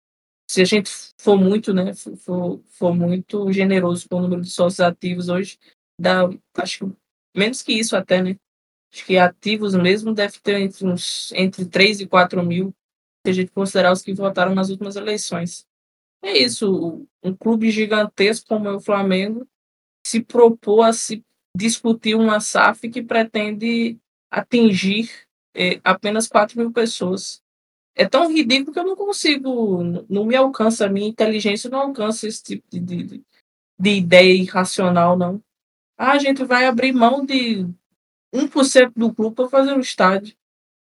Se 0.49 0.63
a 0.63 0.65
gente 0.65 0.91
for 1.19 1.37
muito, 1.37 1.75
né, 1.75 1.93
for, 1.95 2.63
for 2.69 2.95
muito 2.95 3.53
generoso 3.53 4.09
com 4.09 4.17
o 4.17 4.23
número 4.23 4.43
de 4.43 4.51
sócios 4.51 4.81
ativos 4.81 5.29
hoje, 5.29 5.59
dá, 6.01 6.29
acho 6.57 6.87
que 6.87 6.97
menos 7.37 7.63
que 7.63 7.73
isso 7.73 7.97
até, 7.97 8.23
né? 8.23 8.37
Acho 8.93 9.05
que 9.05 9.19
ativos 9.19 9.75
mesmo 9.75 10.15
deve 10.15 10.39
ter 10.41 10.61
entre, 10.61 10.87
uns, 10.87 11.33
entre 11.33 11.67
3 11.67 12.01
e 12.01 12.07
4 12.07 12.43
mil, 12.43 12.73
se 13.27 13.31
a 13.31 13.33
gente 13.33 13.51
considerar 13.51 13.93
os 13.93 14.03
que 14.03 14.15
votaram 14.15 14.55
nas 14.55 14.71
últimas 14.71 14.97
eleições. 14.97 15.67
É 16.23 16.37
isso, 16.39 17.07
um 17.23 17.35
clube 17.35 17.71
gigantesco 17.71 18.49
como 18.49 18.69
é 18.69 18.73
o 18.73 18.81
Flamengo 18.81 19.47
se 20.07 20.23
propôs 20.23 20.87
a 20.87 20.93
se 20.93 21.25
discutir 21.57 22.15
uma 22.15 22.39
SAF 22.39 22.89
que 22.89 23.03
pretende 23.03 23.99
atingir 24.31 25.11
é, 25.55 25.81
apenas 25.83 26.29
4 26.29 26.59
mil 26.59 26.71
pessoas. 26.71 27.43
É 27.95 28.07
tão 28.07 28.31
ridículo 28.31 28.73
que 28.73 28.79
eu 28.79 28.85
não 28.85 28.95
consigo, 28.95 29.83
não 30.09 30.25
me 30.25 30.37
alcança, 30.37 30.87
a 30.87 30.89
minha 30.89 31.09
inteligência 31.09 31.71
não 31.71 31.81
alcança 31.81 32.29
esse 32.29 32.43
tipo 32.43 32.65
de, 32.71 32.79
de, 32.79 33.25
de 33.81 33.91
ideia 33.91 34.35
irracional, 34.35 35.17
não. 35.17 35.43
Ah, 35.97 36.13
a 36.13 36.19
gente 36.19 36.45
vai 36.45 36.67
abrir 36.67 36.93
mão 36.93 37.25
de 37.25 37.67
1% 38.33 38.93
do 38.95 39.15
clube 39.15 39.35
para 39.35 39.49
fazer 39.49 39.73
um 39.73 39.81
estádio. 39.81 40.37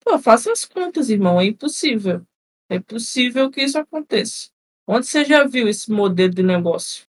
Pô, 0.03 0.19
faça 0.19 0.53
as 0.53 0.65
contas, 0.65 1.11
irmão, 1.11 1.41
é 1.41 1.47
impossível. 1.47 2.25
É 2.71 2.77
impossível 2.77 3.51
que 3.51 3.61
isso 3.61 3.79
aconteça. 3.79 4.51
Onde 4.93 5.07
você 5.07 5.25
já 5.25 5.45
viu 5.45 5.69
esse 5.69 5.89
modelo 5.89 6.35
de 6.35 6.43
negócio? 6.43 7.07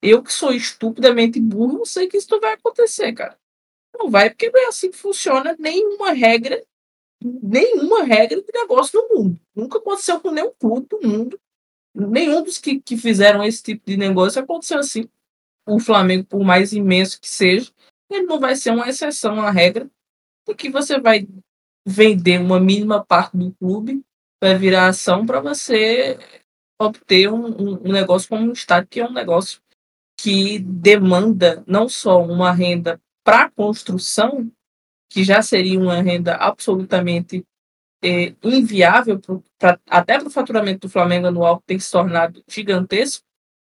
Eu 0.00 0.22
que 0.22 0.32
sou 0.32 0.50
estupidamente 0.50 1.38
burro, 1.38 1.84
sei 1.84 2.08
que 2.08 2.16
isso 2.16 2.40
vai 2.40 2.54
acontecer, 2.54 3.12
cara. 3.12 3.38
Não 3.94 4.10
vai, 4.10 4.30
porque 4.30 4.48
não 4.48 4.58
é 4.58 4.66
assim 4.68 4.90
que 4.90 4.96
funciona 4.96 5.54
nenhuma 5.58 6.12
regra, 6.12 6.64
nenhuma 7.22 8.02
regra 8.02 8.40
de 8.40 8.50
negócio 8.50 8.98
no 8.98 9.14
mundo. 9.14 9.40
Nunca 9.54 9.76
aconteceu 9.76 10.18
com 10.20 10.30
nenhum 10.30 10.50
clube 10.58 10.86
do 10.88 11.06
mundo. 11.06 11.38
Nenhum 11.94 12.42
dos 12.42 12.56
que, 12.56 12.80
que 12.80 12.96
fizeram 12.96 13.44
esse 13.44 13.62
tipo 13.62 13.84
de 13.84 13.98
negócio 13.98 14.40
aconteceu 14.40 14.78
assim. 14.78 15.06
O 15.66 15.78
Flamengo, 15.78 16.24
por 16.24 16.42
mais 16.42 16.72
imenso 16.72 17.20
que 17.20 17.28
seja, 17.28 17.70
ele 18.08 18.24
não 18.24 18.40
vai 18.40 18.56
ser 18.56 18.70
uma 18.70 18.88
exceção 18.88 19.38
à 19.42 19.50
regra, 19.50 19.86
porque 20.46 20.70
você 20.70 20.98
vai 20.98 21.28
vender 21.86 22.40
uma 22.40 22.58
mínima 22.58 23.04
parte 23.04 23.36
do 23.36 23.52
clube, 23.52 24.02
vai 24.42 24.56
virar 24.56 24.86
ação 24.86 25.26
para 25.26 25.40
você 25.40 26.18
obter 26.78 27.32
um, 27.32 27.88
um, 27.88 27.92
negócio 27.92 28.28
como 28.28 28.44
um 28.44 28.52
Estado, 28.52 28.86
que 28.86 29.00
é 29.00 29.06
um 29.06 29.12
negócio 29.12 29.60
que 30.16 30.58
demanda 30.58 31.62
não 31.66 31.88
só 31.88 32.22
uma 32.22 32.52
renda 32.52 33.00
para 33.24 33.50
construção, 33.50 34.50
que 35.10 35.24
já 35.24 35.42
seria 35.42 35.78
uma 35.78 36.00
renda 36.00 36.34
absolutamente 36.36 37.44
é, 38.02 38.34
inviável, 38.42 39.18
pro, 39.18 39.42
pra, 39.58 39.78
até 39.88 40.18
para 40.18 40.28
o 40.28 40.30
faturamento 40.30 40.86
do 40.86 40.90
Flamengo 40.90 41.26
anual, 41.26 41.58
que 41.60 41.66
tem 41.66 41.78
se 41.78 41.90
tornado 41.90 42.42
gigantesco. 42.48 43.24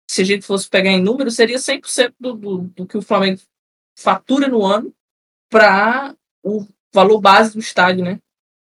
Se 0.08 0.22
a 0.22 0.24
gente 0.24 0.46
fosse 0.46 0.68
pegar 0.68 0.90
em 0.90 1.02
número, 1.02 1.30
seria 1.30 1.58
100% 1.58 2.14
do, 2.18 2.34
do, 2.34 2.58
do 2.58 2.86
que 2.86 2.96
o 2.96 3.02
Flamengo 3.02 3.40
fatura 3.98 4.48
no 4.48 4.64
ano 4.64 4.94
para 5.50 6.14
o 6.42 6.66
valor 6.92 7.20
base 7.20 7.54
do 7.54 7.60
estádio, 7.60 8.04
né? 8.04 8.18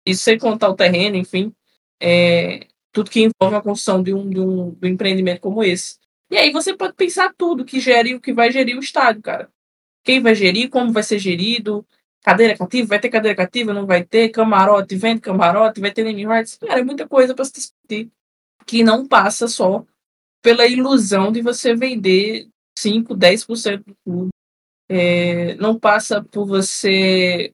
Isso 0.05 0.23
sem 0.23 0.37
contar 0.37 0.69
o 0.69 0.75
terreno, 0.75 1.15
enfim, 1.15 1.53
é, 2.01 2.67
tudo 2.93 3.11
que 3.11 3.21
envolve 3.21 3.57
a 3.57 3.61
construção 3.61 4.01
de 4.01 4.13
um, 4.13 4.29
de, 4.29 4.39
um, 4.39 4.71
de 4.71 4.87
um 4.87 4.89
empreendimento 4.89 5.41
como 5.41 5.63
esse. 5.63 5.97
E 6.31 6.37
aí 6.37 6.51
você 6.51 6.75
pode 6.75 6.93
pensar 6.93 7.33
tudo 7.37 7.65
que 7.65 7.79
gere 7.79 8.15
o 8.15 8.21
que 8.21 8.31
vai 8.31 8.51
gerir 8.51 8.77
o 8.77 8.79
estádio, 8.79 9.21
cara. 9.21 9.49
Quem 10.03 10.21
vai 10.21 10.35
gerir, 10.35 10.69
como 10.69 10.91
vai 10.91 11.03
ser 11.03 11.19
gerido, 11.19 11.85
cadeira 12.21 12.57
cativa, 12.57 12.87
vai 12.87 12.99
ter 12.99 13.09
cadeira 13.09 13.35
cativa, 13.35 13.73
não 13.73 13.85
vai 13.85 14.03
ter, 14.03 14.29
camarote, 14.29 14.95
vende 14.95 15.21
camarote, 15.21 15.81
vai 15.81 15.91
ter 15.91 16.03
naming 16.03 16.27
rights. 16.27 16.57
Cara, 16.57 16.79
é 16.79 16.83
muita 16.83 17.07
coisa 17.07 17.35
para 17.35 17.45
se 17.45 17.53
discutir 17.53 18.11
que 18.65 18.83
não 18.83 19.07
passa 19.07 19.47
só 19.47 19.85
pela 20.41 20.65
ilusão 20.67 21.31
de 21.31 21.41
você 21.41 21.75
vender 21.75 22.47
5, 22.77 23.15
10% 23.15 23.83
do 23.83 23.95
clube 24.05 24.29
é, 24.89 25.55
não 25.55 25.79
passa 25.79 26.23
por 26.23 26.45
você 26.45 27.53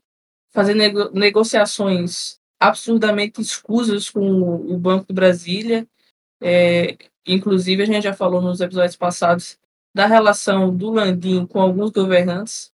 fazer 0.52 0.74
nego 0.74 1.10
negociações 1.12 2.39
absurdamente 2.60 3.42
escusas 3.42 4.10
com 4.10 4.22
o 4.22 4.78
Banco 4.78 5.08
de 5.08 5.14
Brasília. 5.14 5.88
É, 6.42 6.98
inclusive, 7.26 7.84
a 7.84 7.86
gente 7.86 8.04
já 8.04 8.14
falou 8.14 8.42
nos 8.42 8.62
episódios 8.62 8.96
passados 8.96 9.58
da 9.94 10.06
relação 10.06 10.76
do 10.76 10.92
Landim 10.92 11.46
com 11.46 11.60
alguns 11.60 11.92
governantes, 11.92 12.72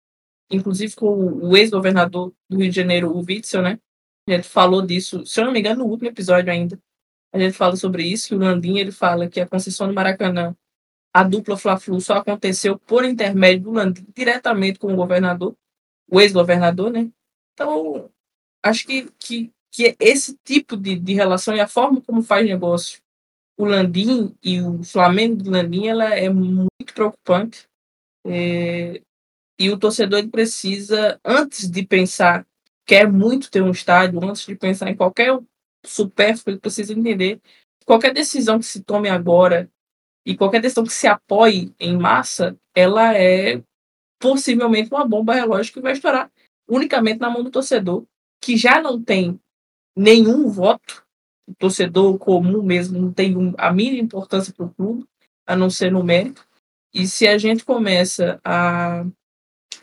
inclusive 0.51 0.95
com 0.95 1.15
o 1.15 1.57
ex-governador 1.57 2.33
do 2.49 2.59
Rio 2.59 2.71
de 2.71 2.77
Janeiro, 2.77 3.11
o 3.11 3.25
Witzel, 3.25 3.63
né? 3.63 3.79
A 4.27 4.33
gente 4.33 4.49
falou 4.49 4.83
disso, 4.83 5.25
se 5.27 5.41
eu 5.41 5.45
não 5.45 5.53
me 5.53 5.61
engano, 5.61 5.85
no 5.85 5.91
último 5.91 6.09
episódio 6.09 6.51
ainda. 6.51 6.79
A 7.33 7.39
gente 7.39 7.57
fala 7.57 7.77
sobre 7.77 8.05
isso, 8.05 8.35
o 8.35 8.39
Landim 8.39 8.79
ele 8.79 8.93
fala 8.93 9.29
que 9.29 9.41
a 9.41 9.47
concessão 9.47 9.89
do 9.89 9.95
Maracanã 9.95 10.57
a 11.15 11.23
dupla 11.23 11.57
Fla-Flu 11.57 12.01
só 12.01 12.15
aconteceu 12.15 12.77
por 12.77 13.05
intermédio 13.05 13.65
do 13.65 13.73
Landim, 13.73 14.05
diretamente 14.17 14.81
com 14.81 14.93
o 14.93 14.97
governador, 14.97 15.57
o 16.11 16.21
ex-governador, 16.21 16.91
né? 16.91 17.09
Então, 17.53 18.11
acho 18.61 18.85
que, 18.85 19.09
que, 19.17 19.53
que 19.75 19.97
esse 19.99 20.39
tipo 20.45 20.77
de, 20.77 20.97
de 20.97 21.15
relação 21.15 21.57
e 21.57 21.61
a 21.61 21.67
forma 21.67 22.01
como 22.01 22.23
faz 22.23 22.47
negócio 22.47 23.01
o 23.59 23.65
Landim 23.65 24.33
e 24.41 24.61
o 24.61 24.85
Flamengo 24.85 25.43
do 25.43 25.51
Landim, 25.51 25.89
ela 25.89 26.15
é 26.15 26.29
muito 26.29 26.71
preocupante. 26.95 27.67
É, 28.25 29.03
e 29.59 29.71
o 29.71 29.79
torcedor 29.79 30.29
precisa, 30.29 31.21
antes 31.25 31.69
de 31.69 31.85
pensar, 31.85 32.47
quer 32.87 33.11
muito 33.11 33.51
ter 33.51 33.63
um 33.63 33.71
estádio, 33.71 34.25
antes 34.25 34.47
de 34.47 34.55
pensar 34.55 34.89
em 34.91 34.97
qualquer 34.97 35.37
supérfluo, 35.85 36.55
ele 36.55 36.61
precisa 36.61 36.93
entender 36.93 37.41
que 37.81 37.87
qualquer 37.87 38.15
decisão 38.15 38.61
que 38.61 38.67
se 38.67 38.83
tome 38.83 39.09
agora 39.09 39.69
e 40.25 40.37
qualquer 40.37 40.61
decisão 40.61 40.85
que 40.85 40.93
se 40.93 41.09
apoie 41.09 41.75
em 41.81 41.99
massa, 41.99 42.57
ela 42.75 43.17
é 43.17 43.61
possivelmente 44.21 44.93
uma 44.93 45.07
bomba 45.07 45.35
relógio 45.35 45.73
que 45.73 45.81
vai 45.81 45.93
estourar 45.93 46.31
unicamente 46.69 47.21
na 47.21 47.29
mão 47.29 47.43
do 47.43 47.51
torcedor, 47.51 48.05
que 48.41 48.57
já 48.57 48.81
não 48.81 49.03
tem 49.03 49.39
nenhum 49.97 50.49
voto, 50.49 51.05
o 51.47 51.55
torcedor 51.55 52.19
comum 52.19 52.63
mesmo 52.63 53.01
não 53.01 53.13
tem 53.13 53.35
a 53.59 53.73
mínima 53.73 54.03
importância 54.03 54.53
para 54.53 54.67
o 54.67 54.75
clube, 54.75 55.07
a 55.47 55.55
não 55.55 55.69
ser 55.69 55.93
numérico. 55.93 56.45
E 56.93 57.07
se 57.07 57.27
a 57.27 57.37
gente 57.37 57.65
começa 57.65 58.41
a 58.45 59.05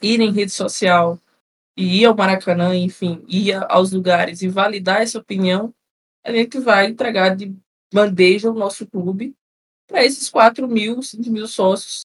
ir 0.02 0.20
em 0.22 0.32
rede 0.32 0.52
social 0.52 1.20
e 1.78 2.02
ir 2.02 2.06
ao 2.06 2.16
Maracanã, 2.16 2.76
enfim, 2.76 3.24
ir 3.28 3.54
aos 3.70 3.92
lugares 3.92 4.42
e 4.42 4.48
validar 4.48 5.02
essa 5.02 5.20
opinião, 5.20 5.74
a 6.24 6.32
gente 6.32 6.60
vai 6.60 6.88
entregar 6.88 7.36
de 7.36 7.56
bandeja 7.94 8.50
o 8.50 8.54
nosso 8.54 8.88
clube 8.88 9.36
para 9.88 10.06
esses 10.06 10.30
4 10.30 10.68
mil, 10.68 11.02
5 11.02 11.30
mil 11.30 11.48
sócios. 11.48 12.02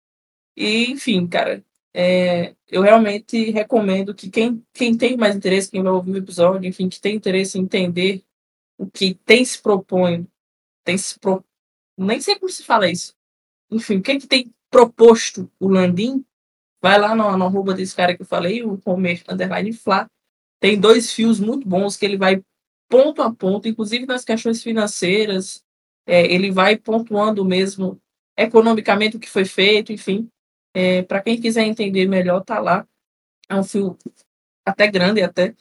E, 0.58 0.92
enfim, 0.92 1.28
cara, 1.28 1.64
é, 1.96 2.56
eu 2.68 2.82
realmente 2.82 3.52
recomendo 3.52 4.14
que 4.14 4.30
quem, 4.30 4.64
quem 4.74 4.98
tem 4.98 5.16
mais 5.16 5.36
interesse, 5.36 5.72
quem 5.72 5.82
vai 5.82 5.94
ouvir 5.94 6.12
o 6.12 6.18
episódio, 6.18 6.68
enfim, 6.68 6.90
que 6.90 7.00
tem 7.00 7.16
interesse 7.16 7.58
em 7.58 7.62
entender 7.62 8.24
o 8.78 8.86
que 8.86 9.14
tem 9.14 9.46
se 9.46 9.62
propõe, 9.62 10.28
tem 10.84 10.98
se 10.98 11.18
pro... 11.20 11.44
nem 11.98 12.20
sei 12.20 12.38
como 12.38 12.52
se 12.52 12.64
fala 12.64 12.90
isso. 12.90 13.16
Enfim, 13.72 13.98
o 13.98 14.02
que, 14.02 14.12
é 14.12 14.20
que 14.20 14.28
tem 14.28 14.54
proposto 14.70 15.50
o 15.60 15.70
Landim, 15.70 16.26
Vai 16.86 17.00
lá 17.00 17.16
no, 17.16 17.36
no 17.36 17.46
arroba 17.46 17.74
desse 17.74 17.96
cara 17.96 18.16
que 18.16 18.22
eu 18.22 18.28
falei, 18.28 18.64
o 18.64 18.80
Homer 18.86 19.24
Underline 19.28 19.74
Flá. 19.74 20.08
Tem 20.60 20.80
dois 20.80 21.12
fios 21.12 21.40
muito 21.40 21.68
bons 21.68 21.98
que 21.98 22.06
ele 22.06 22.16
vai 22.16 22.44
ponto 22.88 23.24
a 23.24 23.34
ponto, 23.34 23.68
inclusive 23.68 24.06
nas 24.06 24.24
questões 24.24 24.62
financeiras. 24.62 25.64
É, 26.06 26.32
ele 26.32 26.52
vai 26.52 26.78
pontuando 26.78 27.44
mesmo 27.44 28.00
economicamente 28.38 29.18
o 29.18 29.20
que 29.20 29.28
foi 29.28 29.46
feito, 29.46 29.92
enfim. 29.92 30.30
É, 30.76 31.04
Para 31.04 31.22
quem 31.22 31.40
quiser 31.40 31.64
entender 31.64 32.06
melhor, 32.06 32.42
tá 32.42 32.60
lá. 32.60 32.86
É 33.48 33.56
um 33.56 33.64
fio 33.64 33.98
até 34.66 34.88
grande 34.88 35.22
até. 35.24 35.56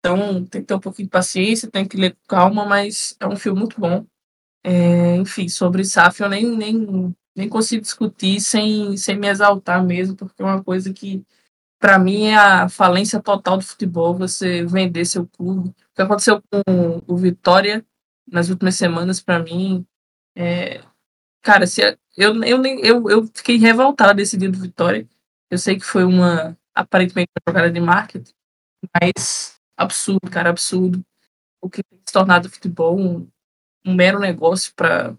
Então 0.00 0.44
tem 0.46 0.60
que 0.60 0.66
ter 0.66 0.74
um 0.74 0.80
pouquinho 0.80 1.06
de 1.06 1.10
paciência, 1.10 1.70
tem 1.70 1.86
que 1.86 1.96
ler 1.96 2.12
com 2.14 2.26
calma, 2.28 2.64
mas 2.64 3.16
é 3.20 3.26
um 3.26 3.36
filme 3.36 3.60
muito 3.60 3.80
bom. 3.80 4.04
É, 4.64 5.16
enfim, 5.16 5.48
sobre 5.48 5.84
SAF 5.84 6.20
eu 6.20 6.28
nem, 6.28 6.44
nem, 6.56 7.16
nem 7.36 7.48
consigo 7.48 7.82
discutir 7.82 8.40
sem, 8.40 8.96
sem 8.96 9.16
me 9.16 9.28
exaltar 9.28 9.84
mesmo, 9.84 10.16
porque 10.16 10.42
é 10.42 10.44
uma 10.44 10.62
coisa 10.62 10.92
que, 10.92 11.24
para 11.78 11.98
mim, 11.98 12.26
é 12.26 12.36
a 12.36 12.68
falência 12.68 13.22
total 13.22 13.58
do 13.58 13.64
futebol, 13.64 14.14
você 14.14 14.64
vender 14.64 15.04
seu 15.04 15.26
clube. 15.26 15.68
O 15.70 15.74
que 15.94 16.02
aconteceu 16.02 16.42
com 16.42 17.02
o 17.06 17.16
Vitória 17.16 17.86
nas 18.26 18.48
últimas 18.48 18.74
semanas, 18.76 19.20
para 19.20 19.38
mim, 19.38 19.86
é, 20.36 20.82
cara, 21.46 21.64
se 21.64 21.80
eu, 22.16 22.42
eu, 22.42 22.64
eu, 22.64 23.08
eu 23.08 23.26
fiquei 23.32 23.56
revoltado 23.56 24.16
desse 24.16 24.36
dia 24.36 24.50
do 24.50 24.58
Vitória. 24.58 25.08
Eu 25.48 25.58
sei 25.58 25.76
que 25.76 25.84
foi 25.84 26.02
uma, 26.02 26.58
aparentemente, 26.74 27.30
uma 27.38 27.52
jogada 27.52 27.72
de 27.72 27.78
marketing, 27.78 28.32
mas 29.00 29.60
absurdo, 29.76 30.28
cara, 30.28 30.50
absurdo. 30.50 31.04
O 31.62 31.70
que 31.70 31.84
tem 31.84 32.00
se 32.04 32.12
tornado 32.12 32.48
o 32.48 32.50
futebol 32.50 32.98
um, 32.98 33.28
um 33.86 33.94
mero 33.94 34.18
negócio 34.18 34.72
para 34.74 35.16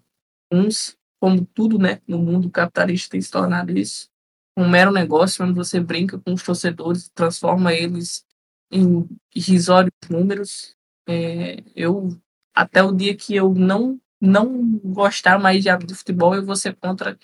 uns, 0.52 0.98
como 1.18 1.46
tudo, 1.46 1.78
né, 1.78 2.02
no 2.06 2.18
mundo 2.18 2.50
capitalista 2.50 3.12
tem 3.12 3.22
se 3.22 3.30
tornado 3.30 3.72
isso. 3.72 4.10
Um 4.54 4.68
mero 4.68 4.92
negócio 4.92 5.42
onde 5.42 5.54
você 5.54 5.80
brinca 5.80 6.18
com 6.18 6.34
os 6.34 6.42
torcedores, 6.42 7.08
transforma 7.14 7.72
eles 7.72 8.22
em 8.70 9.08
irrisórios 9.34 9.92
números. 10.10 10.76
É, 11.08 11.64
eu, 11.74 12.20
até 12.54 12.82
o 12.82 12.92
dia 12.92 13.16
que 13.16 13.34
eu 13.34 13.54
não 13.54 13.98
não 14.20 14.78
gostar 14.78 15.38
mais 15.38 15.62
de, 15.62 15.76
de 15.78 15.94
futebol, 15.94 16.34
eu 16.34 16.44
vou 16.44 16.56
ser 16.56 16.74
contra 16.76 17.18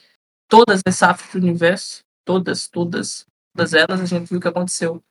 todas 0.49 0.81
as 0.87 0.97
SAFs 0.97 1.33
do 1.33 1.39
universo, 1.39 2.03
todas, 2.25 2.69
todas, 2.69 3.27
todas 3.55 3.75
elas. 3.75 4.01
A 4.01 4.07
gente 4.07 4.29
viu 4.29 4.39
o 4.39 4.41
que 4.41 4.49
aconteceu 4.49 5.03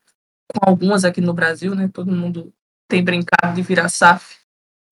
com 0.52 0.68
algumas 0.68 1.04
aqui 1.04 1.20
no 1.20 1.34
Brasil, 1.34 1.74
né? 1.74 1.88
Todo 1.88 2.10
mundo 2.10 2.52
tem 2.88 3.02
brincado 3.02 3.54
de 3.54 3.62
virar 3.62 3.88
SAF 3.88 4.44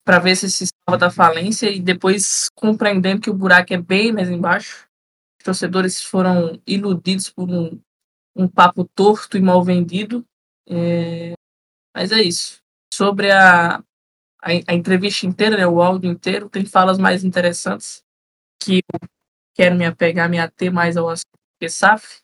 para 0.04 0.18
ver 0.18 0.36
se 0.36 0.50
se 0.50 0.66
salva 0.66 0.98
da 0.98 1.10
falência 1.10 1.70
e 1.70 1.80
depois 1.80 2.48
compreendendo 2.54 3.20
que 3.20 3.30
o 3.30 3.34
buraco 3.34 3.72
é 3.72 3.80
bem 3.80 4.12
mais 4.12 4.28
embaixo. 4.28 4.88
Os 5.38 5.44
torcedores 5.44 6.02
foram 6.02 6.60
iludidos 6.66 7.30
por 7.30 7.48
um, 7.48 7.80
um 8.36 8.48
papo 8.48 8.84
torto 8.94 9.36
e 9.36 9.40
mal 9.40 9.62
vendido. 9.62 10.24
É... 10.68 11.34
Mas 11.94 12.10
é 12.12 12.22
isso. 12.22 12.60
Sobre 12.92 13.30
a, 13.30 13.82
a, 14.42 14.50
a, 14.72 14.74
entrevista 14.74 15.26
inteira, 15.26 15.56
né, 15.56 15.66
o 15.66 15.80
áudio 15.80 16.10
inteiro, 16.10 16.48
tem 16.50 16.66
falas 16.66 16.98
mais 16.98 17.24
interessantes 17.24 18.02
que 18.60 18.82
eu 18.92 19.08
quero 19.54 19.76
me 19.76 19.86
apegar, 19.86 20.28
me 20.28 20.38
ater 20.38 20.72
mais 20.72 20.96
ao 20.96 21.08
assunto 21.08 21.28
que 21.60 21.68
SAF, 21.68 22.20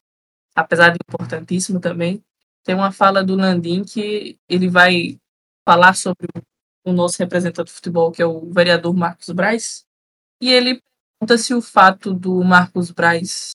apesar 0.54 0.90
de 0.90 0.98
importantíssimo 1.08 1.80
também 1.80 2.22
tem 2.68 2.74
uma 2.74 2.92
fala 2.92 3.24
do 3.24 3.34
Landim 3.34 3.82
que 3.82 4.38
ele 4.46 4.68
vai 4.68 5.18
falar 5.66 5.94
sobre 5.94 6.28
o 6.84 6.92
nosso 6.92 7.18
representante 7.18 7.68
de 7.68 7.72
futebol, 7.72 8.12
que 8.12 8.20
é 8.20 8.26
o 8.26 8.52
vereador 8.52 8.94
Marcos 8.94 9.30
Braz, 9.30 9.86
e 10.38 10.52
ele 10.52 10.82
pergunta 11.18 11.38
se 11.38 11.54
o 11.54 11.62
fato 11.62 12.12
do 12.12 12.44
Marcos 12.44 12.90
Braz 12.90 13.52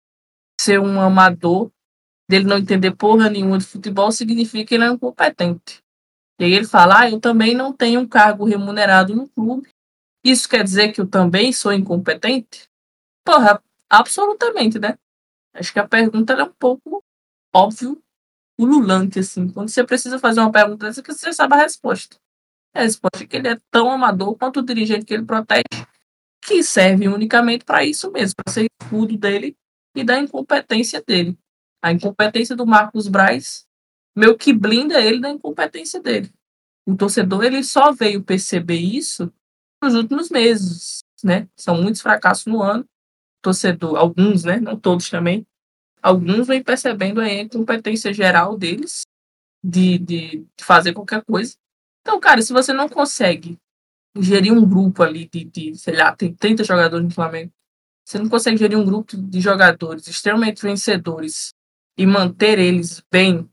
ser 0.59 0.79
um 0.79 0.99
amador, 0.99 1.71
dele 2.27 2.45
não 2.45 2.57
entender 2.57 2.95
porra 2.95 3.29
nenhuma 3.29 3.59
de 3.59 3.65
futebol, 3.65 4.11
significa 4.11 4.65
que 4.65 4.73
ele 4.73 4.85
é 4.85 4.87
incompetente. 4.87 5.82
E 6.39 6.45
aí 6.45 6.53
ele 6.53 6.65
fala, 6.65 7.01
ah, 7.01 7.09
eu 7.09 7.19
também 7.19 7.53
não 7.53 7.71
tenho 7.71 8.01
um 8.01 8.07
cargo 8.07 8.45
remunerado 8.45 9.15
no 9.15 9.29
clube. 9.29 9.69
Isso 10.23 10.47
quer 10.47 10.63
dizer 10.63 10.91
que 10.91 11.01
eu 11.01 11.07
também 11.07 11.51
sou 11.51 11.73
incompetente? 11.73 12.67
Porra, 13.25 13.61
absolutamente, 13.89 14.79
né? 14.79 14.97
Acho 15.53 15.71
que 15.71 15.79
a 15.79 15.87
pergunta 15.87 16.33
é 16.33 16.43
um 16.43 16.53
pouco 16.53 17.03
óbvio 17.53 18.01
ululante, 18.59 19.19
assim. 19.19 19.49
Quando 19.49 19.69
você 19.69 19.83
precisa 19.83 20.17
fazer 20.17 20.39
uma 20.39 20.51
pergunta 20.51 20.87
dessa, 20.87 21.03
que 21.03 21.13
você 21.13 21.31
sabe 21.33 21.53
a 21.55 21.57
resposta. 21.57 22.17
A 22.73 22.81
resposta 22.81 23.23
é 23.23 23.27
que 23.27 23.37
ele 23.37 23.49
é 23.49 23.57
tão 23.69 23.91
amador 23.91 24.35
quanto 24.35 24.59
o 24.59 24.63
dirigente 24.63 25.05
que 25.05 25.13
ele 25.13 25.25
protege, 25.25 25.63
que 26.41 26.63
serve 26.63 27.07
unicamente 27.07 27.63
para 27.63 27.85
isso 27.85 28.11
mesmo, 28.11 28.35
para 28.43 28.51
ser 28.51 28.67
escudo 28.81 29.15
dele 29.17 29.55
e 29.95 30.03
da 30.03 30.19
incompetência 30.19 31.01
dele. 31.05 31.37
A 31.81 31.91
incompetência 31.91 32.55
do 32.55 32.65
Marcos 32.65 33.07
Braz 33.07 33.67
meio 34.15 34.37
que 34.37 34.53
blinda 34.53 34.99
ele 35.01 35.19
da 35.19 35.29
incompetência 35.29 36.01
dele. 36.01 36.31
O 36.85 36.95
torcedor 36.95 37.43
ele 37.43 37.63
só 37.63 37.91
veio 37.91 38.23
perceber 38.23 38.77
isso 38.77 39.31
nos 39.81 39.95
últimos 39.95 40.29
meses, 40.29 40.99
né? 41.23 41.47
São 41.55 41.81
muitos 41.81 42.01
fracassos 42.01 42.45
no 42.45 42.61
ano. 42.61 42.85
Torcedor, 43.41 43.97
alguns, 43.97 44.43
né? 44.43 44.59
Não 44.59 44.77
todos 44.77 45.09
também 45.09 45.45
alguns 46.03 46.47
vêm 46.47 46.61
percebendo 46.61 47.21
a 47.21 47.31
incompetência 47.31 48.13
geral 48.13 48.57
deles 48.57 49.03
de, 49.63 49.97
de, 49.97 50.45
fazer 50.59 50.91
qualquer 50.91 51.23
coisa. 51.23 51.55
Então, 52.01 52.19
cara, 52.19 52.41
se 52.41 52.51
você 52.51 52.73
não 52.73 52.89
consegue 52.89 53.57
gerir 54.19 54.51
um 54.51 54.67
grupo 54.67 55.01
ali 55.01 55.27
de, 55.27 55.45
de, 55.45 55.75
sei 55.75 55.95
lá, 55.95 56.13
tem 56.13 56.35
30 56.35 56.65
jogadores 56.65 57.05
no 57.05 57.11
Flamengo, 57.11 57.51
você 58.05 58.19
não 58.19 58.27
consegue 58.27 58.57
gerir 58.57 58.77
um 58.77 58.83
grupo 58.83 59.15
de 59.15 59.39
jogadores 59.39 60.05
extremamente 60.07 60.61
vencedores 60.61 61.53
e 61.97 62.05
manter 62.05 62.59
eles 62.59 63.01
bem 63.09 63.49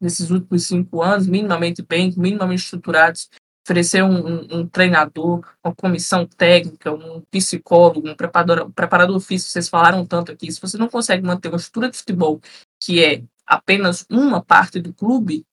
nesses 0.00 0.30
últimos 0.30 0.66
cinco 0.66 1.02
anos, 1.02 1.26
minimamente 1.26 1.82
bem, 1.82 2.12
minimamente 2.16 2.62
estruturados, 2.62 3.28
oferecer 3.64 4.02
um, 4.02 4.26
um, 4.26 4.58
um, 4.58 4.66
treinador, 4.68 5.42
uma 5.64 5.74
comissão 5.74 6.26
técnica, 6.26 6.92
um 6.92 7.22
psicólogo, 7.30 8.08
um 8.08 8.14
preparador, 8.14 8.70
preparador 8.72 9.18
físico, 9.20 9.50
vocês 9.50 9.68
falaram 9.68 10.04
tanto 10.04 10.30
aqui, 10.30 10.52
se 10.52 10.60
você 10.60 10.76
não 10.76 10.88
consegue 10.88 11.26
manter 11.26 11.48
uma 11.48 11.56
estrutura 11.56 11.90
de 11.90 11.96
futebol 11.96 12.40
que 12.78 13.02
é 13.02 13.22
apenas 13.46 14.06
uma 14.10 14.42
parte 14.42 14.80
do 14.80 14.92
clube, 14.92 15.46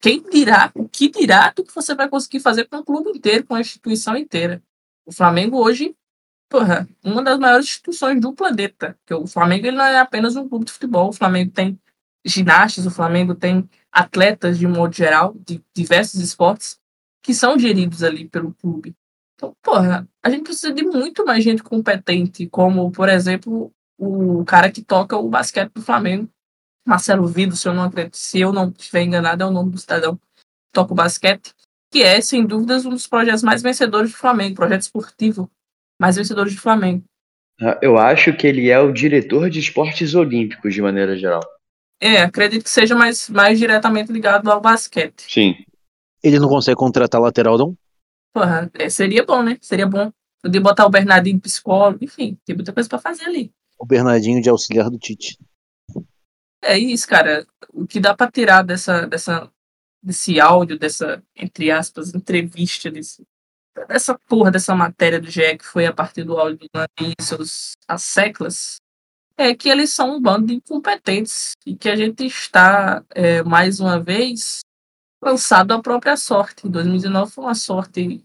quem 0.00 0.22
dirá, 0.22 0.70
o 0.74 0.86
que 0.86 1.08
dirá 1.08 1.50
do 1.50 1.64
que 1.64 1.74
você 1.74 1.94
vai 1.94 2.08
conseguir 2.08 2.40
fazer 2.40 2.64
com 2.64 2.76
o 2.76 2.84
clube 2.84 3.10
inteiro, 3.10 3.46
com 3.46 3.54
a 3.54 3.60
instituição 3.60 4.14
inteira? 4.14 4.62
O 5.06 5.12
Flamengo 5.12 5.56
hoje, 5.56 5.96
porra, 6.50 6.86
uma 7.02 7.22
das 7.22 7.38
maiores 7.38 7.64
instituições 7.64 8.20
do 8.20 8.34
planeta, 8.34 8.98
que 9.06 9.14
o 9.14 9.26
Flamengo 9.26 9.66
ele 9.66 9.78
não 9.78 9.84
é 9.84 9.98
apenas 9.98 10.36
um 10.36 10.46
clube 10.46 10.66
de 10.66 10.72
futebol, 10.72 11.08
o 11.08 11.12
Flamengo 11.14 11.50
tem 11.52 11.80
ginastas, 12.24 12.86
o 12.86 12.90
Flamengo 12.90 13.34
tem 13.34 13.68
atletas 13.92 14.58
de 14.58 14.66
modo 14.66 14.94
geral, 14.94 15.34
de 15.46 15.62
diversos 15.74 16.20
esportes, 16.20 16.78
que 17.22 17.34
são 17.34 17.58
geridos 17.58 18.02
ali 18.02 18.28
pelo 18.28 18.54
clube. 18.54 18.94
Então, 19.34 19.54
porra, 19.62 20.08
a 20.22 20.30
gente 20.30 20.44
precisa 20.44 20.72
de 20.72 20.82
muito 20.82 21.24
mais 21.24 21.42
gente 21.42 21.62
competente, 21.62 22.46
como, 22.46 22.90
por 22.90 23.08
exemplo, 23.08 23.72
o 23.98 24.44
cara 24.44 24.70
que 24.70 24.82
toca 24.82 25.16
o 25.16 25.28
basquete 25.28 25.72
do 25.72 25.82
Flamengo, 25.82 26.28
Marcelo 26.86 27.26
Vido, 27.26 27.56
se 27.56 27.66
eu 27.66 27.74
não 27.74 27.84
acredito, 27.84 28.16
se 28.16 28.40
eu 28.40 28.52
não 28.52 28.68
estiver 28.68 29.02
enganado, 29.02 29.42
é 29.42 29.46
o 29.46 29.50
nome 29.50 29.70
do 29.70 29.78
cidadão 29.78 30.18
toca 30.74 30.92
o 30.92 30.96
basquete, 30.96 31.54
que 31.90 32.02
é, 32.02 32.20
sem 32.20 32.44
dúvidas, 32.44 32.84
um 32.84 32.90
dos 32.90 33.06
projetos 33.06 33.42
mais 33.42 33.62
vencedores 33.62 34.10
do 34.10 34.16
Flamengo, 34.16 34.56
projeto 34.56 34.82
esportivo 34.82 35.48
mais 35.98 36.16
vencedores 36.16 36.54
do 36.54 36.60
Flamengo. 36.60 37.04
Ah, 37.60 37.78
eu 37.80 37.96
acho 37.96 38.36
que 38.36 38.48
ele 38.48 38.68
é 38.68 38.80
o 38.80 38.92
diretor 38.92 39.48
de 39.48 39.60
esportes 39.60 40.14
olímpicos, 40.14 40.74
de 40.74 40.82
maneira 40.82 41.16
geral. 41.16 41.40
É, 42.04 42.20
acredito 42.20 42.64
que 42.64 42.70
seja 42.70 42.94
mais, 42.94 43.30
mais 43.30 43.58
diretamente 43.58 44.12
ligado 44.12 44.50
ao 44.50 44.60
basquete. 44.60 45.24
Sim. 45.26 45.54
Ele 46.22 46.38
não 46.38 46.50
consegue 46.50 46.76
contratar 46.76 47.18
lateral, 47.18 47.56
não? 47.56 47.74
Porra, 48.30 48.70
é, 48.74 48.90
seria 48.90 49.24
bom, 49.24 49.42
né? 49.42 49.56
Seria 49.58 49.86
bom. 49.86 50.12
Poder 50.42 50.60
botar 50.60 50.84
o 50.84 50.90
Bernardinho 50.90 51.40
psicólogo, 51.40 52.04
enfim, 52.04 52.38
tem 52.44 52.54
muita 52.54 52.74
coisa 52.74 52.86
pra 52.90 52.98
fazer 52.98 53.24
ali. 53.24 53.50
O 53.78 53.86
Bernardinho 53.86 54.42
de 54.42 54.50
auxiliar 54.50 54.90
do 54.90 54.98
Tite. 54.98 55.38
É 56.62 56.76
isso, 56.76 57.08
cara. 57.08 57.46
O 57.72 57.86
que 57.86 57.98
dá 57.98 58.14
pra 58.14 58.30
tirar 58.30 58.62
dessa, 58.62 59.06
dessa, 59.06 59.50
desse 60.02 60.38
áudio, 60.38 60.78
dessa, 60.78 61.22
entre 61.34 61.70
aspas, 61.70 62.14
entrevista, 62.14 62.90
desse, 62.90 63.26
dessa 63.88 64.18
porra, 64.28 64.50
dessa 64.50 64.74
matéria 64.74 65.18
do 65.18 65.30
GE 65.30 65.56
que 65.56 65.64
foi 65.64 65.86
a 65.86 65.92
partir 65.92 66.22
do 66.22 66.36
áudio 66.36 66.58
do 66.58 66.68
Landin 66.74 67.14
e 67.18 67.22
seus 67.22 67.72
as 67.88 68.02
seclas, 68.02 68.76
é 69.36 69.54
que 69.54 69.68
eles 69.68 69.90
são 69.90 70.16
um 70.16 70.20
bando 70.20 70.46
de 70.46 70.54
incompetentes 70.54 71.52
e 71.66 71.74
que 71.74 71.88
a 71.88 71.96
gente 71.96 72.24
está, 72.24 73.04
é, 73.10 73.42
mais 73.42 73.80
uma 73.80 74.00
vez, 74.00 74.60
lançado 75.22 75.72
à 75.72 75.82
própria 75.82 76.16
sorte. 76.16 76.68
2019 76.68 77.30
foi 77.32 77.44
uma 77.44 77.54
sorte 77.54 78.24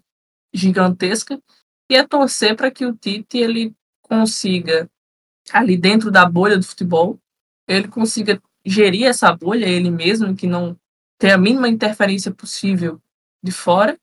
gigantesca 0.54 1.42
e 1.90 1.96
é 1.96 2.06
torcer 2.06 2.56
para 2.56 2.70
que 2.70 2.86
o 2.86 2.96
Tite 2.96 3.38
ele 3.38 3.74
consiga 4.02 4.90
ali 5.52 5.78
dentro 5.78 6.12
da 6.12 6.26
bolha 6.26 6.58
do 6.58 6.66
futebol, 6.66 7.20
ele 7.68 7.88
consiga 7.88 8.42
gerir 8.66 9.08
essa 9.08 9.34
bolha 9.36 9.66
ele 9.66 9.90
mesmo, 9.90 10.36
que 10.36 10.46
não 10.46 10.78
tenha 11.18 11.36
a 11.36 11.38
mínima 11.38 11.68
interferência 11.68 12.32
possível 12.32 13.02
de 13.42 13.52
fora, 13.52 13.98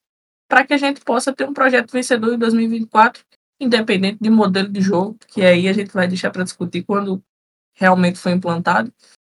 para 0.48 0.66
que 0.66 0.74
a 0.74 0.78
gente 0.78 1.00
possa 1.00 1.32
ter 1.32 1.48
um 1.48 1.52
projeto 1.52 1.92
vencedor 1.92 2.34
em 2.34 2.38
2024, 2.38 3.24
independente 3.60 4.18
de 4.20 4.30
modelo 4.30 4.68
de 4.68 4.80
jogo, 4.80 5.16
que 5.28 5.42
aí 5.42 5.68
a 5.68 5.72
gente 5.72 5.92
vai 5.92 6.06
deixar 6.06 6.30
para 6.30 6.44
discutir 6.44 6.82
quando 6.84 7.22
realmente 7.74 8.18
foi 8.18 8.32
implantado. 8.32 8.92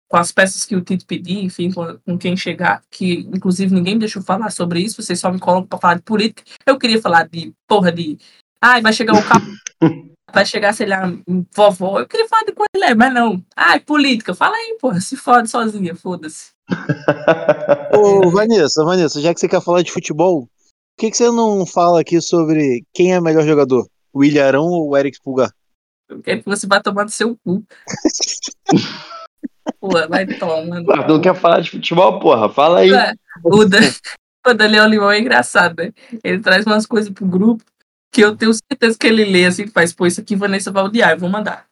com 0.08 0.16
as 0.16 0.30
peças 0.30 0.64
que 0.64 0.76
o 0.76 0.80
Tito 0.80 1.04
pedir, 1.04 1.42
enfim, 1.44 1.72
com, 1.72 2.16
quem 2.16 2.36
chegar, 2.36 2.80
que 2.88 3.28
inclusive 3.34 3.74
ninguém 3.74 3.94
me 3.94 4.00
deixou 4.00 4.22
falar 4.22 4.50
sobre 4.50 4.78
isso, 4.78 5.02
vocês 5.02 5.18
só 5.18 5.32
me 5.32 5.40
colocam 5.40 5.66
para 5.66 5.78
falar 5.80 5.94
de 5.94 6.02
política. 6.02 6.44
Eu 6.64 6.78
queria 6.78 7.00
falar 7.02 7.26
de 7.28 7.52
porra 7.66 7.90
de. 7.90 8.16
Ai, 8.62 8.80
vai 8.80 8.92
chegar 8.92 9.14
o 9.14 9.28
carro. 9.28 9.46
vai 10.32 10.46
chegar, 10.46 10.72
sei 10.74 10.86
lá, 10.86 11.12
vovó. 11.54 11.98
Eu 11.98 12.06
queria 12.06 12.28
falar 12.28 12.44
de 12.44 12.52
coisa 12.52 12.94
mas 12.94 13.14
não. 13.14 13.42
Ai, 13.56 13.80
política. 13.80 14.32
Fala 14.32 14.54
aí, 14.54 14.76
porra. 14.80 15.00
Se 15.00 15.16
fode 15.16 15.50
sozinha, 15.50 15.96
foda-se. 15.96 16.50
Ô, 17.92 18.30
Vanessa, 18.30 18.84
Vanessa, 18.84 19.20
já 19.20 19.34
que 19.34 19.40
você 19.40 19.48
quer 19.48 19.60
falar 19.60 19.82
de 19.82 19.90
futebol, 19.90 20.42
por 20.42 21.00
que, 21.00 21.10
que 21.10 21.16
você 21.16 21.30
não 21.30 21.66
fala 21.66 22.00
aqui 22.00 22.20
sobre 22.20 22.84
quem 22.94 23.12
é 23.12 23.20
melhor 23.20 23.44
jogador? 23.44 23.88
O 24.16 24.20
William 24.20 24.46
Arão 24.46 24.64
ou 24.64 24.88
o 24.88 24.96
Eric 24.96 25.20
Pulgar? 25.22 25.52
Eu 26.08 26.22
quero 26.22 26.42
que 26.42 26.48
você 26.48 26.66
vá 26.66 26.80
tomar 26.80 27.04
no 27.04 27.10
seu 27.10 27.36
cu. 27.44 27.62
Porra, 29.78 30.08
vai 30.08 30.26
tomando. 30.26 30.90
Ah, 30.90 31.06
não 31.06 31.20
quer 31.20 31.34
falar 31.34 31.60
de 31.60 31.72
futebol, 31.72 32.18
porra? 32.18 32.48
Fala 32.48 32.78
aí. 32.78 32.90
O, 33.44 33.64
da, 33.66 33.80
o 34.46 34.54
Daniel 34.54 34.86
Limão 34.86 35.10
é 35.10 35.20
engraçado, 35.20 35.82
né? 35.82 35.92
Ele 36.24 36.38
traz 36.40 36.64
umas 36.64 36.86
coisas 36.86 37.10
pro 37.10 37.26
grupo 37.26 37.62
que 38.10 38.22
eu 38.22 38.34
tenho 38.34 38.52
certeza 38.54 38.96
que 38.96 39.06
ele 39.06 39.24
lê 39.24 39.44
assim, 39.44 39.66
faz, 39.66 39.92
pô, 39.92 40.06
isso 40.06 40.20
aqui 40.20 40.34
Vanessa 40.34 40.70
vai 40.70 40.84
odiar, 40.84 41.10
eu 41.10 41.18
vou 41.18 41.28
mandar. 41.28 41.66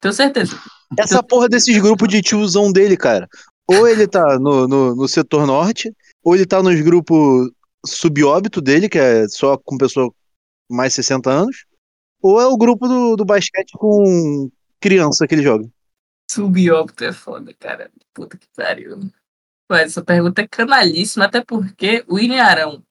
Tenho 0.00 0.14
certeza. 0.14 0.58
Essa 0.98 1.22
porra 1.22 1.48
desses 1.48 1.76
grupos 1.82 2.08
de 2.08 2.22
tiozão 2.22 2.72
dele, 2.72 2.96
cara. 2.96 3.28
Ou 3.68 3.86
ele 3.86 4.06
tá 4.08 4.38
no, 4.38 4.66
no, 4.66 4.96
no 4.96 5.08
setor 5.08 5.46
norte, 5.46 5.92
ou 6.24 6.34
ele 6.34 6.46
tá 6.46 6.62
nos 6.62 6.80
grupos 6.80 7.50
subóbito 7.84 8.62
dele, 8.62 8.88
que 8.88 8.98
é 8.98 9.28
só 9.28 9.58
com 9.58 9.76
pessoa 9.76 10.10
mais 10.70 10.94
60 10.94 11.28
anos, 11.28 11.66
ou 12.22 12.40
é 12.40 12.46
o 12.46 12.56
grupo 12.56 12.86
do, 12.86 13.16
do 13.16 13.24
basquete 13.24 13.72
com 13.72 14.50
criança 14.80 15.26
que 15.26 15.34
ele 15.34 15.42
joga. 15.42 15.68
Subóbito 16.30 17.04
é 17.04 17.12
foda, 17.12 17.52
cara. 17.58 17.90
Puta 18.14 18.36
que 18.36 18.46
pariu. 18.56 19.00
Mas 19.68 19.82
essa 19.82 20.02
pergunta 20.02 20.42
é 20.42 20.48
canalíssima, 20.48 21.24
até 21.24 21.44
porque 21.44 22.04
o 22.08 22.14
William 22.14 22.42
Arão, 22.42 22.82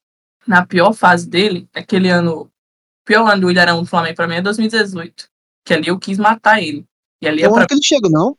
na 0.47 0.65
pior 0.65 0.93
fase 0.93 1.27
dele, 1.27 1.67
aquele 1.73 2.09
ano. 2.09 2.41
O 2.41 2.49
pior 3.05 3.27
ano 3.29 3.41
do 3.41 3.47
William 3.47 3.61
Arão 3.61 3.79
no 3.79 3.85
Flamengo 3.85 4.15
pra 4.15 4.27
mim 4.27 4.35
é 4.35 4.41
2018. 4.41 5.29
Que 5.65 5.73
ali 5.73 5.87
eu 5.87 5.97
quis 5.97 6.17
matar 6.17 6.61
ele. 6.61 6.85
E 7.21 7.27
ali 7.27 7.41
é, 7.41 7.45
é 7.45 7.49
pra... 7.49 7.65
que 7.65 7.73
ele 7.73 7.83
chega, 7.83 8.09
não? 8.09 8.37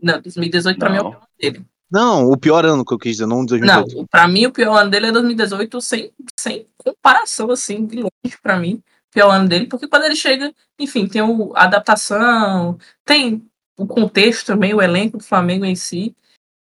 Não, 0.00 0.20
2018 0.20 0.78
pra 0.78 0.90
mim 0.90 0.96
é 0.96 1.00
o 1.00 1.10
pior 1.10 1.16
ano 1.16 1.28
dele. 1.40 1.66
Não, 1.90 2.30
o 2.30 2.36
pior 2.36 2.66
ano 2.66 2.84
que 2.84 2.92
eu 2.92 2.98
quis 2.98 3.12
dizer, 3.12 3.26
não 3.26 3.44
2018. 3.44 3.96
Não, 3.96 4.06
pra 4.06 4.28
mim 4.28 4.46
o 4.46 4.52
pior 4.52 4.76
ano 4.76 4.90
dele 4.90 5.06
é 5.06 5.12
2018 5.12 5.80
sem, 5.80 6.12
sem 6.38 6.66
comparação, 6.76 7.50
assim, 7.50 7.86
de 7.86 7.96
longe 7.96 8.38
pra 8.42 8.58
mim. 8.58 8.82
O 9.10 9.14
pior 9.14 9.30
ano 9.30 9.48
dele, 9.48 9.66
porque 9.66 9.88
quando 9.88 10.04
ele 10.04 10.16
chega, 10.16 10.54
enfim, 10.78 11.08
tem 11.08 11.22
o, 11.22 11.52
a 11.56 11.64
adaptação, 11.64 12.78
tem 13.04 13.48
o 13.76 13.86
contexto 13.86 14.46
também, 14.46 14.74
o 14.74 14.82
elenco 14.82 15.18
do 15.18 15.24
Flamengo 15.24 15.64
em 15.64 15.74
si, 15.74 16.14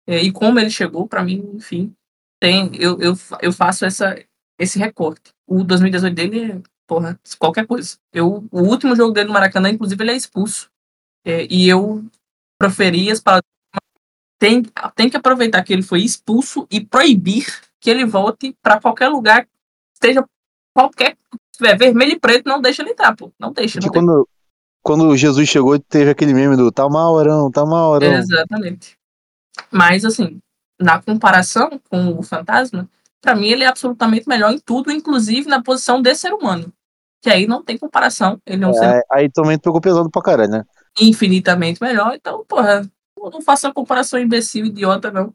é, 0.06 0.22
e 0.22 0.30
como 0.30 0.58
ele 0.60 0.70
chegou, 0.70 1.08
para 1.08 1.24
mim, 1.24 1.50
enfim, 1.54 1.94
tem, 2.40 2.70
eu, 2.76 3.00
eu, 3.00 3.14
eu 3.40 3.52
faço 3.52 3.84
essa, 3.84 4.16
esse 4.58 4.78
recorte. 4.78 5.32
O 5.46 5.64
2018 5.64 6.14
dele 6.14 6.52
é, 6.52 6.62
porra, 6.86 7.18
qualquer 7.38 7.66
coisa. 7.66 7.98
Eu, 8.12 8.46
o 8.50 8.60
último 8.60 8.94
jogo 8.94 9.12
dele 9.12 9.26
no 9.26 9.32
Maracanã, 9.32 9.68
inclusive, 9.70 10.02
ele 10.02 10.12
é 10.12 10.16
expulso. 10.16 10.70
É, 11.24 11.46
e 11.50 11.68
eu 11.68 12.04
proferi 12.58 13.10
as 13.10 13.20
palavras. 13.20 13.44
Tem, 14.38 14.62
tem 14.94 15.10
que 15.10 15.16
aproveitar 15.16 15.62
que 15.64 15.72
ele 15.72 15.82
foi 15.82 16.02
expulso 16.02 16.66
e 16.70 16.84
proibir 16.84 17.46
que 17.80 17.90
ele 17.90 18.04
volte 18.04 18.54
para 18.62 18.80
qualquer 18.80 19.08
lugar, 19.08 19.48
esteja 19.94 20.24
qualquer. 20.74 21.16
Se 21.56 21.64
tiver 21.64 21.78
vermelho 21.78 22.12
e 22.12 22.20
preto, 22.20 22.46
não 22.46 22.60
deixa 22.60 22.82
ele 22.82 22.90
entrar, 22.90 23.16
pô. 23.16 23.32
Não 23.40 23.50
deixa. 23.50 23.80
Não 23.80 23.88
quando, 23.88 24.28
quando 24.82 25.16
Jesus 25.16 25.48
chegou, 25.48 25.78
teve 25.78 26.10
aquele 26.10 26.34
meme 26.34 26.54
do 26.54 26.70
tá 26.70 26.86
mal, 26.86 27.18
Arão, 27.18 27.50
tá 27.50 27.64
mal, 27.64 27.94
Arão. 27.94 28.12
Exatamente. 28.12 28.94
Mas, 29.70 30.04
assim, 30.04 30.38
na 30.78 31.00
comparação 31.00 31.80
com 31.88 32.18
o 32.18 32.22
fantasma, 32.22 32.86
para 33.22 33.34
mim 33.34 33.46
ele 33.46 33.64
é 33.64 33.68
absolutamente 33.68 34.28
melhor 34.28 34.52
em 34.52 34.58
tudo, 34.58 34.92
inclusive 34.92 35.48
na 35.48 35.62
posição 35.62 36.02
de 36.02 36.14
ser 36.14 36.34
humano. 36.34 36.70
Que 37.22 37.30
aí 37.30 37.46
não 37.46 37.62
tem 37.62 37.78
comparação. 37.78 38.38
Ele 38.44 38.62
é 38.62 38.66
um 38.66 38.70
é, 38.70 38.74
ser... 38.74 39.04
Aí 39.10 39.30
também 39.30 39.58
pegou 39.58 39.80
pesado 39.80 40.10
pra 40.10 40.20
caralho, 40.20 40.50
né? 40.50 40.64
Infinitamente 41.00 41.82
melhor. 41.82 42.12
Então, 42.14 42.44
porra, 42.46 42.86
não 43.16 43.40
faço 43.40 43.66
uma 43.66 43.72
comparação 43.72 44.20
imbecil, 44.20 44.66
idiota, 44.66 45.10
não. 45.10 45.32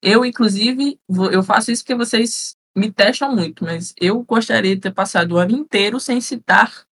Eu, 0.00 0.24
inclusive, 0.24 0.98
eu 1.30 1.42
faço 1.42 1.70
isso 1.70 1.82
porque 1.82 1.94
vocês 1.94 2.56
me 2.78 2.92
testam 2.92 3.34
muito, 3.34 3.64
mas 3.64 3.94
eu 4.00 4.22
gostaria 4.22 4.74
de 4.74 4.80
ter 4.80 4.92
passado 4.92 5.32
o 5.32 5.38
ano 5.38 5.52
inteiro 5.52 5.98
sem 5.98 6.20
citar 6.20 6.86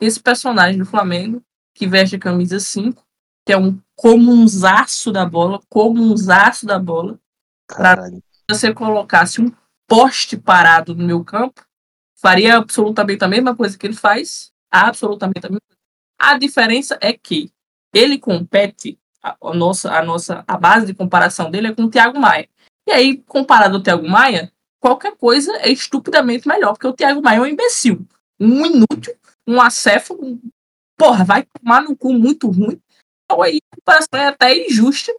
esse 0.00 0.20
personagem 0.20 0.78
do 0.78 0.86
Flamengo, 0.86 1.42
que 1.74 1.86
veste 1.86 2.16
a 2.16 2.18
camisa 2.18 2.58
5, 2.58 3.04
que 3.44 3.52
é 3.52 3.56
um 3.56 3.80
comunzaço 3.94 5.12
da 5.12 5.24
bola, 5.24 5.60
comunzaço 5.68 6.66
da 6.66 6.78
bola. 6.78 7.18
Para 7.66 8.10
você 8.50 8.72
colocasse 8.72 9.40
um 9.40 9.52
poste 9.86 10.36
parado 10.36 10.94
no 10.94 11.04
meu 11.04 11.24
campo, 11.24 11.64
faria 12.16 12.56
absolutamente 12.56 13.24
a 13.24 13.28
mesma 13.28 13.54
coisa 13.54 13.76
que 13.76 13.86
ele 13.86 13.94
faz, 13.94 14.52
absolutamente 14.70 15.46
a 15.46 15.50
mesma 15.50 15.60
coisa. 15.60 15.76
A 16.18 16.38
diferença 16.38 16.98
é 17.00 17.12
que 17.12 17.52
ele 17.94 18.18
compete, 18.18 18.98
a, 19.22 19.36
a, 19.40 19.54
nossa, 19.54 19.92
a 19.92 20.04
nossa 20.04 20.44
a 20.46 20.56
base 20.56 20.86
de 20.86 20.94
comparação 20.94 21.50
dele 21.50 21.68
é 21.68 21.74
com 21.74 21.84
o 21.84 21.90
Thiago 21.90 22.18
Maia. 22.18 22.48
E 22.88 22.92
aí, 22.92 23.18
comparado 23.18 23.76
ao 23.76 23.82
Thiago 23.82 24.08
Maia, 24.08 24.52
qualquer 24.80 25.16
coisa 25.16 25.52
é 25.58 25.70
estupidamente 25.70 26.46
melhor, 26.46 26.72
porque 26.72 26.86
o 26.86 26.92
Thiago 26.92 27.22
Maia 27.22 27.38
é 27.38 27.40
um 27.40 27.46
imbecil, 27.46 28.06
um 28.38 28.64
inútil, 28.66 29.16
um 29.46 29.60
acéfalo, 29.60 30.40
porra, 30.96 31.24
vai 31.24 31.44
tomar 31.44 31.82
no 31.82 31.96
cu 31.96 32.12
muito 32.12 32.48
ruim. 32.50 32.80
Então 33.24 33.42
aí 33.42 33.58
a 33.72 33.76
comparação 33.76 34.20
é 34.20 34.26
até 34.28 34.66
injusta, 34.66 35.12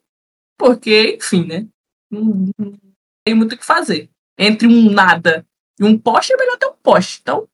porque, 0.57 1.17
enfim, 1.17 1.45
né? 1.45 1.67
Não, 2.09 2.51
não 2.57 2.73
tem 3.25 3.35
muito 3.35 3.53
o 3.53 3.57
que 3.57 3.65
fazer. 3.65 4.09
Entre 4.37 4.67
um 4.67 4.89
nada 4.91 5.45
e 5.79 5.83
um 5.83 5.97
poste, 5.97 6.33
é 6.33 6.37
melhor 6.37 6.57
ter 6.57 6.67
um 6.67 6.75
poste. 6.81 7.19
Então, 7.21 7.47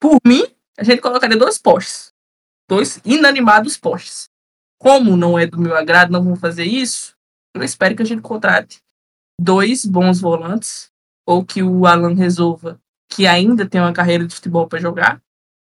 por 0.00 0.18
mim, 0.26 0.44
a 0.76 0.82
gente 0.82 1.00
colocaria 1.00 1.36
dois 1.36 1.58
postes. 1.58 2.12
Dois 2.68 3.00
inanimados 3.04 3.76
postes. 3.76 4.28
Como 4.78 5.16
não 5.16 5.38
é 5.38 5.46
do 5.46 5.58
meu 5.58 5.76
agrado, 5.76 6.10
não 6.10 6.22
vou 6.22 6.34
fazer 6.34 6.64
isso, 6.64 7.14
eu 7.54 7.62
espero 7.62 7.94
que 7.94 8.02
a 8.02 8.06
gente 8.06 8.22
contrate 8.22 8.82
dois 9.40 9.84
bons 9.84 10.20
volantes, 10.20 10.90
ou 11.26 11.44
que 11.44 11.62
o 11.62 11.86
Alan 11.86 12.14
resolva 12.14 12.80
que 13.08 13.26
ainda 13.26 13.68
tem 13.68 13.80
uma 13.80 13.92
carreira 13.92 14.26
de 14.26 14.34
futebol 14.34 14.66
para 14.66 14.80
jogar, 14.80 15.22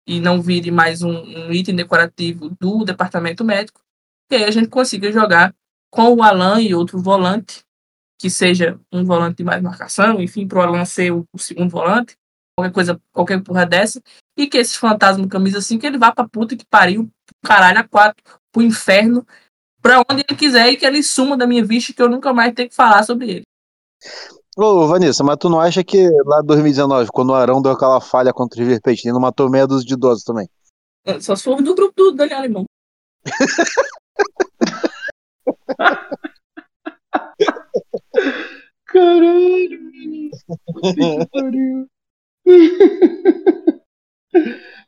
e 0.07 0.19
não 0.19 0.41
vire 0.41 0.71
mais 0.71 1.01
um, 1.01 1.11
um, 1.11 1.51
item 1.51 1.75
decorativo 1.75 2.49
do 2.59 2.83
departamento 2.83 3.43
médico, 3.43 3.81
e 4.29 4.35
aí 4.35 4.43
a 4.43 4.51
gente 4.51 4.69
consiga 4.69 5.11
jogar 5.11 5.53
com 5.91 6.13
o 6.13 6.23
Alan 6.23 6.61
e 6.61 6.73
outro 6.73 6.99
volante, 6.99 7.63
que 8.19 8.29
seja 8.29 8.79
um 8.91 9.03
volante 9.03 9.37
de 9.37 9.43
mais 9.43 9.61
marcação, 9.61 10.21
enfim, 10.21 10.47
para 10.47 10.59
o 10.59 10.61
Alan 10.61 10.85
ser 10.85 11.11
o, 11.11 11.25
o, 11.33 11.39
segundo 11.39 11.69
volante, 11.69 12.15
qualquer 12.55 12.73
coisa, 12.73 13.01
qualquer 13.11 13.41
porra 13.41 13.65
dessa, 13.65 14.01
e 14.37 14.47
que 14.47 14.57
esse 14.57 14.77
fantasma 14.77 15.27
camisa 15.27 15.57
assim, 15.57 15.77
que 15.77 15.87
ele 15.87 15.97
vá 15.97 16.11
pra 16.11 16.27
puta 16.27 16.55
que 16.55 16.65
pariu, 16.65 17.09
caralho, 17.43 17.79
a 17.79 17.83
quatro, 17.83 18.23
pro 18.51 18.61
inferno, 18.61 19.25
pra 19.81 19.99
onde 19.99 20.23
ele 20.27 20.37
quiser 20.37 20.69
e 20.69 20.77
que 20.77 20.85
ele 20.85 21.01
suma 21.01 21.35
da 21.35 21.47
minha 21.47 21.65
vista 21.65 21.93
que 21.93 22.01
eu 22.01 22.09
nunca 22.09 22.31
mais 22.31 22.53
tenho 22.53 22.69
que 22.69 22.75
falar 22.75 23.03
sobre 23.03 23.31
ele. 23.31 23.43
Ô, 24.57 24.87
Vanessa, 24.87 25.23
mas 25.23 25.37
tu 25.37 25.49
não 25.49 25.61
acha 25.61 25.83
que 25.83 26.09
lá 26.25 26.41
em 26.43 26.45
2019, 26.45 27.09
quando 27.13 27.29
o 27.29 27.33
Arão 27.33 27.61
deu 27.61 27.71
aquela 27.71 28.01
falha 28.01 28.33
contra 28.33 28.59
o 28.59 28.63
River 28.63 28.81
Plate, 28.81 29.07
ele 29.07 29.13
não 29.13 29.21
matou 29.21 29.49
meia 29.49 29.65
dúzia 29.65 29.87
de 29.87 29.93
idosos 29.93 30.23
também? 30.23 30.49
É, 31.05 31.19
só 31.19 31.35
se 31.35 31.43
for 31.43 31.61
do 31.61 31.73
grupo 31.73 31.93
do 31.95 32.11
Daniel 32.11 32.39
Alemão. 32.39 32.65
Caralho, 38.85 39.81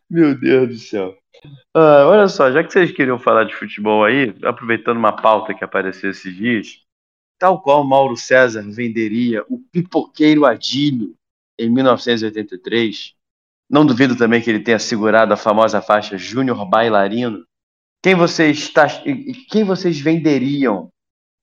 Meu 0.09 0.37
Deus 0.37 0.69
do 0.69 0.77
céu. 0.77 1.15
Uh, 1.75 2.05
olha 2.07 2.27
só, 2.27 2.51
já 2.51 2.63
que 2.63 2.71
vocês 2.71 2.91
queriam 2.91 3.17
falar 3.17 3.45
de 3.45 3.55
futebol 3.55 4.03
aí, 4.03 4.35
aproveitando 4.43 4.97
uma 4.97 5.15
pauta 5.15 5.53
que 5.53 5.63
apareceu 5.63 6.11
esses 6.11 6.35
dias, 6.35 6.83
tal 7.39 7.61
qual 7.61 7.83
Mauro 7.83 8.15
César 8.15 8.63
venderia 8.69 9.43
o 9.49 9.59
pipoqueiro 9.59 10.45
Adílio 10.45 11.15
em 11.57 11.69
1983, 11.69 13.13
não 13.69 13.85
duvido 13.85 14.15
também 14.15 14.41
que 14.41 14.49
ele 14.49 14.63
tenha 14.63 14.79
segurado 14.79 15.33
a 15.33 15.37
famosa 15.37 15.81
faixa 15.81 16.17
Júnior 16.17 16.65
Bailarino. 16.69 17.45
Quem 18.03 18.15
vocês, 18.15 18.69
tá, 18.69 18.87
quem 19.49 19.63
vocês 19.63 19.99
venderiam 19.99 20.89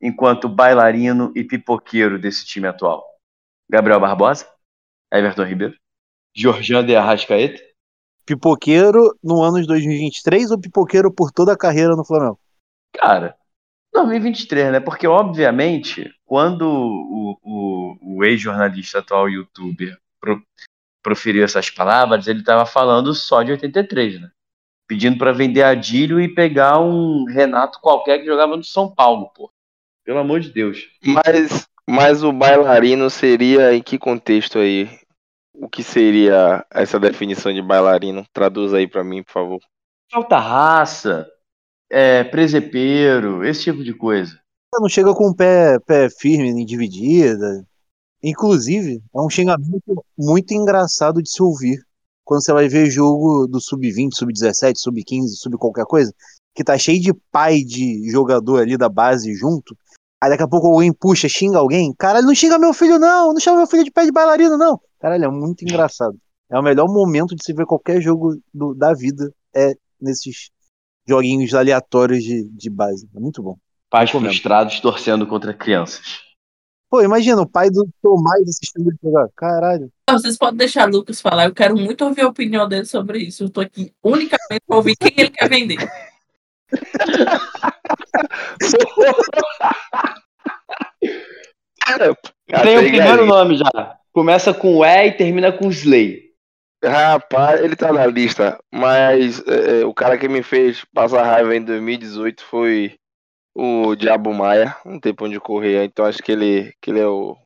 enquanto 0.00 0.48
bailarino 0.48 1.32
e 1.34 1.44
pipoqueiro 1.44 2.18
desse 2.18 2.44
time 2.46 2.66
atual? 2.68 3.04
Gabriel 3.68 4.00
Barbosa? 4.00 4.46
Everton 5.12 5.44
Ribeiro? 5.44 5.74
Jorjan 6.34 6.84
de 6.84 6.94
Arrascaeta? 6.94 7.60
Pipoqueiro 8.24 9.16
no 9.22 9.42
ano 9.42 9.60
de 9.60 9.66
2023 9.66 10.50
ou 10.52 10.60
pipoqueiro 10.60 11.12
por 11.12 11.32
toda 11.32 11.52
a 11.52 11.58
carreira 11.58 11.96
no 11.96 12.04
Flamengo? 12.04 12.38
Cara, 12.92 13.36
2023, 13.92 14.72
né? 14.72 14.80
Porque, 14.80 15.06
obviamente, 15.06 16.12
quando 16.24 16.62
o, 16.62 17.38
o, 17.42 18.16
o 18.16 18.24
ex-jornalista 18.24 19.00
atual 19.00 19.28
youtuber 19.28 19.98
pro, 20.20 20.42
proferiu 21.02 21.44
essas 21.44 21.70
palavras, 21.70 22.26
ele 22.26 22.40
estava 22.40 22.64
falando 22.64 23.14
só 23.14 23.42
de 23.42 23.52
83, 23.52 24.20
né? 24.20 24.30
Pedindo 24.86 25.18
para 25.18 25.32
vender 25.32 25.62
Adílio 25.62 26.20
e 26.20 26.32
pegar 26.34 26.80
um 26.80 27.24
Renato 27.24 27.80
qualquer 27.80 28.18
que 28.18 28.26
jogava 28.26 28.56
no 28.56 28.64
São 28.64 28.92
Paulo, 28.92 29.30
pô. 29.34 29.50
Pelo 30.04 30.18
amor 30.18 30.40
de 30.40 30.50
Deus. 30.50 30.88
Mas, 31.04 31.68
mas 31.88 32.24
o 32.24 32.32
bailarino 32.32 33.08
seria 33.08 33.74
em 33.74 33.82
que 33.82 33.98
contexto 33.98 34.58
aí? 34.58 34.88
O 35.54 35.68
que 35.68 35.82
seria 35.82 36.64
essa 36.70 36.98
definição 36.98 37.52
de 37.52 37.60
bailarino? 37.60 38.24
Traduz 38.32 38.72
aí 38.72 38.88
pra 38.88 39.04
mim, 39.04 39.22
por 39.22 39.32
favor. 39.32 39.60
Falta 40.10 40.38
raça, 40.38 41.30
é, 41.90 42.24
presepeiro, 42.24 43.44
esse 43.44 43.64
tipo 43.64 43.82
de 43.82 43.92
coisa. 43.92 44.38
Não 44.80 44.88
chega 44.88 45.12
com 45.14 45.28
o 45.28 45.34
pé, 45.34 45.78
pé 45.80 46.08
firme 46.08 46.48
em 46.48 46.64
dividida. 46.64 47.66
Inclusive, 48.22 49.02
é 49.14 49.20
um 49.20 49.28
xingamento 49.30 50.04
muito 50.16 50.52
engraçado 50.52 51.22
de 51.22 51.30
se 51.30 51.42
ouvir. 51.42 51.82
Quando 52.24 52.44
você 52.44 52.52
vai 52.52 52.68
ver 52.68 52.90
jogo 52.90 53.46
do 53.48 53.60
sub-20, 53.60 54.10
sub-17, 54.14 54.76
sub-15, 54.76 55.28
sub 55.36 55.56
qualquer 55.56 55.84
coisa, 55.84 56.14
que 56.54 56.62
tá 56.62 56.78
cheio 56.78 57.00
de 57.00 57.12
pai 57.32 57.62
de 57.62 58.08
jogador 58.10 58.60
ali 58.60 58.76
da 58.76 58.88
base 58.88 59.34
junto. 59.34 59.76
Aí 60.22 60.30
daqui 60.30 60.42
a 60.42 60.48
pouco 60.48 60.68
alguém 60.68 60.92
puxa, 60.92 61.28
xinga 61.28 61.58
alguém. 61.58 61.94
Caralho, 61.98 62.26
não 62.26 62.34
xinga 62.34 62.58
meu 62.58 62.74
filho, 62.74 62.98
não! 62.98 63.32
Não 63.32 63.40
chama 63.40 63.56
meu 63.58 63.66
filho 63.66 63.84
de 63.84 63.90
pé 63.90 64.04
de 64.04 64.12
bailarino, 64.12 64.56
não! 64.56 64.78
Caralho, 65.00 65.24
é 65.24 65.28
muito 65.28 65.62
engraçado. 65.64 66.16
É 66.48 66.58
o 66.58 66.62
melhor 66.62 66.86
momento 66.86 67.34
de 67.34 67.42
se 67.42 67.52
ver 67.54 67.64
qualquer 67.64 68.00
jogo 68.02 68.36
do- 68.52 68.74
da 68.74 68.92
vida 68.92 69.32
é 69.56 69.74
nesses 70.00 70.50
joguinhos 71.10 71.52
aleatórios 71.54 72.22
de, 72.22 72.48
de 72.50 72.70
base. 72.70 73.08
É 73.14 73.20
muito 73.20 73.42
bom. 73.42 73.56
Pais 73.90 74.10
frustrados 74.10 74.78
torcendo 74.80 75.26
contra 75.26 75.52
crianças. 75.52 76.20
Pô, 76.88 77.02
imagina 77.02 77.40
o 77.40 77.48
pai 77.48 77.70
do 77.70 77.88
Tomás 78.02 78.42
assistindo 78.48 78.88
ele 78.88 78.98
jogar. 79.02 79.28
Caralho. 79.36 79.90
Vocês 80.08 80.36
podem 80.38 80.58
deixar 80.58 80.88
o 80.88 80.92
Lucas 80.92 81.20
falar. 81.20 81.44
Eu 81.46 81.54
quero 81.54 81.76
muito 81.76 82.04
ouvir 82.04 82.22
a 82.22 82.28
opinião 82.28 82.68
dele 82.68 82.84
sobre 82.84 83.18
isso. 83.18 83.44
Eu 83.44 83.50
tô 83.50 83.60
aqui 83.60 83.92
unicamente 84.02 84.62
pra 84.66 84.76
ouvir 84.76 84.96
quem 84.96 85.12
ele 85.16 85.30
quer 85.30 85.48
vender. 85.48 85.76
Cara, 91.80 92.16
Tem 92.64 92.78
o 92.78 92.82
primeiro 92.82 93.22
aí. 93.22 93.28
nome 93.28 93.56
já. 93.56 93.96
Começa 94.12 94.52
com 94.52 94.84
E 94.84 95.06
e 95.06 95.12
termina 95.12 95.52
com 95.52 95.70
Slay. 95.70 96.29
Rapaz, 96.82 97.60
ele 97.60 97.76
tá 97.76 97.92
na 97.92 98.06
lista, 98.06 98.58
mas 98.72 99.42
é, 99.46 99.82
é, 99.82 99.84
o 99.84 99.92
cara 99.92 100.16
que 100.16 100.28
me 100.28 100.42
fez 100.42 100.84
passar 100.94 101.24
raiva 101.24 101.54
em 101.54 101.62
2018 101.62 102.42
foi 102.42 102.94
o 103.54 103.94
Diabo 103.94 104.32
Maia. 104.32 104.74
Não 104.84 104.98
tem 104.98 105.14
pra 105.14 105.26
onde 105.26 105.38
correr, 105.38 105.84
então 105.84 106.06
acho 106.06 106.22
que 106.22 106.32
ele, 106.32 106.72
que 106.80 106.90
ele 106.90 107.00
é 107.00 107.06
o, 107.06 107.36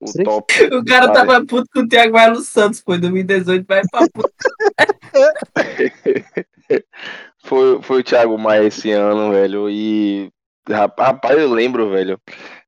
o 0.00 0.06
Sim. 0.06 0.22
top. 0.22 0.54
O 0.72 0.84
cara 0.84 1.12
tava 1.12 1.44
puto 1.44 1.68
com 1.72 1.80
o 1.80 1.88
Thiago 1.88 2.14
Marlos 2.14 2.48
Santos, 2.48 2.80
pô, 2.80 2.94
em 2.94 3.00
2018, 3.00 3.66
vai 3.66 3.82
pra 3.90 4.06
puta. 4.12 4.32
Foi, 7.40 7.80
foi 7.82 8.00
o 8.00 8.04
Thiago 8.04 8.36
Maia 8.36 8.64
esse 8.64 8.90
ano, 8.90 9.30
velho. 9.32 9.70
E 9.70 10.30
rap- 10.68 10.98
rapaz, 11.00 11.38
eu 11.38 11.50
lembro, 11.50 11.90
velho, 11.90 12.20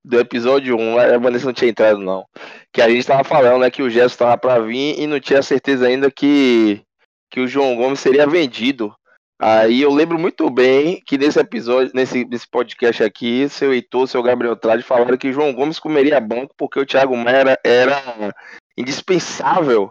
do 0.05 0.19
episódio 0.19 0.77
1, 0.77 0.99
a 0.99 1.19
Vanessa 1.19 1.47
não 1.47 1.53
tinha 1.53 1.71
entrado, 1.71 1.99
não. 1.99 2.25
Que 2.73 2.81
a 2.81 2.89
gente 2.89 3.07
tava 3.07 3.25
falando, 3.25 3.61
né, 3.61 3.71
que 3.71 3.83
o 3.83 3.91
Gerson 3.91 4.17
tava 4.17 4.39
pra 4.39 4.59
vir 4.59 4.99
e 4.99 5.07
não 5.07 5.21
tinha 5.21 5.43
certeza 5.43 5.87
ainda 5.87 6.11
que, 6.11 6.83
que 7.31 7.41
o 7.41 7.49
João 7.49 7.77
Gomes 7.77 8.01
seria 8.01 8.27
vendido. 8.27 8.95
Aí 9.43 9.81
eu 9.81 9.91
lembro 9.91 10.19
muito 10.19 10.51
bem 10.51 11.01
que 11.07 11.17
nesse 11.17 11.39
episódio, 11.41 11.91
nesse, 11.95 12.27
nesse 12.27 12.47
podcast 12.47 13.03
aqui, 13.03 13.49
seu 13.49 13.73
Heitor, 13.73 14.07
seu 14.07 14.23
Gabriel 14.23 14.55
Trade 14.55 14.83
falaram 14.83 15.17
que 15.17 15.29
o 15.29 15.33
João 15.33 15.55
Gomes 15.55 15.79
comeria 15.79 16.21
banco 16.21 16.55
porque 16.59 16.79
o 16.79 16.85
Thiago 16.85 17.17
Maia 17.17 17.37
era, 17.37 17.59
era 17.65 18.35
indispensável 18.77 19.91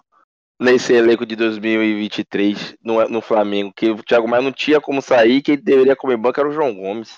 nesse 0.60 0.94
elenco 0.94 1.26
de 1.26 1.36
2023 1.36 2.76
no, 2.84 3.07
no 3.07 3.22
Flamengo, 3.22 3.73
que 3.76 3.90
o 3.90 4.03
Thiago 4.03 4.27
Maia 4.27 4.44
não 4.44 4.52
tinha 4.52 4.80
como 4.80 5.02
sair, 5.02 5.41
quem 5.41 5.57
deveria 5.57 5.95
comer 5.95 6.18
banco 6.18 6.40
era 6.40 6.49
o 6.49 6.53
João 6.53 6.76
Gomes. 6.76 7.18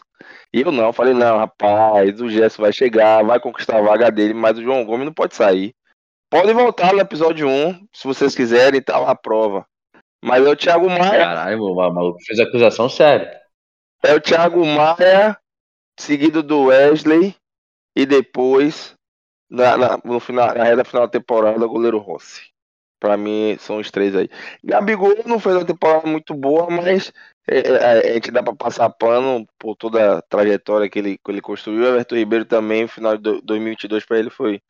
E 0.54 0.62
eu 0.62 0.72
não, 0.72 0.86
eu 0.86 0.94
falei, 0.94 1.14
não, 1.14 1.38
rapaz, 1.38 2.22
o 2.22 2.30
Gerson 2.30 2.62
vai 2.62 2.74
chegar, 2.74 3.24
vai 3.24 3.40
conquistar 3.40 3.78
a 3.78 3.82
vaga 3.82 4.12
dele, 4.12 4.34
mas 4.34 4.58
o 4.58 4.64
João 4.64 4.86
Gomes 4.86 5.06
não 5.06 5.14
pode 5.14 5.36
sair. 5.36 5.74
Pode 6.30 6.54
voltar 6.54 6.94
no 6.94 7.00
episódio 7.00 7.48
1, 7.48 7.88
se 7.94 8.08
vocês 8.08 8.34
quiserem, 8.34 8.82
tá 8.82 8.98
lá 8.98 9.12
a 9.12 9.16
prova. 9.16 9.66
Mas 10.24 10.46
é 10.46 10.50
o 10.50 10.56
Thiago 10.56 10.90
Maia, 10.90 11.26
Caralho, 11.26 11.64
o 11.64 11.76
maluco 11.76 12.20
fez 12.24 12.40
acusação 12.40 12.88
séria. 12.88 13.42
é 14.04 14.14
o 14.14 14.22
Thiago 14.22 14.66
Maia, 14.66 15.38
seguido 16.00 16.42
do 16.42 16.66
Wesley, 16.66 17.36
e 17.96 18.06
depois, 18.06 18.94
na, 19.50 19.78
na, 19.78 20.00
no 20.04 20.20
final, 20.20 20.54
na 20.54 20.64
reta 20.64 20.86
final 20.86 21.08
da 21.08 21.12
temporada, 21.12 21.66
o 21.66 21.70
goleiro 21.70 21.98
Rossi. 21.98 22.52
Pra 23.00 23.18
mim, 23.18 23.58
são 23.60 23.80
os 23.80 23.90
três 23.90 24.16
aí. 24.16 24.30
Gabigol 24.64 25.24
não 25.26 25.40
fez 25.40 25.56
uma 25.56 25.66
temporada 25.66 26.08
muito 26.08 26.36
boa, 26.36 26.70
mas 26.70 27.12
é, 27.48 27.60
é, 27.60 28.12
a 28.12 28.14
gente 28.14 28.32
dá 28.32 28.44
pra 28.44 28.54
passar 28.54 28.90
pano 28.90 29.46
por 29.58 29.76
toda 29.76 30.18
a 30.18 30.22
trajetória 30.22 30.90
que 30.90 31.00
ele, 31.00 31.18
que 31.18 31.32
ele 31.32 31.42
construiu. 31.42 31.86
Everton 31.86 32.16
Ribeiro 32.16 32.46
também, 32.46 32.88
final 32.88 33.18
de 33.18 33.24
do- 33.24 33.42
2022 33.42 34.06
pra 34.06 34.20
ele 34.20 34.30
foi, 34.30 34.62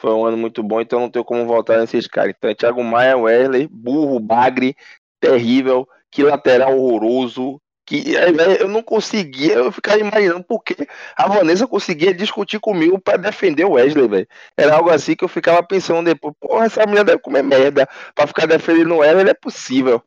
foi 0.00 0.12
um 0.12 0.24
ano 0.24 0.36
muito 0.36 0.62
bom, 0.62 0.80
então 0.80 1.00
não 1.00 1.10
tem 1.10 1.22
como 1.22 1.46
voltar 1.46 1.78
nesses 1.78 2.06
caras. 2.06 2.34
Então 2.36 2.50
é 2.50 2.54
Thiago 2.54 2.82
Maia, 2.82 3.16
Wesley, 3.16 3.68
burro, 3.70 4.18
bagre, 4.18 4.76
terrível, 5.20 5.88
que 6.10 6.22
lateral 6.22 6.78
horroroso. 6.78 7.60
Que 7.88 8.16
é, 8.16 8.30
é, 8.30 8.62
eu 8.62 8.66
não 8.66 8.82
conseguia, 8.82 9.54
eu 9.54 9.70
ficava 9.70 10.00
imaginando 10.00 10.42
por 10.42 10.64
que 10.64 10.74
a 11.16 11.28
Vanessa 11.28 11.68
conseguia 11.68 12.12
discutir 12.12 12.58
comigo 12.58 12.98
pra 12.98 13.16
defender 13.16 13.64
o 13.64 13.74
Wesley, 13.74 14.08
velho. 14.08 14.26
Era 14.56 14.74
algo 14.74 14.90
assim 14.90 15.14
que 15.14 15.22
eu 15.22 15.28
ficava 15.28 15.62
pensando 15.62 16.04
depois, 16.04 16.34
porra, 16.40 16.66
essa 16.66 16.84
mulher 16.84 17.04
deve 17.04 17.20
comer 17.20 17.44
merda 17.44 17.88
pra 18.12 18.26
ficar 18.26 18.46
defendendo 18.46 18.92
o 18.92 18.98
Wesley, 18.98 19.22
não 19.22 19.30
é 19.30 19.34
possível. 19.34 20.02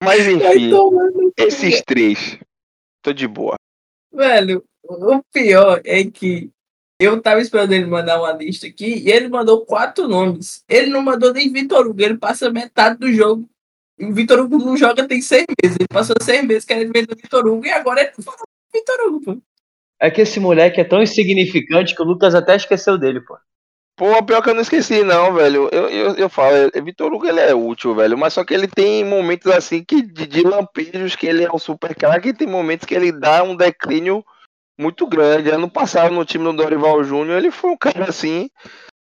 Mas 0.00 0.28
enfim, 0.28 0.70
tomar 0.70 1.06
no 1.06 1.23
cu. 1.23 1.23
Esses 1.36 1.82
três, 1.82 2.38
tô 3.02 3.12
de 3.12 3.26
boa. 3.26 3.56
Velho, 4.12 4.64
o 4.82 5.22
pior 5.32 5.80
é 5.84 6.04
que 6.04 6.50
eu 7.00 7.20
tava 7.20 7.40
esperando 7.40 7.72
ele 7.72 7.86
mandar 7.86 8.20
uma 8.20 8.32
lista 8.32 8.66
aqui 8.66 8.98
e 8.98 9.10
ele 9.10 9.28
mandou 9.28 9.64
quatro 9.66 10.06
nomes. 10.06 10.64
Ele 10.68 10.88
não 10.88 11.02
mandou 11.02 11.32
nem 11.32 11.52
Vitor 11.52 11.86
Hugo, 11.86 12.00
ele 12.00 12.16
passa 12.16 12.50
metade 12.50 12.98
do 12.98 13.12
jogo. 13.12 13.48
E 13.98 14.04
o 14.04 14.12
Vitor 14.12 14.40
Hugo 14.40 14.58
não 14.58 14.76
joga 14.76 15.06
tem 15.06 15.20
seis 15.20 15.44
meses. 15.62 15.76
Ele 15.78 15.88
passou 15.88 16.16
seis 16.22 16.44
meses 16.44 16.64
querendo 16.64 16.92
vender 16.92 17.12
o 17.12 17.16
Vitor 17.16 17.46
Hugo 17.46 17.66
e 17.66 17.70
agora 17.70 18.02
ele 18.02 18.12
fala 18.22 18.38
Vitor 18.72 18.96
Hugo, 19.06 19.20
pô. 19.24 19.42
É 20.00 20.10
que 20.10 20.20
esse 20.20 20.38
moleque 20.38 20.80
é 20.80 20.84
tão 20.84 21.02
insignificante 21.02 21.94
que 21.94 22.02
o 22.02 22.04
Lucas 22.04 22.34
até 22.34 22.56
esqueceu 22.56 22.98
dele, 22.98 23.20
pô. 23.20 23.36
Pô, 23.96 24.20
pior 24.24 24.42
que 24.42 24.50
eu 24.50 24.54
não 24.54 24.62
esqueci, 24.62 25.04
não, 25.04 25.34
velho. 25.34 25.68
Eu, 25.70 25.88
eu, 25.88 26.14
eu 26.16 26.28
falo, 26.28 26.56
é, 26.74 26.80
Vitor 26.80 27.12
Hugo 27.12 27.26
ele 27.26 27.38
é 27.38 27.54
útil, 27.54 27.94
velho. 27.94 28.18
Mas 28.18 28.32
só 28.32 28.44
que 28.44 28.52
ele 28.52 28.66
tem 28.66 29.04
momentos 29.04 29.50
assim 29.52 29.84
que 29.84 30.02
de, 30.02 30.26
de 30.26 30.42
lampejos 30.42 31.14
que 31.14 31.26
ele 31.26 31.44
é 31.44 31.52
um 31.52 31.58
super 31.58 31.94
craque 31.94 32.30
e 32.30 32.34
tem 32.34 32.48
momentos 32.48 32.86
que 32.86 32.94
ele 32.94 33.12
dá 33.12 33.44
um 33.44 33.54
declínio 33.54 34.24
muito 34.78 35.06
grande. 35.06 35.50
Ano 35.50 35.70
passado, 35.70 36.12
no 36.12 36.24
time 36.24 36.44
do 36.44 36.52
Dorival 36.52 37.04
Júnior, 37.04 37.38
ele 37.38 37.52
foi 37.52 37.70
um 37.70 37.76
cara 37.76 38.08
assim 38.08 38.50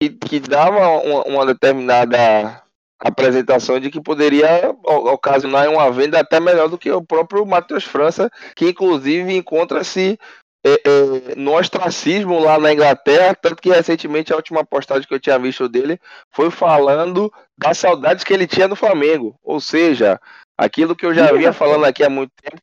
que, 0.01 0.11
que 0.11 0.41
dava 0.41 0.89
uma, 0.99 1.23
uma 1.27 1.47
determinada 1.47 2.61
apresentação 2.99 3.81
de 3.81 3.91
que 3.91 4.01
poderia 4.01 4.75
ocasionar 4.85 5.69
uma 5.69 5.91
venda 5.91 6.21
até 6.21 6.39
melhor 6.39 6.69
do 6.69 6.79
que 6.79 6.91
o 6.91 7.03
próprio 7.03 7.45
Matheus 7.45 7.85
França, 7.85 8.31
que 8.55 8.69
inclusive 8.69 9.33
encontra-se 9.35 10.19
é, 10.65 10.81
é, 10.85 11.35
no 11.35 11.55
ostracismo 11.57 12.39
lá 12.39 12.59
na 12.59 12.73
Inglaterra, 12.73 13.35
tanto 13.35 13.61
que 13.61 13.71
recentemente 13.71 14.33
a 14.33 14.37
última 14.37 14.65
postagem 14.65 15.07
que 15.07 15.15
eu 15.15 15.21
tinha 15.21 15.39
visto 15.39 15.69
dele 15.69 16.01
foi 16.31 16.51
falando 16.51 17.33
das 17.59 17.79
saudades 17.79 18.23
que 18.23 18.33
ele 18.33 18.47
tinha 18.47 18.69
no 18.69 18.77
Flamengo. 18.77 19.37
Ou 19.43 19.61
seja, 19.61 20.21
aquilo 20.57 20.95
que 20.95 21.05
eu 21.05 21.13
já 21.13 21.33
vinha 21.33 21.53
falando 21.53 21.85
aqui 21.85 22.05
há 22.05 22.11
muito 22.11 22.33
tempo. 22.41 22.63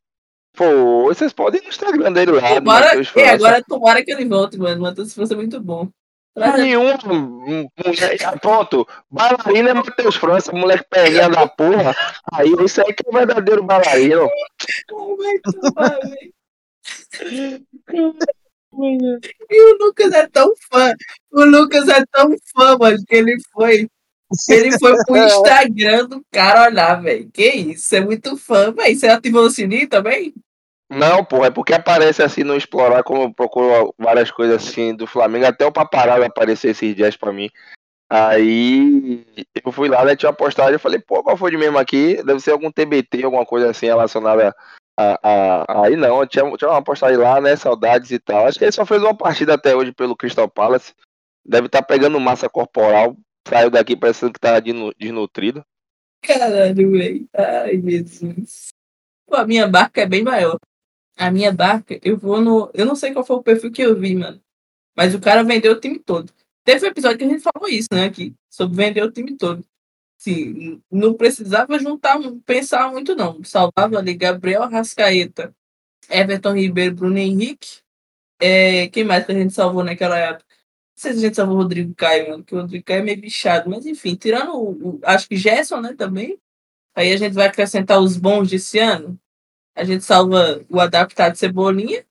Pô, 0.55 1.03
vocês 1.03 1.33
podem 1.33 1.59
ir 1.59 1.63
no 1.63 1.69
Instagram 1.69 2.11
dele 2.11 2.31
lá. 2.31 2.49
do 2.49 2.55
Tomara, 2.55 3.03
França. 3.03 3.31
agora 3.31 3.63
tomara 3.63 4.03
que 4.03 4.11
ele 4.11 4.25
volte, 4.25 4.57
mano. 4.57 4.81
Matheus 4.81 5.13
França 5.13 5.33
é 5.33 5.37
muito 5.37 5.59
bom. 5.59 5.89
Ele. 6.35 6.51
Nenhum 6.63 6.93
um, 7.05 7.67
mulher, 7.85 8.39
pronto, 8.39 8.87
bailarino 9.11 9.69
é 9.69 9.73
Matheus 9.73 10.15
França, 10.15 10.53
moleque 10.53 10.85
perninha 10.89 11.27
da 11.27 11.47
porra. 11.47 11.93
Aí 12.31 12.53
isso 12.63 12.81
aí 12.81 12.93
que 12.93 13.03
é 13.05 13.09
o 13.09 13.13
verdadeiro 13.13 13.63
bailarino. 13.63 14.29
E 17.21 17.63
o 19.61 19.77
Lucas 19.79 20.13
é 20.13 20.27
tão 20.27 20.53
fã. 20.71 20.93
O 21.31 21.43
Lucas 21.43 21.87
é 21.87 22.03
tão 22.11 22.35
fã, 22.55 22.77
mano, 22.77 22.97
que 23.07 23.15
ele 23.15 23.35
foi. 23.51 23.87
Ele 24.47 24.77
foi 24.77 24.95
pro 25.05 25.17
Instagram 25.17 26.05
do 26.05 26.23
cara 26.31 26.69
olhar, 26.69 27.01
velho. 27.01 27.29
Que 27.31 27.47
isso? 27.47 27.95
É 27.95 28.01
muito 28.01 28.37
fã, 28.37 28.71
velho. 28.71 28.95
Você 28.95 29.07
ativou 29.07 29.43
o 29.43 29.49
sininho 29.49 29.89
também? 29.89 30.33
Não, 30.89 31.23
pô, 31.23 31.45
é 31.45 31.51
porque 31.51 31.73
aparece 31.73 32.23
assim 32.23 32.43
no 32.43 32.55
Explorar, 32.55 33.03
como 33.03 33.23
eu 33.23 33.33
procuro 33.33 33.93
várias 33.97 34.31
coisas 34.31 34.67
assim 34.67 34.95
do 34.95 35.05
Flamengo, 35.05 35.45
até 35.45 35.63
o 35.63 35.71
Paparazzo 35.71 36.23
apareceu 36.23 36.71
esses 36.71 36.95
dias 36.95 37.15
pra 37.15 37.31
mim. 37.31 37.47
Aí 38.09 39.23
eu 39.63 39.71
fui 39.71 39.87
lá, 39.87 40.03
né, 40.03 40.15
tinha 40.15 40.31
uma 40.31 40.35
postagem, 40.35 40.73
eu 40.73 40.79
falei, 40.79 40.99
pô, 40.99 41.21
qual 41.21 41.37
foi 41.37 41.51
de 41.51 41.57
mesmo 41.57 41.77
aqui? 41.77 42.15
Deve 42.23 42.39
ser 42.39 42.51
algum 42.51 42.71
TBT, 42.71 43.23
alguma 43.23 43.45
coisa 43.45 43.69
assim 43.69 43.85
relacionada 43.85 44.49
a. 44.49 44.55
a- 45.23 45.83
aí 45.85 45.95
não, 45.95 46.25
tinha, 46.27 46.49
tinha 46.57 46.69
uma 46.69 46.83
postagem 46.83 47.17
lá, 47.17 47.39
né? 47.39 47.55
Saudades 47.55 48.11
e 48.11 48.19
tal. 48.19 48.45
Acho 48.45 48.57
que 48.59 48.65
ele 48.65 48.71
só 48.71 48.85
fez 48.85 49.01
uma 49.01 49.15
partida 49.15 49.53
até 49.53 49.75
hoje 49.75 49.91
pelo 49.91 50.15
Crystal 50.15 50.49
Palace. 50.49 50.93
Deve 51.45 51.67
estar 51.67 51.81
pegando 51.83 52.19
massa 52.19 52.49
corporal. 52.49 53.15
Saiu 53.47 53.69
daqui 53.69 53.95
parecendo 53.95 54.33
que 54.33 54.61
desnu- 54.61 54.93
desnutrido. 54.97 55.63
Caralho, 56.21 56.91
velho. 56.91 57.27
Ai, 57.33 57.81
Jesus. 57.81 58.69
Pô, 59.27 59.35
a 59.37 59.45
minha 59.47 59.67
barca 59.67 60.01
é 60.01 60.05
bem 60.05 60.23
maior. 60.23 60.57
A 61.17 61.31
minha 61.31 61.51
barca, 61.51 61.99
eu 62.03 62.17
vou 62.17 62.41
no. 62.41 62.69
Eu 62.73 62.85
não 62.85 62.95
sei 62.95 63.13
qual 63.13 63.25
foi 63.25 63.37
o 63.37 63.43
perfil 63.43 63.71
que 63.71 63.81
eu 63.81 63.95
vi, 63.95 64.15
mano. 64.15 64.41
Mas 64.95 65.15
o 65.15 65.19
cara 65.19 65.43
vendeu 65.43 65.73
o 65.73 65.79
time 65.79 65.97
todo. 65.99 66.31
Teve 66.65 66.85
um 66.85 66.89
episódio 66.89 67.17
que 67.17 67.23
a 67.23 67.27
gente 67.27 67.41
falou 67.41 67.69
isso, 67.69 67.87
né, 67.91 68.05
aqui, 68.05 68.33
sobre 68.49 68.75
vender 68.75 69.01
o 69.03 69.11
time 69.11 69.35
todo. 69.37 69.63
Sim, 70.19 70.83
não 70.91 71.13
precisava 71.13 71.79
juntar, 71.79 72.19
pensar 72.45 72.91
muito, 72.91 73.15
não. 73.15 73.41
Salvava 73.41 73.97
ali 73.97 74.13
Gabriel 74.13 74.67
Rascaeta, 74.67 75.55
Everton 76.09 76.55
Ribeiro, 76.55 76.93
Bruno 76.93 77.17
Henrique. 77.17 77.79
É, 78.37 78.89
quem 78.89 79.05
mais 79.05 79.25
que 79.25 79.31
a 79.31 79.35
gente 79.35 79.53
salvou 79.53 79.81
naquela 79.81 80.17
época? 80.17 80.45
Não 80.49 81.01
sei 81.01 81.13
se 81.13 81.19
a 81.19 81.21
gente 81.21 81.35
salvou 81.37 81.55
o 81.55 81.59
Rodrigo 81.59 81.95
Caio, 81.95 82.31
mano, 82.31 82.45
o 82.51 82.55
Rodrigo 82.55 82.83
Caio 82.83 82.99
é 82.99 83.03
meio 83.03 83.21
bichado. 83.21 83.69
Mas 83.69 83.85
enfim, 83.85 84.15
tirando 84.15 84.51
o, 84.55 84.95
o, 84.97 84.99
acho 85.03 85.29
que 85.29 85.37
Gerson, 85.37 85.79
né, 85.79 85.93
também. 85.93 86.37
Aí 86.93 87.13
a 87.13 87.17
gente 87.17 87.33
vai 87.33 87.47
acrescentar 87.47 88.01
os 88.01 88.17
bons 88.17 88.49
desse 88.49 88.77
ano. 88.77 89.17
A 89.73 89.85
gente 89.85 90.03
salva 90.03 90.65
o 90.69 90.81
adaptado 90.81 91.37
Cebolinha, 91.37 92.05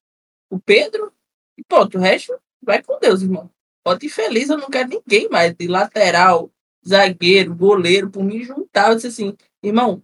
o 0.48 0.58
Pedro, 0.58 1.12
e 1.58 1.64
pronto, 1.64 1.98
o 1.98 2.00
resto 2.00 2.40
vai 2.62 2.82
com 2.82 2.98
Deus, 2.98 3.20
irmão. 3.20 3.50
Pode 3.84 4.06
ir 4.06 4.08
feliz, 4.08 4.48
eu 4.48 4.56
não 4.56 4.70
quero 4.70 4.88
ninguém 4.88 5.28
mais 5.28 5.54
de 5.54 5.66
lateral, 5.66 6.50
zagueiro, 6.88 7.54
goleiro, 7.54 8.10
por 8.10 8.24
me 8.24 8.42
juntar. 8.42 8.90
Eu 8.90 8.94
disse 8.96 9.08
assim, 9.08 9.36
irmão, 9.62 10.02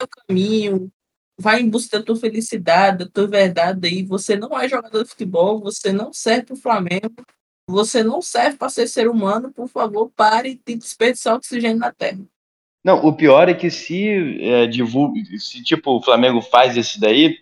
é 0.00 0.04
o 0.04 0.08
caminho, 0.08 0.92
vai 1.38 1.60
em 1.60 1.70
busca 1.70 1.98
da 1.98 2.04
tua 2.04 2.16
felicidade, 2.16 3.04
da 3.04 3.10
tua 3.10 3.26
verdade 3.26 3.86
aí. 3.86 4.02
Você 4.04 4.36
não 4.36 4.58
é 4.58 4.68
jogador 4.68 5.02
de 5.02 5.10
futebol, 5.10 5.60
você 5.60 5.92
não 5.92 6.12
serve 6.12 6.46
para 6.46 6.54
o 6.54 6.58
Flamengo, 6.58 7.14
você 7.68 8.02
não 8.02 8.20
serve 8.20 8.56
para 8.56 8.68
ser 8.68 8.88
ser 8.88 9.08
humano. 9.08 9.52
Por 9.52 9.68
favor, 9.68 10.10
pare 10.14 10.60
de 10.66 10.76
desperdiçar 10.76 11.36
oxigênio 11.36 11.78
na 11.78 11.92
terra. 11.92 12.20
Não, 12.84 13.04
o 13.04 13.12
pior 13.14 13.48
é 13.48 13.54
que 13.54 13.70
se 13.70 14.40
é, 14.40 14.66
divulga, 14.66 15.20
se 15.38 15.62
tipo 15.62 15.96
o 15.96 16.02
Flamengo 16.02 16.40
faz 16.40 16.76
isso 16.76 17.00
daí, 17.00 17.36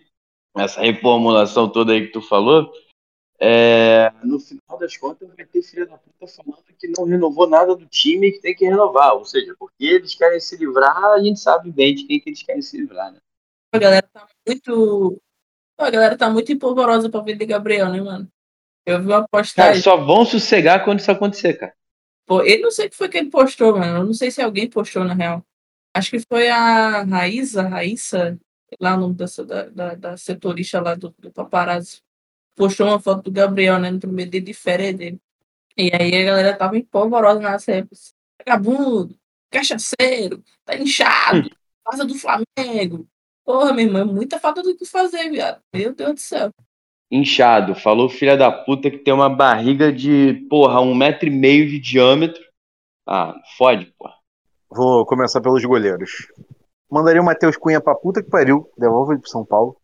essa 0.55 0.81
reformulação 0.81 1.69
toda 1.69 1.93
aí 1.93 2.07
que 2.07 2.11
tu 2.11 2.21
falou, 2.21 2.71
é, 3.39 4.11
no 4.23 4.39
final 4.39 4.79
das 4.79 4.97
contas 4.97 5.29
vai 5.35 5.45
ter 5.45 5.61
filha 5.61 5.85
da 5.85 5.97
puta 5.97 6.27
falando 6.27 6.63
que 6.77 6.87
não 6.97 7.05
renovou 7.05 7.47
nada 7.47 7.75
do 7.75 7.85
time 7.85 8.27
e 8.27 8.31
que 8.31 8.41
tem 8.41 8.55
que 8.55 8.65
renovar. 8.65 9.13
Ou 9.13 9.25
seja, 9.25 9.55
porque 9.59 9.85
eles 9.85 10.15
querem 10.15 10.39
se 10.39 10.57
livrar, 10.57 11.13
a 11.13 11.19
gente 11.19 11.39
sabe 11.39 11.71
bem 11.71 11.93
de 11.93 12.05
quem 12.05 12.19
que 12.19 12.29
eles 12.29 12.41
querem 12.41 12.61
se 12.61 12.77
livrar, 12.77 13.11
né? 13.11 13.19
A 13.71 13.77
galera 13.77 14.09
tá 14.11 14.27
muito. 14.47 15.21
A 15.77 15.89
galera 15.91 16.17
tá 16.17 16.29
muito 16.29 16.51
empolvorosa 16.51 17.09
pra 17.09 17.21
ver 17.21 17.37
de 17.37 17.45
Gabriel, 17.45 17.89
né, 17.91 18.01
mano? 18.01 18.27
Eu 18.83 18.99
vi 18.99 19.07
uma 19.07 19.27
postagem. 19.27 19.81
Cara, 19.81 19.83
só 19.83 20.03
vão 20.03 20.25
sossegar 20.25 20.83
quando 20.83 20.99
isso 20.99 21.11
acontecer, 21.11 21.53
cara. 21.53 21.75
Pô, 22.25 22.41
ele 22.41 22.63
não 22.63 22.71
sei 22.71 22.87
o 22.87 22.89
que 22.89 22.95
foi 22.95 23.07
que 23.07 23.17
ele 23.17 23.29
postou, 23.29 23.77
mano. 23.77 23.99
Eu 23.99 24.05
não 24.05 24.13
sei 24.13 24.31
se 24.31 24.41
alguém 24.41 24.67
postou, 24.67 25.03
na 25.03 25.13
real. 25.13 25.45
Acho 25.95 26.11
que 26.11 26.19
foi 26.19 26.49
a 26.49 27.03
Raíssa, 27.03 27.61
Raíssa, 27.63 28.39
lá 28.79 28.95
o 28.95 28.99
nome 28.99 29.15
da, 29.15 29.25
da, 29.69 29.95
da 29.95 30.17
setorista 30.17 30.81
lá 30.81 30.95
do, 30.95 31.13
do 31.19 31.31
paparazzi 31.31 32.01
postou 32.57 32.87
uma 32.87 32.99
foto 32.99 33.23
do 33.23 33.31
Gabriel, 33.31 33.79
né, 33.79 33.91
no 33.91 33.99
primeiro 33.99 34.31
dia 34.31 34.41
de 34.41 34.53
férias 34.53 34.95
dele. 34.95 35.21
E 35.77 35.91
aí 35.93 36.21
a 36.21 36.25
galera 36.25 36.57
tava 36.57 36.75
empolvorosa 36.75 37.39
nas 37.39 37.67
épocas. 37.67 38.13
Vagabundo, 38.39 39.15
cachaceiro, 39.51 40.43
tá 40.65 40.75
inchado, 40.75 41.49
casa 41.85 42.03
do 42.03 42.15
Flamengo. 42.15 43.07
Porra, 43.45 43.71
meu 43.73 43.85
irmão, 43.85 44.01
é 44.01 44.05
muita 44.05 44.39
falta 44.39 44.63
do 44.63 44.75
que 44.75 44.85
fazer, 44.85 45.29
viado. 45.29 45.61
Meu 45.73 45.93
Deus 45.93 46.13
do 46.15 46.19
céu. 46.19 46.51
Inchado, 47.09 47.75
falou 47.75 48.09
filha 48.09 48.35
da 48.35 48.51
puta 48.51 48.91
que 48.91 48.97
tem 48.97 49.13
uma 49.13 49.29
barriga 49.29 49.93
de, 49.93 50.45
porra, 50.49 50.81
um 50.81 50.93
metro 50.93 51.27
e 51.29 51.31
meio 51.31 51.69
de 51.69 51.79
diâmetro. 51.79 52.43
Ah, 53.07 53.33
fode, 53.57 53.85
porra. 53.97 54.15
Vou 54.69 55.05
começar 55.05 55.39
pelos 55.39 55.63
goleiros. 55.63 56.27
Mandaria 56.91 57.21
o 57.21 57.25
Matheus 57.25 57.55
Cunha 57.55 57.79
pra 57.79 57.95
puta 57.95 58.21
que 58.21 58.29
pariu, 58.29 58.69
devolve 58.77 59.13
ele 59.13 59.21
pro 59.21 59.29
São 59.29 59.45
Paulo. 59.45 59.77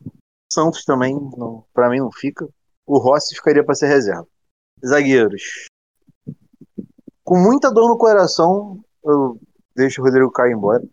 Santos 0.51 0.83
também, 0.83 1.13
não, 1.37 1.63
pra 1.73 1.89
mim 1.89 1.99
não 1.99 2.11
fica 2.11 2.47
o 2.85 2.97
Rossi 2.97 3.35
ficaria 3.35 3.63
para 3.63 3.75
ser 3.75 3.87
reserva. 3.87 4.27
Zagueiros. 4.85 5.67
Com 7.23 7.37
muita 7.37 7.71
dor 7.71 7.87
no 7.87 7.97
coração, 7.97 8.83
eu 9.03 9.39
deixo 9.75 10.01
o 10.01 10.05
Rodrigo 10.05 10.31
cair 10.31 10.53
embora. 10.53 10.83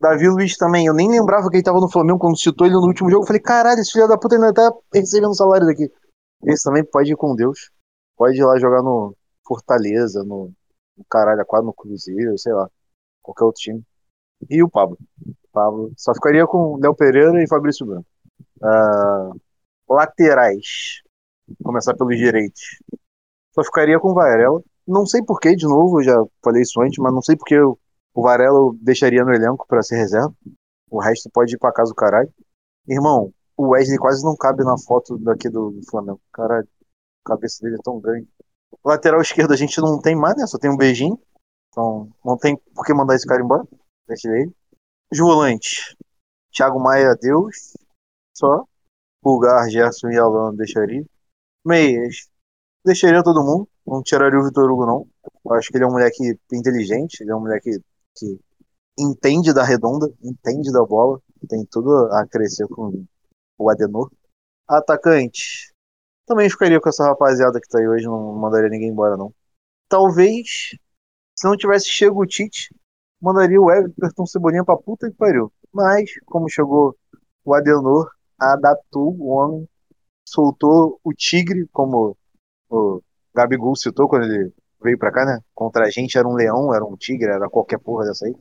Davi 0.00 0.28
Luiz 0.28 0.56
também, 0.56 0.86
eu 0.86 0.94
nem 0.94 1.10
lembrava 1.10 1.48
que 1.48 1.56
ele 1.56 1.62
tava 1.62 1.80
no 1.80 1.90
Flamengo 1.90 2.18
quando 2.18 2.38
citou 2.38 2.66
ele 2.66 2.76
no 2.76 2.86
último 2.86 3.10
jogo. 3.10 3.22
Eu 3.22 3.26
falei, 3.26 3.42
caralho, 3.42 3.80
esse 3.80 3.92
filho 3.92 4.06
da 4.06 4.18
puta 4.18 4.36
ainda 4.36 4.52
tá 4.52 4.72
recebendo 4.94 5.34
salário 5.34 5.66
daqui. 5.66 5.90
Esse 6.44 6.62
também 6.62 6.84
pode 6.84 7.12
ir 7.12 7.16
com 7.16 7.34
Deus. 7.34 7.70
Pode 8.16 8.36
ir 8.38 8.44
lá 8.44 8.58
jogar 8.58 8.82
no 8.82 9.16
Fortaleza, 9.46 10.22
no, 10.22 10.52
no 10.96 11.04
caralho, 11.10 11.44
quase 11.46 11.66
no 11.66 11.72
Cruzeiro, 11.72 12.38
sei 12.38 12.52
lá. 12.52 12.68
Qualquer 13.22 13.44
outro 13.44 13.60
time. 13.60 13.82
E 14.48 14.62
o 14.62 14.68
Pablo. 14.68 14.96
Pablo. 15.52 15.92
Só 15.96 16.14
ficaria 16.14 16.46
com 16.46 16.78
Léo 16.80 16.94
Pereira 16.94 17.42
e 17.42 17.48
Fabrício 17.48 17.84
Branco. 17.84 18.06
Uh, 18.62 19.40
laterais 19.88 21.02
começar 21.62 21.94
pelos 21.94 22.16
direitos. 22.16 22.60
Só 23.54 23.64
ficaria 23.64 23.98
com 23.98 24.10
o 24.10 24.14
Varela. 24.14 24.62
Não 24.86 25.04
sei 25.06 25.22
porquê, 25.22 25.54
de 25.54 25.66
novo, 25.66 26.00
eu 26.00 26.04
já 26.04 26.24
falei 26.42 26.62
isso 26.62 26.80
antes, 26.80 26.98
mas 26.98 27.12
não 27.12 27.22
sei 27.22 27.36
porque 27.36 27.58
o 27.60 27.78
Varela 28.22 28.58
eu 28.58 28.76
deixaria 28.80 29.24
no 29.24 29.34
elenco 29.34 29.66
para 29.66 29.82
ser 29.82 29.96
reserva. 29.96 30.34
O 30.90 31.00
resto 31.00 31.30
pode 31.30 31.54
ir 31.54 31.58
pra 31.58 31.72
casa 31.72 31.90
do 31.90 31.94
caralho. 31.94 32.32
Irmão, 32.86 33.32
o 33.56 33.68
Wesley 33.70 33.98
quase 33.98 34.24
não 34.24 34.36
cabe 34.36 34.64
na 34.64 34.78
foto 34.78 35.18
daqui 35.18 35.48
do, 35.48 35.80
Flamengo. 35.90 36.20
Caralho, 36.32 36.66
a 37.24 37.28
cabeça 37.28 37.62
dele 37.62 37.76
é 37.76 37.82
tão 37.82 38.00
grande. 38.00 38.28
Lateral 38.84 39.20
esquerdo 39.20 39.52
a 39.52 39.56
gente 39.56 39.80
não 39.80 40.00
tem 40.00 40.16
mais, 40.16 40.36
né? 40.36 40.46
Só 40.46 40.58
tem 40.58 40.70
um 40.70 40.76
beijinho. 40.76 41.20
Então 41.68 42.08
não 42.24 42.38
tem 42.38 42.56
por 42.74 42.86
que 42.86 42.94
mandar 42.94 43.16
esse 43.16 43.26
cara 43.26 43.42
embora. 43.42 43.66
Deixa 44.06 44.28
ele. 44.28 44.52
Os 45.12 45.18
volantes. 45.18 45.96
Thiago 46.54 46.80
Maia, 46.80 47.14
Deus. 47.20 47.76
Só. 48.36 48.64
Pulgar, 49.20 49.68
Gerson 49.68 50.08
e 50.10 50.16
Alan 50.16 50.54
deixaria. 50.54 51.04
Meias. 51.64 52.28
Deixaria 52.84 53.22
todo 53.22 53.44
mundo. 53.44 53.68
Não 53.86 54.02
tiraria 54.02 54.38
o 54.38 54.44
Vitor 54.44 54.70
Hugo, 54.70 54.86
não. 54.86 55.08
Eu 55.44 55.52
acho 55.54 55.70
que 55.70 55.76
ele 55.76 55.84
é 55.84 55.86
um 55.86 55.92
moleque 55.92 56.38
inteligente. 56.52 57.20
Ele 57.22 57.30
é 57.30 57.36
um 57.36 57.40
moleque 57.40 57.70
que 58.16 58.38
entende 58.98 59.52
da 59.52 59.64
redonda, 59.64 60.12
entende 60.22 60.72
da 60.72 60.84
bola. 60.84 61.20
Tem 61.48 61.64
tudo 61.66 61.90
a 62.12 62.26
crescer 62.26 62.66
com 62.68 63.04
o 63.58 63.70
Adenor. 63.70 64.10
Atacante. 64.68 65.72
Também 66.26 66.50
ficaria 66.50 66.80
com 66.80 66.88
essa 66.88 67.04
rapaziada 67.04 67.60
que 67.60 67.68
tá 67.68 67.78
aí 67.78 67.88
hoje. 67.88 68.04
Não 68.06 68.34
mandaria 68.34 68.68
ninguém 68.68 68.90
embora, 68.90 69.16
não. 69.16 69.32
Talvez, 69.88 70.76
se 71.34 71.46
não 71.46 71.56
tivesse 71.56 71.86
chego 71.88 72.22
o 72.22 72.26
Tite, 72.26 72.74
mandaria 73.20 73.60
o 73.60 73.70
Everton 73.70 74.26
Cebolinha 74.26 74.64
pra 74.64 74.76
puta 74.76 75.10
que 75.10 75.16
pariu. 75.16 75.52
Mas, 75.72 76.10
como 76.26 76.48
chegou 76.48 76.96
o 77.44 77.54
Adenor, 77.54 78.10
adaptou 78.38 79.14
o 79.18 79.28
homem 79.28 79.68
soltou 80.28 81.00
o 81.02 81.12
Tigre, 81.12 81.66
como 81.72 82.16
o 82.70 83.00
Gabigol 83.34 83.76
citou 83.76 84.08
quando 84.08 84.24
ele 84.24 84.52
veio 84.82 84.98
pra 84.98 85.12
cá, 85.12 85.24
né? 85.24 85.40
Contra 85.54 85.86
a 85.86 85.90
gente 85.90 86.16
era 86.16 86.26
um 86.26 86.34
leão, 86.34 86.74
era 86.74 86.84
um 86.84 86.96
tigre, 86.96 87.30
era 87.30 87.48
qualquer 87.48 87.78
porra 87.78 88.06
dessa 88.06 88.26
aí. 88.26 88.34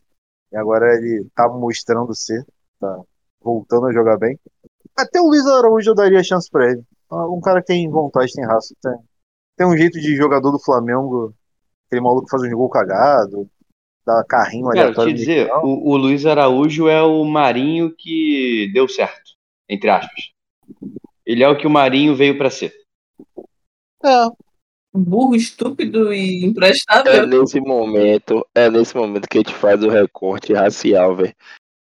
E 0.51 0.57
agora 0.57 0.95
ele 0.95 1.27
tá 1.35 1.47
mostrando 1.49 2.13
ser, 2.15 2.45
tá 2.79 3.01
voltando 3.41 3.87
a 3.87 3.93
jogar 3.93 4.17
bem. 4.17 4.39
Até 4.95 5.19
o 5.19 5.27
Luiz 5.27 5.45
Araújo 5.45 5.91
eu 5.91 5.95
daria 5.95 6.23
chance 6.23 6.49
pra 6.49 6.71
ele. 6.71 6.83
Um 7.11 7.39
cara 7.41 7.61
que 7.61 7.67
tem 7.67 7.89
vontade, 7.89 8.33
tem 8.33 8.45
raça, 8.45 8.73
tem, 8.81 8.93
tem 9.57 9.67
um 9.67 9.77
jeito 9.77 9.99
de 9.99 10.15
jogador 10.15 10.51
do 10.51 10.59
Flamengo, 10.59 11.33
aquele 11.87 12.01
maluco 12.01 12.25
que 12.25 12.31
faz 12.31 12.43
um 12.43 12.49
gol 12.55 12.69
cagado, 12.69 13.49
dá 14.05 14.23
carrinho 14.27 14.69
ali. 14.69 14.93
Quero 14.93 15.05
te 15.05 15.13
dizer, 15.13 15.49
o, 15.63 15.91
o 15.91 15.97
Luiz 15.97 16.25
Araújo 16.25 16.87
é 16.87 17.01
o 17.01 17.23
Marinho 17.23 17.93
que 17.95 18.69
deu 18.73 18.87
certo, 18.87 19.31
entre 19.69 19.89
aspas. 19.89 20.31
Ele 21.27 21.43
é 21.43 21.49
o 21.49 21.57
que 21.57 21.67
o 21.67 21.69
Marinho 21.69 22.15
veio 22.15 22.37
para 22.37 22.49
ser. 22.49 22.73
É. 24.01 24.29
Burro, 24.93 25.35
estúpido 25.35 26.13
e 26.13 26.45
imprestável. 26.45 27.11
É 27.11 27.25
nesse 27.25 27.59
momento, 27.59 28.47
é 28.55 28.69
nesse 28.71 28.95
momento 28.95 29.27
que 29.27 29.37
a 29.37 29.41
gente 29.41 29.53
faz 29.53 29.83
o 29.83 29.89
recorte 29.89 30.53
racial, 30.53 31.17
velho. 31.17 31.35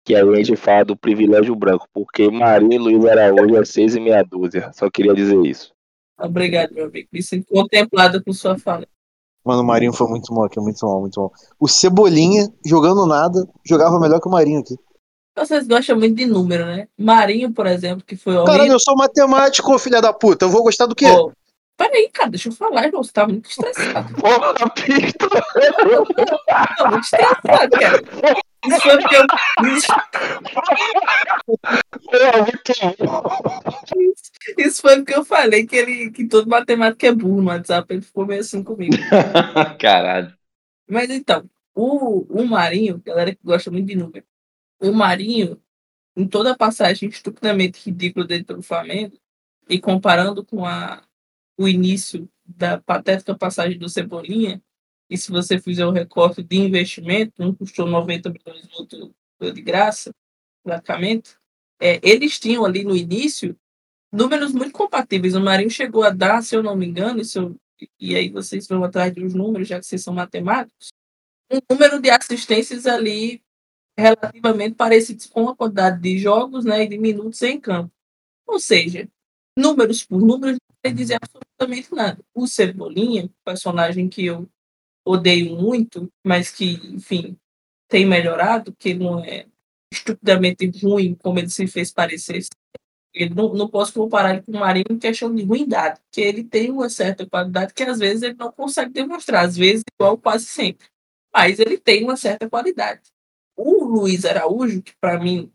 Que 0.03 0.15
a 0.15 0.35
gente 0.37 0.57
fala 0.57 0.87
do 0.87 0.97
privilégio 0.97 1.55
branco, 1.55 1.87
porque 1.93 2.31
Marinho 2.31 2.73
e 2.73 2.79
Luiz 2.79 3.05
Araújo 3.05 3.57
é 3.57 3.65
seis 3.67 3.95
e 3.95 4.01
meia 4.01 4.23
dúzia. 4.23 4.73
Só 4.73 4.91
queria 4.91 5.13
dizer 5.13 5.39
isso. 5.45 5.75
Obrigado, 6.19 6.73
meu 6.73 6.87
amigo. 6.87 7.09
Me 7.13 7.23
sinto 7.23 7.47
contemplado 7.53 8.25
com 8.25 8.33
sua 8.33 8.59
fala. 8.59 8.87
Mano, 9.45 9.61
o 9.61 9.67
Marinho 9.67 9.93
foi 9.93 10.09
muito 10.09 10.33
mal 10.33 10.45
aqui, 10.45 10.59
muito 10.59 10.85
mal, 10.87 11.01
muito 11.01 11.21
mal. 11.21 11.31
O 11.61 11.69
Cebolinha, 11.69 12.51
jogando 12.65 13.05
nada, 13.05 13.47
jogava 13.63 14.01
melhor 14.01 14.21
que 14.21 14.29
o 14.29 14.31
Marinho 14.31 14.61
aqui. 14.61 14.75
Vocês 15.37 15.67
gostam 15.67 15.99
muito 15.99 16.15
de 16.17 16.27
número, 16.27 16.65
né? 16.65 16.87
Marinho, 16.97 17.53
por 17.53 17.67
exemplo, 17.67 18.05
que 18.07 18.17
foi 18.17 18.35
horrível. 18.35 18.53
Caralho, 18.53 18.73
eu 18.73 18.79
sou 18.79 18.97
matemático, 18.97 19.79
filha 19.79 20.01
da 20.01 20.13
puta. 20.13 20.45
Eu 20.45 20.51
vou 20.51 20.63
gostar 20.63 20.87
do 20.87 20.95
quê? 20.95 21.07
Oh, 21.07 21.33
peraí, 21.77 22.09
cara, 22.09 22.31
deixa 22.31 22.49
eu 22.49 22.53
falar, 22.53 22.85
irmão. 22.85 23.03
Você 23.03 23.13
tá 23.13 23.27
muito 23.27 23.51
estressado. 23.51 24.15
Porra, 24.21 24.71
pista! 24.71 25.29
Tô 26.79 26.89
muito 26.89 27.05
estressado, 27.05 27.71
cara. 27.71 28.03
Isso 28.65 28.81
foi 28.81 28.99
porque 28.99 29.17
eu. 29.17 29.27
Isso, 34.01 34.31
isso 34.57 34.83
foi 34.83 34.97
porque 34.97 35.15
eu 35.15 35.25
falei 35.25 35.67
que, 35.67 35.77
ele, 35.77 36.11
que 36.13 36.29
todo 36.29 36.49
matemático 36.49 37.05
é 37.05 37.13
burro 37.13 37.43
no 37.43 37.49
WhatsApp. 37.49 37.93
Ele 37.93 38.03
ficou 38.03 38.25
meio 38.25 38.41
assim 38.41 38.63
comigo. 38.63 38.95
Caralho. 39.81 40.33
Mas 40.89 41.11
então, 41.11 41.45
o, 41.75 42.25
o 42.41 42.47
Marinho, 42.47 43.03
galera 43.05 43.35
que 43.35 43.41
gosta 43.43 43.71
muito 43.71 43.87
de 43.87 43.97
número, 43.97 44.25
o 44.89 44.95
Marinho, 44.95 45.61
em 46.17 46.27
toda 46.27 46.53
a 46.53 46.57
passagem 46.57 47.09
estupidamente 47.09 47.81
ridícula 47.85 48.27
dele 48.27 48.45
pelo 48.45 48.63
Flamengo, 48.63 49.19
e 49.69 49.81
comparando 49.81 50.45
com 50.45 50.65
a, 50.65 51.03
o 51.59 51.67
início 51.67 52.29
da 52.45 52.81
patética 52.81 53.37
passagem 53.37 53.79
do 53.79 53.89
Cebolinha, 53.89 54.63
e 55.09 55.17
se 55.17 55.31
você 55.31 55.59
fizer 55.59 55.87
o 55.87 55.91
recorte 55.91 56.43
de 56.43 56.57
investimento, 56.57 57.43
um 57.43 57.55
custou 57.55 57.87
90 57.87 58.31
milhões, 58.31 58.69
outro 58.73 59.15
de 59.41 59.61
graça, 59.61 60.15
praticamente, 60.63 61.37
é, 61.79 62.01
eles 62.03 62.39
tinham 62.39 62.65
ali 62.65 62.83
no 62.83 62.97
início 62.97 63.59
números 64.11 64.53
muito 64.53 64.73
compatíveis. 64.73 65.35
O 65.35 65.41
Marinho 65.41 65.71
chegou 65.71 66.03
a 66.03 66.11
dar, 66.11 66.43
se 66.43 66.57
eu 66.57 66.63
não 66.63 66.75
me 66.75 66.87
engano, 66.87 67.21
e, 67.21 67.39
eu, 67.39 67.61
e 68.01 68.17
aí 68.17 68.31
vocês 68.31 68.67
vão 68.67 68.83
atrás 68.83 69.13
dos 69.13 69.35
números, 69.35 69.69
já 69.69 69.79
que 69.79 69.85
vocês 69.85 70.03
são 70.03 70.15
matemáticos, 70.15 70.89
um 71.53 71.59
número 71.71 72.01
de 72.01 72.09
assistências 72.09 72.87
ali 72.87 73.44
relativamente 73.97 74.75
parecidos 74.75 75.27
com 75.27 75.49
a 75.49 75.57
quantidade 75.57 76.01
de 76.01 76.19
jogos 76.19 76.65
né, 76.65 76.85
e 76.85 76.89
de 76.89 76.99
minutos 76.99 77.41
em 77.43 77.61
campo. 77.61 77.93
Ou 78.47 78.59
seja, 78.59 79.09
números 79.57 80.05
por 80.05 80.21
números 80.21 80.59
não 80.69 80.77
quer 80.83 80.95
dizer 80.95 81.19
absolutamente 81.23 81.95
nada. 81.95 82.25
O 82.35 82.47
Cebolinha, 82.47 83.31
personagem 83.45 84.09
que 84.09 84.27
eu 84.27 84.49
odeio 85.05 85.57
muito, 85.57 86.11
mas 86.25 86.51
que, 86.51 86.73
enfim, 86.95 87.39
tem 87.89 88.07
melhorado, 88.07 88.75
que 88.79 88.95
não 88.95 89.23
é 89.25 89.47
estupidamente 89.93 90.67
ruim 90.83 91.15
como 91.15 91.39
ele 91.39 91.49
se 91.49 91.67
fez 91.67 91.93
parecer. 91.93 92.45
Ele 93.13 93.33
não, 93.33 93.55
não 93.55 93.69
posso 93.69 93.93
comparar 93.93 94.35
ele 94.35 94.43
com 94.43 94.53
o 94.53 94.59
Marinho 94.59 94.87
em 94.91 94.99
questão 94.99 95.33
de 95.33 95.45
ruindade, 95.45 96.01
que 96.11 96.21
ele 96.21 96.43
tem 96.43 96.71
uma 96.71 96.91
certa 96.91 97.25
qualidade 97.25 97.73
que 97.73 97.85
às 97.85 98.01
vezes 98.01 98.23
ele 98.23 98.35
não 98.35 98.51
consegue 98.51 98.91
demonstrar, 98.91 99.45
às 99.45 99.57
vezes 99.57 99.85
igual 99.95 100.19
quase 100.19 100.47
sempre. 100.47 100.89
Mas 101.33 101.61
ele 101.61 101.79
tem 101.79 102.03
uma 102.03 102.17
certa 102.17 102.51
qualidade. 102.51 103.03
O 103.85 103.87
Luiz 103.87 104.25
Araújo, 104.25 104.83
que 104.83 104.95
para 104.99 105.21
mim 105.21 105.53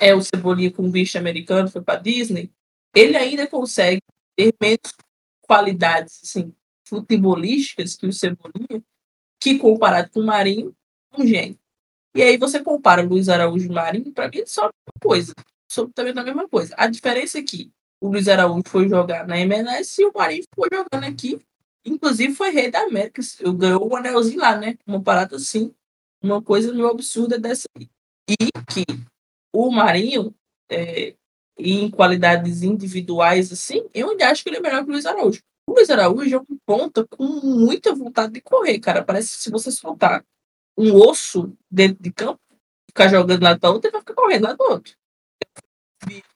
é 0.00 0.12
o 0.12 0.20
Cebolinha 0.20 0.72
com 0.72 0.90
bicho 0.90 1.16
americano, 1.16 1.70
foi 1.70 1.80
para 1.80 2.00
Disney, 2.00 2.52
ele 2.92 3.16
ainda 3.16 3.46
consegue 3.46 4.02
ter 4.36 4.52
menos 4.60 4.92
qualidades 5.40 6.20
assim, 6.24 6.52
futebolísticas 6.88 7.94
que 7.94 8.04
o 8.04 8.12
Cebolinha, 8.12 8.82
que 9.40 9.58
comparado 9.60 10.10
com 10.10 10.20
o 10.20 10.26
Marinho, 10.26 10.74
um 11.16 11.24
gênio. 11.24 11.56
E 12.16 12.22
aí 12.22 12.36
você 12.36 12.60
compara 12.60 13.00
Luiz 13.00 13.28
Araújo 13.28 13.66
e 13.66 13.72
Marinho, 13.72 14.12
para 14.12 14.28
mim 14.28 14.40
é 14.40 14.46
só 14.46 14.62
a 14.62 14.70
mesma 14.72 15.00
coisa. 15.00 15.32
Absolutamente 15.70 16.18
a 16.18 16.24
mesma 16.24 16.48
coisa. 16.48 16.74
A 16.76 16.88
diferença 16.88 17.38
é 17.38 17.42
que 17.42 17.72
o 18.00 18.08
Luiz 18.08 18.26
Araújo 18.26 18.64
foi 18.66 18.88
jogar 18.88 19.24
na 19.24 19.38
MLS 19.38 20.02
e 20.02 20.04
o 20.04 20.12
Marinho 20.12 20.42
foi 20.52 20.68
jogando 20.72 21.04
aqui. 21.04 21.40
Inclusive 21.84 22.34
foi 22.34 22.50
rei 22.50 22.72
da 22.72 22.80
América. 22.80 23.22
Ganhou 23.56 23.84
o 23.84 23.92
um 23.92 23.96
anelzinho 23.96 24.40
lá, 24.40 24.56
né? 24.56 24.76
Uma 24.84 25.00
parada 25.00 25.36
assim. 25.36 25.72
Uma 26.22 26.42
coisa 26.42 26.72
meio 26.72 26.88
absurda 26.88 27.38
dessa. 27.38 27.68
E 28.28 28.36
que 28.72 28.84
o 29.52 29.70
Marinho, 29.70 30.34
é, 30.70 31.14
em 31.58 31.90
qualidades 31.90 32.62
individuais, 32.62 33.52
assim, 33.52 33.88
eu 33.92 34.10
ainda 34.10 34.30
acho 34.30 34.42
que 34.42 34.50
ele 34.50 34.56
é 34.56 34.60
melhor 34.60 34.84
que 34.84 34.90
o 34.90 34.92
Luiz 34.92 35.06
Araújo. 35.06 35.40
O 35.66 35.74
Luiz 35.74 35.90
Araújo 35.90 36.36
é 36.36 36.38
um 36.38 36.58
ponta 36.66 37.06
com 37.06 37.24
muita 37.24 37.94
vontade 37.94 38.32
de 38.32 38.40
correr, 38.40 38.78
cara. 38.78 39.04
Parece 39.04 39.36
que 39.36 39.42
se 39.42 39.50
você 39.50 39.70
soltar 39.70 40.24
um 40.76 40.94
osso 40.94 41.52
dentro 41.70 42.02
de 42.02 42.12
campo, 42.12 42.40
ficar 42.88 43.08
jogando 43.08 43.42
lado 43.42 43.60
para 43.60 43.70
outro, 43.70 43.88
ele 43.88 43.92
vai 43.92 44.00
ficar 44.00 44.14
correndo 44.14 44.42
lado 44.44 44.56
para 44.56 44.72
outro. 44.72 44.94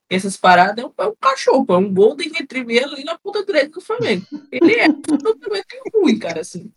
Essas 0.08 0.36
paradas 0.36 0.84
é 0.84 0.86
um, 0.86 0.92
é 0.98 1.06
um 1.06 1.16
cachorro, 1.20 1.66
é 1.68 1.76
um 1.76 1.92
Golden 1.92 2.30
Retriever 2.30 2.84
ali 2.84 3.02
na 3.02 3.18
ponta 3.18 3.44
direita 3.44 3.70
do 3.70 3.80
Flamengo. 3.80 4.24
Ele 4.52 4.74
é 4.74 4.84
absolutamente 4.84 5.80
ruim, 5.92 6.18
cara, 6.18 6.40
assim. 6.42 6.70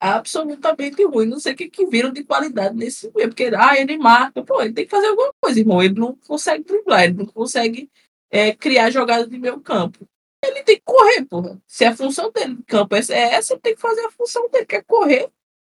Absolutamente 0.00 1.04
ruim. 1.04 1.26
Não 1.26 1.40
sei 1.40 1.52
o 1.54 1.56
que, 1.56 1.68
que 1.68 1.86
viram 1.86 2.12
de 2.12 2.22
qualidade 2.24 2.76
nesse 2.76 3.10
meio, 3.14 3.28
porque 3.28 3.50
ah, 3.56 3.76
ele 3.76 3.96
marca. 3.98 4.44
Pô, 4.44 4.62
ele 4.62 4.72
tem 4.72 4.84
que 4.84 4.90
fazer 4.90 5.08
alguma 5.08 5.32
coisa, 5.40 5.58
irmão. 5.58 5.82
Ele 5.82 5.98
não 5.98 6.14
consegue 6.14 6.64
driblar, 6.64 7.04
ele 7.04 7.14
não 7.14 7.26
consegue 7.26 7.90
é, 8.30 8.54
criar 8.54 8.90
jogadas 8.90 9.28
de 9.28 9.38
meio 9.38 9.60
campo. 9.60 10.06
Ele 10.44 10.62
tem 10.62 10.76
que 10.76 10.82
correr, 10.84 11.24
porra. 11.24 11.60
Se 11.66 11.84
a 11.84 11.96
função 11.96 12.30
dele 12.30 12.54
no 12.54 12.64
campo 12.64 12.94
é 12.94 13.00
essa, 13.00 13.54
ele 13.54 13.60
tem 13.60 13.74
que 13.74 13.80
fazer 13.80 14.04
a 14.06 14.10
função 14.10 14.48
dele, 14.50 14.66
que 14.66 14.76
é 14.76 14.82
correr 14.82 15.30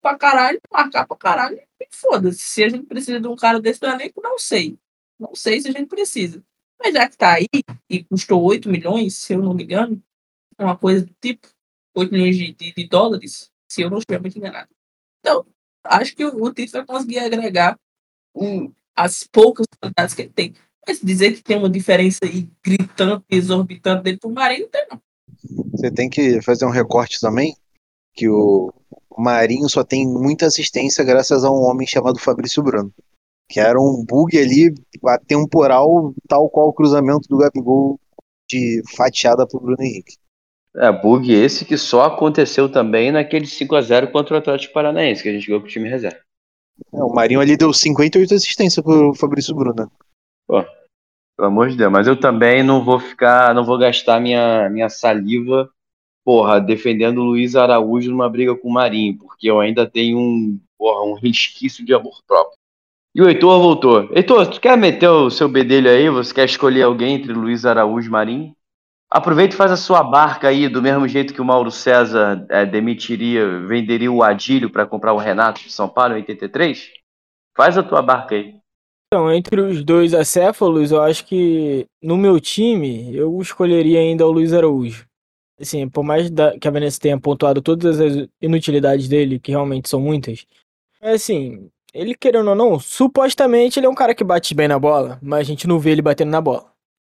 pra 0.02 0.16
caralho, 0.16 0.60
marcar 0.70 1.06
pra 1.06 1.16
caralho, 1.16 1.60
e 1.80 1.88
foda-se. 1.90 2.40
Se 2.40 2.64
a 2.64 2.68
gente 2.68 2.86
precisa 2.86 3.20
de 3.20 3.26
um 3.26 3.36
cara 3.36 3.60
desse 3.60 3.82
no 3.82 3.88
elenco, 3.88 4.20
não 4.22 4.38
sei. 4.38 4.78
Não 5.18 5.34
sei 5.34 5.60
se 5.60 5.68
a 5.68 5.72
gente 5.72 5.86
precisa. 5.86 6.44
Mas 6.78 6.94
já 6.94 7.08
que 7.08 7.16
tá 7.16 7.34
aí, 7.34 7.48
e 7.88 8.04
custou 8.04 8.42
8 8.42 8.68
milhões, 8.68 9.16
se 9.16 9.34
eu 9.34 9.42
não 9.42 9.54
me 9.54 9.64
engano, 9.64 10.02
uma 10.58 10.76
coisa 10.76 11.04
do 11.04 11.14
tipo, 11.20 11.48
8 11.94 12.12
milhões 12.12 12.36
de, 12.36 12.52
de, 12.52 12.72
de 12.72 12.88
dólares, 12.88 13.49
se 13.70 13.82
eu 13.82 13.90
não 13.90 13.98
estiver 13.98 14.20
muito 14.20 14.36
enganado. 14.36 14.68
Então, 15.20 15.46
acho 15.84 16.14
que 16.14 16.24
o, 16.24 16.52
Tite 16.52 16.72
vai 16.72 16.84
conseguir 16.84 17.20
agregar 17.20 17.78
um, 18.34 18.72
as 18.96 19.24
poucas 19.24 19.66
qualidades 19.78 20.14
que 20.14 20.22
ele 20.22 20.30
tem. 20.30 20.54
Mas 20.86 21.00
dizer 21.00 21.32
que 21.34 21.42
tem 21.42 21.56
uma 21.56 21.70
diferença 21.70 22.20
gritante, 22.64 23.24
exorbitante 23.30 24.02
dele 24.02 24.18
pro 24.18 24.30
Marinho, 24.30 24.62
não 24.62 24.70
tem 24.70 24.86
não. 24.90 25.00
Você 25.72 25.90
tem 25.90 26.08
que 26.08 26.42
fazer 26.42 26.66
um 26.66 26.70
recorte 26.70 27.20
também, 27.20 27.54
que 28.14 28.28
o, 28.28 28.72
Marinho 29.16 29.68
só 29.68 29.84
tem 29.84 30.06
muita 30.06 30.46
assistência 30.46 31.04
graças 31.04 31.44
a 31.44 31.50
um 31.50 31.62
homem 31.62 31.86
chamado 31.86 32.18
Fabrício 32.18 32.62
Bruno. 32.62 32.92
Que 33.48 33.60
era 33.60 33.80
um 33.80 34.04
bug 34.04 34.38
ali, 34.38 34.72
temporal, 35.26 36.14
tal 36.28 36.48
qual 36.48 36.68
o 36.68 36.72
cruzamento 36.72 37.28
do 37.28 37.38
Gabigol 37.38 38.00
de 38.48 38.82
fatiada 38.96 39.46
pro 39.46 39.60
Bruno 39.60 39.82
Henrique. 39.82 40.16
É, 40.76 40.92
bug 40.92 41.32
esse 41.32 41.64
que 41.64 41.76
só 41.76 42.04
aconteceu 42.04 42.68
também 42.68 43.10
naquele 43.10 43.46
5 43.46 43.74
a 43.74 43.80
0 43.80 44.12
contra 44.12 44.34
o 44.34 44.38
Atlético 44.38 44.72
Paranaense, 44.72 45.22
que 45.22 45.28
a 45.28 45.32
gente 45.32 45.46
jogou 45.46 45.62
com 45.62 45.66
o 45.66 45.70
time 45.70 45.88
reserva. 45.88 46.18
É, 46.92 47.02
o 47.02 47.12
Marinho 47.12 47.40
ali 47.40 47.56
deu 47.56 47.72
58 47.72 48.34
assistências 48.34 48.84
pro 48.84 49.14
Fabrício 49.14 49.54
Bruno. 49.54 49.90
Pô, 50.46 50.64
pelo 51.36 51.48
amor 51.48 51.68
de 51.70 51.76
Deus, 51.76 51.90
mas 51.90 52.06
eu 52.06 52.18
também 52.18 52.62
não 52.62 52.84
vou 52.84 53.00
ficar, 53.00 53.54
não 53.54 53.64
vou 53.64 53.78
gastar 53.78 54.20
minha, 54.20 54.70
minha 54.70 54.88
saliva 54.88 55.68
porra, 56.24 56.60
defendendo 56.60 57.18
o 57.18 57.24
Luiz 57.24 57.56
Araújo 57.56 58.10
numa 58.10 58.28
briga 58.28 58.54
com 58.54 58.68
o 58.68 58.72
Marinho, 58.72 59.18
porque 59.18 59.50
eu 59.50 59.60
ainda 59.60 59.84
tenho 59.84 60.18
um, 60.18 60.60
porra, 60.78 61.04
um 61.04 61.14
resquício 61.14 61.84
de 61.84 61.94
amor 61.94 62.22
próprio. 62.26 62.56
E 63.14 63.20
o 63.20 63.28
Heitor 63.28 63.60
voltou. 63.60 64.08
Heitor, 64.14 64.46
tu 64.46 64.60
quer 64.60 64.78
meter 64.78 65.08
o 65.08 65.30
seu 65.30 65.48
bedelho 65.48 65.90
aí? 65.90 66.08
Você 66.08 66.32
quer 66.32 66.44
escolher 66.44 66.82
alguém 66.82 67.16
entre 67.16 67.32
Luiz 67.32 67.66
Araújo 67.66 68.06
e 68.06 68.12
Marinho? 68.12 68.56
Aproveita 69.10 69.54
e 69.54 69.58
faz 69.58 69.72
a 69.72 69.76
sua 69.76 70.04
barca 70.04 70.48
aí, 70.48 70.68
do 70.68 70.80
mesmo 70.80 71.08
jeito 71.08 71.34
que 71.34 71.40
o 71.40 71.44
Mauro 71.44 71.70
César 71.70 72.46
é, 72.48 72.64
demitiria, 72.64 73.60
venderia 73.66 74.10
o 74.10 74.22
Adílio 74.22 74.70
para 74.70 74.86
comprar 74.86 75.12
o 75.12 75.18
Renato 75.18 75.62
de 75.62 75.72
São 75.72 75.88
Paulo 75.88 76.14
em 76.14 76.20
83. 76.20 76.90
Faz 77.56 77.76
a 77.76 77.82
tua 77.82 78.00
barca 78.00 78.36
aí. 78.36 78.54
Então, 79.12 79.32
entre 79.32 79.60
os 79.60 79.82
dois 79.82 80.14
acéfalos, 80.14 80.92
eu 80.92 81.02
acho 81.02 81.26
que 81.26 81.84
no 82.00 82.16
meu 82.16 82.38
time 82.40 83.14
eu 83.14 83.40
escolheria 83.40 83.98
ainda 83.98 84.24
o 84.24 84.30
Luiz 84.30 84.52
Araújo 84.52 85.10
assim, 85.60 85.88
por 85.88 86.02
mais 86.02 86.30
da, 86.30 86.58
que 86.58 86.66
a 86.66 86.70
Vanessa 86.70 86.98
tenha 86.98 87.20
pontuado 87.20 87.60
todas 87.60 88.00
as 88.00 88.28
inutilidades 88.40 89.08
dele, 89.08 89.38
que 89.38 89.52
realmente 89.52 89.88
são 89.88 90.00
muitas, 90.00 90.46
é 91.00 91.12
assim, 91.12 91.70
ele 91.92 92.14
querendo 92.14 92.48
ou 92.48 92.54
não, 92.54 92.78
supostamente 92.78 93.78
ele 93.78 93.86
é 93.86 93.90
um 93.90 93.94
cara 93.94 94.14
que 94.14 94.24
bate 94.24 94.54
bem 94.54 94.68
na 94.68 94.78
bola, 94.78 95.18
mas 95.22 95.40
a 95.40 95.44
gente 95.44 95.66
não 95.66 95.78
vê 95.78 95.90
ele 95.90 96.02
batendo 96.02 96.30
na 96.30 96.40
bola. 96.40 96.69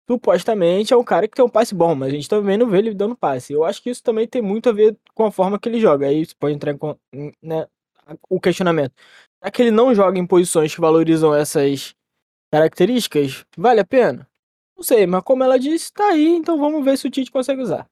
Supostamente 0.09 0.93
é 0.93 0.97
um 0.97 1.05
cara 1.05 1.29
que 1.29 1.35
tem 1.35 1.45
um 1.45 1.49
passe 1.49 1.75
bom, 1.75 1.95
mas 1.95 2.09
a 2.09 2.15
gente 2.15 2.29
também 2.29 2.59
não 2.59 2.69
vê 2.69 2.79
ele 2.79 2.95
dando 2.95 3.17
passe. 3.17 3.53
Eu 3.53 3.65
acho 3.65 3.83
que 3.83 3.91
isso 3.91 4.03
também 4.03 4.27
tem 4.27 4.43
muito 4.43 4.69
a 4.69 4.73
ver 4.73 4.97
com 5.15 5.25
a 5.25 5.31
forma 5.31 5.59
que 5.59 5.69
ele 5.69 5.81
joga. 5.81 6.07
Aí 6.09 6.27
você 6.27 6.35
pode 6.39 6.55
entrar 6.55 6.73
em 7.13 7.33
né, 7.41 7.67
o 8.29 8.41
questionamento. 8.41 8.93
Já 9.43 9.51
que 9.51 9.63
ele 9.63 9.71
não 9.71 9.95
joga 9.95 10.19
em 10.19 10.27
posições 10.27 10.75
que 10.75 10.81
valorizam 10.81 11.35
essas 11.35 11.95
características, 12.53 13.45
vale 13.57 13.81
a 13.81 13.85
pena? 13.85 14.29
Não 14.77 14.83
sei, 14.83 15.07
mas 15.07 15.23
como 15.23 15.45
ela 15.45 15.59
disse, 15.59 15.93
tá 15.93 16.09
aí, 16.09 16.29
então 16.29 16.59
vamos 16.59 16.85
ver 16.85 16.99
se 16.99 17.07
o 17.07 17.11
Tite 17.11 17.31
consegue 17.31 17.63
usar. 17.63 17.89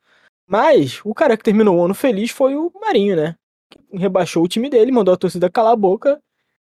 Mas 0.47 1.01
o 1.05 1.15
cara 1.15 1.37
que 1.37 1.45
terminou 1.45 1.79
o 1.79 1.85
ano 1.85 1.95
feliz 1.95 2.33
foi 2.33 2.57
o 2.57 2.73
Marinho, 2.81 3.15
né? 3.15 3.37
Que 3.71 3.79
rebaixou 3.97 4.43
o 4.43 4.49
time 4.49 4.69
dele, 4.69 4.91
mandou 4.91 5.15
a 5.15 5.17
torcida 5.17 5.49
calar 5.49 5.73
a 5.73 5.77
boca 5.77 6.21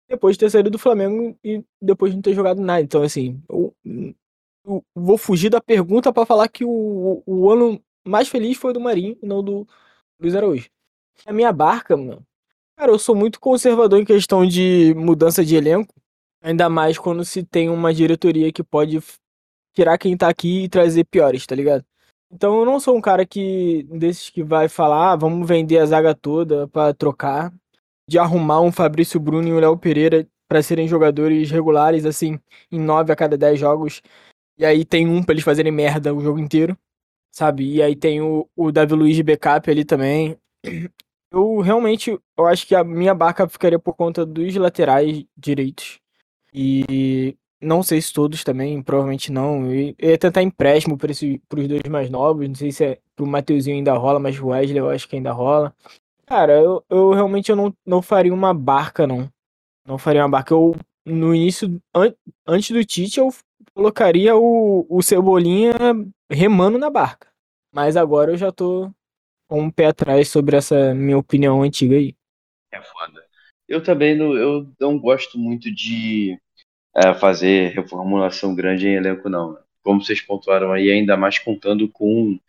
depois 0.10 0.36
de 0.36 0.40
ter 0.41 0.49
saído 0.49 0.69
do 0.69 0.80
Flamengo 0.80 1.38
e 1.44 1.64
depois 1.82 2.11
de 2.11 2.18
não 2.18 2.22
ter 2.22 2.34
jogado 2.34 2.61
nada. 2.61 2.82
Então, 2.82 3.02
assim, 3.02 3.41
vou 4.95 5.18
fugir 5.18 5.49
da 5.49 5.61
pergunta 5.61 6.11
para 6.11 6.26
falar 6.26 6.48
que 6.49 6.65
o, 6.65 7.23
o 7.26 7.49
ano 7.49 7.81
mais 8.06 8.27
feliz 8.27 8.57
foi 8.57 8.73
do 8.73 8.80
Marinho 8.80 9.18
e 9.22 9.26
não 9.26 9.44
do 9.44 9.68
Luiz 10.19 10.35
Araújo. 10.35 10.69
A 11.26 11.34
minha 11.34 11.52
barca, 11.52 11.95
mano. 11.95 12.26
Cara, 12.76 12.91
eu 12.91 12.99
sou 12.99 13.15
muito 13.15 13.39
conservador 13.39 13.99
em 13.99 14.06
questão 14.06 14.45
de 14.45 14.94
mudança 14.95 15.44
de 15.44 15.56
elenco. 15.56 15.94
Ainda 16.41 16.69
mais 16.69 16.98
quando 16.98 17.26
se 17.26 17.44
tem 17.44 17.69
uma 17.69 17.94
diretoria 17.94 18.52
que 18.52 18.64
pode 18.64 18.99
tirar 19.73 19.98
quem 19.98 20.15
tá 20.15 20.30
aqui 20.30 20.64
e 20.64 20.69
trazer 20.69 21.03
piores, 21.06 21.45
tá 21.45 21.56
ligado? 21.56 21.84
Então 22.31 22.60
eu 22.60 22.65
não 22.65 22.80
sou 22.80 22.95
um 22.95 23.02
cara 23.02 23.26
que 23.26 23.84
desses 23.84 24.30
que 24.30 24.44
vai 24.44 24.68
falar, 24.68 25.14
ah, 25.14 25.15
vamos 25.15 25.48
vender 25.48 25.80
a 25.80 25.85
zaga 25.85 26.14
toda 26.14 26.68
para 26.68 26.94
trocar, 26.94 27.53
de 28.07 28.19
arrumar 28.19 28.61
um 28.61 28.72
Fabrício 28.72 29.19
Bruno 29.19 29.48
e 29.48 29.53
um 29.53 29.60
Léo 29.60 29.77
Pereira 29.77 30.27
para 30.48 30.61
serem 30.61 30.88
jogadores 30.88 31.52
regulares 31.52 32.06
assim, 32.06 32.39
em 32.72 32.80
9 32.80 33.11
a 33.11 33.15
cada 33.15 33.38
10 33.38 33.60
jogos. 33.60 34.02
E 34.58 34.66
aí 34.66 34.84
tem 34.86 35.08
um 35.08 35.24
para 35.24 35.34
eles 35.34 35.44
fazerem 35.44 35.72
merda 35.72 36.14
o 36.14 36.22
jogo 36.22 36.40
inteiro, 36.40 36.78
sabe? 37.32 37.76
E 37.76 37.82
aí 37.82 37.96
tem 37.96 38.22
o, 38.22 38.50
o 38.56 38.72
Davi 38.72 38.94
Luiz 38.96 39.16
de 39.16 39.24
backup 39.24 39.70
ali 39.70 39.86
também. 39.86 40.38
Eu 41.32 41.60
realmente, 41.60 42.18
eu 42.38 42.48
acho 42.48 42.66
que 42.66 42.74
a 42.74 42.84
minha 42.86 43.14
barca 43.14 43.50
ficaria 43.50 43.78
por 43.78 43.94
conta 43.96 44.26
dos 44.26 44.56
laterais 44.56 45.26
direitos. 45.38 46.00
E 46.54 47.36
Não 47.62 47.84
sei 47.84 48.02
se 48.02 48.14
todos 48.14 48.44
também, 48.44 48.82
provavelmente 48.82 49.32
não. 49.32 49.66
Eu 49.72 49.96
ia 50.00 50.18
tentar 50.18 50.44
empréstimo 50.44 50.98
para 50.98 51.12
os 51.12 51.20
dois 51.68 51.84
mais 51.90 52.10
novos. 52.10 52.48
Não 52.48 52.56
sei 52.56 52.72
se 52.72 52.86
é 52.86 53.00
pro 53.16 53.28
Mateuzinho 53.28 53.78
ainda 53.78 53.94
rola, 53.94 54.20
mas 54.20 54.40
o 54.40 54.48
Wesley 54.48 54.78
eu 54.80 54.90
acho 54.90 55.08
que 55.10 55.16
ainda 55.18 55.32
rola. 55.34 55.74
Cara, 56.26 56.54
eu, 56.62 56.84
eu 56.90 57.12
realmente 57.14 57.50
eu 57.52 57.56
não, 57.56 57.74
não 57.86 58.02
faria 58.02 58.34
uma 58.34 58.54
barca, 58.54 59.08
não. 59.08 59.30
Não 59.88 59.98
faria 59.98 60.24
uma 60.24 60.30
barca. 60.30 60.54
Eu, 60.54 60.76
no 61.06 61.34
início, 61.36 61.82
an 61.96 62.14
antes 62.48 62.72
do 62.72 62.84
Tite, 62.86 63.20
eu 63.20 63.30
colocaria 63.78 64.36
o, 64.36 64.88
o 64.90 65.04
Cebolinha 65.04 65.76
remando 66.32 66.80
na 66.80 66.90
barca. 66.90 67.32
Mas 67.72 67.95
agora 67.95 68.32
eu 68.32 68.38
já 68.38 68.52
tô 68.52 68.91
com 69.48 69.62
um 69.62 69.70
pé 69.70 69.86
atrás 69.86 70.30
sobre 70.30 70.58
essa 70.58 70.95
minha 70.95 71.18
opinião 71.18 71.62
antiga 71.62 71.95
aí. 71.95 72.16
É 72.74 72.82
foda. 72.82 73.24
Eu 73.68 73.84
também 73.84 74.18
não, 74.18 74.36
eu 74.36 74.68
não 74.80 74.98
gosto 74.98 75.38
muito 75.38 75.72
de 75.72 76.40
é, 76.95 77.14
fazer 77.14 77.74
reformulação 77.74 78.56
grande 78.56 78.88
em 78.88 78.95
elenco, 78.95 79.30
não. 79.30 79.56
Como 79.84 80.04
vocês 80.04 80.22
pontuaram 80.22 80.72
aí, 80.72 80.90
ainda 80.90 81.16
mais 81.16 81.38
contando 81.38 81.88
com, 81.88 82.40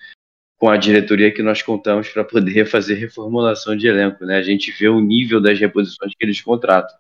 com 0.56 0.70
a 0.70 0.78
diretoria 0.78 1.32
que 1.32 1.42
nós 1.42 1.60
contamos 1.60 2.08
para 2.08 2.24
poder 2.24 2.64
fazer 2.70 2.94
reformulação 2.94 3.76
de 3.76 3.86
elenco, 3.86 4.24
né? 4.24 4.38
A 4.38 4.42
gente 4.42 4.72
vê 4.72 4.88
o 4.88 5.00
nível 5.00 5.42
das 5.42 5.58
reposições 5.58 6.14
que 6.18 6.24
eles 6.24 6.40
contratam. 6.40 6.96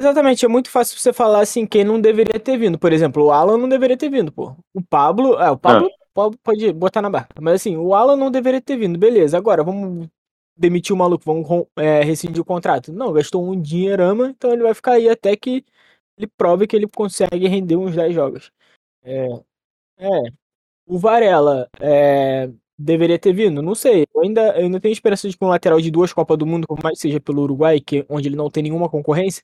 Exatamente, 0.00 0.46
é 0.46 0.48
muito 0.48 0.70
fácil 0.70 0.98
você 0.98 1.12
falar 1.12 1.40
assim 1.40 1.66
quem 1.66 1.84
não 1.84 2.00
deveria 2.00 2.40
ter 2.40 2.56
vindo. 2.56 2.78
Por 2.78 2.90
exemplo, 2.90 3.24
o 3.24 3.30
Alan 3.30 3.58
não 3.58 3.68
deveria 3.68 3.98
ter 3.98 4.08
vindo, 4.08 4.32
pô. 4.32 4.56
O 4.72 4.82
Pablo, 4.82 5.38
é, 5.38 5.50
o 5.50 5.58
Pablo 5.58 5.88
ah. 5.92 6.06
pode, 6.14 6.38
pode 6.38 6.72
botar 6.72 7.02
na 7.02 7.10
barra. 7.10 7.28
Mas 7.38 7.56
assim, 7.56 7.76
o 7.76 7.94
Alan 7.94 8.16
não 8.16 8.30
deveria 8.30 8.62
ter 8.62 8.78
vindo. 8.78 8.98
Beleza, 8.98 9.36
agora 9.36 9.62
vamos 9.62 10.08
demitir 10.56 10.94
o 10.94 10.98
maluco, 10.98 11.22
vamos 11.24 11.66
é, 11.76 12.02
rescindir 12.02 12.40
o 12.40 12.44
contrato. 12.46 12.90
Não, 12.94 13.12
gastou 13.12 13.46
um 13.46 13.60
dinheirama, 13.60 14.30
então 14.30 14.52
ele 14.52 14.62
vai 14.62 14.72
ficar 14.72 14.92
aí 14.92 15.06
até 15.06 15.36
que 15.36 15.64
ele 16.16 16.26
prove 16.26 16.66
que 16.66 16.76
ele 16.76 16.88
consegue 16.88 17.46
render 17.46 17.76
uns 17.76 17.94
10 17.94 18.14
jogos. 18.14 18.50
É. 19.02 19.26
É. 19.98 20.08
O 20.86 20.98
Varela 20.98 21.68
é, 21.78 22.50
deveria 22.78 23.18
ter 23.18 23.34
vindo? 23.34 23.62
Não 23.62 23.74
sei. 23.74 24.06
Eu 24.14 24.22
ainda, 24.22 24.40
eu 24.56 24.64
ainda 24.64 24.80
tenho 24.80 24.92
esperança 24.92 25.28
de 25.28 25.36
que 25.36 25.44
um 25.44 25.48
lateral 25.48 25.80
de 25.80 25.90
duas 25.90 26.12
Copas 26.12 26.38
do 26.38 26.46
Mundo, 26.46 26.66
como 26.66 26.82
mais 26.82 26.98
seja 26.98 27.20
pelo 27.20 27.42
Uruguai, 27.42 27.80
que, 27.80 28.06
onde 28.08 28.28
ele 28.28 28.36
não 28.36 28.50
tem 28.50 28.62
nenhuma 28.62 28.88
concorrência, 28.88 29.42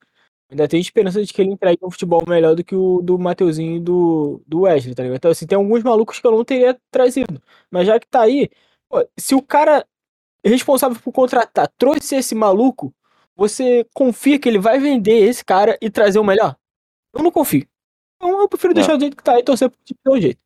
ainda 0.50 0.68
tenho 0.68 0.80
esperança 0.80 1.22
de 1.22 1.32
que 1.32 1.42
ele 1.42 1.52
entregue 1.52 1.84
um 1.84 1.90
futebol 1.90 2.22
melhor 2.26 2.54
do 2.54 2.64
que 2.64 2.74
o 2.74 3.00
do 3.02 3.18
Mateuzinho 3.18 3.76
e 3.76 3.80
do, 3.80 4.42
do 4.46 4.60
Wesley, 4.62 4.94
tá 4.94 5.02
ligado? 5.02 5.16
Então, 5.16 5.30
assim, 5.30 5.46
tem 5.46 5.56
alguns 5.56 5.82
malucos 5.82 6.20
que 6.20 6.26
eu 6.26 6.32
não 6.32 6.44
teria 6.44 6.78
trazido. 6.90 7.42
Mas 7.70 7.86
já 7.86 7.98
que 7.98 8.06
tá 8.06 8.22
aí, 8.22 8.48
pô, 8.88 9.06
se 9.16 9.34
o 9.34 9.42
cara 9.42 9.86
responsável 10.44 10.98
por 11.00 11.12
contratar 11.12 11.68
trouxe 11.76 12.16
esse 12.16 12.34
maluco, 12.34 12.94
você 13.34 13.86
confia 13.94 14.38
que 14.38 14.48
ele 14.48 14.58
vai 14.58 14.78
vender 14.78 15.28
esse 15.28 15.44
cara 15.44 15.76
e 15.80 15.90
trazer 15.90 16.18
o 16.18 16.24
melhor? 16.24 16.56
Eu 17.12 17.22
não 17.22 17.30
confio. 17.30 17.66
Então 18.16 18.40
eu 18.40 18.48
prefiro 18.48 18.72
não. 18.72 18.80
deixar 18.80 18.96
do 18.96 19.00
jeito 19.00 19.16
que 19.16 19.22
tá 19.22 19.38
e 19.38 19.42
torcer 19.42 19.68
pro 19.68 19.78
time 19.84 19.98
do 20.04 20.20
jeito. 20.20 20.40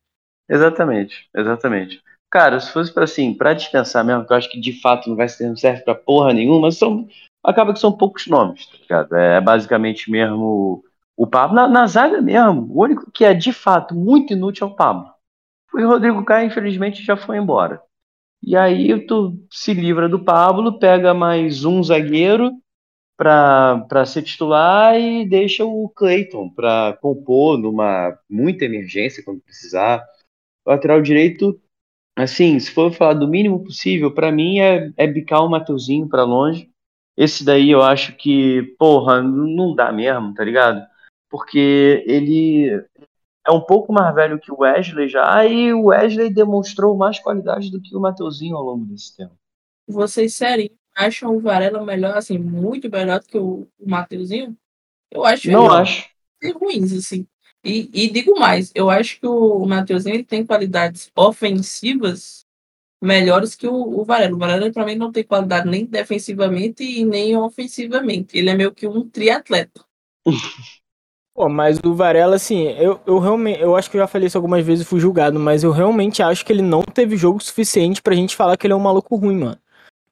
Exatamente, 0.49 1.29
exatamente. 1.35 2.01
Cara, 2.29 2.59
se 2.59 2.71
fosse 2.71 2.93
para 2.93 3.03
assim, 3.03 3.33
para 3.33 3.53
dispensar 3.53 4.03
mesmo, 4.05 4.25
que 4.25 4.33
eu 4.33 4.37
acho 4.37 4.49
que 4.49 4.59
de 4.59 4.79
fato 4.81 5.09
não 5.09 5.15
vai 5.15 5.29
ser, 5.29 5.47
não 5.47 5.55
serve 5.55 5.81
pra 5.81 5.95
porra 5.95 6.33
nenhuma, 6.33 6.61
mas 6.61 6.77
são, 6.77 7.07
acaba 7.43 7.73
que 7.73 7.79
são 7.79 7.91
poucos 7.91 8.27
nomes, 8.27 8.65
tá 8.67 8.77
ligado? 8.77 9.15
É 9.15 9.41
basicamente 9.41 10.09
mesmo 10.09 10.83
o 11.15 11.27
Pablo. 11.27 11.55
Na, 11.55 11.67
na 11.67 11.87
zaga 11.87 12.21
mesmo, 12.21 12.67
o 12.69 12.83
único 12.83 13.11
que 13.11 13.25
é 13.25 13.33
de 13.33 13.53
fato 13.53 13.95
muito 13.95 14.33
inútil 14.33 14.67
é 14.67 14.69
o 14.71 14.75
Pablo. 14.75 15.11
O 15.73 15.87
Rodrigo 15.87 16.23
Caio, 16.25 16.47
infelizmente, 16.47 17.03
já 17.03 17.15
foi 17.15 17.37
embora. 17.37 17.81
E 18.43 18.55
aí 18.57 19.05
tu 19.05 19.37
se 19.51 19.73
livra 19.73 20.09
do 20.09 20.23
Pablo, 20.23 20.79
pega 20.79 21.13
mais 21.13 21.63
um 21.63 21.83
zagueiro 21.83 22.51
para 23.15 24.03
ser 24.05 24.23
titular 24.23 24.99
e 24.99 25.23
deixa 25.27 25.63
o 25.63 25.87
Clayton 25.89 26.49
para 26.49 26.97
compor 26.99 27.55
numa 27.59 28.17
muita 28.27 28.65
emergência 28.65 29.23
quando 29.23 29.41
precisar. 29.41 30.03
O 30.65 30.71
lateral 30.71 31.03
direito, 31.03 31.61
assim, 32.15 32.59
se 32.59 32.71
for 32.71 32.91
falar 32.91 33.13
do 33.13 33.27
mínimo 33.27 33.63
possível, 33.63 34.11
para 34.11 34.31
mim 34.31 34.59
é, 34.59 34.91
é 34.97 35.05
bicar 35.05 35.45
o 35.45 35.49
Mateuzinho 35.49 36.09
para 36.09 36.23
longe. 36.23 36.70
Esse 37.21 37.45
daí 37.45 37.69
eu 37.69 37.83
acho 37.83 38.15
que, 38.15 38.63
porra, 38.79 39.21
não 39.21 39.75
dá 39.75 39.91
mesmo, 39.91 40.33
tá 40.33 40.43
ligado? 40.43 40.83
Porque 41.29 42.03
ele 42.07 42.83
é 43.45 43.51
um 43.51 43.61
pouco 43.61 43.93
mais 43.93 44.15
velho 44.15 44.39
que 44.39 44.51
o 44.51 44.61
Wesley 44.61 45.07
já, 45.07 45.45
e 45.45 45.71
o 45.71 45.85
Wesley 45.85 46.33
demonstrou 46.33 46.97
mais 46.97 47.19
qualidade 47.19 47.69
do 47.69 47.79
que 47.79 47.95
o 47.95 47.99
Mateuzinho 47.99 48.57
ao 48.57 48.63
longo 48.63 48.85
desse 48.85 49.15
tempo. 49.15 49.35
Vocês 49.87 50.33
sério 50.33 50.71
acham 50.95 51.35
o 51.35 51.39
Varela 51.39 51.85
melhor, 51.85 52.17
assim, 52.17 52.39
muito 52.39 52.89
melhor 52.89 53.19
do 53.19 53.27
que 53.27 53.37
o, 53.37 53.67
Mateuzinho? 53.79 54.57
Eu 55.11 55.23
acho 55.23 55.51
Não 55.51 55.71
acho. 55.71 56.09
ruins, 56.55 56.91
assim. 56.91 57.27
E, 57.63 57.87
e, 57.93 58.09
digo 58.09 58.39
mais, 58.39 58.71
eu 58.73 58.89
acho 58.89 59.19
que 59.19 59.27
o 59.27 59.63
Mateuzinho 59.67 60.25
tem 60.25 60.43
qualidades 60.43 61.11
ofensivas 61.15 62.47
melhores 63.01 63.55
que 63.55 63.67
o, 63.67 63.73
o 63.73 64.05
Varela. 64.05 64.35
O 64.35 64.37
Varela, 64.37 64.71
para 64.71 64.85
mim, 64.85 64.95
não 64.95 65.11
tem 65.11 65.23
qualidade 65.23 65.67
nem 65.67 65.85
defensivamente 65.85 66.83
e 66.83 67.03
nem 67.03 67.35
ofensivamente. 67.35 68.37
Ele 68.37 68.49
é 68.49 68.55
meio 68.55 68.71
que 68.71 68.87
um 68.87 69.09
triatleta. 69.09 69.83
Pô, 71.33 71.47
mas 71.47 71.79
o 71.83 71.95
Varela, 71.95 72.35
assim, 72.35 72.67
eu, 72.77 72.99
eu 73.07 73.17
realmente. 73.17 73.61
Eu 73.61 73.75
acho 73.75 73.89
que 73.89 73.97
eu 73.97 74.01
já 74.01 74.07
falei 74.07 74.27
isso 74.27 74.37
algumas 74.37 74.65
vezes 74.65 74.85
e 74.85 74.87
fui 74.87 74.99
julgado, 74.99 75.39
mas 75.39 75.63
eu 75.63 75.71
realmente 75.71 76.21
acho 76.21 76.45
que 76.45 76.51
ele 76.51 76.61
não 76.61 76.83
teve 76.83 77.15
jogo 77.15 77.41
suficiente 77.41 78.01
pra 78.01 78.13
gente 78.13 78.35
falar 78.35 78.57
que 78.57 78.67
ele 78.67 78.73
é 78.73 78.75
um 78.75 78.79
maluco 78.79 79.15
ruim, 79.15 79.37
mano. 79.37 79.57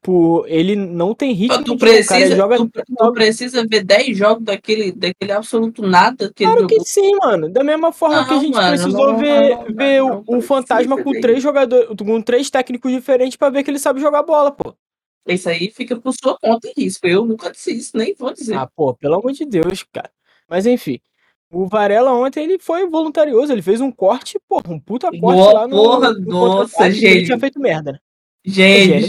Tipo, 0.01 0.45
ele 0.47 0.77
não 0.77 1.13
tem 1.13 1.33
ritmo. 1.33 1.61
Tu 1.61 1.77
precisa, 1.77 2.07
cara, 2.07 2.35
joga... 2.35 2.57
tu, 2.57 2.71
tu, 2.97 3.11
precisa 3.11 3.67
ver 3.67 3.83
10 3.83 4.17
jogos 4.17 4.45
daquele, 4.45 4.93
daquele 4.93 5.31
absoluto 5.33 5.85
nada. 5.85 6.31
Que 6.33 6.45
claro 6.45 6.65
que 6.67 6.79
sim, 6.85 7.17
mano. 7.17 7.49
Da 7.49 7.65
mesma 7.65 7.91
forma 7.91 8.21
não, 8.21 8.27
que 8.27 8.33
a 8.33 8.39
gente 8.39 8.55
mano, 8.55 8.69
precisou 8.69 9.11
não, 9.11 9.17
ver, 9.19 9.57
não, 9.57 9.75
ver 9.75 10.01
o, 10.01 10.23
o 10.25 10.41
fantasma 10.41 11.03
com 11.03 11.11
três 11.19 11.43
jogadores, 11.43 11.89
com 11.97 12.21
três 12.21 12.49
técnicos 12.49 12.89
diferentes 12.93 13.35
pra 13.35 13.49
ver 13.49 13.61
que 13.61 13.69
ele 13.69 13.77
sabe 13.77 13.99
jogar 13.99 14.23
bola, 14.23 14.51
pô. 14.51 14.73
Isso 15.27 15.49
aí 15.49 15.69
fica 15.69 15.97
por 15.97 16.13
sua 16.13 16.37
conta 16.39 16.69
e 16.69 16.81
risco. 16.81 17.05
Eu 17.05 17.25
nunca 17.25 17.51
disse 17.51 17.75
isso, 17.75 17.97
nem 17.97 18.15
vou 18.17 18.33
dizer. 18.33 18.55
Ah, 18.55 18.69
pô, 18.73 18.95
pelo 18.95 19.15
amor 19.15 19.33
de 19.33 19.43
Deus, 19.45 19.83
cara. 19.91 20.09
Mas 20.49 20.65
enfim. 20.65 20.99
O 21.51 21.67
Varela 21.67 22.13
ontem 22.13 22.43
ele 22.43 22.59
foi 22.59 22.87
voluntarioso, 22.87 23.51
ele 23.51 23.61
fez 23.61 23.81
um 23.81 23.91
corte, 23.91 24.39
porra, 24.47 24.71
um 24.71 24.79
puta 24.79 25.09
corte 25.09 25.19
Boa, 25.19 25.53
lá 25.53 25.67
no. 25.67 25.75
Porra, 25.75 26.13
no 26.13 26.25
nossa, 26.25 26.89
gente. 26.89 27.05
Ele 27.05 27.25
tinha 27.25 27.39
feito 27.39 27.59
merda, 27.59 27.93
né? 27.93 27.99
Gente, 28.49 29.07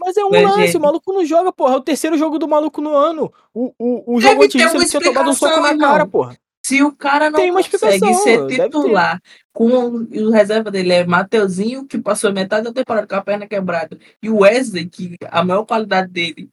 Mas 0.00 0.16
é 0.16 0.24
um 0.24 0.30
lance, 0.30 0.66
gente. 0.66 0.76
o 0.76 0.80
maluco 0.80 1.12
não 1.12 1.24
joga, 1.24 1.52
porra. 1.52 1.74
É 1.74 1.76
o 1.76 1.82
terceiro 1.82 2.16
jogo 2.16 2.38
do 2.38 2.48
maluco 2.48 2.80
no 2.80 2.94
ano. 2.94 3.32
O, 3.52 3.72
o, 3.78 4.16
o 4.16 4.20
jogo 4.20 4.42
antes 4.42 4.60
disso 4.60 4.76
ele 4.76 4.86
tinha 4.86 5.02
tomado 5.02 5.30
um 5.30 5.34
soco 5.34 5.60
na 5.60 5.76
cara, 5.78 6.06
porra. 6.06 6.36
Se 6.64 6.82
o 6.82 6.92
cara 6.92 7.28
não 7.28 7.40
consegue 7.52 8.14
ser 8.14 8.46
titular 8.46 9.20
com 9.52 9.66
o 9.66 10.30
reserva 10.30 10.70
dele 10.70 10.92
é 10.92 11.04
Mateuzinho, 11.04 11.86
que 11.86 11.98
passou 11.98 12.32
metade 12.32 12.64
da 12.64 12.72
temporada 12.72 13.06
com 13.06 13.16
a 13.16 13.20
perna 13.20 13.48
quebrada, 13.48 13.98
e 14.22 14.30
o 14.30 14.38
Wesley, 14.38 14.88
que 14.88 15.16
a 15.28 15.44
maior 15.44 15.64
qualidade 15.64 16.08
dele, 16.08 16.48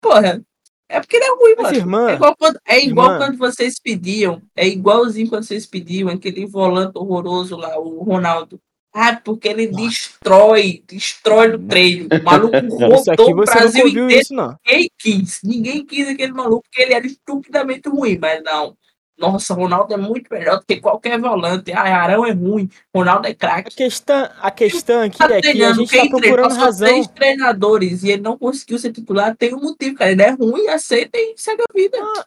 porra, 0.00 0.40
é 0.88 1.00
porque 1.00 1.16
ele 1.16 1.24
é 1.24 1.34
ruim, 1.34 1.54
mano. 1.56 1.76
Irmã, 1.76 2.10
é 2.10 2.14
igual, 2.14 2.36
quando, 2.36 2.60
é 2.64 2.84
igual 2.84 3.18
quando 3.18 3.36
vocês 3.36 3.78
pediam, 3.78 4.40
é 4.56 4.66
igualzinho 4.66 5.28
quando 5.28 5.42
vocês 5.42 5.66
pediam 5.66 6.08
aquele 6.08 6.46
volante 6.46 6.96
horroroso 6.96 7.56
lá, 7.56 7.78
o 7.78 8.02
Ronaldo. 8.02 8.60
Ah, 9.00 9.14
porque 9.14 9.46
ele 9.46 9.68
Nossa. 9.68 9.84
destrói, 9.84 10.82
destrói 10.88 11.48
no 11.52 11.58
treino. 11.68 12.08
O 12.10 12.18
maluco 12.24 12.56
rodou 12.76 13.30
o 13.30 13.34
Brasil 13.36 13.86
inteiro. 13.86 14.10
Isso, 14.10 14.34
Ninguém 14.34 14.90
quis. 14.98 15.40
Ninguém 15.44 15.86
quis 15.86 16.08
aquele 16.08 16.32
maluco, 16.32 16.64
porque 16.64 16.82
ele 16.82 16.94
era 16.94 17.06
estupidamente 17.06 17.88
ruim, 17.88 18.18
mas 18.20 18.42
não. 18.42 18.76
Nossa, 19.16 19.54
Ronaldo 19.54 19.94
é 19.94 19.96
muito 19.96 20.26
melhor 20.32 20.58
do 20.58 20.66
que 20.66 20.80
qualquer 20.80 21.16
volante. 21.20 21.72
Ah, 21.72 21.82
Arão 21.82 22.26
é 22.26 22.32
ruim, 22.32 22.68
Ronaldo 22.94 23.28
é 23.28 23.34
craque. 23.34 23.72
A 23.72 23.76
questão, 23.76 24.28
a 24.40 24.50
questão 24.50 25.02
aqui 25.02 25.18
tá 25.18 25.32
é 25.32 25.40
que 25.42 25.62
a 25.62 25.72
gente 25.72 25.96
tá 25.96 26.08
procurando 26.08 26.54
razão. 26.54 26.88
três 26.88 27.06
treinadores 27.06 28.02
e 28.02 28.10
ele 28.10 28.22
não 28.22 28.36
conseguiu 28.36 28.80
ser 28.80 28.92
titular, 28.92 29.36
tem 29.36 29.54
um 29.54 29.60
motivo, 29.60 29.94
cara. 29.94 30.10
Ele 30.10 30.22
é 30.22 30.30
ruim, 30.30 30.66
aceita 30.68 31.16
e 31.16 31.34
segue 31.36 31.62
a 31.62 31.72
vida. 31.72 31.98
Ah, 32.00 32.26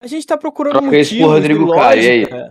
a 0.00 0.06
gente 0.06 0.26
tá 0.26 0.38
procurando 0.38 0.72
Troca 0.72 0.86
motivo. 0.86 1.02
Isso 1.02 1.18
por 1.18 1.28
Rodrigo 1.28 1.70
Caio, 1.72 2.10
aí. 2.10 2.50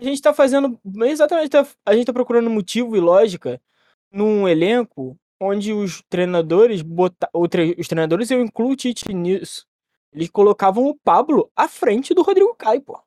A 0.00 0.04
gente 0.04 0.22
tá 0.22 0.32
fazendo. 0.32 0.78
Exatamente, 1.04 1.50
tá, 1.50 1.66
a 1.84 1.94
gente 1.94 2.06
tá 2.06 2.12
procurando 2.12 2.48
motivo 2.48 2.96
e 2.96 3.00
lógica 3.00 3.60
num 4.12 4.48
elenco 4.48 5.18
onde 5.40 5.72
os 5.72 6.02
treinadores 6.08 6.82
bota, 6.82 7.28
os 7.32 7.88
treinadores, 7.88 8.30
eu 8.30 8.40
incluo 8.42 8.72
o 8.72 8.76
Tite 8.76 9.12
nisso. 9.12 9.66
Eles 10.12 10.28
colocavam 10.30 10.86
o 10.86 10.98
Pablo 10.98 11.50
à 11.54 11.68
frente 11.68 12.14
do 12.14 12.22
Rodrigo 12.22 12.54
Caio, 12.56 12.80
pô. 12.80 13.00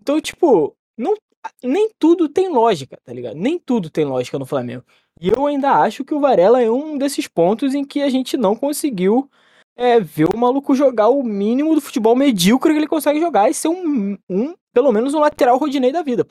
Então, 0.00 0.20
tipo, 0.20 0.76
não, 0.96 1.14
nem 1.62 1.90
tudo 1.98 2.28
tem 2.28 2.48
lógica, 2.48 2.98
tá 3.04 3.12
ligado? 3.12 3.36
Nem 3.36 3.58
tudo 3.58 3.90
tem 3.90 4.04
lógica 4.04 4.38
no 4.38 4.46
Flamengo. 4.46 4.84
E 5.20 5.28
eu 5.28 5.46
ainda 5.46 5.72
acho 5.72 6.04
que 6.04 6.14
o 6.14 6.20
Varela 6.20 6.62
é 6.62 6.70
um 6.70 6.96
desses 6.96 7.28
pontos 7.28 7.74
em 7.74 7.84
que 7.84 8.02
a 8.02 8.08
gente 8.08 8.36
não 8.36 8.54
conseguiu 8.56 9.30
é, 9.76 10.00
ver 10.00 10.28
o 10.32 10.38
maluco 10.38 10.74
jogar 10.74 11.08
o 11.08 11.22
mínimo 11.22 11.74
do 11.74 11.80
futebol 11.80 12.14
medíocre 12.14 12.72
que 12.72 12.78
ele 12.78 12.86
consegue 12.86 13.20
jogar 13.20 13.50
e 13.50 13.54
ser 13.54 13.68
um, 13.68 14.16
um 14.28 14.54
pelo 14.72 14.92
menos 14.92 15.14
um 15.14 15.20
lateral 15.20 15.58
Rodinei 15.58 15.92
da 15.92 16.02
vida. 16.02 16.26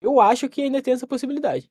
Eu 0.00 0.20
acho 0.20 0.48
que 0.48 0.62
ainda 0.62 0.82
tem 0.82 0.94
essa 0.94 1.06
possibilidade. 1.06 1.68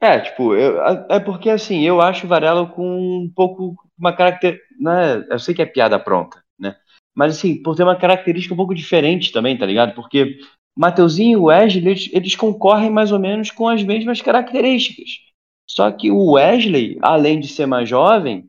É, 0.00 0.18
tipo, 0.20 0.54
eu, 0.54 0.80
é 1.10 1.20
porque 1.20 1.50
assim, 1.50 1.82
eu 1.82 2.00
acho 2.00 2.24
o 2.24 2.28
Varela 2.28 2.66
com 2.66 3.22
um 3.22 3.32
pouco 3.34 3.76
uma 3.98 4.14
característica. 4.14 4.66
Né, 4.78 5.26
eu 5.28 5.38
sei 5.38 5.54
que 5.54 5.62
é 5.62 5.66
piada 5.66 5.98
pronta, 5.98 6.42
né? 6.58 6.76
Mas 7.14 7.36
assim, 7.36 7.62
por 7.62 7.76
ter 7.76 7.82
uma 7.82 7.96
característica 7.96 8.54
um 8.54 8.56
pouco 8.56 8.74
diferente 8.74 9.32
também, 9.32 9.58
tá 9.58 9.66
ligado? 9.66 9.94
Porque 9.94 10.38
Mateuzinho 10.76 11.32
e 11.32 11.36
o 11.36 11.44
Wesley, 11.44 11.86
eles, 11.86 12.08
eles 12.12 12.36
concorrem 12.36 12.90
mais 12.90 13.12
ou 13.12 13.18
menos 13.18 13.50
com 13.50 13.68
as 13.68 13.82
mesmas 13.82 14.22
características. 14.22 15.10
Só 15.68 15.90
que 15.90 16.10
o 16.10 16.32
Wesley, 16.32 16.98
além 17.02 17.38
de 17.38 17.48
ser 17.48 17.66
mais 17.66 17.88
jovem, 17.88 18.48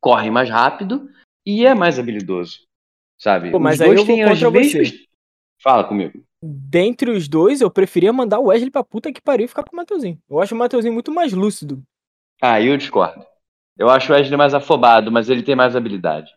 corre 0.00 0.30
mais 0.30 0.50
rápido 0.50 1.08
e 1.58 1.66
é 1.66 1.74
mais 1.74 1.98
habilidoso. 1.98 2.58
Sabe? 3.18 3.50
Pô, 3.50 3.58
mas 3.58 3.76
Os 3.76 3.80
aí 3.82 3.94
eu 3.94 4.04
vou 4.04 4.22
as 4.22 4.28
contra 4.40 4.50
você. 4.50 4.78
mesmas. 4.78 5.00
Fala 5.62 5.84
comigo. 5.84 6.22
Dentre 6.42 7.10
os 7.10 7.28
dois, 7.28 7.60
eu 7.60 7.70
preferia 7.70 8.12
mandar 8.12 8.38
o 8.38 8.46
Wesley 8.46 8.70
pra 8.70 8.82
puta 8.82 9.12
que 9.12 9.20
pariu 9.20 9.44
e 9.44 9.48
ficar 9.48 9.62
com 9.62 9.74
o 9.74 9.76
Mateuzinho. 9.76 10.18
Eu 10.28 10.40
acho 10.40 10.54
o 10.54 10.58
Mateuzinho 10.58 10.94
muito 10.94 11.12
mais 11.12 11.32
lúcido. 11.34 11.82
Ah, 12.40 12.60
eu 12.62 12.76
discordo. 12.78 13.26
Eu 13.78 13.90
acho 13.90 14.10
o 14.10 14.14
Wesley 14.16 14.38
mais 14.38 14.54
afobado, 14.54 15.12
mas 15.12 15.28
ele 15.28 15.42
tem 15.42 15.54
mais 15.54 15.76
habilidade. 15.76 16.30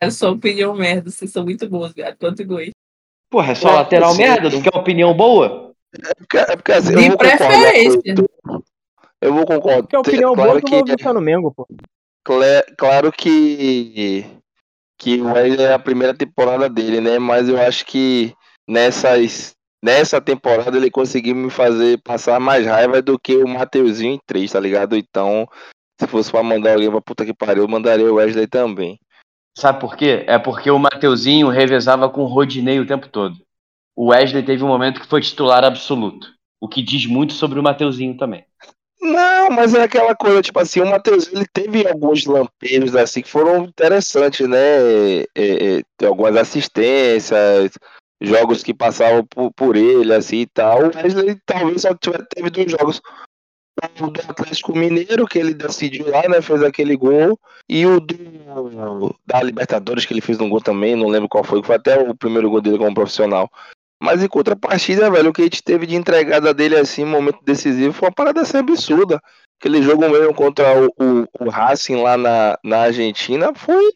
É 0.00 0.10
sua 0.10 0.30
opinião 0.30 0.74
merda, 0.74 1.10
vocês 1.10 1.30
são 1.30 1.44
muito 1.44 1.68
bons, 1.68 1.92
viado. 1.92 2.16
Quanto 2.18 2.40
igual. 2.42 2.60
Porra, 3.30 3.52
é 3.52 3.54
só 3.54 3.68
Ué, 3.68 3.74
lateral 3.74 4.12
você- 4.14 4.22
merda? 4.22 4.50
Não 4.50 4.62
quer 4.62 4.76
opinião 4.76 5.14
boa? 5.14 5.72
É 5.94 6.14
porque, 6.14 6.38
é 6.38 6.56
porque 6.56 6.72
assim, 6.72 6.92
eu 6.94 6.98
De 7.00 7.08
vou 7.10 7.18
concordar 7.18 7.38
preferência. 7.38 8.14
tu. 8.14 8.30
Eu 9.20 9.34
vou 9.34 9.46
concordar. 9.46 9.82
Porque 9.82 9.96
a 9.96 10.00
opinião 10.00 10.34
claro 10.34 10.50
boa 10.50 10.62
que 10.62 10.74
eu 10.74 10.96
vou 11.04 11.14
no 11.14 11.20
Mengo, 11.20 11.52
pô. 11.54 11.68
Cla- 12.24 12.64
claro 12.76 13.12
que 13.12 14.24
que 14.98 15.20
é 15.58 15.72
a 15.72 15.78
primeira 15.78 16.14
temporada 16.14 16.68
dele, 16.68 17.00
né? 17.00 17.18
Mas 17.18 17.48
eu 17.48 17.60
acho 17.60 17.84
que 17.84 18.32
nessas 18.68 19.54
nessa 19.82 20.20
temporada 20.20 20.76
ele 20.76 20.90
conseguiu 20.90 21.34
me 21.34 21.50
fazer 21.50 22.00
passar 22.02 22.38
mais 22.38 22.66
raiva 22.66 23.02
do 23.02 23.18
que 23.18 23.36
o 23.36 23.48
Mateuzinho 23.48 24.14
em 24.14 24.20
três, 24.24 24.52
tá 24.52 24.60
ligado? 24.60 24.96
Então, 24.96 25.48
se 26.00 26.06
fosse 26.06 26.30
pra 26.30 26.42
mandar 26.42 26.74
alguém 26.74 26.90
pra 26.90 27.00
puta 27.00 27.24
que 27.24 27.34
pariu, 27.34 27.64
eu 27.64 27.68
mandaria 27.68 28.10
o 28.10 28.14
Wesley 28.14 28.46
também. 28.46 28.98
Sabe 29.58 29.80
por 29.80 29.96
quê? 29.96 30.24
É 30.28 30.38
porque 30.38 30.70
o 30.70 30.78
Mateuzinho 30.78 31.48
revezava 31.48 32.08
com 32.08 32.22
o 32.22 32.26
Rodinei 32.26 32.78
o 32.78 32.86
tempo 32.86 33.08
todo. 33.08 33.36
O 33.94 34.06
Wesley 34.06 34.44
teve 34.44 34.62
um 34.62 34.68
momento 34.68 35.00
que 35.00 35.06
foi 35.06 35.20
titular 35.20 35.64
absoluto. 35.64 36.28
O 36.60 36.68
que 36.68 36.80
diz 36.80 37.04
muito 37.06 37.32
sobre 37.32 37.58
o 37.58 37.62
Mateuzinho 37.62 38.16
também. 38.16 38.44
Não, 39.02 39.50
mas 39.50 39.74
é 39.74 39.82
aquela 39.82 40.14
coisa, 40.14 40.40
tipo 40.40 40.60
assim, 40.60 40.80
o 40.80 40.86
Matheus, 40.88 41.26
ele 41.32 41.44
teve 41.52 41.84
alguns 41.88 42.24
lampejos 42.24 42.94
assim 42.94 43.20
que 43.20 43.28
foram 43.28 43.64
interessantes, 43.64 44.48
né? 44.48 44.56
É, 44.56 45.26
é, 45.34 45.82
tem 45.96 46.08
algumas 46.08 46.36
assistências, 46.36 47.72
jogos 48.22 48.62
que 48.62 48.72
passavam 48.72 49.26
por, 49.26 49.52
por 49.54 49.76
ele, 49.76 50.14
assim 50.14 50.42
e 50.42 50.46
tal. 50.46 50.84
O 50.84 50.96
Wesley 50.96 51.36
talvez 51.44 51.82
só 51.82 51.90
teve 51.94 52.48
dois 52.48 52.70
jogos. 52.70 53.02
O 54.00 54.06
do 54.08 54.20
Atlético 54.20 54.76
Mineiro, 54.76 55.26
que 55.26 55.38
ele 55.38 55.54
decidiu 55.54 56.08
lá, 56.08 56.22
né? 56.28 56.40
Fez 56.40 56.62
aquele 56.62 56.96
gol. 56.96 57.36
E 57.68 57.84
o 57.84 57.98
do 57.98 59.16
da 59.26 59.42
Libertadores, 59.42 60.04
que 60.04 60.12
ele 60.12 60.20
fez 60.20 60.38
um 60.38 60.48
gol 60.48 60.60
também, 60.60 60.94
não 60.94 61.08
lembro 61.08 61.28
qual 61.28 61.42
foi, 61.42 61.60
que 61.60 61.66
foi 61.66 61.76
até 61.76 61.98
o 61.98 62.14
primeiro 62.14 62.48
gol 62.48 62.60
dele 62.60 62.78
como 62.78 62.94
profissional. 62.94 63.50
Mas 64.02 64.20
em 64.20 64.26
contrapartida, 64.26 65.08
velho, 65.08 65.30
o 65.30 65.32
que 65.32 65.42
a 65.42 65.44
gente 65.44 65.62
teve 65.62 65.86
de 65.86 65.94
entregada 65.94 66.52
dele 66.52 66.76
assim, 66.76 67.04
momento 67.04 67.38
decisivo, 67.44 67.92
foi 67.92 68.08
uma 68.08 68.14
parada 68.14 68.40
assim 68.40 68.58
absurda. 68.58 69.22
Aquele 69.60 69.80
jogo 69.80 70.08
mesmo 70.08 70.34
contra 70.34 70.74
o, 70.76 70.86
o, 70.86 71.28
o 71.38 71.48
Racing 71.48 72.02
lá 72.02 72.16
na, 72.16 72.58
na 72.64 72.78
Argentina 72.80 73.54
foi 73.54 73.92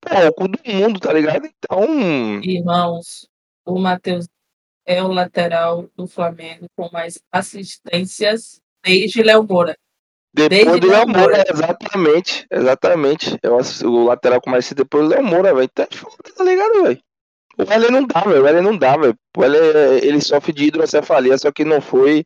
pô, 0.00 0.28
o 0.28 0.32
cu 0.32 0.48
do 0.48 0.58
mundo, 0.64 0.98
tá 0.98 1.12
ligado? 1.12 1.46
Então, 1.46 2.40
Irmãos, 2.42 3.28
o 3.66 3.78
Matheus 3.78 4.26
é 4.86 5.02
o 5.02 5.08
lateral 5.08 5.90
do 5.94 6.06
Flamengo 6.06 6.64
com 6.74 6.88
mais 6.90 7.20
assistências 7.30 8.62
desde 8.82 9.22
Léo 9.22 9.46
Moura. 9.46 9.76
depois 10.32 10.64
Desde 10.64 10.80
do 10.80 10.88
Léo 10.88 11.06
Moura, 11.06 11.20
Moura. 11.20 11.44
exatamente, 11.50 12.46
exatamente. 12.50 13.38
Eu 13.42 13.58
o 13.84 14.04
lateral 14.04 14.40
com 14.40 14.48
mais 14.48 14.72
depois 14.72 15.04
do 15.04 15.10
Léo 15.10 15.22
Moura, 15.22 15.54
velho. 15.54 15.68
Tá, 15.68 15.86
tá 15.86 16.44
ligado, 16.44 16.82
velho? 16.82 16.98
O 17.58 17.62
L 17.72 17.90
não 17.90 18.06
dá, 18.06 18.20
velho. 18.20 18.42
O 18.42 18.46
L 18.46 18.60
não 18.60 18.76
dá, 18.76 18.96
velho. 18.96 19.16
O 19.36 19.44
L 19.44 19.56
ele 20.02 20.20
sofre 20.20 20.52
de 20.52 20.64
hidrocefalia, 20.64 21.38
só 21.38 21.52
que 21.52 21.64
não 21.64 21.80
foi. 21.80 22.24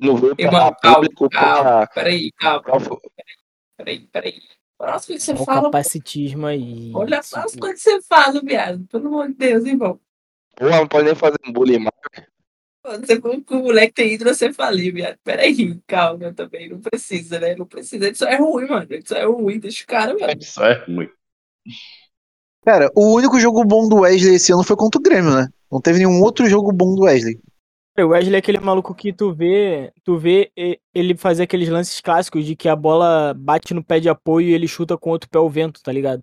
Não 0.00 0.16
veio 0.16 0.34
pra 0.34 0.44
Irmão, 0.46 0.76
calma, 0.80 0.94
público 0.96 1.28
calma. 1.28 1.62
pra. 1.62 1.86
Peraí, 1.88 2.32
calma, 2.32 2.62
peraí, 3.76 4.00
peraí. 4.08 4.40
Próximo 4.78 5.16
que 5.16 5.22
você 5.22 5.32
Olha 5.32 5.40
o 5.40 5.44
fala, 5.44 5.62
capacitismo 5.64 6.46
aí. 6.46 6.90
olha 6.94 7.18
as 7.18 7.30
coisas 7.30 7.82
que 7.82 7.90
você 7.90 8.02
fala, 8.02 8.40
viado. 8.40 8.84
Pelo 8.86 9.08
amor 9.08 9.28
de 9.28 9.34
Deus, 9.34 9.64
irmão. 9.64 10.00
Porra, 10.56 10.76
não 10.78 10.88
pode 10.88 11.04
nem 11.06 11.14
fazer 11.14 11.36
um 11.46 11.52
bullying 11.52 11.78
mais. 11.78 11.92
Você 13.00 13.20
falou 13.20 13.40
que 13.40 13.54
o 13.54 13.62
moleque 13.62 13.92
tem 13.94 14.12
hidrocefalia, 14.14 14.92
viado. 14.92 15.18
Peraí, 15.22 15.80
calma 15.86 16.32
também. 16.32 16.68
Não 16.68 16.80
precisa, 16.80 17.38
né? 17.38 17.54
Não 17.54 17.64
precisa. 17.66 18.06
Ele 18.06 18.14
só 18.16 18.26
é 18.26 18.36
ruim, 18.36 18.66
mano. 18.66 18.86
Ele 18.90 19.06
só 19.06 19.16
é 19.16 19.24
ruim. 19.24 19.60
Deixa 19.60 19.84
o 19.84 19.86
cara, 19.86 20.14
mano. 20.18 20.32
Isso 20.40 20.62
é 20.64 20.84
ruim. 20.84 21.08
Cara, 22.64 22.90
o 22.94 23.14
único 23.14 23.40
jogo 23.40 23.64
bom 23.64 23.88
do 23.88 24.00
Wesley 24.00 24.36
esse 24.36 24.52
ano 24.52 24.62
foi 24.62 24.76
contra 24.76 24.98
o 24.98 25.02
Grêmio, 25.02 25.34
né? 25.34 25.48
Não 25.70 25.80
teve 25.80 25.98
nenhum 25.98 26.22
outro 26.22 26.48
jogo 26.48 26.72
bom 26.72 26.94
do 26.94 27.02
Wesley. 27.02 27.40
O 27.98 28.06
Wesley 28.06 28.36
é 28.36 28.38
aquele 28.38 28.60
maluco 28.60 28.94
que 28.94 29.12
tu 29.12 29.34
vê, 29.34 29.92
tu 30.04 30.16
vê 30.16 30.50
ele 30.94 31.16
fazer 31.16 31.42
aqueles 31.42 31.68
lances 31.68 32.00
clássicos 32.00 32.46
de 32.46 32.54
que 32.54 32.68
a 32.68 32.76
bola 32.76 33.34
bate 33.34 33.74
no 33.74 33.82
pé 33.84 33.98
de 33.98 34.08
apoio 34.08 34.48
e 34.48 34.54
ele 34.54 34.68
chuta 34.68 34.96
com 34.96 35.10
outro 35.10 35.28
pé 35.28 35.38
ao 35.38 35.50
vento, 35.50 35.82
tá 35.82 35.90
ligado? 35.90 36.22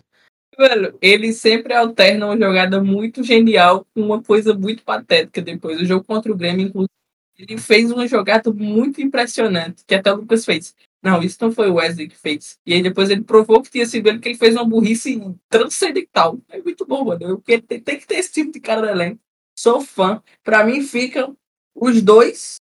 Mano, 0.58 0.98
ele 1.02 1.32
sempre 1.34 1.74
alterna 1.74 2.26
uma 2.26 2.38
jogada 2.38 2.82
muito 2.82 3.22
genial 3.22 3.86
com 3.94 4.02
uma 4.02 4.22
coisa 4.22 4.54
muito 4.54 4.84
patética 4.84 5.42
depois. 5.42 5.80
O 5.80 5.86
jogo 5.86 6.04
contra 6.06 6.32
o 6.32 6.36
Grêmio, 6.36 6.68
inclusive, 6.68 6.90
ele 7.38 7.58
fez 7.58 7.92
uma 7.92 8.08
jogada 8.08 8.52
muito 8.52 9.02
impressionante, 9.02 9.84
que 9.86 9.96
até 9.96 10.12
o 10.12 10.18
Lucas 10.18 10.44
fez. 10.44 10.74
Não, 11.02 11.22
isso 11.22 11.38
não 11.40 11.52
foi 11.52 11.70
o 11.70 11.76
Wesley 11.76 12.10
que 12.10 12.18
fez. 12.18 12.60
E 12.66 12.74
aí 12.74 12.84
depois 12.84 13.10
ele 13.10 13.22
provou 13.22 13.62
que 13.62 13.72
tinha 13.72 13.86
sido 13.86 14.08
ele, 14.08 14.20
que 14.20 14.30
ele 14.30 14.38
fez 14.38 14.56
uma 14.56 14.66
burrice 14.66 15.20
transcendental. 15.48 16.40
É 16.50 16.62
muito 16.62 16.86
bom, 16.86 17.06
mano. 17.06 17.24
Eu, 17.24 17.38
tem, 17.42 17.62
tem 17.62 18.00
que 18.00 18.06
ter 18.06 18.16
esse 18.16 18.34
tipo 18.34 18.52
de 18.52 18.60
cara 18.60 18.82
no 18.82 18.90
elenco. 18.90 19.22
Sou 19.58 19.82
fã. 19.82 20.22
Pra 20.44 20.64
mim 20.66 20.82
ficam 20.82 21.38
os 21.74 22.02
dois. 22.02 22.58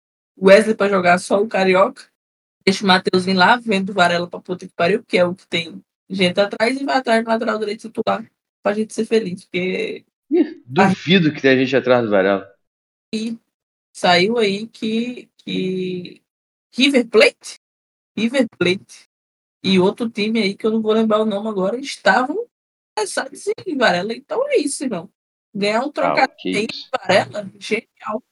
Wesley 0.41 0.75
pra 0.75 0.89
jogar 0.89 1.19
só 1.19 1.41
o 1.41 1.47
Carioca. 1.47 2.03
Deixa 2.65 2.83
o 2.83 2.87
Matheus 2.87 3.25
vir 3.25 3.35
lá, 3.35 3.57
vendo 3.57 3.91
o 3.91 3.93
Varela 3.93 4.27
pra 4.27 4.39
puta 4.39 4.65
que 4.65 4.73
pariu, 4.73 5.03
que 5.03 5.17
é 5.17 5.25
o 5.25 5.35
que 5.35 5.45
tem 5.47 5.83
gente 6.09 6.39
atrás 6.39 6.79
e 6.79 6.85
vai 6.85 6.97
atrás 6.97 7.23
do 7.23 7.29
lateral 7.29 7.59
direito 7.59 7.81
titular 7.81 8.25
pra 8.63 8.73
gente 8.73 8.93
ser 8.93 9.05
feliz. 9.05 9.43
Porque 9.43 10.05
Duvido 10.65 11.33
que 11.33 11.41
tenha 11.41 11.57
gente 11.57 11.75
atrás 11.75 12.03
do 12.03 12.09
Varela. 12.09 12.51
saiu 13.93 14.37
aí 14.37 14.67
que, 14.67 15.29
que 15.37 16.21
River 16.75 17.07
Plate, 17.07 17.59
River 18.15 18.47
Plate 18.57 19.09
e 19.63 19.79
outro 19.79 20.09
time 20.09 20.41
aí 20.41 20.55
que 20.55 20.65
eu 20.65 20.71
não 20.71 20.81
vou 20.81 20.91
lembrar 20.91 21.21
o 21.21 21.25
nome 21.25 21.47
agora 21.47 21.77
estavam 21.77 22.45
interessados 22.91 23.45
em 23.65 23.77
Varela. 23.77 24.13
Então 24.13 24.47
é 24.49 24.57
isso, 24.57 24.87
não. 24.87 25.09
Ganhar 25.53 25.81
um 25.81 25.91
trocadinho 25.91 26.35
que 26.37 26.59
em. 26.59 26.67
Varela, 26.91 27.49
genial. 27.59 28.23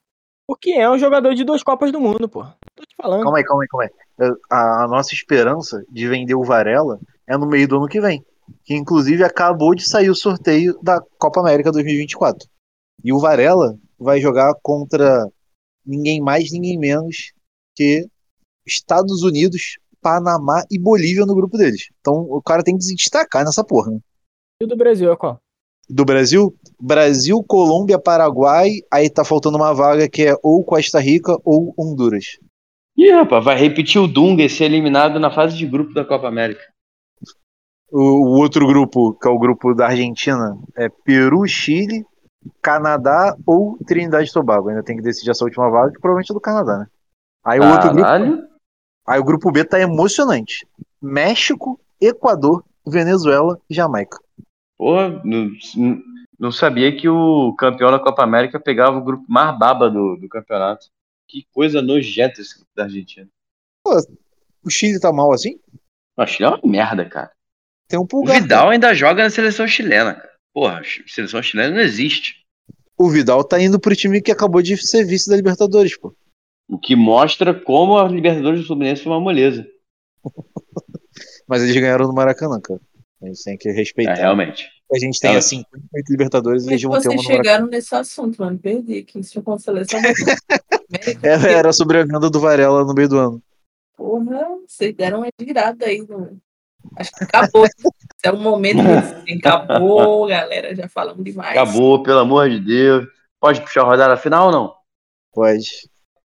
Porque 0.45 0.71
é 0.71 0.89
um 0.89 0.97
jogador 0.97 1.33
de 1.33 1.43
duas 1.43 1.63
Copas 1.63 1.91
do 1.91 2.01
Mundo, 2.01 2.27
pô. 2.27 2.43
Tô 2.75 2.83
te 2.83 2.95
falando. 2.95 3.23
Calma 3.23 3.37
aí, 3.37 3.43
calma 3.43 3.63
aí, 3.63 3.67
calma 3.69 3.83
aí. 3.85 4.31
A, 4.51 4.83
a 4.83 4.87
nossa 4.87 5.13
esperança 5.13 5.83
de 5.89 6.07
vender 6.07 6.35
o 6.35 6.43
Varela 6.43 6.99
é 7.25 7.37
no 7.37 7.47
meio 7.47 7.67
do 7.67 7.77
ano 7.77 7.87
que 7.87 8.01
vem. 8.01 8.25
Que 8.65 8.75
inclusive 8.75 9.23
acabou 9.23 9.73
de 9.73 9.87
sair 9.87 10.09
o 10.09 10.15
sorteio 10.15 10.77
da 10.81 11.01
Copa 11.17 11.39
América 11.39 11.71
2024. 11.71 12.49
E 13.03 13.13
o 13.13 13.19
Varela 13.19 13.77
vai 13.97 14.19
jogar 14.19 14.53
contra 14.61 15.25
ninguém 15.85 16.21
mais, 16.21 16.51
ninguém 16.51 16.77
menos 16.77 17.33
que 17.73 18.05
Estados 18.73 19.23
Unidos, 19.23 19.77
Panamá 20.01 20.63
e 20.69 20.79
Bolívia 20.79 21.25
no 21.25 21.35
grupo 21.35 21.57
deles. 21.57 21.89
Então 21.99 22.15
o 22.29 22.41
cara 22.41 22.63
tem 22.63 22.75
que 22.75 22.83
se 22.83 22.95
destacar 22.95 23.45
nessa 23.45 23.63
porra. 23.63 23.91
Né? 23.91 23.99
E 24.61 24.65
o 24.65 24.67
do 24.67 24.75
Brasil 24.75 25.11
é 25.11 25.15
qual? 25.15 25.39
Do 25.89 26.05
Brasil, 26.05 26.55
Brasil, 26.79 27.43
Colômbia, 27.43 27.99
Paraguai, 27.99 28.69
aí 28.91 29.09
tá 29.09 29.25
faltando 29.25 29.57
uma 29.57 29.73
vaga 29.73 30.09
que 30.09 30.25
é 30.25 30.35
ou 30.41 30.63
Costa 30.63 30.99
Rica 30.99 31.35
ou 31.43 31.73
Honduras. 31.77 32.39
Ih, 32.97 33.11
rapaz, 33.11 33.43
vai 33.43 33.57
repetir 33.57 33.99
o 33.99 34.07
Dunga 34.07 34.43
e 34.43 34.49
ser 34.49 34.65
eliminado 34.65 35.19
na 35.19 35.31
fase 35.31 35.57
de 35.57 35.65
grupo 35.65 35.93
da 35.93 36.05
Copa 36.05 36.27
América. 36.27 36.61
O, 37.91 37.99
o 37.99 38.39
outro 38.39 38.65
grupo, 38.65 39.13
que 39.13 39.27
é 39.27 39.31
o 39.31 39.39
grupo 39.39 39.73
da 39.73 39.87
Argentina, 39.87 40.57
é 40.77 40.87
Peru, 41.03 41.45
Chile, 41.45 42.05
Canadá 42.61 43.35
ou 43.45 43.77
Trindade 43.85 44.29
e 44.29 44.33
Tobago. 44.33 44.69
Ainda 44.69 44.83
tem 44.83 44.95
que 44.95 45.03
decidir 45.03 45.31
essa 45.31 45.43
última 45.43 45.69
vaga, 45.69 45.91
que 45.91 45.99
provavelmente 45.99 46.31
é 46.31 46.33
do 46.33 46.39
Canadá, 46.39 46.77
né? 46.79 46.85
Aí 47.43 47.59
o 47.59 47.69
outro 47.69 47.89
grupo, 47.89 48.03
Caralho. 48.03 48.50
Aí 49.11 49.19
o 49.19 49.23
grupo 49.23 49.51
B 49.51 49.65
tá 49.65 49.79
emocionante. 49.79 50.65
México, 51.01 51.79
Equador, 51.99 52.63
Venezuela 52.87 53.59
e 53.69 53.73
Jamaica. 53.73 54.17
Porra, 54.77 55.21
não, 55.25 55.51
não 56.39 56.51
sabia 56.51 56.95
que 56.95 57.09
o 57.09 57.53
campeão 57.55 57.91
da 57.91 57.99
Copa 57.99 58.23
América 58.23 58.59
pegava 58.59 58.97
o 58.97 59.03
grupo 59.03 59.25
mais 59.27 59.57
baba 59.59 59.89
do, 59.89 60.15
do 60.15 60.29
campeonato. 60.29 60.87
Que 61.27 61.45
coisa 61.53 61.81
nojenta 61.81 62.41
esse 62.41 62.55
grupo 62.55 62.71
da 62.75 62.83
Argentina. 62.83 63.27
O 64.63 64.69
Chile 64.69 64.99
tá 64.99 65.11
mal 65.11 65.31
assim? 65.33 65.59
O 66.17 66.25
Chile 66.25 66.45
é 66.45 66.49
uma 66.49 66.59
merda, 66.63 67.05
cara. 67.07 67.31
Tem 67.87 67.99
um 67.99 68.03
O 68.03 68.07
pulgar. 68.07 68.41
Vidal 68.41 68.69
ainda 68.69 68.93
joga 68.93 69.23
na 69.23 69.29
seleção 69.29 69.67
chilena, 69.67 70.15
cara. 70.15 70.31
Porra, 70.53 70.79
a 70.79 70.83
seleção 71.07 71.43
chilena 71.43 71.75
não 71.75 71.81
existe. 71.81 72.45
O 72.97 73.09
Vidal 73.09 73.43
tá 73.43 73.59
indo 73.59 73.79
pro 73.79 73.95
time 73.95 74.21
que 74.21 74.31
acabou 74.31 74.61
de 74.61 74.77
ser 74.77 75.03
vice 75.03 75.29
da 75.29 75.35
Libertadores, 75.35 75.97
pô. 75.97 76.15
O 76.71 76.79
que 76.79 76.95
mostra 76.95 77.53
como 77.53 77.97
a 77.97 78.07
Libertadores 78.07 78.61
do 78.61 78.67
Fluminense 78.67 79.03
foi 79.03 79.11
uma 79.11 79.19
moleza. 79.19 79.67
Mas 81.45 81.61
eles 81.63 81.75
ganharam 81.75 82.07
no 82.07 82.13
Maracanã, 82.13 82.61
cara. 82.61 82.79
A 83.21 83.27
gente 83.27 83.43
tem 83.43 83.57
que 83.57 83.69
respeitar. 83.71 84.13
É, 84.13 84.21
realmente. 84.21 84.69
A 84.89 84.97
gente 84.97 85.19
tem, 85.19 85.33
É. 85.33 85.37
assim, 85.37 85.57
58 85.73 86.09
Libertadores 86.09 86.65
e 86.65 86.69
eles 86.69 86.81
vão 86.81 86.91
ter 87.01 87.09
uma 87.09 87.17
vocês 87.17 87.27
chegaram 87.27 87.67
nesse 87.67 87.93
assunto, 87.93 88.41
mano? 88.41 88.57
Perdi 88.57 88.99
aqui. 88.99 89.19
Isso 89.19 89.41
com 89.41 89.51
a 89.51 89.59
seleção. 89.59 89.99
Era, 91.21 91.49
era 91.51 91.73
sobre 91.73 91.99
a 91.99 92.05
venda 92.05 92.29
do 92.29 92.39
Varela 92.39 92.85
no 92.85 92.93
meio 92.93 93.09
do 93.09 93.17
ano. 93.17 93.43
Porra, 93.97 94.47
vocês 94.65 94.95
deram 94.95 95.19
uma 95.19 95.27
girada 95.39 95.85
aí. 95.85 96.05
No... 96.07 96.37
Acho 96.95 97.11
que 97.11 97.23
acabou. 97.25 97.67
É 98.23 98.31
o 98.31 98.37
momento 98.37 98.79
assim, 98.79 99.37
acabou, 99.43 100.27
galera. 100.27 100.73
Já 100.73 100.87
falamos 100.87 101.23
demais. 101.23 101.51
Acabou, 101.51 102.01
pelo 102.01 102.19
amor 102.19 102.49
de 102.49 102.59
Deus. 102.61 103.07
Pode 103.41 103.59
puxar 103.59 103.81
a 103.81 103.85
rodada 103.85 104.15
final 104.15 104.47
ou 104.47 104.51
não? 104.53 104.73
Pode. 105.33 105.90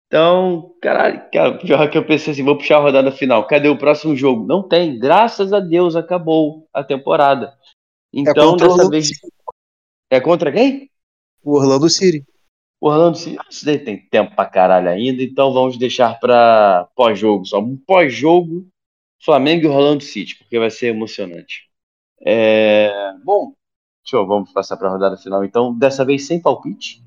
Então, 0.07 0.73
caralho, 0.81 1.21
cara, 1.33 1.57
pior 1.57 1.89
que 1.89 1.97
eu 1.97 2.05
pensei 2.05 2.31
assim, 2.31 2.43
vou 2.43 2.57
puxar 2.57 2.77
a 2.77 2.81
rodada 2.81 3.11
final. 3.11 3.45
Cadê 3.45 3.67
o 3.67 3.77
próximo 3.77 4.15
jogo? 4.15 4.45
Não 4.45 4.63
tem. 4.63 4.97
Graças 4.97 5.51
a 5.51 5.59
Deus 5.59 5.95
acabou 5.95 6.67
a 6.73 6.81
temporada. 6.83 7.53
Então, 8.13 8.51
contra 8.51 8.67
o 8.67 8.75
dessa 8.77 8.89
vez. 8.89 9.09
É 10.09 10.21
contra 10.21 10.51
quem? 10.51 10.89
O 11.43 11.57
Orlando 11.57 11.89
City. 11.89 12.25
O 12.79 12.87
Orlando 12.87 13.17
City. 13.17 13.37
Isso 13.49 13.65
daí 13.65 13.79
tem 13.79 13.97
tempo 14.07 14.33
pra 14.33 14.45
caralho 14.45 14.89
ainda, 14.89 15.21
então 15.21 15.51
vamos 15.53 15.77
deixar 15.77 16.17
pra 16.19 16.87
pós-jogo. 16.95 17.45
Só 17.45 17.59
um 17.59 17.75
pós-jogo 17.75 18.65
Flamengo 19.21 19.65
e 19.65 19.67
Orlando 19.67 20.03
City, 20.03 20.37
porque 20.37 20.57
vai 20.57 20.69
ser 20.69 20.87
emocionante. 20.87 21.67
É, 22.21 23.13
Bom, 23.25 23.53
deixa 24.03 24.15
eu, 24.15 24.25
vamos 24.25 24.51
passar 24.53 24.77
pra 24.77 24.89
rodada 24.89 25.17
final 25.17 25.43
então. 25.43 25.77
Dessa 25.77 26.05
vez 26.05 26.25
sem 26.25 26.41
palpite. 26.41 27.03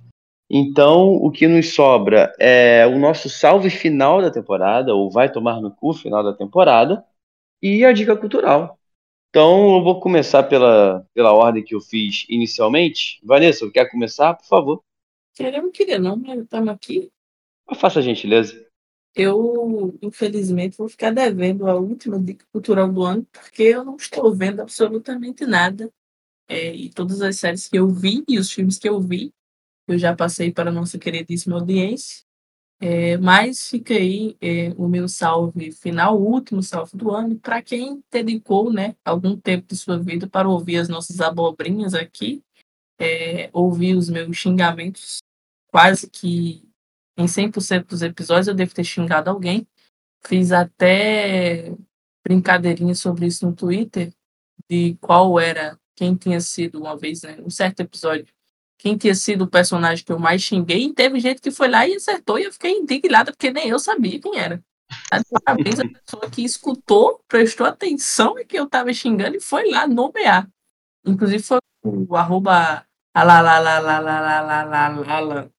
Então, 0.52 1.12
o 1.14 1.30
que 1.30 1.46
nos 1.46 1.74
sobra 1.74 2.34
é 2.36 2.84
o 2.84 2.98
nosso 2.98 3.30
salve 3.30 3.70
final 3.70 4.20
da 4.20 4.32
temporada, 4.32 4.92
ou 4.92 5.08
vai 5.08 5.30
tomar 5.30 5.60
no 5.60 5.70
cu 5.70 5.92
final 5.92 6.24
da 6.24 6.32
temporada, 6.32 7.04
e 7.62 7.84
a 7.84 7.92
dica 7.92 8.16
cultural. 8.16 8.76
Então, 9.28 9.76
eu 9.76 9.84
vou 9.84 10.00
começar 10.00 10.42
pela, 10.42 11.06
pela 11.14 11.32
ordem 11.32 11.62
que 11.62 11.72
eu 11.72 11.80
fiz 11.80 12.26
inicialmente. 12.28 13.20
Vanessa, 13.22 13.70
quer 13.70 13.88
começar, 13.88 14.34
por 14.34 14.44
favor? 14.44 14.82
Queremos, 15.36 15.70
queria 15.70 16.00
não, 16.00 16.16
mas 16.16 16.40
estamos 16.40 16.68
aqui. 16.70 17.08
Faça 17.76 18.00
a 18.00 18.02
gentileza. 18.02 18.66
Eu, 19.14 19.96
infelizmente, 20.02 20.76
vou 20.76 20.88
ficar 20.88 21.12
devendo 21.12 21.68
a 21.68 21.76
última 21.76 22.18
dica 22.18 22.44
cultural 22.52 22.92
do 22.92 23.04
ano, 23.04 23.24
porque 23.32 23.62
eu 23.62 23.84
não 23.84 23.94
estou 23.94 24.34
vendo 24.34 24.62
absolutamente 24.62 25.46
nada. 25.46 25.92
É, 26.48 26.74
e 26.74 26.90
todas 26.90 27.22
as 27.22 27.36
séries 27.36 27.68
que 27.68 27.78
eu 27.78 27.88
vi 27.88 28.24
e 28.28 28.36
os 28.36 28.50
filmes 28.50 28.76
que 28.76 28.88
eu 28.88 29.00
vi, 29.00 29.32
eu 29.92 29.98
já 29.98 30.14
passei 30.14 30.52
para 30.52 30.70
a 30.70 30.72
nossa 30.72 30.98
queridíssima 30.98 31.56
audiência. 31.56 32.24
É, 32.82 33.18
mas 33.18 33.68
fica 33.68 33.92
aí 33.92 34.38
é, 34.40 34.70
o 34.74 34.88
meu 34.88 35.06
salve 35.06 35.70
final, 35.70 36.18
o 36.18 36.24
último 36.24 36.62
salve 36.62 36.96
do 36.96 37.10
ano, 37.10 37.38
para 37.38 37.60
quem 37.60 38.02
dedicou 38.10 38.72
né, 38.72 38.96
algum 39.04 39.36
tempo 39.36 39.66
de 39.68 39.76
sua 39.76 39.98
vida 39.98 40.26
para 40.26 40.48
ouvir 40.48 40.78
as 40.78 40.88
nossas 40.88 41.20
abobrinhas 41.20 41.92
aqui, 41.92 42.42
é, 42.98 43.50
ouvir 43.52 43.94
os 43.94 44.08
meus 44.08 44.34
xingamentos, 44.34 45.18
quase 45.66 46.08
que 46.08 46.66
em 47.18 47.26
100% 47.26 47.86
dos 47.86 48.00
episódios 48.00 48.48
eu 48.48 48.54
devo 48.54 48.74
ter 48.74 48.84
xingado 48.84 49.28
alguém. 49.28 49.66
Fiz 50.26 50.50
até 50.50 51.74
brincadeirinha 52.24 52.94
sobre 52.94 53.26
isso 53.26 53.46
no 53.46 53.54
Twitter, 53.54 54.10
de 54.70 54.96
qual 55.02 55.38
era, 55.38 55.78
quem 55.94 56.16
tinha 56.16 56.40
sido 56.40 56.78
uma 56.80 56.96
vez, 56.96 57.22
né, 57.22 57.38
um 57.44 57.50
certo 57.50 57.80
episódio, 57.80 58.26
quem 58.80 58.96
tinha 58.96 59.14
sido 59.14 59.44
o 59.44 59.46
personagem 59.46 60.02
que 60.02 60.10
eu 60.10 60.18
mais 60.18 60.42
xinguei, 60.42 60.84
e 60.84 60.94
teve 60.94 61.20
gente 61.20 61.42
que 61.42 61.50
foi 61.50 61.68
lá 61.68 61.86
e 61.86 61.94
acertou, 61.94 62.38
e 62.38 62.44
eu 62.44 62.52
fiquei 62.52 62.72
indignada, 62.72 63.30
porque 63.30 63.50
nem 63.50 63.68
eu 63.68 63.78
sabia 63.78 64.18
quem 64.18 64.38
era. 64.38 64.64
Parabéns 65.44 65.78
a 65.80 65.86
pessoa 65.86 66.30
que 66.30 66.42
escutou, 66.42 67.22
prestou 67.28 67.66
atenção 67.66 68.38
em 68.38 68.46
que 68.46 68.58
eu 68.58 68.64
estava 68.64 68.90
xingando 68.92 69.36
e 69.36 69.40
foi 69.40 69.70
lá 69.70 69.86
nomear. 69.86 70.48
Inclusive 71.04 71.42
foi 71.42 71.58
o 71.84 72.16
arroba 72.16 72.86
alalalalalalalalala, 73.14 75.52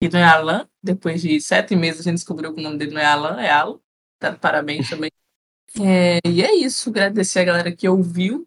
que 0.00 0.08
não 0.08 0.20
é 0.20 0.24
Alan, 0.24 0.68
depois 0.80 1.20
de 1.20 1.40
sete 1.40 1.74
meses 1.74 2.02
a 2.02 2.04
gente 2.04 2.14
descobriu 2.14 2.54
que 2.54 2.60
o 2.60 2.62
nome 2.62 2.78
dele 2.78 2.92
não 2.92 3.00
é 3.00 3.06
Alan, 3.06 3.40
é 3.40 3.50
Alan. 3.50 3.80
Tá, 4.20 4.36
parabéns 4.36 4.88
também. 4.88 5.10
É, 5.80 6.20
e 6.24 6.42
é 6.42 6.54
isso, 6.54 6.90
agradecer 6.90 7.40
a 7.40 7.44
galera 7.44 7.74
que 7.74 7.88
ouviu, 7.88 8.46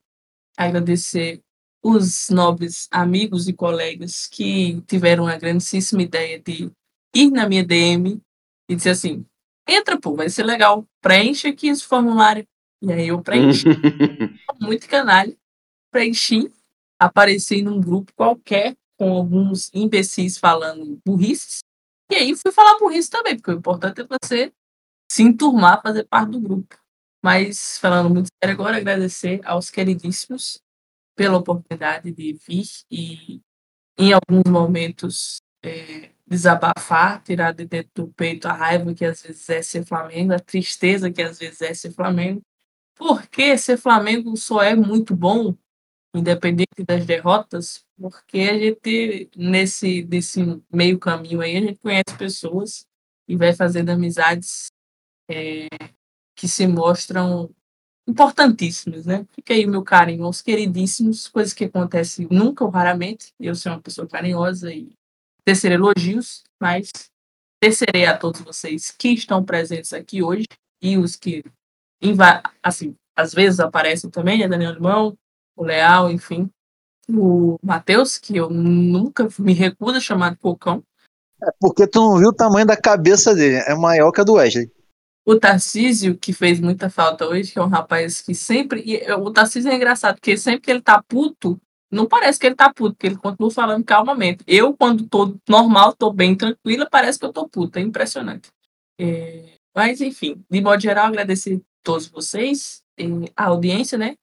agradecer 0.58 1.44
os 1.84 2.30
nobres 2.30 2.88
amigos 2.92 3.48
e 3.48 3.54
colegas 3.54 4.28
que 4.28 4.82
tiveram 4.82 5.28
a 5.28 5.38
grandíssima 5.38 6.04
ideia 6.04 6.40
de 6.40 6.72
ir 7.14 7.32
na 7.32 7.48
minha 7.48 7.64
DM 7.64 8.22
e 8.70 8.76
dizer 8.76 8.92
assim: 8.92 9.26
entra, 9.68 10.00
pô, 10.00 10.16
vai 10.16 10.30
ser 10.30 10.44
legal, 10.44 10.86
preenche 11.02 11.48
aqui 11.48 11.68
esse 11.68 11.84
formulário. 11.84 12.46
E 12.82 12.92
aí 12.92 13.08
eu 13.08 13.22
preenchi, 13.22 13.66
muito 14.60 14.88
canalha, 14.88 15.36
preenchi, 15.92 16.52
apareci 17.00 17.62
num 17.62 17.80
grupo 17.80 18.12
qualquer 18.16 18.76
com 18.98 19.12
alguns 19.14 19.72
imbecis 19.74 20.38
falando 20.38 21.00
burrices. 21.06 21.60
E 22.12 22.16
aí 22.16 22.36
fui 22.36 22.52
falar 22.52 22.78
burrice 22.78 23.10
também, 23.10 23.36
porque 23.36 23.52
o 23.52 23.58
importante 23.58 24.02
é 24.02 24.08
você 24.08 24.52
se 25.12 25.24
enturmar, 25.24 25.82
fazer 25.82 26.06
parte 26.06 26.32
do 26.32 26.40
grupo. 26.40 26.78
Mas, 27.24 27.78
falando 27.78 28.10
muito 28.10 28.30
sério 28.44 28.56
agora, 28.56 28.78
agradecer 28.78 29.42
aos 29.44 29.70
queridíssimos 29.70 30.60
pela 31.22 31.38
oportunidade 31.38 32.12
de 32.12 32.34
vir 32.34 32.66
e, 32.90 33.40
em 33.96 34.12
alguns 34.12 34.52
momentos, 34.52 35.40
é, 35.64 36.10
desabafar, 36.26 37.22
tirar 37.22 37.52
de 37.52 37.64
dentro 37.64 37.92
do 37.94 38.08
peito 38.14 38.48
a 38.48 38.54
raiva 38.54 38.92
que 38.92 39.06
às 39.06 39.22
vezes 39.22 39.48
é 39.48 39.62
ser 39.62 39.86
Flamengo, 39.86 40.34
a 40.34 40.40
tristeza 40.40 41.12
que 41.12 41.22
às 41.22 41.38
vezes 41.38 41.62
é 41.62 41.76
ser 41.76 41.92
Flamengo. 41.92 42.42
Porque 42.98 43.56
ser 43.56 43.78
Flamengo 43.78 44.36
só 44.36 44.64
é 44.64 44.74
muito 44.76 45.16
bom, 45.16 45.56
independente 46.16 46.84
das 46.88 47.06
derrotas, 47.06 47.86
porque 47.96 48.40
a 48.40 48.58
gente, 48.58 49.30
nesse, 49.38 50.04
nesse 50.06 50.42
meio 50.74 50.98
caminho 50.98 51.40
aí, 51.40 51.56
a 51.56 51.62
gente 51.62 51.78
conhece 51.78 52.18
pessoas 52.18 52.88
e 53.28 53.36
vai 53.36 53.54
fazendo 53.54 53.90
amizades 53.90 54.72
é, 55.30 55.68
que 56.36 56.48
se 56.48 56.66
mostram 56.66 57.54
importantíssimas, 58.08 59.06
né? 59.06 59.26
Fica 59.32 59.54
aí 59.54 59.66
o 59.66 59.70
meu 59.70 59.84
carinho 59.84 60.26
aos 60.26 60.42
queridíssimos, 60.42 61.28
coisas 61.28 61.54
que 61.54 61.66
acontecem 61.66 62.28
nunca 62.30 62.64
ou 62.64 62.70
raramente. 62.70 63.34
Eu 63.40 63.56
sou 63.56 63.72
uma 63.72 63.82
pessoa 63.82 64.08
carinhosa 64.08 64.74
e 64.74 64.92
tecer 65.46 65.72
elogios, 65.72 66.44
mas 66.60 66.90
tecerei 67.62 68.06
a 68.06 68.18
todos 68.18 68.42
vocês 68.42 68.92
que 68.92 69.10
estão 69.10 69.44
presentes 69.44 69.94
aqui 69.94 70.24
hoje 70.24 70.46
e 70.82 70.98
os 70.98 71.16
que, 71.16 71.44
assim, 72.64 72.96
às 73.16 73.34
vezes 73.34 73.60
aparecem 73.60 74.10
também, 74.10 74.40
né? 74.40 74.48
Daniel 74.48 74.74
Limão, 74.74 75.18
o 75.56 75.64
Leal, 75.64 76.12
enfim. 76.12 76.50
O 77.10 77.58
Matheus, 77.62 78.18
que 78.18 78.38
eu 78.38 78.50
nunca 78.50 79.28
me 79.38 79.54
recuso 79.54 79.98
a 79.98 80.02
chamar 80.02 80.32
de 80.32 80.38
Pocão. 80.38 80.84
É 81.44 81.50
porque 81.60 81.88
tu 81.88 82.00
não 82.00 82.18
viu 82.18 82.30
o 82.30 82.34
tamanho 82.34 82.66
da 82.66 82.78
cabeça 82.78 83.36
dele. 83.36 83.64
É 83.68 83.76
maior 83.76 84.12
que 84.12 84.22
a 84.22 84.24
do 84.24 84.34
Wesley. 84.34 84.72
O 85.26 85.40
Tarcísio, 85.40 86.18
que 86.18 86.34
fez 86.34 86.60
muita 86.60 86.90
falta 86.90 87.28
hoje, 87.28 87.54
que 87.54 87.60
é 87.60 87.62
um 87.62 87.68
rapaz 87.68 88.22
que 88.22 88.34
sempre. 88.34 88.82
e, 88.86 89.12
O 89.14 89.32
Tarcísio 89.32 89.70
é 89.72 89.76
engraçado, 89.76 90.16
porque 90.16 90.36
sempre 90.36 90.62
que 90.62 90.72
ele 90.72 90.82
tá 90.82 91.02
puto, 91.02 91.62
não 91.92 92.08
parece 92.08 92.40
que 92.40 92.48
ele 92.48 92.56
tá 92.56 92.74
puto, 92.74 92.96
porque 92.96 93.08
ele 93.08 93.18
continua 93.18 93.52
falando 93.52 93.84
calmamente. 93.84 94.44
Eu, 94.48 94.76
quando 94.76 95.08
tô 95.08 95.38
normal, 95.48 95.94
tô 95.94 96.12
bem 96.12 96.36
tranquila, 96.36 96.88
parece 96.90 97.20
que 97.20 97.26
eu 97.26 97.34
tô 97.34 97.48
puta. 97.48 97.80
É 97.80 97.84
impressionante. 97.84 98.50
É, 99.00 99.54
Mas, 99.76 100.02
enfim, 100.02 100.44
de 100.50 100.62
modo 100.62 100.82
geral, 100.82 101.08
agradecer 101.08 101.58
a 101.58 101.62
todos 101.84 102.08
vocês, 102.08 102.82
a 103.36 103.46
audiência, 103.46 103.98
né? 103.98 104.16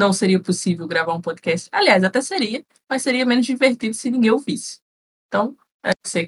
Não 0.00 0.12
seria 0.12 0.40
possível 0.40 0.86
gravar 0.86 1.14
um 1.14 1.20
podcast. 1.20 1.68
Aliás, 1.72 2.02
até 2.04 2.20
seria, 2.20 2.64
mas 2.88 3.02
seria 3.02 3.24
menos 3.24 3.46
divertido 3.46 3.94
se 3.94 4.10
ninguém 4.10 4.30
ouvisse. 4.30 4.80
Então, 5.28 5.56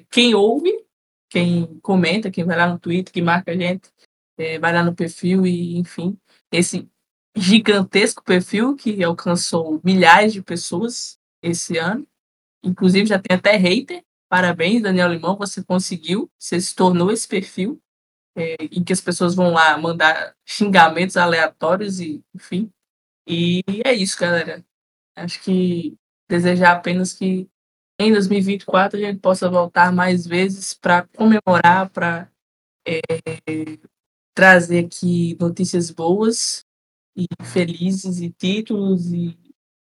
quem 0.09 0.33
ouve, 0.35 0.85
quem 1.29 1.79
comenta, 1.81 2.31
quem 2.31 2.45
vai 2.45 2.57
lá 2.57 2.67
no 2.67 2.79
Twitter, 2.79 3.13
que 3.13 3.21
marca 3.21 3.51
a 3.51 3.55
gente 3.55 3.89
é, 4.37 4.59
vai 4.59 4.73
lá 4.73 4.83
no 4.83 4.95
perfil 4.95 5.45
e, 5.45 5.77
enfim, 5.77 6.17
esse 6.51 6.89
gigantesco 7.35 8.23
perfil 8.23 8.75
que 8.75 9.03
alcançou 9.03 9.81
milhares 9.83 10.33
de 10.33 10.41
pessoas 10.41 11.19
esse 11.41 11.77
ano. 11.77 12.07
Inclusive, 12.63 13.05
já 13.07 13.19
tem 13.19 13.37
até 13.37 13.55
hater. 13.55 14.03
Parabéns, 14.29 14.81
Daniel 14.81 15.11
Limão, 15.11 15.37
você 15.37 15.63
conseguiu, 15.63 16.29
você 16.37 16.59
se 16.59 16.75
tornou 16.75 17.11
esse 17.11 17.27
perfil 17.27 17.81
é, 18.35 18.55
em 18.71 18.83
que 18.83 18.93
as 18.93 19.01
pessoas 19.01 19.33
vão 19.33 19.51
lá 19.51 19.77
mandar 19.77 20.35
xingamentos 20.45 21.17
aleatórios 21.17 21.99
e, 21.99 22.23
enfim. 22.35 22.71
E 23.27 23.63
é 23.83 23.93
isso, 23.93 24.19
galera. 24.19 24.63
Acho 25.15 25.41
que 25.41 25.97
desejar 26.29 26.73
apenas 26.73 27.13
que 27.13 27.49
em 27.99 28.11
2024 28.11 28.97
a 28.97 29.01
gente 29.01 29.19
possa 29.19 29.49
voltar 29.49 29.91
mais 29.91 30.27
vezes 30.27 30.73
para 30.73 31.07
comemorar, 31.15 31.89
para 31.89 32.29
trazer 34.37 34.85
aqui 34.85 35.35
notícias 35.39 35.89
boas 35.89 36.63
e 37.15 37.25
felizes 37.43 38.21
e 38.21 38.29
títulos 38.29 39.11
e 39.11 39.35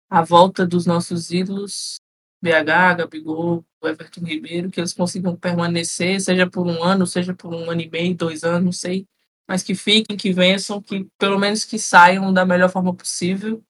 a 0.09 0.21
volta 0.21 0.65
dos 0.65 0.85
nossos 0.85 1.29
ídolos, 1.29 1.97
BH, 2.41 2.99
Gabigol, 2.99 3.65
Everton 3.83 4.21
Ribeiro, 4.23 4.71
que 4.71 4.79
eles 4.79 4.93
consigam 4.93 5.35
permanecer, 5.35 6.21
seja 6.21 6.49
por 6.49 6.65
um 6.65 6.81
ano, 6.81 7.05
seja 7.05 7.35
por 7.35 7.53
um 7.53 7.69
ano 7.69 7.81
e 7.81 7.89
meio, 7.89 8.15
dois 8.15 8.45
anos, 8.45 8.63
não 8.63 8.71
sei, 8.71 9.05
mas 9.45 9.61
que 9.61 9.75
fiquem, 9.75 10.15
que 10.15 10.31
vençam, 10.31 10.81
que 10.81 11.05
pelo 11.19 11.37
menos 11.37 11.65
que 11.65 11.77
saiam 11.77 12.31
da 12.31 12.45
melhor 12.45 12.69
forma 12.69 12.95
possível, 12.95 13.61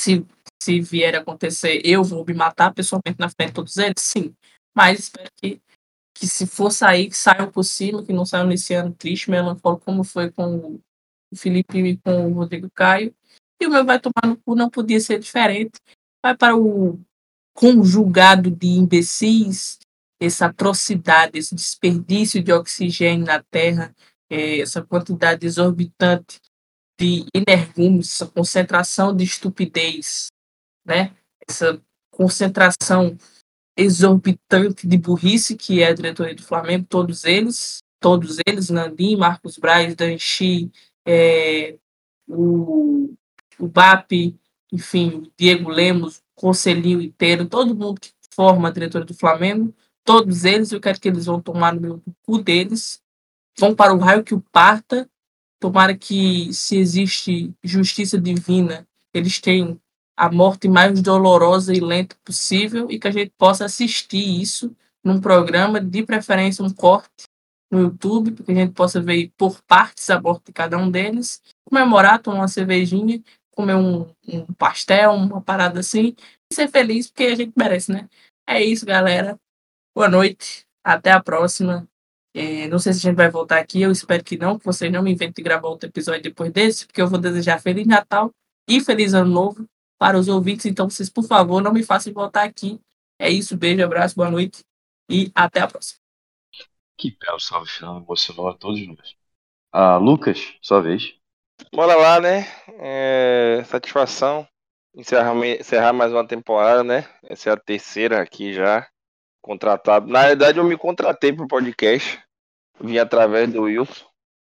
Se, 0.00 0.26
se 0.60 0.80
vier 0.80 1.14
a 1.14 1.20
acontecer, 1.20 1.80
eu 1.84 2.02
vou 2.02 2.24
me 2.26 2.34
matar 2.34 2.74
pessoalmente 2.74 3.20
na 3.20 3.28
frente 3.28 3.50
de 3.50 3.54
todos 3.54 3.76
eles? 3.76 3.94
Sim. 3.98 4.34
Mas 4.74 4.98
espero 4.98 5.30
que, 5.40 5.62
que 6.14 6.26
se 6.28 6.46
for 6.46 6.70
sair, 6.70 7.08
que 7.08 7.16
saiam 7.16 7.50
por 7.50 7.64
cima, 7.64 8.04
que 8.04 8.12
não 8.12 8.24
saiam 8.24 8.46
nesse 8.46 8.72
ano 8.72 8.92
triste, 8.94 9.30
melancólico, 9.30 9.84
como 9.84 10.04
foi 10.04 10.30
com 10.30 10.80
o 11.32 11.36
Felipe 11.36 11.78
e 11.78 11.96
com 11.98 12.28
o 12.30 12.34
Rodrigo 12.34 12.70
Caio. 12.70 13.14
E 13.60 13.66
o 13.66 13.70
meu 13.70 13.84
vai 13.84 14.00
tomar 14.00 14.26
no 14.26 14.36
cu, 14.36 14.54
não 14.54 14.70
podia 14.70 15.00
ser 15.00 15.18
diferente. 15.18 15.80
Vai 16.22 16.36
para 16.36 16.56
o 16.56 17.00
conjugado 17.52 18.50
de 18.50 18.68
imbecis, 18.68 19.78
essa 20.20 20.46
atrocidade, 20.46 21.38
esse 21.38 21.54
desperdício 21.54 22.42
de 22.42 22.52
oxigênio 22.52 23.26
na 23.26 23.42
Terra, 23.42 23.94
é, 24.30 24.60
essa 24.60 24.82
quantidade 24.82 25.46
exorbitante 25.46 26.40
de 26.98 27.26
energúmenos, 27.34 28.12
essa 28.12 28.26
concentração 28.26 29.14
de 29.14 29.24
estupidez, 29.24 30.28
né? 30.84 31.14
essa 31.48 31.80
concentração 32.10 33.16
exorbitante 33.76 34.86
de 34.86 34.96
burrice 34.96 35.56
que 35.56 35.82
é 35.82 35.88
a 35.88 35.94
diretoria 35.94 36.34
do 36.34 36.42
Flamengo, 36.42 36.86
todos 36.88 37.24
eles, 37.24 37.82
todos 38.00 38.38
eles, 38.46 38.70
Nandim, 38.70 39.16
Marcos 39.16 39.58
Braz, 39.58 39.94
Danchi, 39.94 40.70
é, 41.06 41.76
o, 42.28 43.14
o 43.58 43.66
BAP, 43.66 44.36
enfim, 44.72 45.30
Diego 45.36 45.70
Lemos, 45.70 46.22
Conselhinho 46.34 47.00
inteiro, 47.00 47.46
todo 47.46 47.74
mundo 47.74 48.00
que 48.00 48.10
forma 48.30 48.68
a 48.68 48.72
diretoria 48.72 49.06
do 49.06 49.14
Flamengo, 49.14 49.74
todos 50.04 50.44
eles, 50.44 50.72
eu 50.72 50.80
quero 50.80 51.00
que 51.00 51.08
eles 51.08 51.26
vão 51.26 51.40
tomar 51.40 51.74
no 51.74 51.80
meu 51.80 52.02
cu 52.22 52.38
deles, 52.38 53.00
vão 53.58 53.74
para 53.74 53.94
o 53.94 53.98
raio 53.98 54.24
que 54.24 54.34
o 54.34 54.40
parta, 54.52 55.08
tomara 55.58 55.96
que, 55.96 56.52
se 56.52 56.76
existe 56.76 57.54
justiça 57.62 58.20
divina, 58.20 58.86
eles 59.14 59.40
tenham 59.40 59.80
a 60.16 60.30
morte 60.30 60.68
mais 60.68 61.00
dolorosa 61.02 61.72
e 61.74 61.80
lenta 61.80 62.16
possível 62.24 62.90
e 62.90 62.98
que 62.98 63.08
a 63.08 63.10
gente 63.10 63.32
possa 63.36 63.64
assistir 63.64 64.40
isso 64.40 64.74
num 65.04 65.20
programa, 65.20 65.80
de 65.80 66.02
preferência 66.02 66.64
um 66.64 66.72
corte 66.72 67.24
no 67.70 67.80
YouTube, 67.80 68.32
para 68.32 68.44
que 68.44 68.52
a 68.52 68.54
gente 68.54 68.72
possa 68.72 69.00
ver 69.00 69.32
por 69.36 69.60
partes 69.62 70.08
a 70.08 70.20
morte 70.20 70.46
de 70.46 70.52
cada 70.52 70.78
um 70.78 70.90
deles, 70.90 71.42
comemorar, 71.68 72.22
tomar 72.22 72.38
uma 72.38 72.48
cervejinha, 72.48 73.22
comer 73.50 73.74
um, 73.74 74.08
um 74.28 74.46
pastel, 74.54 75.12
uma 75.12 75.40
parada 75.40 75.80
assim, 75.80 76.14
e 76.50 76.54
ser 76.54 76.68
feliz 76.68 77.08
porque 77.08 77.24
a 77.24 77.34
gente 77.34 77.52
merece, 77.56 77.92
né? 77.92 78.08
É 78.48 78.62
isso, 78.62 78.86
galera. 78.86 79.38
Boa 79.94 80.08
noite. 80.08 80.64
Até 80.84 81.10
a 81.10 81.22
próxima. 81.22 81.88
É, 82.36 82.68
não 82.68 82.78
sei 82.78 82.92
se 82.92 82.98
a 83.00 83.02
gente 83.02 83.16
vai 83.16 83.30
voltar 83.30 83.58
aqui. 83.58 83.80
Eu 83.80 83.90
espero 83.90 84.22
que 84.22 84.36
não, 84.36 84.58
que 84.58 84.64
vocês 84.64 84.92
não 84.92 85.02
me 85.02 85.12
inventem 85.12 85.44
gravar 85.44 85.68
outro 85.68 85.88
episódio 85.88 86.22
depois 86.22 86.52
desse, 86.52 86.86
porque 86.86 87.00
eu 87.00 87.08
vou 87.08 87.18
desejar 87.18 87.60
Feliz 87.60 87.86
Natal 87.86 88.30
e 88.68 88.80
Feliz 88.80 89.14
Ano 89.14 89.30
Novo 89.30 89.66
para 90.04 90.18
os 90.18 90.28
ouvintes. 90.28 90.66
Então, 90.66 90.90
vocês, 90.90 91.08
por 91.08 91.24
favor, 91.24 91.62
não 91.62 91.72
me 91.72 91.82
façam 91.82 92.12
voltar 92.12 92.42
aqui. 92.42 92.78
É 93.18 93.30
isso. 93.30 93.56
Beijo, 93.56 93.82
abraço, 93.82 94.14
boa 94.14 94.30
noite 94.30 94.62
e 95.10 95.32
até 95.34 95.60
a 95.60 95.66
próxima. 95.66 95.98
Que 96.98 97.16
belo 97.18 97.40
salve 97.40 97.70
final 97.70 97.96
emocionou 97.96 98.48
a 98.48 98.54
todos 98.54 98.86
nós. 98.86 99.16
Ah, 99.72 99.96
Lucas, 99.96 100.58
sua 100.60 100.82
vez. 100.82 101.14
Bora 101.72 101.96
lá, 101.96 102.20
né? 102.20 102.46
É, 102.78 103.64
satisfação 103.64 104.46
encerrar, 104.94 105.34
encerrar 105.58 105.94
mais 105.94 106.12
uma 106.12 106.26
temporada, 106.26 106.84
né? 106.84 107.08
Essa 107.22 107.48
é 107.48 107.52
a 107.54 107.56
terceira 107.56 108.20
aqui 108.20 108.52
já 108.52 108.86
contratado. 109.40 110.06
Na 110.06 110.26
verdade, 110.26 110.58
eu 110.58 110.64
me 110.64 110.76
contratei 110.76 111.32
pro 111.32 111.48
podcast. 111.48 112.22
Vim 112.78 112.98
através 112.98 113.50
do 113.50 113.62
Wilson. 113.62 114.04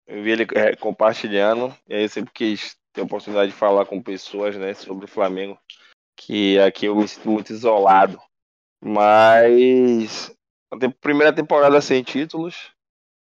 Eu 0.08 0.24
vi 0.24 0.32
ele 0.32 0.48
é, 0.56 0.78
compartilhando. 0.78 1.76
E 1.90 1.94
aí 1.94 2.04
eu 2.04 2.10
sempre 2.10 2.32
quis 2.34 2.78
ter 2.94 3.02
a 3.02 3.06
oportunidade 3.06 3.52
de 3.52 3.58
falar 3.58 3.86
com 3.86 4.02
pessoas, 4.02 4.56
né, 4.58 4.74
sobre 4.74 5.06
o 5.06 5.08
Flamengo. 5.08 5.58
Que 6.16 6.60
aqui 6.60 6.86
eu 6.86 6.96
me 6.96 7.08
sinto 7.08 7.30
muito 7.30 7.52
isolado. 7.52 8.22
Mas 8.84 10.36
a 10.72 10.78
primeira 11.02 11.34
temporada 11.34 11.82
sem 11.82 12.04
títulos. 12.04 12.72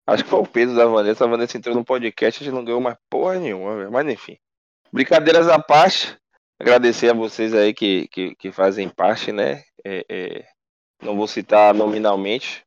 Acho 0.05 0.23
que 0.23 0.29
foi 0.29 0.39
o 0.39 0.47
peso 0.47 0.75
da 0.75 0.85
Vanessa. 0.85 1.25
A 1.25 1.27
Vanessa 1.27 1.57
entrou 1.57 1.75
no 1.75 1.83
podcast, 1.83 2.41
a 2.41 2.45
gente 2.45 2.53
não 2.53 2.63
ganhou 2.63 2.79
mais 2.79 2.97
porra 3.09 3.39
nenhuma, 3.39 3.89
mas 3.89 4.07
enfim. 4.07 4.37
Brincadeiras 4.91 5.49
à 5.49 5.59
parte, 5.59 6.17
agradecer 6.59 7.09
a 7.09 7.13
vocês 7.13 7.53
aí 7.53 7.73
que, 7.73 8.07
que, 8.07 8.35
que 8.35 8.51
fazem 8.51 8.87
parte, 8.87 9.31
né? 9.31 9.63
É, 9.83 10.05
é, 10.09 10.47
não 11.01 11.15
vou 11.15 11.27
citar 11.27 11.73
nominalmente, 11.73 12.63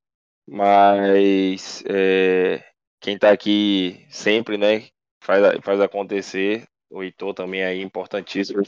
mas 0.47 1.83
é, 1.87 2.63
quem 3.01 3.15
está 3.15 3.31
aqui 3.31 4.07
sempre, 4.11 4.59
né, 4.59 4.89
faz, 5.23 5.43
faz 5.63 5.81
acontecer. 5.81 6.65
O 6.91 7.03
Heitor 7.03 7.33
também 7.35 7.63
é 7.63 7.75
importantíssimo. 7.77 8.63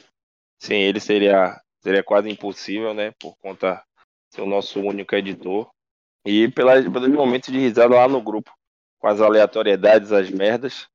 Sem 0.59 0.82
ele 0.82 1.01
seria, 1.01 1.61
seria 1.81 2.03
quase 2.03 2.31
impossível, 2.31 2.94
né, 2.94 3.12
por 3.20 3.36
conta 3.39 3.82
de 4.31 4.36
ser 4.36 4.43
o 4.43 4.47
nosso 4.47 4.81
único 4.81 5.15
editor. 5.15 5.70
E 6.24 6.49
pela, 6.49 6.74
pelos 6.74 7.09
momentos 7.09 7.53
de 7.53 7.59
risada 7.59 7.97
lá 7.97 8.07
no 8.07 8.23
grupo, 8.23 8.53
com 8.99 9.09
as 9.09 9.20
aleatoriedades, 9.20 10.12
as 10.12 10.31
merdas, 10.31 10.89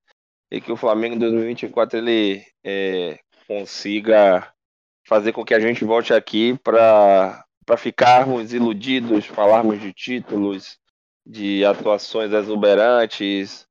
e 0.50 0.62
que 0.62 0.72
o 0.72 0.78
Flamengo 0.78 1.16
em 1.16 1.20
2024 1.20 1.98
ele 1.98 2.46
é, 2.64 3.20
consiga 3.46 4.54
fazer 5.06 5.34
com 5.34 5.44
que 5.44 5.54
a 5.54 5.60
gente 5.60 5.84
volte 5.84 6.14
aqui 6.14 6.58
para 6.64 7.44
para 7.68 7.76
ficarmos 7.76 8.54
iludidos, 8.54 9.26
falarmos 9.26 9.82
de 9.82 9.92
títulos, 9.92 10.80
de 11.26 11.66
atuações 11.66 12.32
exuberantes, 12.32 13.67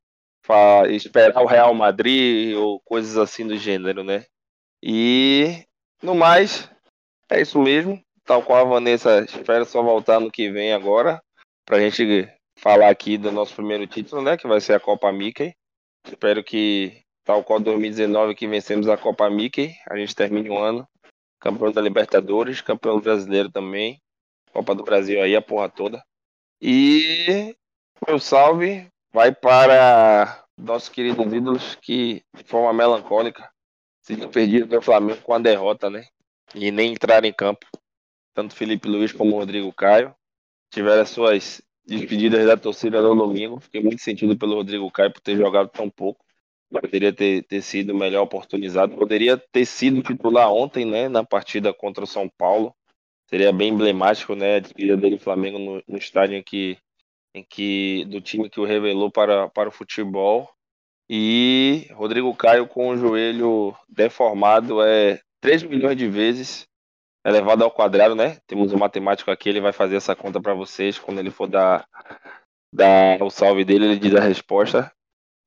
esperar 0.88 1.42
o 1.42 1.46
Real 1.46 1.74
Madrid 1.74 2.54
ou 2.56 2.80
coisas 2.80 3.16
assim 3.16 3.46
do 3.46 3.56
gênero, 3.56 4.04
né? 4.04 4.24
E 4.82 5.64
no 6.02 6.14
mais, 6.14 6.70
é 7.30 7.40
isso 7.40 7.60
mesmo. 7.60 8.00
Tal 8.24 8.42
qual 8.42 8.66
a 8.66 8.68
Vanessa, 8.68 9.24
espero 9.24 9.64
só 9.64 9.82
voltar 9.82 10.20
no 10.20 10.30
que 10.30 10.50
vem 10.50 10.72
agora, 10.72 11.22
pra 11.64 11.78
gente 11.78 12.28
falar 12.58 12.88
aqui 12.88 13.16
do 13.16 13.30
nosso 13.30 13.54
primeiro 13.54 13.86
título, 13.86 14.22
né? 14.22 14.36
Que 14.36 14.48
vai 14.48 14.60
ser 14.60 14.74
a 14.74 14.80
Copa 14.80 15.12
Mickey. 15.12 15.54
Espero 16.06 16.42
que, 16.42 17.02
tal 17.24 17.44
qual 17.44 17.60
2019 17.60 18.34
que 18.34 18.46
vencemos 18.46 18.88
a 18.88 18.96
Copa 18.96 19.28
Mickey, 19.30 19.72
a 19.88 19.96
gente 19.96 20.14
termine 20.14 20.50
o 20.50 20.58
ano 20.58 20.86
campeão 21.38 21.70
da 21.70 21.80
Libertadores, 21.80 22.60
campeão 22.60 23.00
brasileiro 23.00 23.50
também, 23.50 24.00
Copa 24.52 24.74
do 24.74 24.82
Brasil 24.82 25.22
aí, 25.22 25.36
a 25.36 25.42
porra 25.42 25.68
toda. 25.68 26.02
E 26.60 27.54
meu 28.06 28.18
salve 28.18 28.88
vai 29.16 29.34
para 29.34 30.44
nossos 30.58 30.90
queridos 30.90 31.32
ídolos 31.32 31.74
que, 31.76 32.22
de 32.36 32.44
forma 32.44 32.70
melancólica, 32.74 33.50
se 34.02 34.14
perdido 34.28 34.68
pelo 34.68 34.82
Flamengo 34.82 35.22
com 35.22 35.32
a 35.32 35.38
derrota, 35.38 35.88
né? 35.88 36.04
E 36.54 36.70
nem 36.70 36.92
entraram 36.92 37.26
em 37.26 37.32
campo. 37.32 37.66
Tanto 38.34 38.54
Felipe 38.54 38.86
Luiz 38.86 39.14
como 39.14 39.38
Rodrigo 39.38 39.72
Caio 39.72 40.14
tiveram 40.70 41.00
as 41.00 41.08
suas 41.08 41.62
despedidas 41.86 42.46
da 42.46 42.58
torcida 42.58 43.00
no 43.00 43.16
domingo. 43.16 43.58
Fiquei 43.58 43.82
muito 43.82 44.02
sentido 44.02 44.36
pelo 44.36 44.56
Rodrigo 44.56 44.90
Caio 44.90 45.10
por 45.10 45.22
ter 45.22 45.34
jogado 45.34 45.70
tão 45.70 45.88
pouco 45.88 46.22
poderia 46.68 47.12
ter, 47.12 47.44
ter 47.44 47.62
sido 47.62 47.94
melhor 47.94 48.24
oportunizado, 48.24 48.96
poderia 48.96 49.36
ter 49.36 49.64
sido 49.64 50.02
titular 50.02 50.52
ontem, 50.52 50.84
né, 50.84 51.08
na 51.08 51.24
partida 51.24 51.72
contra 51.72 52.04
o 52.04 52.06
São 52.06 52.28
Paulo. 52.28 52.74
Seria 53.30 53.52
bem 53.52 53.72
emblemático, 53.72 54.34
né, 54.34 54.56
a 54.56 54.60
despedida 54.60 54.96
dele 54.96 55.18
Flamengo 55.18 55.58
no, 55.58 55.82
no 55.86 55.96
estádio 55.96 56.36
em 56.36 56.42
que, 56.42 56.76
em 57.36 57.44
que 57.44 58.06
do 58.06 58.18
time 58.18 58.48
que 58.48 58.58
o 58.58 58.64
revelou 58.64 59.10
para, 59.10 59.46
para 59.50 59.68
o 59.68 59.72
futebol. 59.72 60.50
E 61.08 61.86
Rodrigo 61.92 62.34
Caio 62.34 62.66
com 62.66 62.88
o 62.88 62.96
joelho 62.96 63.76
deformado 63.86 64.82
é 64.82 65.20
3 65.42 65.64
milhões 65.64 65.96
de 65.98 66.08
vezes 66.08 66.66
elevado 67.24 67.62
ao 67.62 67.70
quadrado, 67.70 68.14
né? 68.14 68.38
Temos 68.46 68.72
um 68.72 68.78
matemático 68.78 69.30
aqui, 69.30 69.50
ele 69.50 69.60
vai 69.60 69.72
fazer 69.72 69.96
essa 69.96 70.16
conta 70.16 70.40
para 70.40 70.54
vocês 70.54 70.98
quando 70.98 71.18
ele 71.18 71.30
for 71.30 71.46
dar, 71.46 71.86
dar 72.72 73.22
o 73.22 73.28
salve 73.28 73.64
dele, 73.64 73.84
ele 73.84 73.98
diz 73.98 74.14
a 74.14 74.20
resposta 74.20 74.90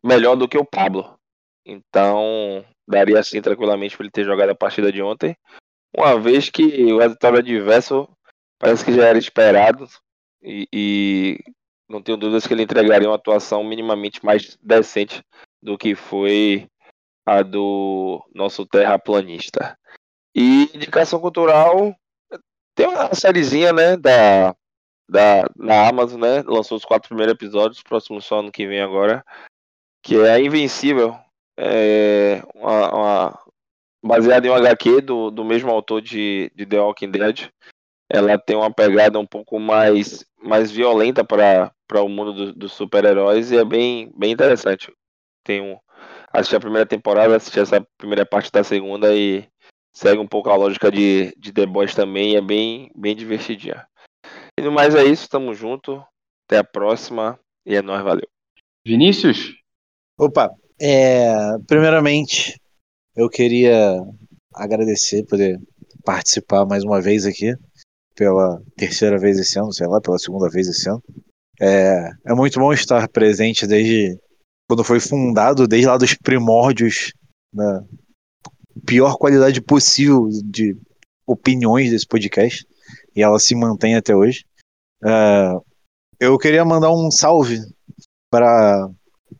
melhor 0.06 0.36
do 0.36 0.48
que 0.48 0.57
o 0.57 0.66
Pablo. 0.66 1.18
Então, 1.66 2.64
daria 2.88 3.20
assim 3.20 3.41
tranquilamente 3.41 3.98
para 3.98 4.06
ele 4.06 4.11
ter 4.11 4.26
jogado 4.26 4.52
a 4.52 4.56
partida 4.56 4.91
de 4.91 5.02
ontem. 5.02 5.36
Uma 5.95 6.20
vez 6.20 6.49
que 6.49 6.94
o 6.94 6.99
resultado 6.99 7.38
adverso 7.38 8.07
parece 8.60 8.86
que 8.86 8.94
já 8.94 9.07
era 9.07 9.18
esperado 9.18 9.88
e, 10.44 10.68
e 10.72 11.40
não 11.90 12.02
tenho 12.02 12.18
dúvidas 12.18 12.45
que 12.45 12.53
ele 12.53 12.64
entregaria 12.64 13.10
uma 13.10 13.16
atuação 13.16 13.64
minimamente 13.64 14.24
mais 14.24 14.57
decente 14.61 15.24
do 15.61 15.78
que 15.78 15.95
foi 15.95 16.70
a 17.26 17.41
do 17.41 18.24
nosso 18.34 18.66
terraplanista. 18.66 19.78
E 20.36 20.70
indicação 20.74 21.20
cultural 21.20 21.95
tem 22.76 22.88
uma 22.88 23.14
sériezinha, 23.14 23.74
né, 23.74 23.98
da, 23.98 24.56
da 25.10 25.49
na 25.57 25.90
Amazon, 25.90 26.22
né, 26.22 26.44
lançou 26.44 26.78
os 26.78 26.86
quatro 26.86 27.10
primeiros 27.10 27.34
episódios, 27.34 27.84
próximo 27.84 28.22
só 28.22 28.40
ano 28.40 28.52
que 28.52 28.68
vem 28.68 28.82
agora, 28.82 29.26
que 30.02 30.16
é 30.16 30.32
a 30.32 30.40
Invencível, 30.40 31.18
é 31.60 32.41
uma, 32.56 32.95
uma, 32.95 33.40
baseada 34.03 34.48
em 34.48 34.49
um 34.49 34.56
HQ 34.56 35.02
do, 35.02 35.30
do 35.30 35.44
mesmo 35.44 35.70
autor 35.72 36.02
de, 36.02 36.52
de 36.56 36.66
The 36.66 36.80
Walking 36.80 37.11
Dead. 37.11 37.49
Ela 38.10 38.38
tem 38.38 38.56
uma 38.56 38.73
pegada 38.73 39.19
um 39.19 39.26
pouco 39.26 39.60
mais, 39.60 40.26
mais 40.41 40.72
violenta 40.72 41.23
para 41.23 41.72
o 42.03 42.10
mundo 42.10 42.34
do, 42.34 42.53
dos 42.53 42.73
super-heróis 42.73 43.52
e 43.52 43.57
é 43.57 43.64
bem, 43.64 44.11
bem 44.15 44.31
interessante. 44.31 44.91
Tenho 45.44 45.80
assisti 46.31 46.56
a 46.56 46.60
primeira 46.60 46.86
temporada, 46.86 47.36
assisti 47.36 47.60
essa 47.60 47.86
primeira 47.98 48.26
parte 48.26 48.52
da 48.52 48.64
segunda 48.64 49.15
e 49.15 49.48
segue 49.94 50.19
um 50.19 50.27
pouco 50.27 50.49
a 50.49 50.56
lógica 50.56 50.91
de, 50.91 51.34
de 51.38 51.52
The 51.52 51.65
Boys 51.65 51.95
também, 51.95 52.36
é 52.36 52.41
bem, 52.41 52.91
bem 52.95 53.15
divertidinha. 53.15 53.86
E 54.57 54.61
no 54.61 54.72
mais 54.72 54.95
é 54.95 55.03
isso, 55.03 55.30
tamo 55.30 55.53
junto. 55.53 56.03
Até 56.48 56.57
a 56.57 56.64
próxima 56.64 57.40
e 57.65 57.76
é 57.76 57.81
nóis, 57.81 58.03
valeu. 58.03 58.27
Vinícius? 58.86 59.56
Opa, 60.18 60.49
é, 60.81 61.31
primeiramente, 61.68 62.60
eu 63.15 63.30
queria 63.30 63.95
agradecer 64.53 65.23
por 65.23 65.31
poder 65.31 65.60
participar 66.03 66.65
mais 66.65 66.84
uma 66.84 67.02
vez 67.02 67.26
aqui, 67.26 67.53
pela 68.20 68.62
terceira 68.76 69.18
vez 69.18 69.40
esse 69.40 69.58
ano, 69.58 69.72
sei 69.72 69.88
lá, 69.88 70.02
pela 70.02 70.20
segunda 70.20 70.50
vez 70.50 70.68
esse 70.68 70.90
ano. 70.90 71.02
É, 71.58 72.12
é 72.26 72.34
muito 72.34 72.60
bom 72.60 72.74
estar 72.74 73.08
presente 73.08 73.66
desde 73.66 74.20
quando 74.68 74.84
foi 74.84 75.00
fundado, 75.00 75.66
desde 75.66 75.88
lá 75.88 75.98
dos 75.98 76.14
primórdios, 76.16 77.14
na 77.54 77.82
pior 78.86 79.16
qualidade 79.18 79.62
possível 79.62 80.28
de 80.44 80.78
opiniões 81.26 81.91
desse 81.91 82.06
podcast, 82.06 82.68
e 83.16 83.24
ela 83.24 83.40
se 83.40 83.56
mantém 83.56 83.96
até 83.96 84.14
hoje. 84.14 84.44
É, 85.02 85.54
eu 86.20 86.38
queria 86.38 86.66
mandar 86.66 86.91
um 86.91 87.10
salve 87.10 87.62
para 88.30 88.90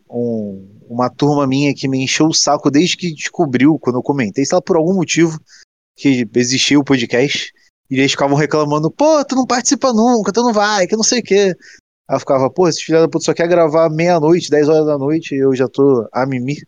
um, 0.10 0.80
uma 0.89 1.10
turma 1.10 1.45
minha 1.45 1.76
que 1.76 1.89
me 1.89 2.01
encheu 2.01 2.27
o 2.27 2.34
saco 2.34 2.72
desde 2.72 2.95
que 2.95 3.14
descobriu, 3.14 3.77
quando 3.77 3.97
eu 3.97 4.03
comentei, 4.03 4.45
sei 4.45 4.56
lá, 4.56 4.61
por 4.61 4.77
algum 4.77 4.93
motivo, 4.93 5.38
que 5.97 6.26
existia 6.34 6.80
o 6.80 6.84
podcast, 6.84 7.51
e 7.89 7.95
eles 7.95 8.11
ficavam 8.11 8.37
reclamando, 8.37 8.91
pô, 8.91 9.23
tu 9.25 9.35
não 9.35 9.45
participa 9.45 9.91
nunca, 9.91 10.31
tu 10.31 10.43
não 10.43 10.53
vai, 10.53 10.87
que 10.87 10.95
não 10.95 11.03
sei 11.03 11.19
o 11.19 11.23
quê. 11.23 11.55
Aí 12.07 12.15
eu 12.15 12.19
ficava, 12.19 12.49
pô, 12.49 12.67
esse 12.67 12.83
filho 12.83 12.99
da 12.99 13.07
puta 13.07 13.25
só 13.25 13.33
quer 13.33 13.47
gravar 13.47 13.89
meia-noite, 13.89 14.49
10 14.49 14.69
horas 14.69 14.85
da 14.85 14.97
noite, 14.97 15.35
e 15.35 15.39
eu 15.39 15.55
já 15.55 15.67
tô 15.67 16.07
a 16.11 16.25
mimir. 16.25 16.65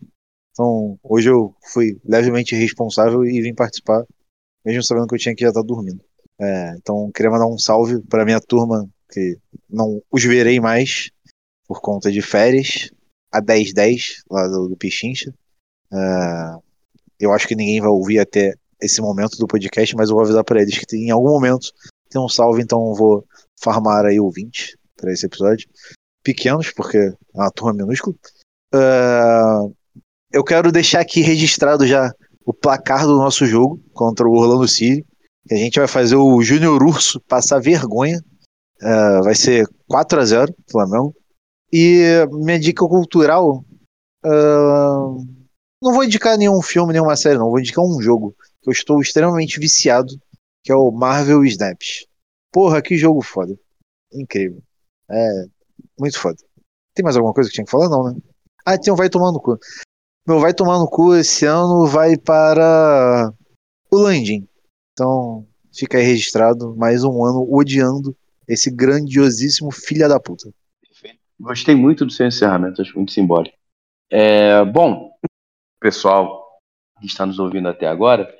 Então, 0.51 0.99
hoje 1.03 1.29
eu 1.29 1.55
fui 1.71 1.99
levemente 2.03 2.55
responsável 2.55 3.23
e 3.25 3.41
vim 3.41 3.53
participar, 3.53 4.03
mesmo 4.65 4.83
sabendo 4.83 5.07
que 5.07 5.15
eu 5.15 5.19
tinha 5.19 5.35
que 5.35 5.43
já 5.43 5.49
estar 5.49 5.61
tá 5.61 5.67
dormindo. 5.67 6.03
É, 6.39 6.75
então, 6.77 7.11
queria 7.13 7.31
mandar 7.31 7.47
um 7.47 7.57
salve 7.57 8.01
para 8.07 8.25
minha 8.25 8.39
turma 8.39 8.87
que 9.11 9.37
não 9.69 10.01
os 10.11 10.23
verei 10.23 10.59
mais 10.59 11.11
por 11.67 11.81
conta 11.81 12.11
de 12.11 12.21
férias, 12.21 12.91
a 13.31 13.41
10-10 13.41 14.23
lá 14.29 14.47
do, 14.47 14.67
do 14.67 14.77
Pichincha. 14.77 15.33
Uh, 15.91 16.61
eu 17.19 17.31
acho 17.31 17.47
que 17.47 17.55
ninguém 17.55 17.79
vai 17.79 17.89
ouvir 17.89 18.19
até 18.19 18.55
esse 18.81 19.01
momento 19.01 19.37
do 19.37 19.47
podcast, 19.47 19.95
mas 19.95 20.09
eu 20.09 20.15
vou 20.15 20.23
avisar 20.23 20.43
para 20.43 20.61
eles 20.61 20.77
que 20.77 20.95
em 20.95 21.11
algum 21.11 21.29
momento 21.29 21.71
tem 22.09 22.21
um 22.21 22.29
salve, 22.29 22.61
então 22.61 22.93
vou 22.93 23.25
farmar 23.61 24.05
aí 24.05 24.19
ouvintes 24.19 24.75
para 24.97 25.11
esse 25.11 25.25
episódio. 25.25 25.69
Pequenos, 26.23 26.71
porque 26.71 26.97
é 26.97 27.13
uma 27.33 27.51
turma 27.51 27.73
minúscula. 27.73 28.15
Uh, 28.73 29.73
eu 30.31 30.43
quero 30.43 30.71
deixar 30.71 30.99
aqui 30.99 31.21
registrado 31.21 31.85
já 31.85 32.13
o 32.45 32.53
placar 32.53 33.05
do 33.05 33.17
nosso 33.17 33.45
jogo 33.45 33.81
contra 33.93 34.27
o 34.27 34.33
Orlando 34.33 34.67
City. 34.67 35.05
Que 35.47 35.55
a 35.55 35.57
gente 35.57 35.79
vai 35.79 35.87
fazer 35.87 36.15
o 36.15 36.41
Júnior 36.41 36.83
Urso 36.83 37.19
passar 37.21 37.59
vergonha 37.59 38.21
Uh, 38.81 39.23
vai 39.23 39.35
ser 39.35 39.67
4 39.87 40.19
a 40.19 40.25
0 40.25 40.55
Flamengo. 40.69 41.15
E 41.71 42.25
minha 42.31 42.59
dica 42.59 42.85
cultural. 42.85 43.63
Uh, 44.25 45.23
não 45.81 45.93
vou 45.93 46.03
indicar 46.03 46.37
nenhum 46.37 46.61
filme, 46.61 46.93
nenhuma 46.93 47.15
série, 47.15 47.37
não. 47.37 47.49
Vou 47.49 47.59
indicar 47.59 47.83
um 47.83 48.01
jogo 48.01 48.35
que 48.61 48.69
eu 48.69 48.71
estou 48.71 49.01
extremamente 49.01 49.59
viciado, 49.59 50.13
que 50.63 50.71
é 50.71 50.75
o 50.75 50.91
Marvel 50.91 51.43
Snaps. 51.45 52.05
Porra, 52.51 52.81
que 52.81 52.97
jogo 52.97 53.21
foda. 53.21 53.57
Incrível. 54.13 54.61
É, 55.09 55.45
muito 55.99 56.19
foda. 56.19 56.37
Tem 56.93 57.03
mais 57.03 57.15
alguma 57.15 57.33
coisa 57.33 57.49
que 57.49 57.55
tinha 57.55 57.65
que 57.65 57.71
falar? 57.71 57.89
Não, 57.89 58.03
né? 58.03 58.19
Ah, 58.65 58.75
então 58.75 58.95
vai 58.95 59.09
tomar 59.09 59.31
no 59.31 59.39
cu. 59.39 59.57
Meu 60.27 60.39
vai 60.39 60.53
tomar 60.53 60.77
no 60.77 60.87
cu 60.87 61.15
esse 61.15 61.45
ano 61.45 61.87
vai 61.87 62.17
para 62.17 63.33
o 63.89 63.97
Landim. 63.97 64.47
Então, 64.93 65.47
fica 65.73 65.97
aí 65.97 66.03
registrado 66.03 66.75
mais 66.75 67.03
um 67.03 67.23
ano 67.25 67.47
odiando 67.51 68.15
esse 68.47 68.69
grandiosíssimo 68.69 69.71
filha 69.71 70.07
da 70.07 70.19
puta. 70.19 70.51
Gostei 71.39 71.73
muito 71.73 72.05
do 72.05 72.11
seu 72.11 72.27
encerramento, 72.27 72.81
acho 72.81 72.95
muito 72.95 73.11
simbólico. 73.11 73.57
É, 74.11 74.63
bom, 74.65 75.11
pessoal 75.79 76.59
que 76.99 77.07
está 77.07 77.25
nos 77.25 77.39
ouvindo 77.39 77.67
até 77.67 77.87
agora, 77.87 78.31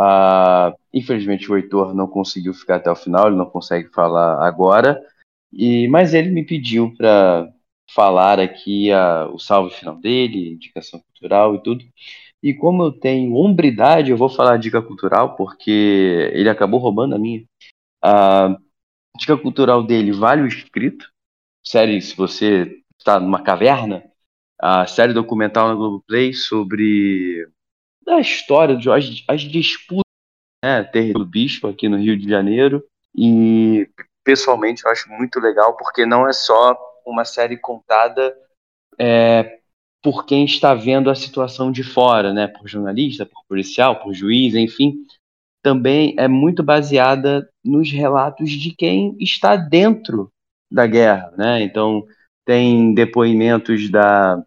uh, 0.00 0.74
infelizmente 0.92 1.50
o 1.50 1.56
Heitor 1.56 1.94
não 1.94 2.06
conseguiu 2.06 2.54
ficar 2.54 2.76
até 2.76 2.90
o 2.90 2.96
final, 2.96 3.26
ele 3.26 3.36
não 3.36 3.46
consegue 3.46 3.88
falar 3.90 4.46
agora, 4.46 5.00
e 5.52 5.88
mas 5.88 6.14
ele 6.14 6.30
me 6.30 6.44
pediu 6.44 6.94
para 6.96 7.52
falar 7.94 8.40
aqui 8.40 8.90
a, 8.92 9.26
o 9.28 9.38
salve 9.38 9.74
final 9.74 9.96
dele, 9.96 10.52
indicação 10.52 11.00
cultural 11.00 11.54
e 11.54 11.62
tudo. 11.62 11.84
E 12.42 12.54
como 12.54 12.84
eu 12.84 12.92
tenho 12.92 13.34
hombridade, 13.34 14.10
eu 14.10 14.16
vou 14.16 14.28
falar 14.28 14.56
dica 14.56 14.80
cultural, 14.80 15.36
porque 15.36 16.30
ele 16.32 16.48
acabou 16.48 16.80
roubando 16.80 17.14
a 17.14 17.18
minha. 17.18 17.44
Uh, 18.04 18.56
dica 19.18 19.36
cultural 19.36 19.82
dele, 19.82 20.12
Vale 20.12 20.42
o 20.42 20.46
Escrito, 20.46 21.06
série, 21.62 22.00
se 22.00 22.16
você 22.16 22.80
está 22.98 23.20
numa 23.20 23.42
caverna, 23.42 24.02
a 24.58 24.86
série 24.86 25.12
documental 25.12 25.68
na 25.68 25.74
Globoplay 25.74 26.32
sobre 26.32 27.46
a 28.08 28.20
história, 28.20 28.76
as, 28.76 29.24
as 29.28 29.40
disputas, 29.42 30.04
né, 30.64 30.82
do 31.12 31.24
bispo 31.24 31.68
aqui 31.68 31.88
no 31.88 31.96
Rio 31.96 32.18
de 32.18 32.28
Janeiro, 32.28 32.84
e 33.14 33.88
pessoalmente 34.24 34.84
eu 34.84 34.90
acho 34.90 35.08
muito 35.10 35.40
legal, 35.40 35.76
porque 35.76 36.04
não 36.04 36.28
é 36.28 36.32
só 36.32 36.78
uma 37.06 37.24
série 37.24 37.56
contada 37.56 38.36
é, 38.98 39.60
por 40.02 40.24
quem 40.24 40.44
está 40.44 40.74
vendo 40.74 41.10
a 41.10 41.14
situação 41.14 41.72
de 41.72 41.82
fora, 41.82 42.32
né, 42.32 42.46
por 42.46 42.68
jornalista, 42.68 43.26
por 43.26 43.42
policial, 43.48 44.00
por 44.00 44.14
juiz, 44.14 44.54
enfim, 44.54 44.94
também 45.62 46.14
é 46.18 46.26
muito 46.26 46.62
baseada 46.62 47.48
nos 47.64 47.90
relatos 47.90 48.50
de 48.50 48.74
quem 48.74 49.16
está 49.20 49.56
dentro 49.56 50.30
da 50.72 50.86
guerra, 50.86 51.32
né? 51.36 51.62
Então 51.62 52.06
tem 52.46 52.94
depoimentos 52.94 53.90
da 53.90 54.42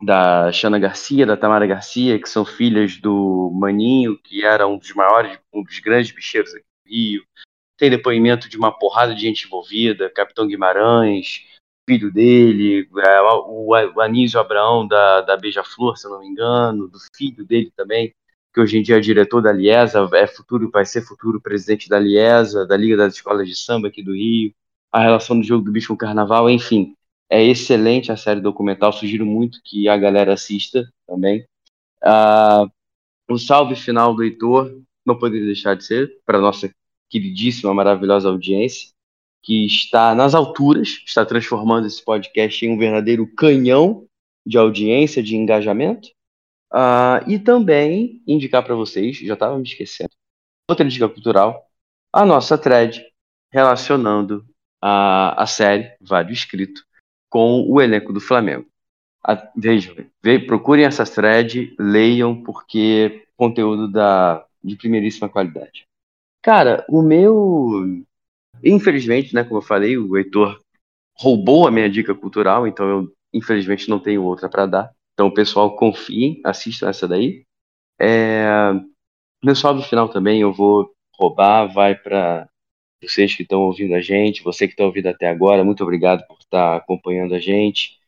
da 0.00 0.52
Xana 0.52 0.78
Garcia, 0.78 1.26
da 1.26 1.36
Tamara 1.36 1.66
Garcia, 1.66 2.18
que 2.20 2.28
são 2.28 2.44
filhas 2.44 2.96
do 2.96 3.50
Maninho, 3.54 4.16
que 4.18 4.44
era 4.44 4.66
um 4.66 4.78
dos 4.78 4.92
maiores, 4.94 5.38
um 5.52 5.62
dos 5.62 5.78
grandes 5.80 6.12
bicheiros 6.12 6.54
aqui 6.54 6.64
do 6.84 6.90
Rio. 6.90 7.24
Tem 7.76 7.90
depoimento 7.90 8.48
de 8.48 8.56
uma 8.56 8.76
porrada 8.76 9.14
de 9.14 9.22
gente 9.22 9.46
envolvida, 9.46 10.10
Capitão 10.10 10.46
Guimarães, 10.46 11.44
filho 11.88 12.12
dele, 12.12 12.88
é, 12.98 13.20
o, 13.22 13.74
Anísio 14.00 14.38
Abraão 14.38 14.86
da, 14.86 15.22
da 15.22 15.36
Beija-Flor, 15.36 15.96
se 15.96 16.06
eu 16.06 16.10
não 16.10 16.20
me 16.20 16.26
engano, 16.26 16.86
do 16.86 16.98
filho 17.16 17.44
dele 17.46 17.72
também, 17.74 18.14
que 18.52 18.60
hoje 18.60 18.78
em 18.78 18.82
dia 18.82 18.98
é 18.98 19.00
diretor 19.00 19.40
da 19.40 19.52
Liesa, 19.52 20.08
é 20.12 20.26
futuro, 20.26 20.70
vai 20.70 20.84
ser 20.84 21.00
futuro 21.00 21.40
presidente 21.40 21.88
da 21.88 21.98
Liesa, 21.98 22.66
da 22.66 22.76
Liga 22.76 22.96
das 22.96 23.14
Escolas 23.14 23.48
de 23.48 23.56
Samba 23.56 23.88
aqui 23.88 24.02
do 24.02 24.12
Rio, 24.12 24.52
a 24.92 25.00
relação 25.00 25.38
do 25.38 25.46
jogo 25.46 25.64
do 25.64 25.72
bicho 25.72 25.88
com 25.88 25.94
o 25.94 25.98
carnaval, 25.98 26.50
enfim. 26.50 26.94
É 27.30 27.42
excelente 27.42 28.10
a 28.10 28.16
série 28.16 28.40
documental, 28.40 28.92
sugiro 28.92 29.26
muito 29.26 29.60
que 29.62 29.88
a 29.88 29.96
galera 29.96 30.32
assista 30.32 30.90
também. 31.06 31.44
Uh, 32.02 32.70
o 33.30 33.38
salve 33.38 33.74
final 33.74 34.14
do 34.14 34.24
Heitor 34.24 34.80
não 35.04 35.18
poderia 35.18 35.46
deixar 35.46 35.74
de 35.74 35.84
ser 35.84 36.18
para 36.24 36.40
nossa 36.40 36.72
queridíssima, 37.10 37.74
maravilhosa 37.74 38.28
audiência, 38.28 38.90
que 39.42 39.66
está 39.66 40.14
nas 40.14 40.34
alturas, 40.34 41.02
está 41.06 41.24
transformando 41.24 41.86
esse 41.86 42.02
podcast 42.02 42.64
em 42.64 42.70
um 42.70 42.78
verdadeiro 42.78 43.26
canhão 43.34 44.06
de 44.46 44.56
audiência, 44.56 45.22
de 45.22 45.36
engajamento. 45.36 46.08
Uh, 46.72 47.24
e 47.26 47.38
também 47.38 48.22
indicar 48.26 48.62
para 48.62 48.74
vocês, 48.74 49.16
já 49.18 49.34
estava 49.34 49.56
me 49.56 49.64
esquecendo, 49.64 50.10
outra 50.68 50.86
dica 50.86 51.08
cultural, 51.08 51.66
a 52.12 52.26
nossa 52.26 52.58
thread 52.58 53.02
relacionando 53.50 54.44
a, 54.82 55.42
a 55.42 55.46
série 55.46 55.96
Vale 56.00 56.32
Escrito 56.32 56.82
com 57.28 57.64
o 57.68 57.80
elenco 57.80 58.12
do 58.12 58.20
Flamengo. 58.20 58.66
A, 59.24 59.50
vejam, 59.56 59.94
ve, 60.22 60.38
procurem 60.38 60.84
essa 60.84 61.04
thread, 61.04 61.74
leiam, 61.78 62.42
porque 62.42 63.26
conteúdo 63.36 63.90
da, 63.90 64.44
de 64.62 64.76
primeiríssima 64.76 65.28
qualidade. 65.28 65.86
Cara, 66.42 66.84
o 66.88 67.02
meu. 67.02 68.04
Infelizmente, 68.64 69.34
né, 69.34 69.44
como 69.44 69.58
eu 69.58 69.62
falei, 69.62 69.96
o 69.96 70.16
Heitor 70.16 70.60
roubou 71.16 71.66
a 71.66 71.70
minha 71.70 71.88
dica 71.88 72.14
cultural, 72.14 72.66
então 72.66 72.88
eu 72.88 73.12
infelizmente 73.32 73.88
não 73.88 73.98
tenho 73.98 74.24
outra 74.24 74.48
para 74.48 74.66
dar. 74.66 74.90
Então, 75.12 75.30
pessoal, 75.30 75.76
confiem, 75.76 76.40
assistam 76.44 76.88
essa 76.88 77.06
daí. 77.06 77.44
É... 78.00 78.44
Meu 79.42 79.54
salve 79.54 79.82
final 79.82 80.08
também 80.08 80.40
eu 80.40 80.52
vou 80.52 80.92
roubar, 81.14 81.66
vai 81.66 81.94
para 81.94 82.48
vocês 83.02 83.34
que 83.34 83.42
estão 83.42 83.60
ouvindo 83.60 83.94
a 83.94 84.00
gente, 84.00 84.42
você 84.42 84.66
que 84.66 84.74
está 84.74 84.84
ouvindo 84.84 85.06
até 85.06 85.28
agora, 85.28 85.64
muito 85.64 85.82
obrigado 85.82 86.26
por 86.26 86.38
estar 86.38 86.72
tá 86.72 86.76
acompanhando 86.76 87.34
a 87.34 87.38
gente, 87.38 87.98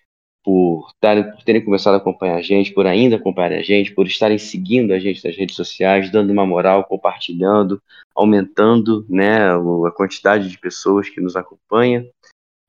por, 0.42 0.92
tarem, 1.00 1.30
por 1.30 1.42
terem 1.42 1.64
começado 1.64 1.94
a 1.94 1.96
acompanhar 1.98 2.36
a 2.36 2.42
gente, 2.42 2.72
por 2.72 2.86
ainda 2.86 3.16
acompanhar 3.16 3.52
a 3.52 3.62
gente, 3.62 3.94
por 3.94 4.06
estarem 4.06 4.38
seguindo 4.38 4.92
a 4.92 4.98
gente 4.98 5.24
nas 5.24 5.36
redes 5.36 5.54
sociais, 5.54 6.10
dando 6.10 6.32
uma 6.32 6.46
moral, 6.46 6.84
compartilhando, 6.84 7.80
aumentando 8.14 9.06
né, 9.08 9.50
a 9.52 9.90
quantidade 9.92 10.48
de 10.48 10.58
pessoas 10.58 11.08
que 11.08 11.20
nos 11.20 11.36
acompanham. 11.36 12.08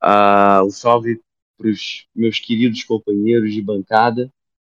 Uh, 0.03 0.65
um 0.65 0.69
salve 0.69 1.21
para 1.57 1.69
os 1.69 2.07
meus 2.15 2.39
queridos 2.39 2.83
companheiros 2.83 3.53
de 3.53 3.61
bancada. 3.61 4.31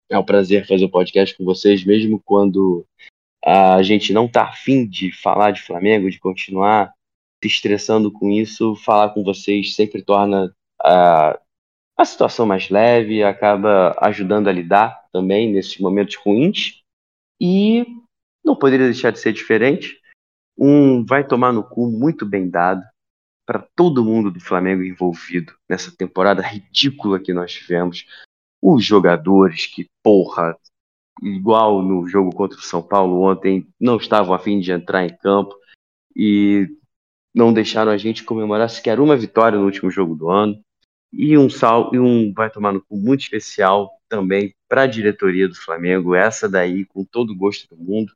É 0.09 0.17
um 0.17 0.23
prazer 0.23 0.67
fazer 0.67 0.85
o 0.85 0.89
podcast 0.89 1.35
com 1.35 1.43
vocês, 1.43 1.83
mesmo 1.83 2.21
quando 2.23 2.85
a 3.43 3.81
gente 3.81 4.13
não 4.13 4.27
tá 4.27 4.43
afim 4.43 4.87
de 4.87 5.11
falar 5.11 5.51
de 5.51 5.61
Flamengo, 5.61 6.09
de 6.09 6.19
continuar 6.19 6.93
estressando 7.47 8.11
com 8.11 8.29
isso, 8.29 8.75
falar 8.75 9.09
com 9.09 9.23
vocês 9.23 9.75
sempre 9.75 10.01
torna 10.01 10.53
a, 10.81 11.39
a 11.97 12.05
situação 12.05 12.45
mais 12.45 12.69
leve, 12.69 13.23
acaba 13.23 13.95
ajudando 13.99 14.47
a 14.47 14.51
lidar 14.51 15.03
também 15.11 15.51
nesses 15.51 15.77
momentos 15.77 16.15
ruins. 16.15 16.81
E 17.39 17.85
não 18.43 18.55
poderia 18.55 18.87
deixar 18.87 19.11
de 19.11 19.19
ser 19.19 19.33
diferente. 19.33 19.99
Um 20.57 21.05
vai 21.05 21.25
tomar 21.25 21.51
no 21.51 21.63
cu 21.63 21.89
muito 21.89 22.25
bem 22.25 22.49
dado 22.49 22.83
para 23.45 23.59
todo 23.75 24.05
mundo 24.05 24.31
do 24.31 24.39
Flamengo 24.39 24.83
envolvido 24.83 25.53
nessa 25.69 25.95
temporada 25.95 26.41
ridícula 26.41 27.19
que 27.19 27.33
nós 27.33 27.51
tivemos. 27.51 28.05
Os 28.61 28.83
jogadores 28.85 29.65
que, 29.65 29.89
porra, 30.01 30.57
igual 31.21 31.81
no 31.81 32.07
jogo 32.07 32.33
contra 32.33 32.57
o 32.57 32.61
São 32.61 32.81
Paulo 32.81 33.21
ontem, 33.21 33.67
não 33.79 33.97
estavam 33.97 34.33
a 34.33 34.39
fim 34.39 34.59
de 34.59 34.71
entrar 34.71 35.05
em 35.05 35.15
campo 35.17 35.55
e 36.15 36.67
não 37.33 37.53
deixaram 37.53 37.91
a 37.91 37.97
gente 37.97 38.23
comemorar 38.23 38.69
sequer 38.69 38.99
uma 38.99 39.17
vitória 39.17 39.57
no 39.57 39.65
último 39.65 39.89
jogo 39.89 40.15
do 40.15 40.29
ano. 40.29 40.61
E 41.11 41.37
um 41.37 41.49
sal 41.49 41.91
e 41.93 41.99
um 41.99 42.33
vai 42.33 42.49
tomar 42.49 42.73
no 42.73 42.81
cu 42.81 42.97
muito 42.97 43.21
especial 43.21 43.91
também 44.09 44.53
para 44.67 44.83
a 44.83 44.87
diretoria 44.87 45.47
do 45.47 45.55
Flamengo, 45.55 46.15
essa 46.15 46.49
daí 46.49 46.85
com 46.85 47.03
todo 47.03 47.31
o 47.31 47.35
gosto 47.35 47.67
do 47.69 47.81
mundo, 47.81 48.11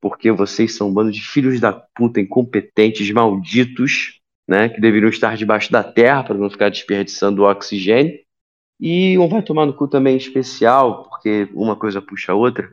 porque 0.00 0.30
vocês 0.30 0.74
são 0.74 0.88
um 0.88 0.92
bando 0.92 1.10
de 1.10 1.22
filhos 1.22 1.58
da 1.60 1.72
puta 1.72 2.20
incompetentes, 2.20 3.10
malditos, 3.10 4.20
né, 4.46 4.68
que 4.68 4.80
deveriam 4.80 5.08
estar 5.08 5.36
debaixo 5.36 5.72
da 5.72 5.82
terra 5.82 6.22
para 6.22 6.34
não 6.34 6.50
ficar 6.50 6.68
desperdiçando 6.68 7.42
o 7.42 7.50
oxigênio. 7.50 8.18
E 8.78 9.18
um 9.18 9.28
vai 9.28 9.42
tomar 9.42 9.64
no 9.64 9.72
cu 9.72 9.88
também 9.88 10.16
especial, 10.16 11.04
porque 11.08 11.48
uma 11.54 11.76
coisa 11.76 12.02
puxa 12.02 12.32
a 12.32 12.34
outra, 12.34 12.70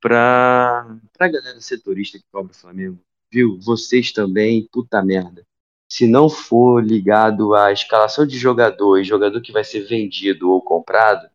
para 0.00 0.98
a 1.20 1.28
galera 1.28 1.60
setorista 1.60 2.18
que 2.18 2.24
cobra 2.32 2.50
o 2.50 2.56
Flamengo. 2.56 2.98
Viu? 3.32 3.58
Vocês 3.60 4.12
também, 4.12 4.68
puta 4.70 5.02
merda. 5.02 5.42
Se 5.90 6.06
não 6.06 6.28
for 6.28 6.84
ligado 6.84 7.54
à 7.54 7.72
escalação 7.72 8.26
de 8.26 8.38
jogador 8.38 8.98
e 8.98 9.04
jogador 9.04 9.40
que 9.40 9.52
vai 9.52 9.64
ser 9.64 9.80
vendido 9.80 10.50
ou 10.50 10.60
comprado, 10.60 11.28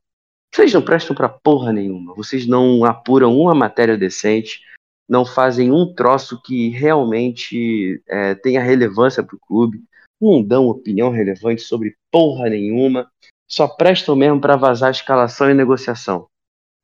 vocês 0.53 0.73
não 0.73 0.81
prestam 0.81 1.15
pra 1.15 1.29
porra 1.29 1.71
nenhuma. 1.73 2.13
Vocês 2.15 2.45
não 2.45 2.85
apuram 2.85 3.37
uma 3.37 3.53
matéria 3.53 3.97
decente, 3.97 4.61
não 5.07 5.25
fazem 5.25 5.71
um 5.71 5.93
troço 5.93 6.41
que 6.41 6.69
realmente 6.69 8.01
é, 8.07 8.35
tenha 8.35 8.61
relevância 8.61 9.23
pro 9.23 9.39
clube, 9.39 9.83
não 10.19 10.43
dão 10.43 10.67
opinião 10.67 11.11
relevante 11.11 11.61
sobre 11.61 11.95
porra 12.11 12.49
nenhuma 12.49 13.07
só 13.47 13.67
prestam 13.67 14.15
mesmo 14.15 14.41
para 14.41 14.57
vazar 14.57 14.91
escalação 14.91 15.49
e 15.49 15.53
negociação. 15.53 16.27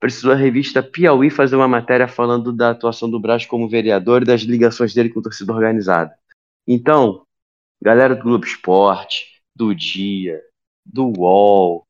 Precisou 0.04 0.34
a 0.34 0.36
revista 0.36 0.84
Piauí 0.84 1.30
fazer 1.30 1.56
uma 1.56 1.66
matéria 1.66 2.10
falando 2.10 2.52
da 2.52 2.72
atuação 2.72 3.10
do 3.10 3.18
Braz 3.18 3.46
como 3.46 3.70
vereador 3.70 4.22
e 4.22 4.26
das 4.26 4.42
ligações 4.42 4.94
dele 4.94 5.08
com 5.08 5.22
a 5.22 5.24
torcida 5.24 5.54
organizada. 5.54 6.14
Então, 6.68 7.26
galera 7.82 8.14
do 8.14 8.22
Globo 8.22 8.44
Esporte, 8.44 9.42
do 9.56 9.74
Dia, 9.74 10.42
do 10.86 11.06
UOL, 11.18 11.88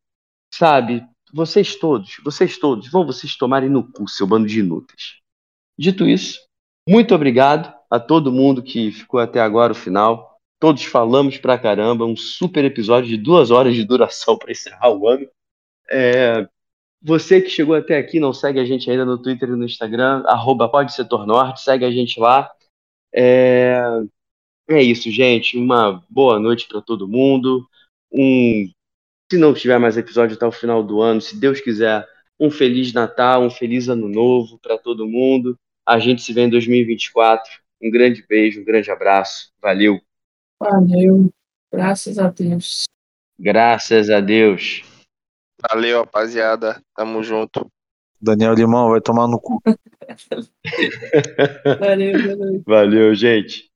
sabe, 0.54 1.04
vocês 1.34 1.76
todos, 1.76 2.18
vocês 2.24 2.56
todos, 2.60 2.88
vão 2.88 3.04
vocês 3.04 3.36
tomarem 3.36 3.68
no 3.68 3.92
cu, 3.92 4.08
seu 4.08 4.28
bando 4.28 4.46
de 4.46 4.60
inúteis. 4.60 5.18
Dito 5.76 6.08
isso, 6.08 6.40
muito 6.88 7.16
obrigado 7.16 7.74
a 7.90 8.00
todo 8.00 8.32
mundo 8.32 8.62
que 8.62 8.92
ficou 8.92 9.20
até 9.22 9.42
agora 9.42 9.72
o 9.72 9.76
final. 9.76 10.38
Todos 10.60 10.84
falamos 10.84 11.40
pra 11.40 11.58
caramba, 11.58 12.06
um 12.06 12.16
super 12.16 12.64
episódio 12.64 13.10
de 13.10 13.18
duas 13.18 13.50
horas 13.50 13.74
de 13.74 13.84
duração 13.84 14.38
para 14.38 14.52
encerrar 14.52 14.92
o 14.92 15.08
ano. 15.08 15.28
É, 15.90 16.48
você 17.04 17.42
que 17.42 17.50
chegou 17.50 17.76
até 17.76 17.98
aqui, 17.98 18.18
não 18.18 18.32
segue 18.32 18.60
a 18.60 18.66
gente 18.66 18.90
ainda 18.90 19.04
no 19.04 19.22
Twitter 19.22 19.50
e 19.50 19.56
no 19.58 19.66
Instagram, 19.66 20.24
arroba 20.26 20.72
Norte, 21.28 21.62
segue 21.62 21.84
a 21.84 21.92
gente 21.92 22.18
lá. 22.18 22.50
É, 23.14 23.78
é 24.70 24.82
isso, 24.82 25.12
gente. 25.12 25.58
Uma 25.58 26.02
boa 26.10 26.40
noite 26.40 26.66
para 26.66 26.82
todo 26.82 27.08
mundo. 27.08 27.68
Um, 28.10 28.72
se 29.30 29.38
não 29.38 29.54
tiver 29.54 29.78
mais 29.80 29.98
episódio 29.98 30.38
até 30.38 30.46
o 30.46 30.52
final 30.52 30.82
do 30.82 31.02
ano, 31.02 31.20
se 31.20 31.38
Deus 31.38 31.60
quiser, 31.60 32.08
um 32.40 32.50
feliz 32.50 32.94
Natal, 32.94 33.44
um 33.44 33.50
feliz 33.50 33.90
ano 33.90 34.08
novo 34.08 34.58
para 34.60 34.78
todo 34.78 35.08
mundo. 35.08 35.58
A 35.86 36.00
gente 36.00 36.22
se 36.22 36.32
vê 36.32 36.44
em 36.44 36.50
2024. 36.50 37.52
Um 37.82 37.92
grande 37.92 38.26
beijo, 38.26 38.62
um 38.62 38.64
grande 38.64 38.90
abraço. 38.90 39.52
Valeu. 39.62 40.00
Valeu. 40.58 41.30
Graças 41.70 42.18
a 42.18 42.30
Deus. 42.30 42.86
Graças 43.38 44.10
a 44.10 44.22
Deus. 44.22 44.93
Valeu, 45.70 46.00
rapaziada. 46.00 46.82
Tamo 46.96 47.24
junto. 47.24 47.70
Daniel 48.22 48.54
Limão 48.54 48.90
vai 48.90 49.02
tomar 49.02 49.28
no 49.28 49.40
cu. 49.40 49.62
Valeu, 51.80 52.38
valeu. 52.38 52.64
Valeu, 52.66 53.16
gente. 53.16 53.73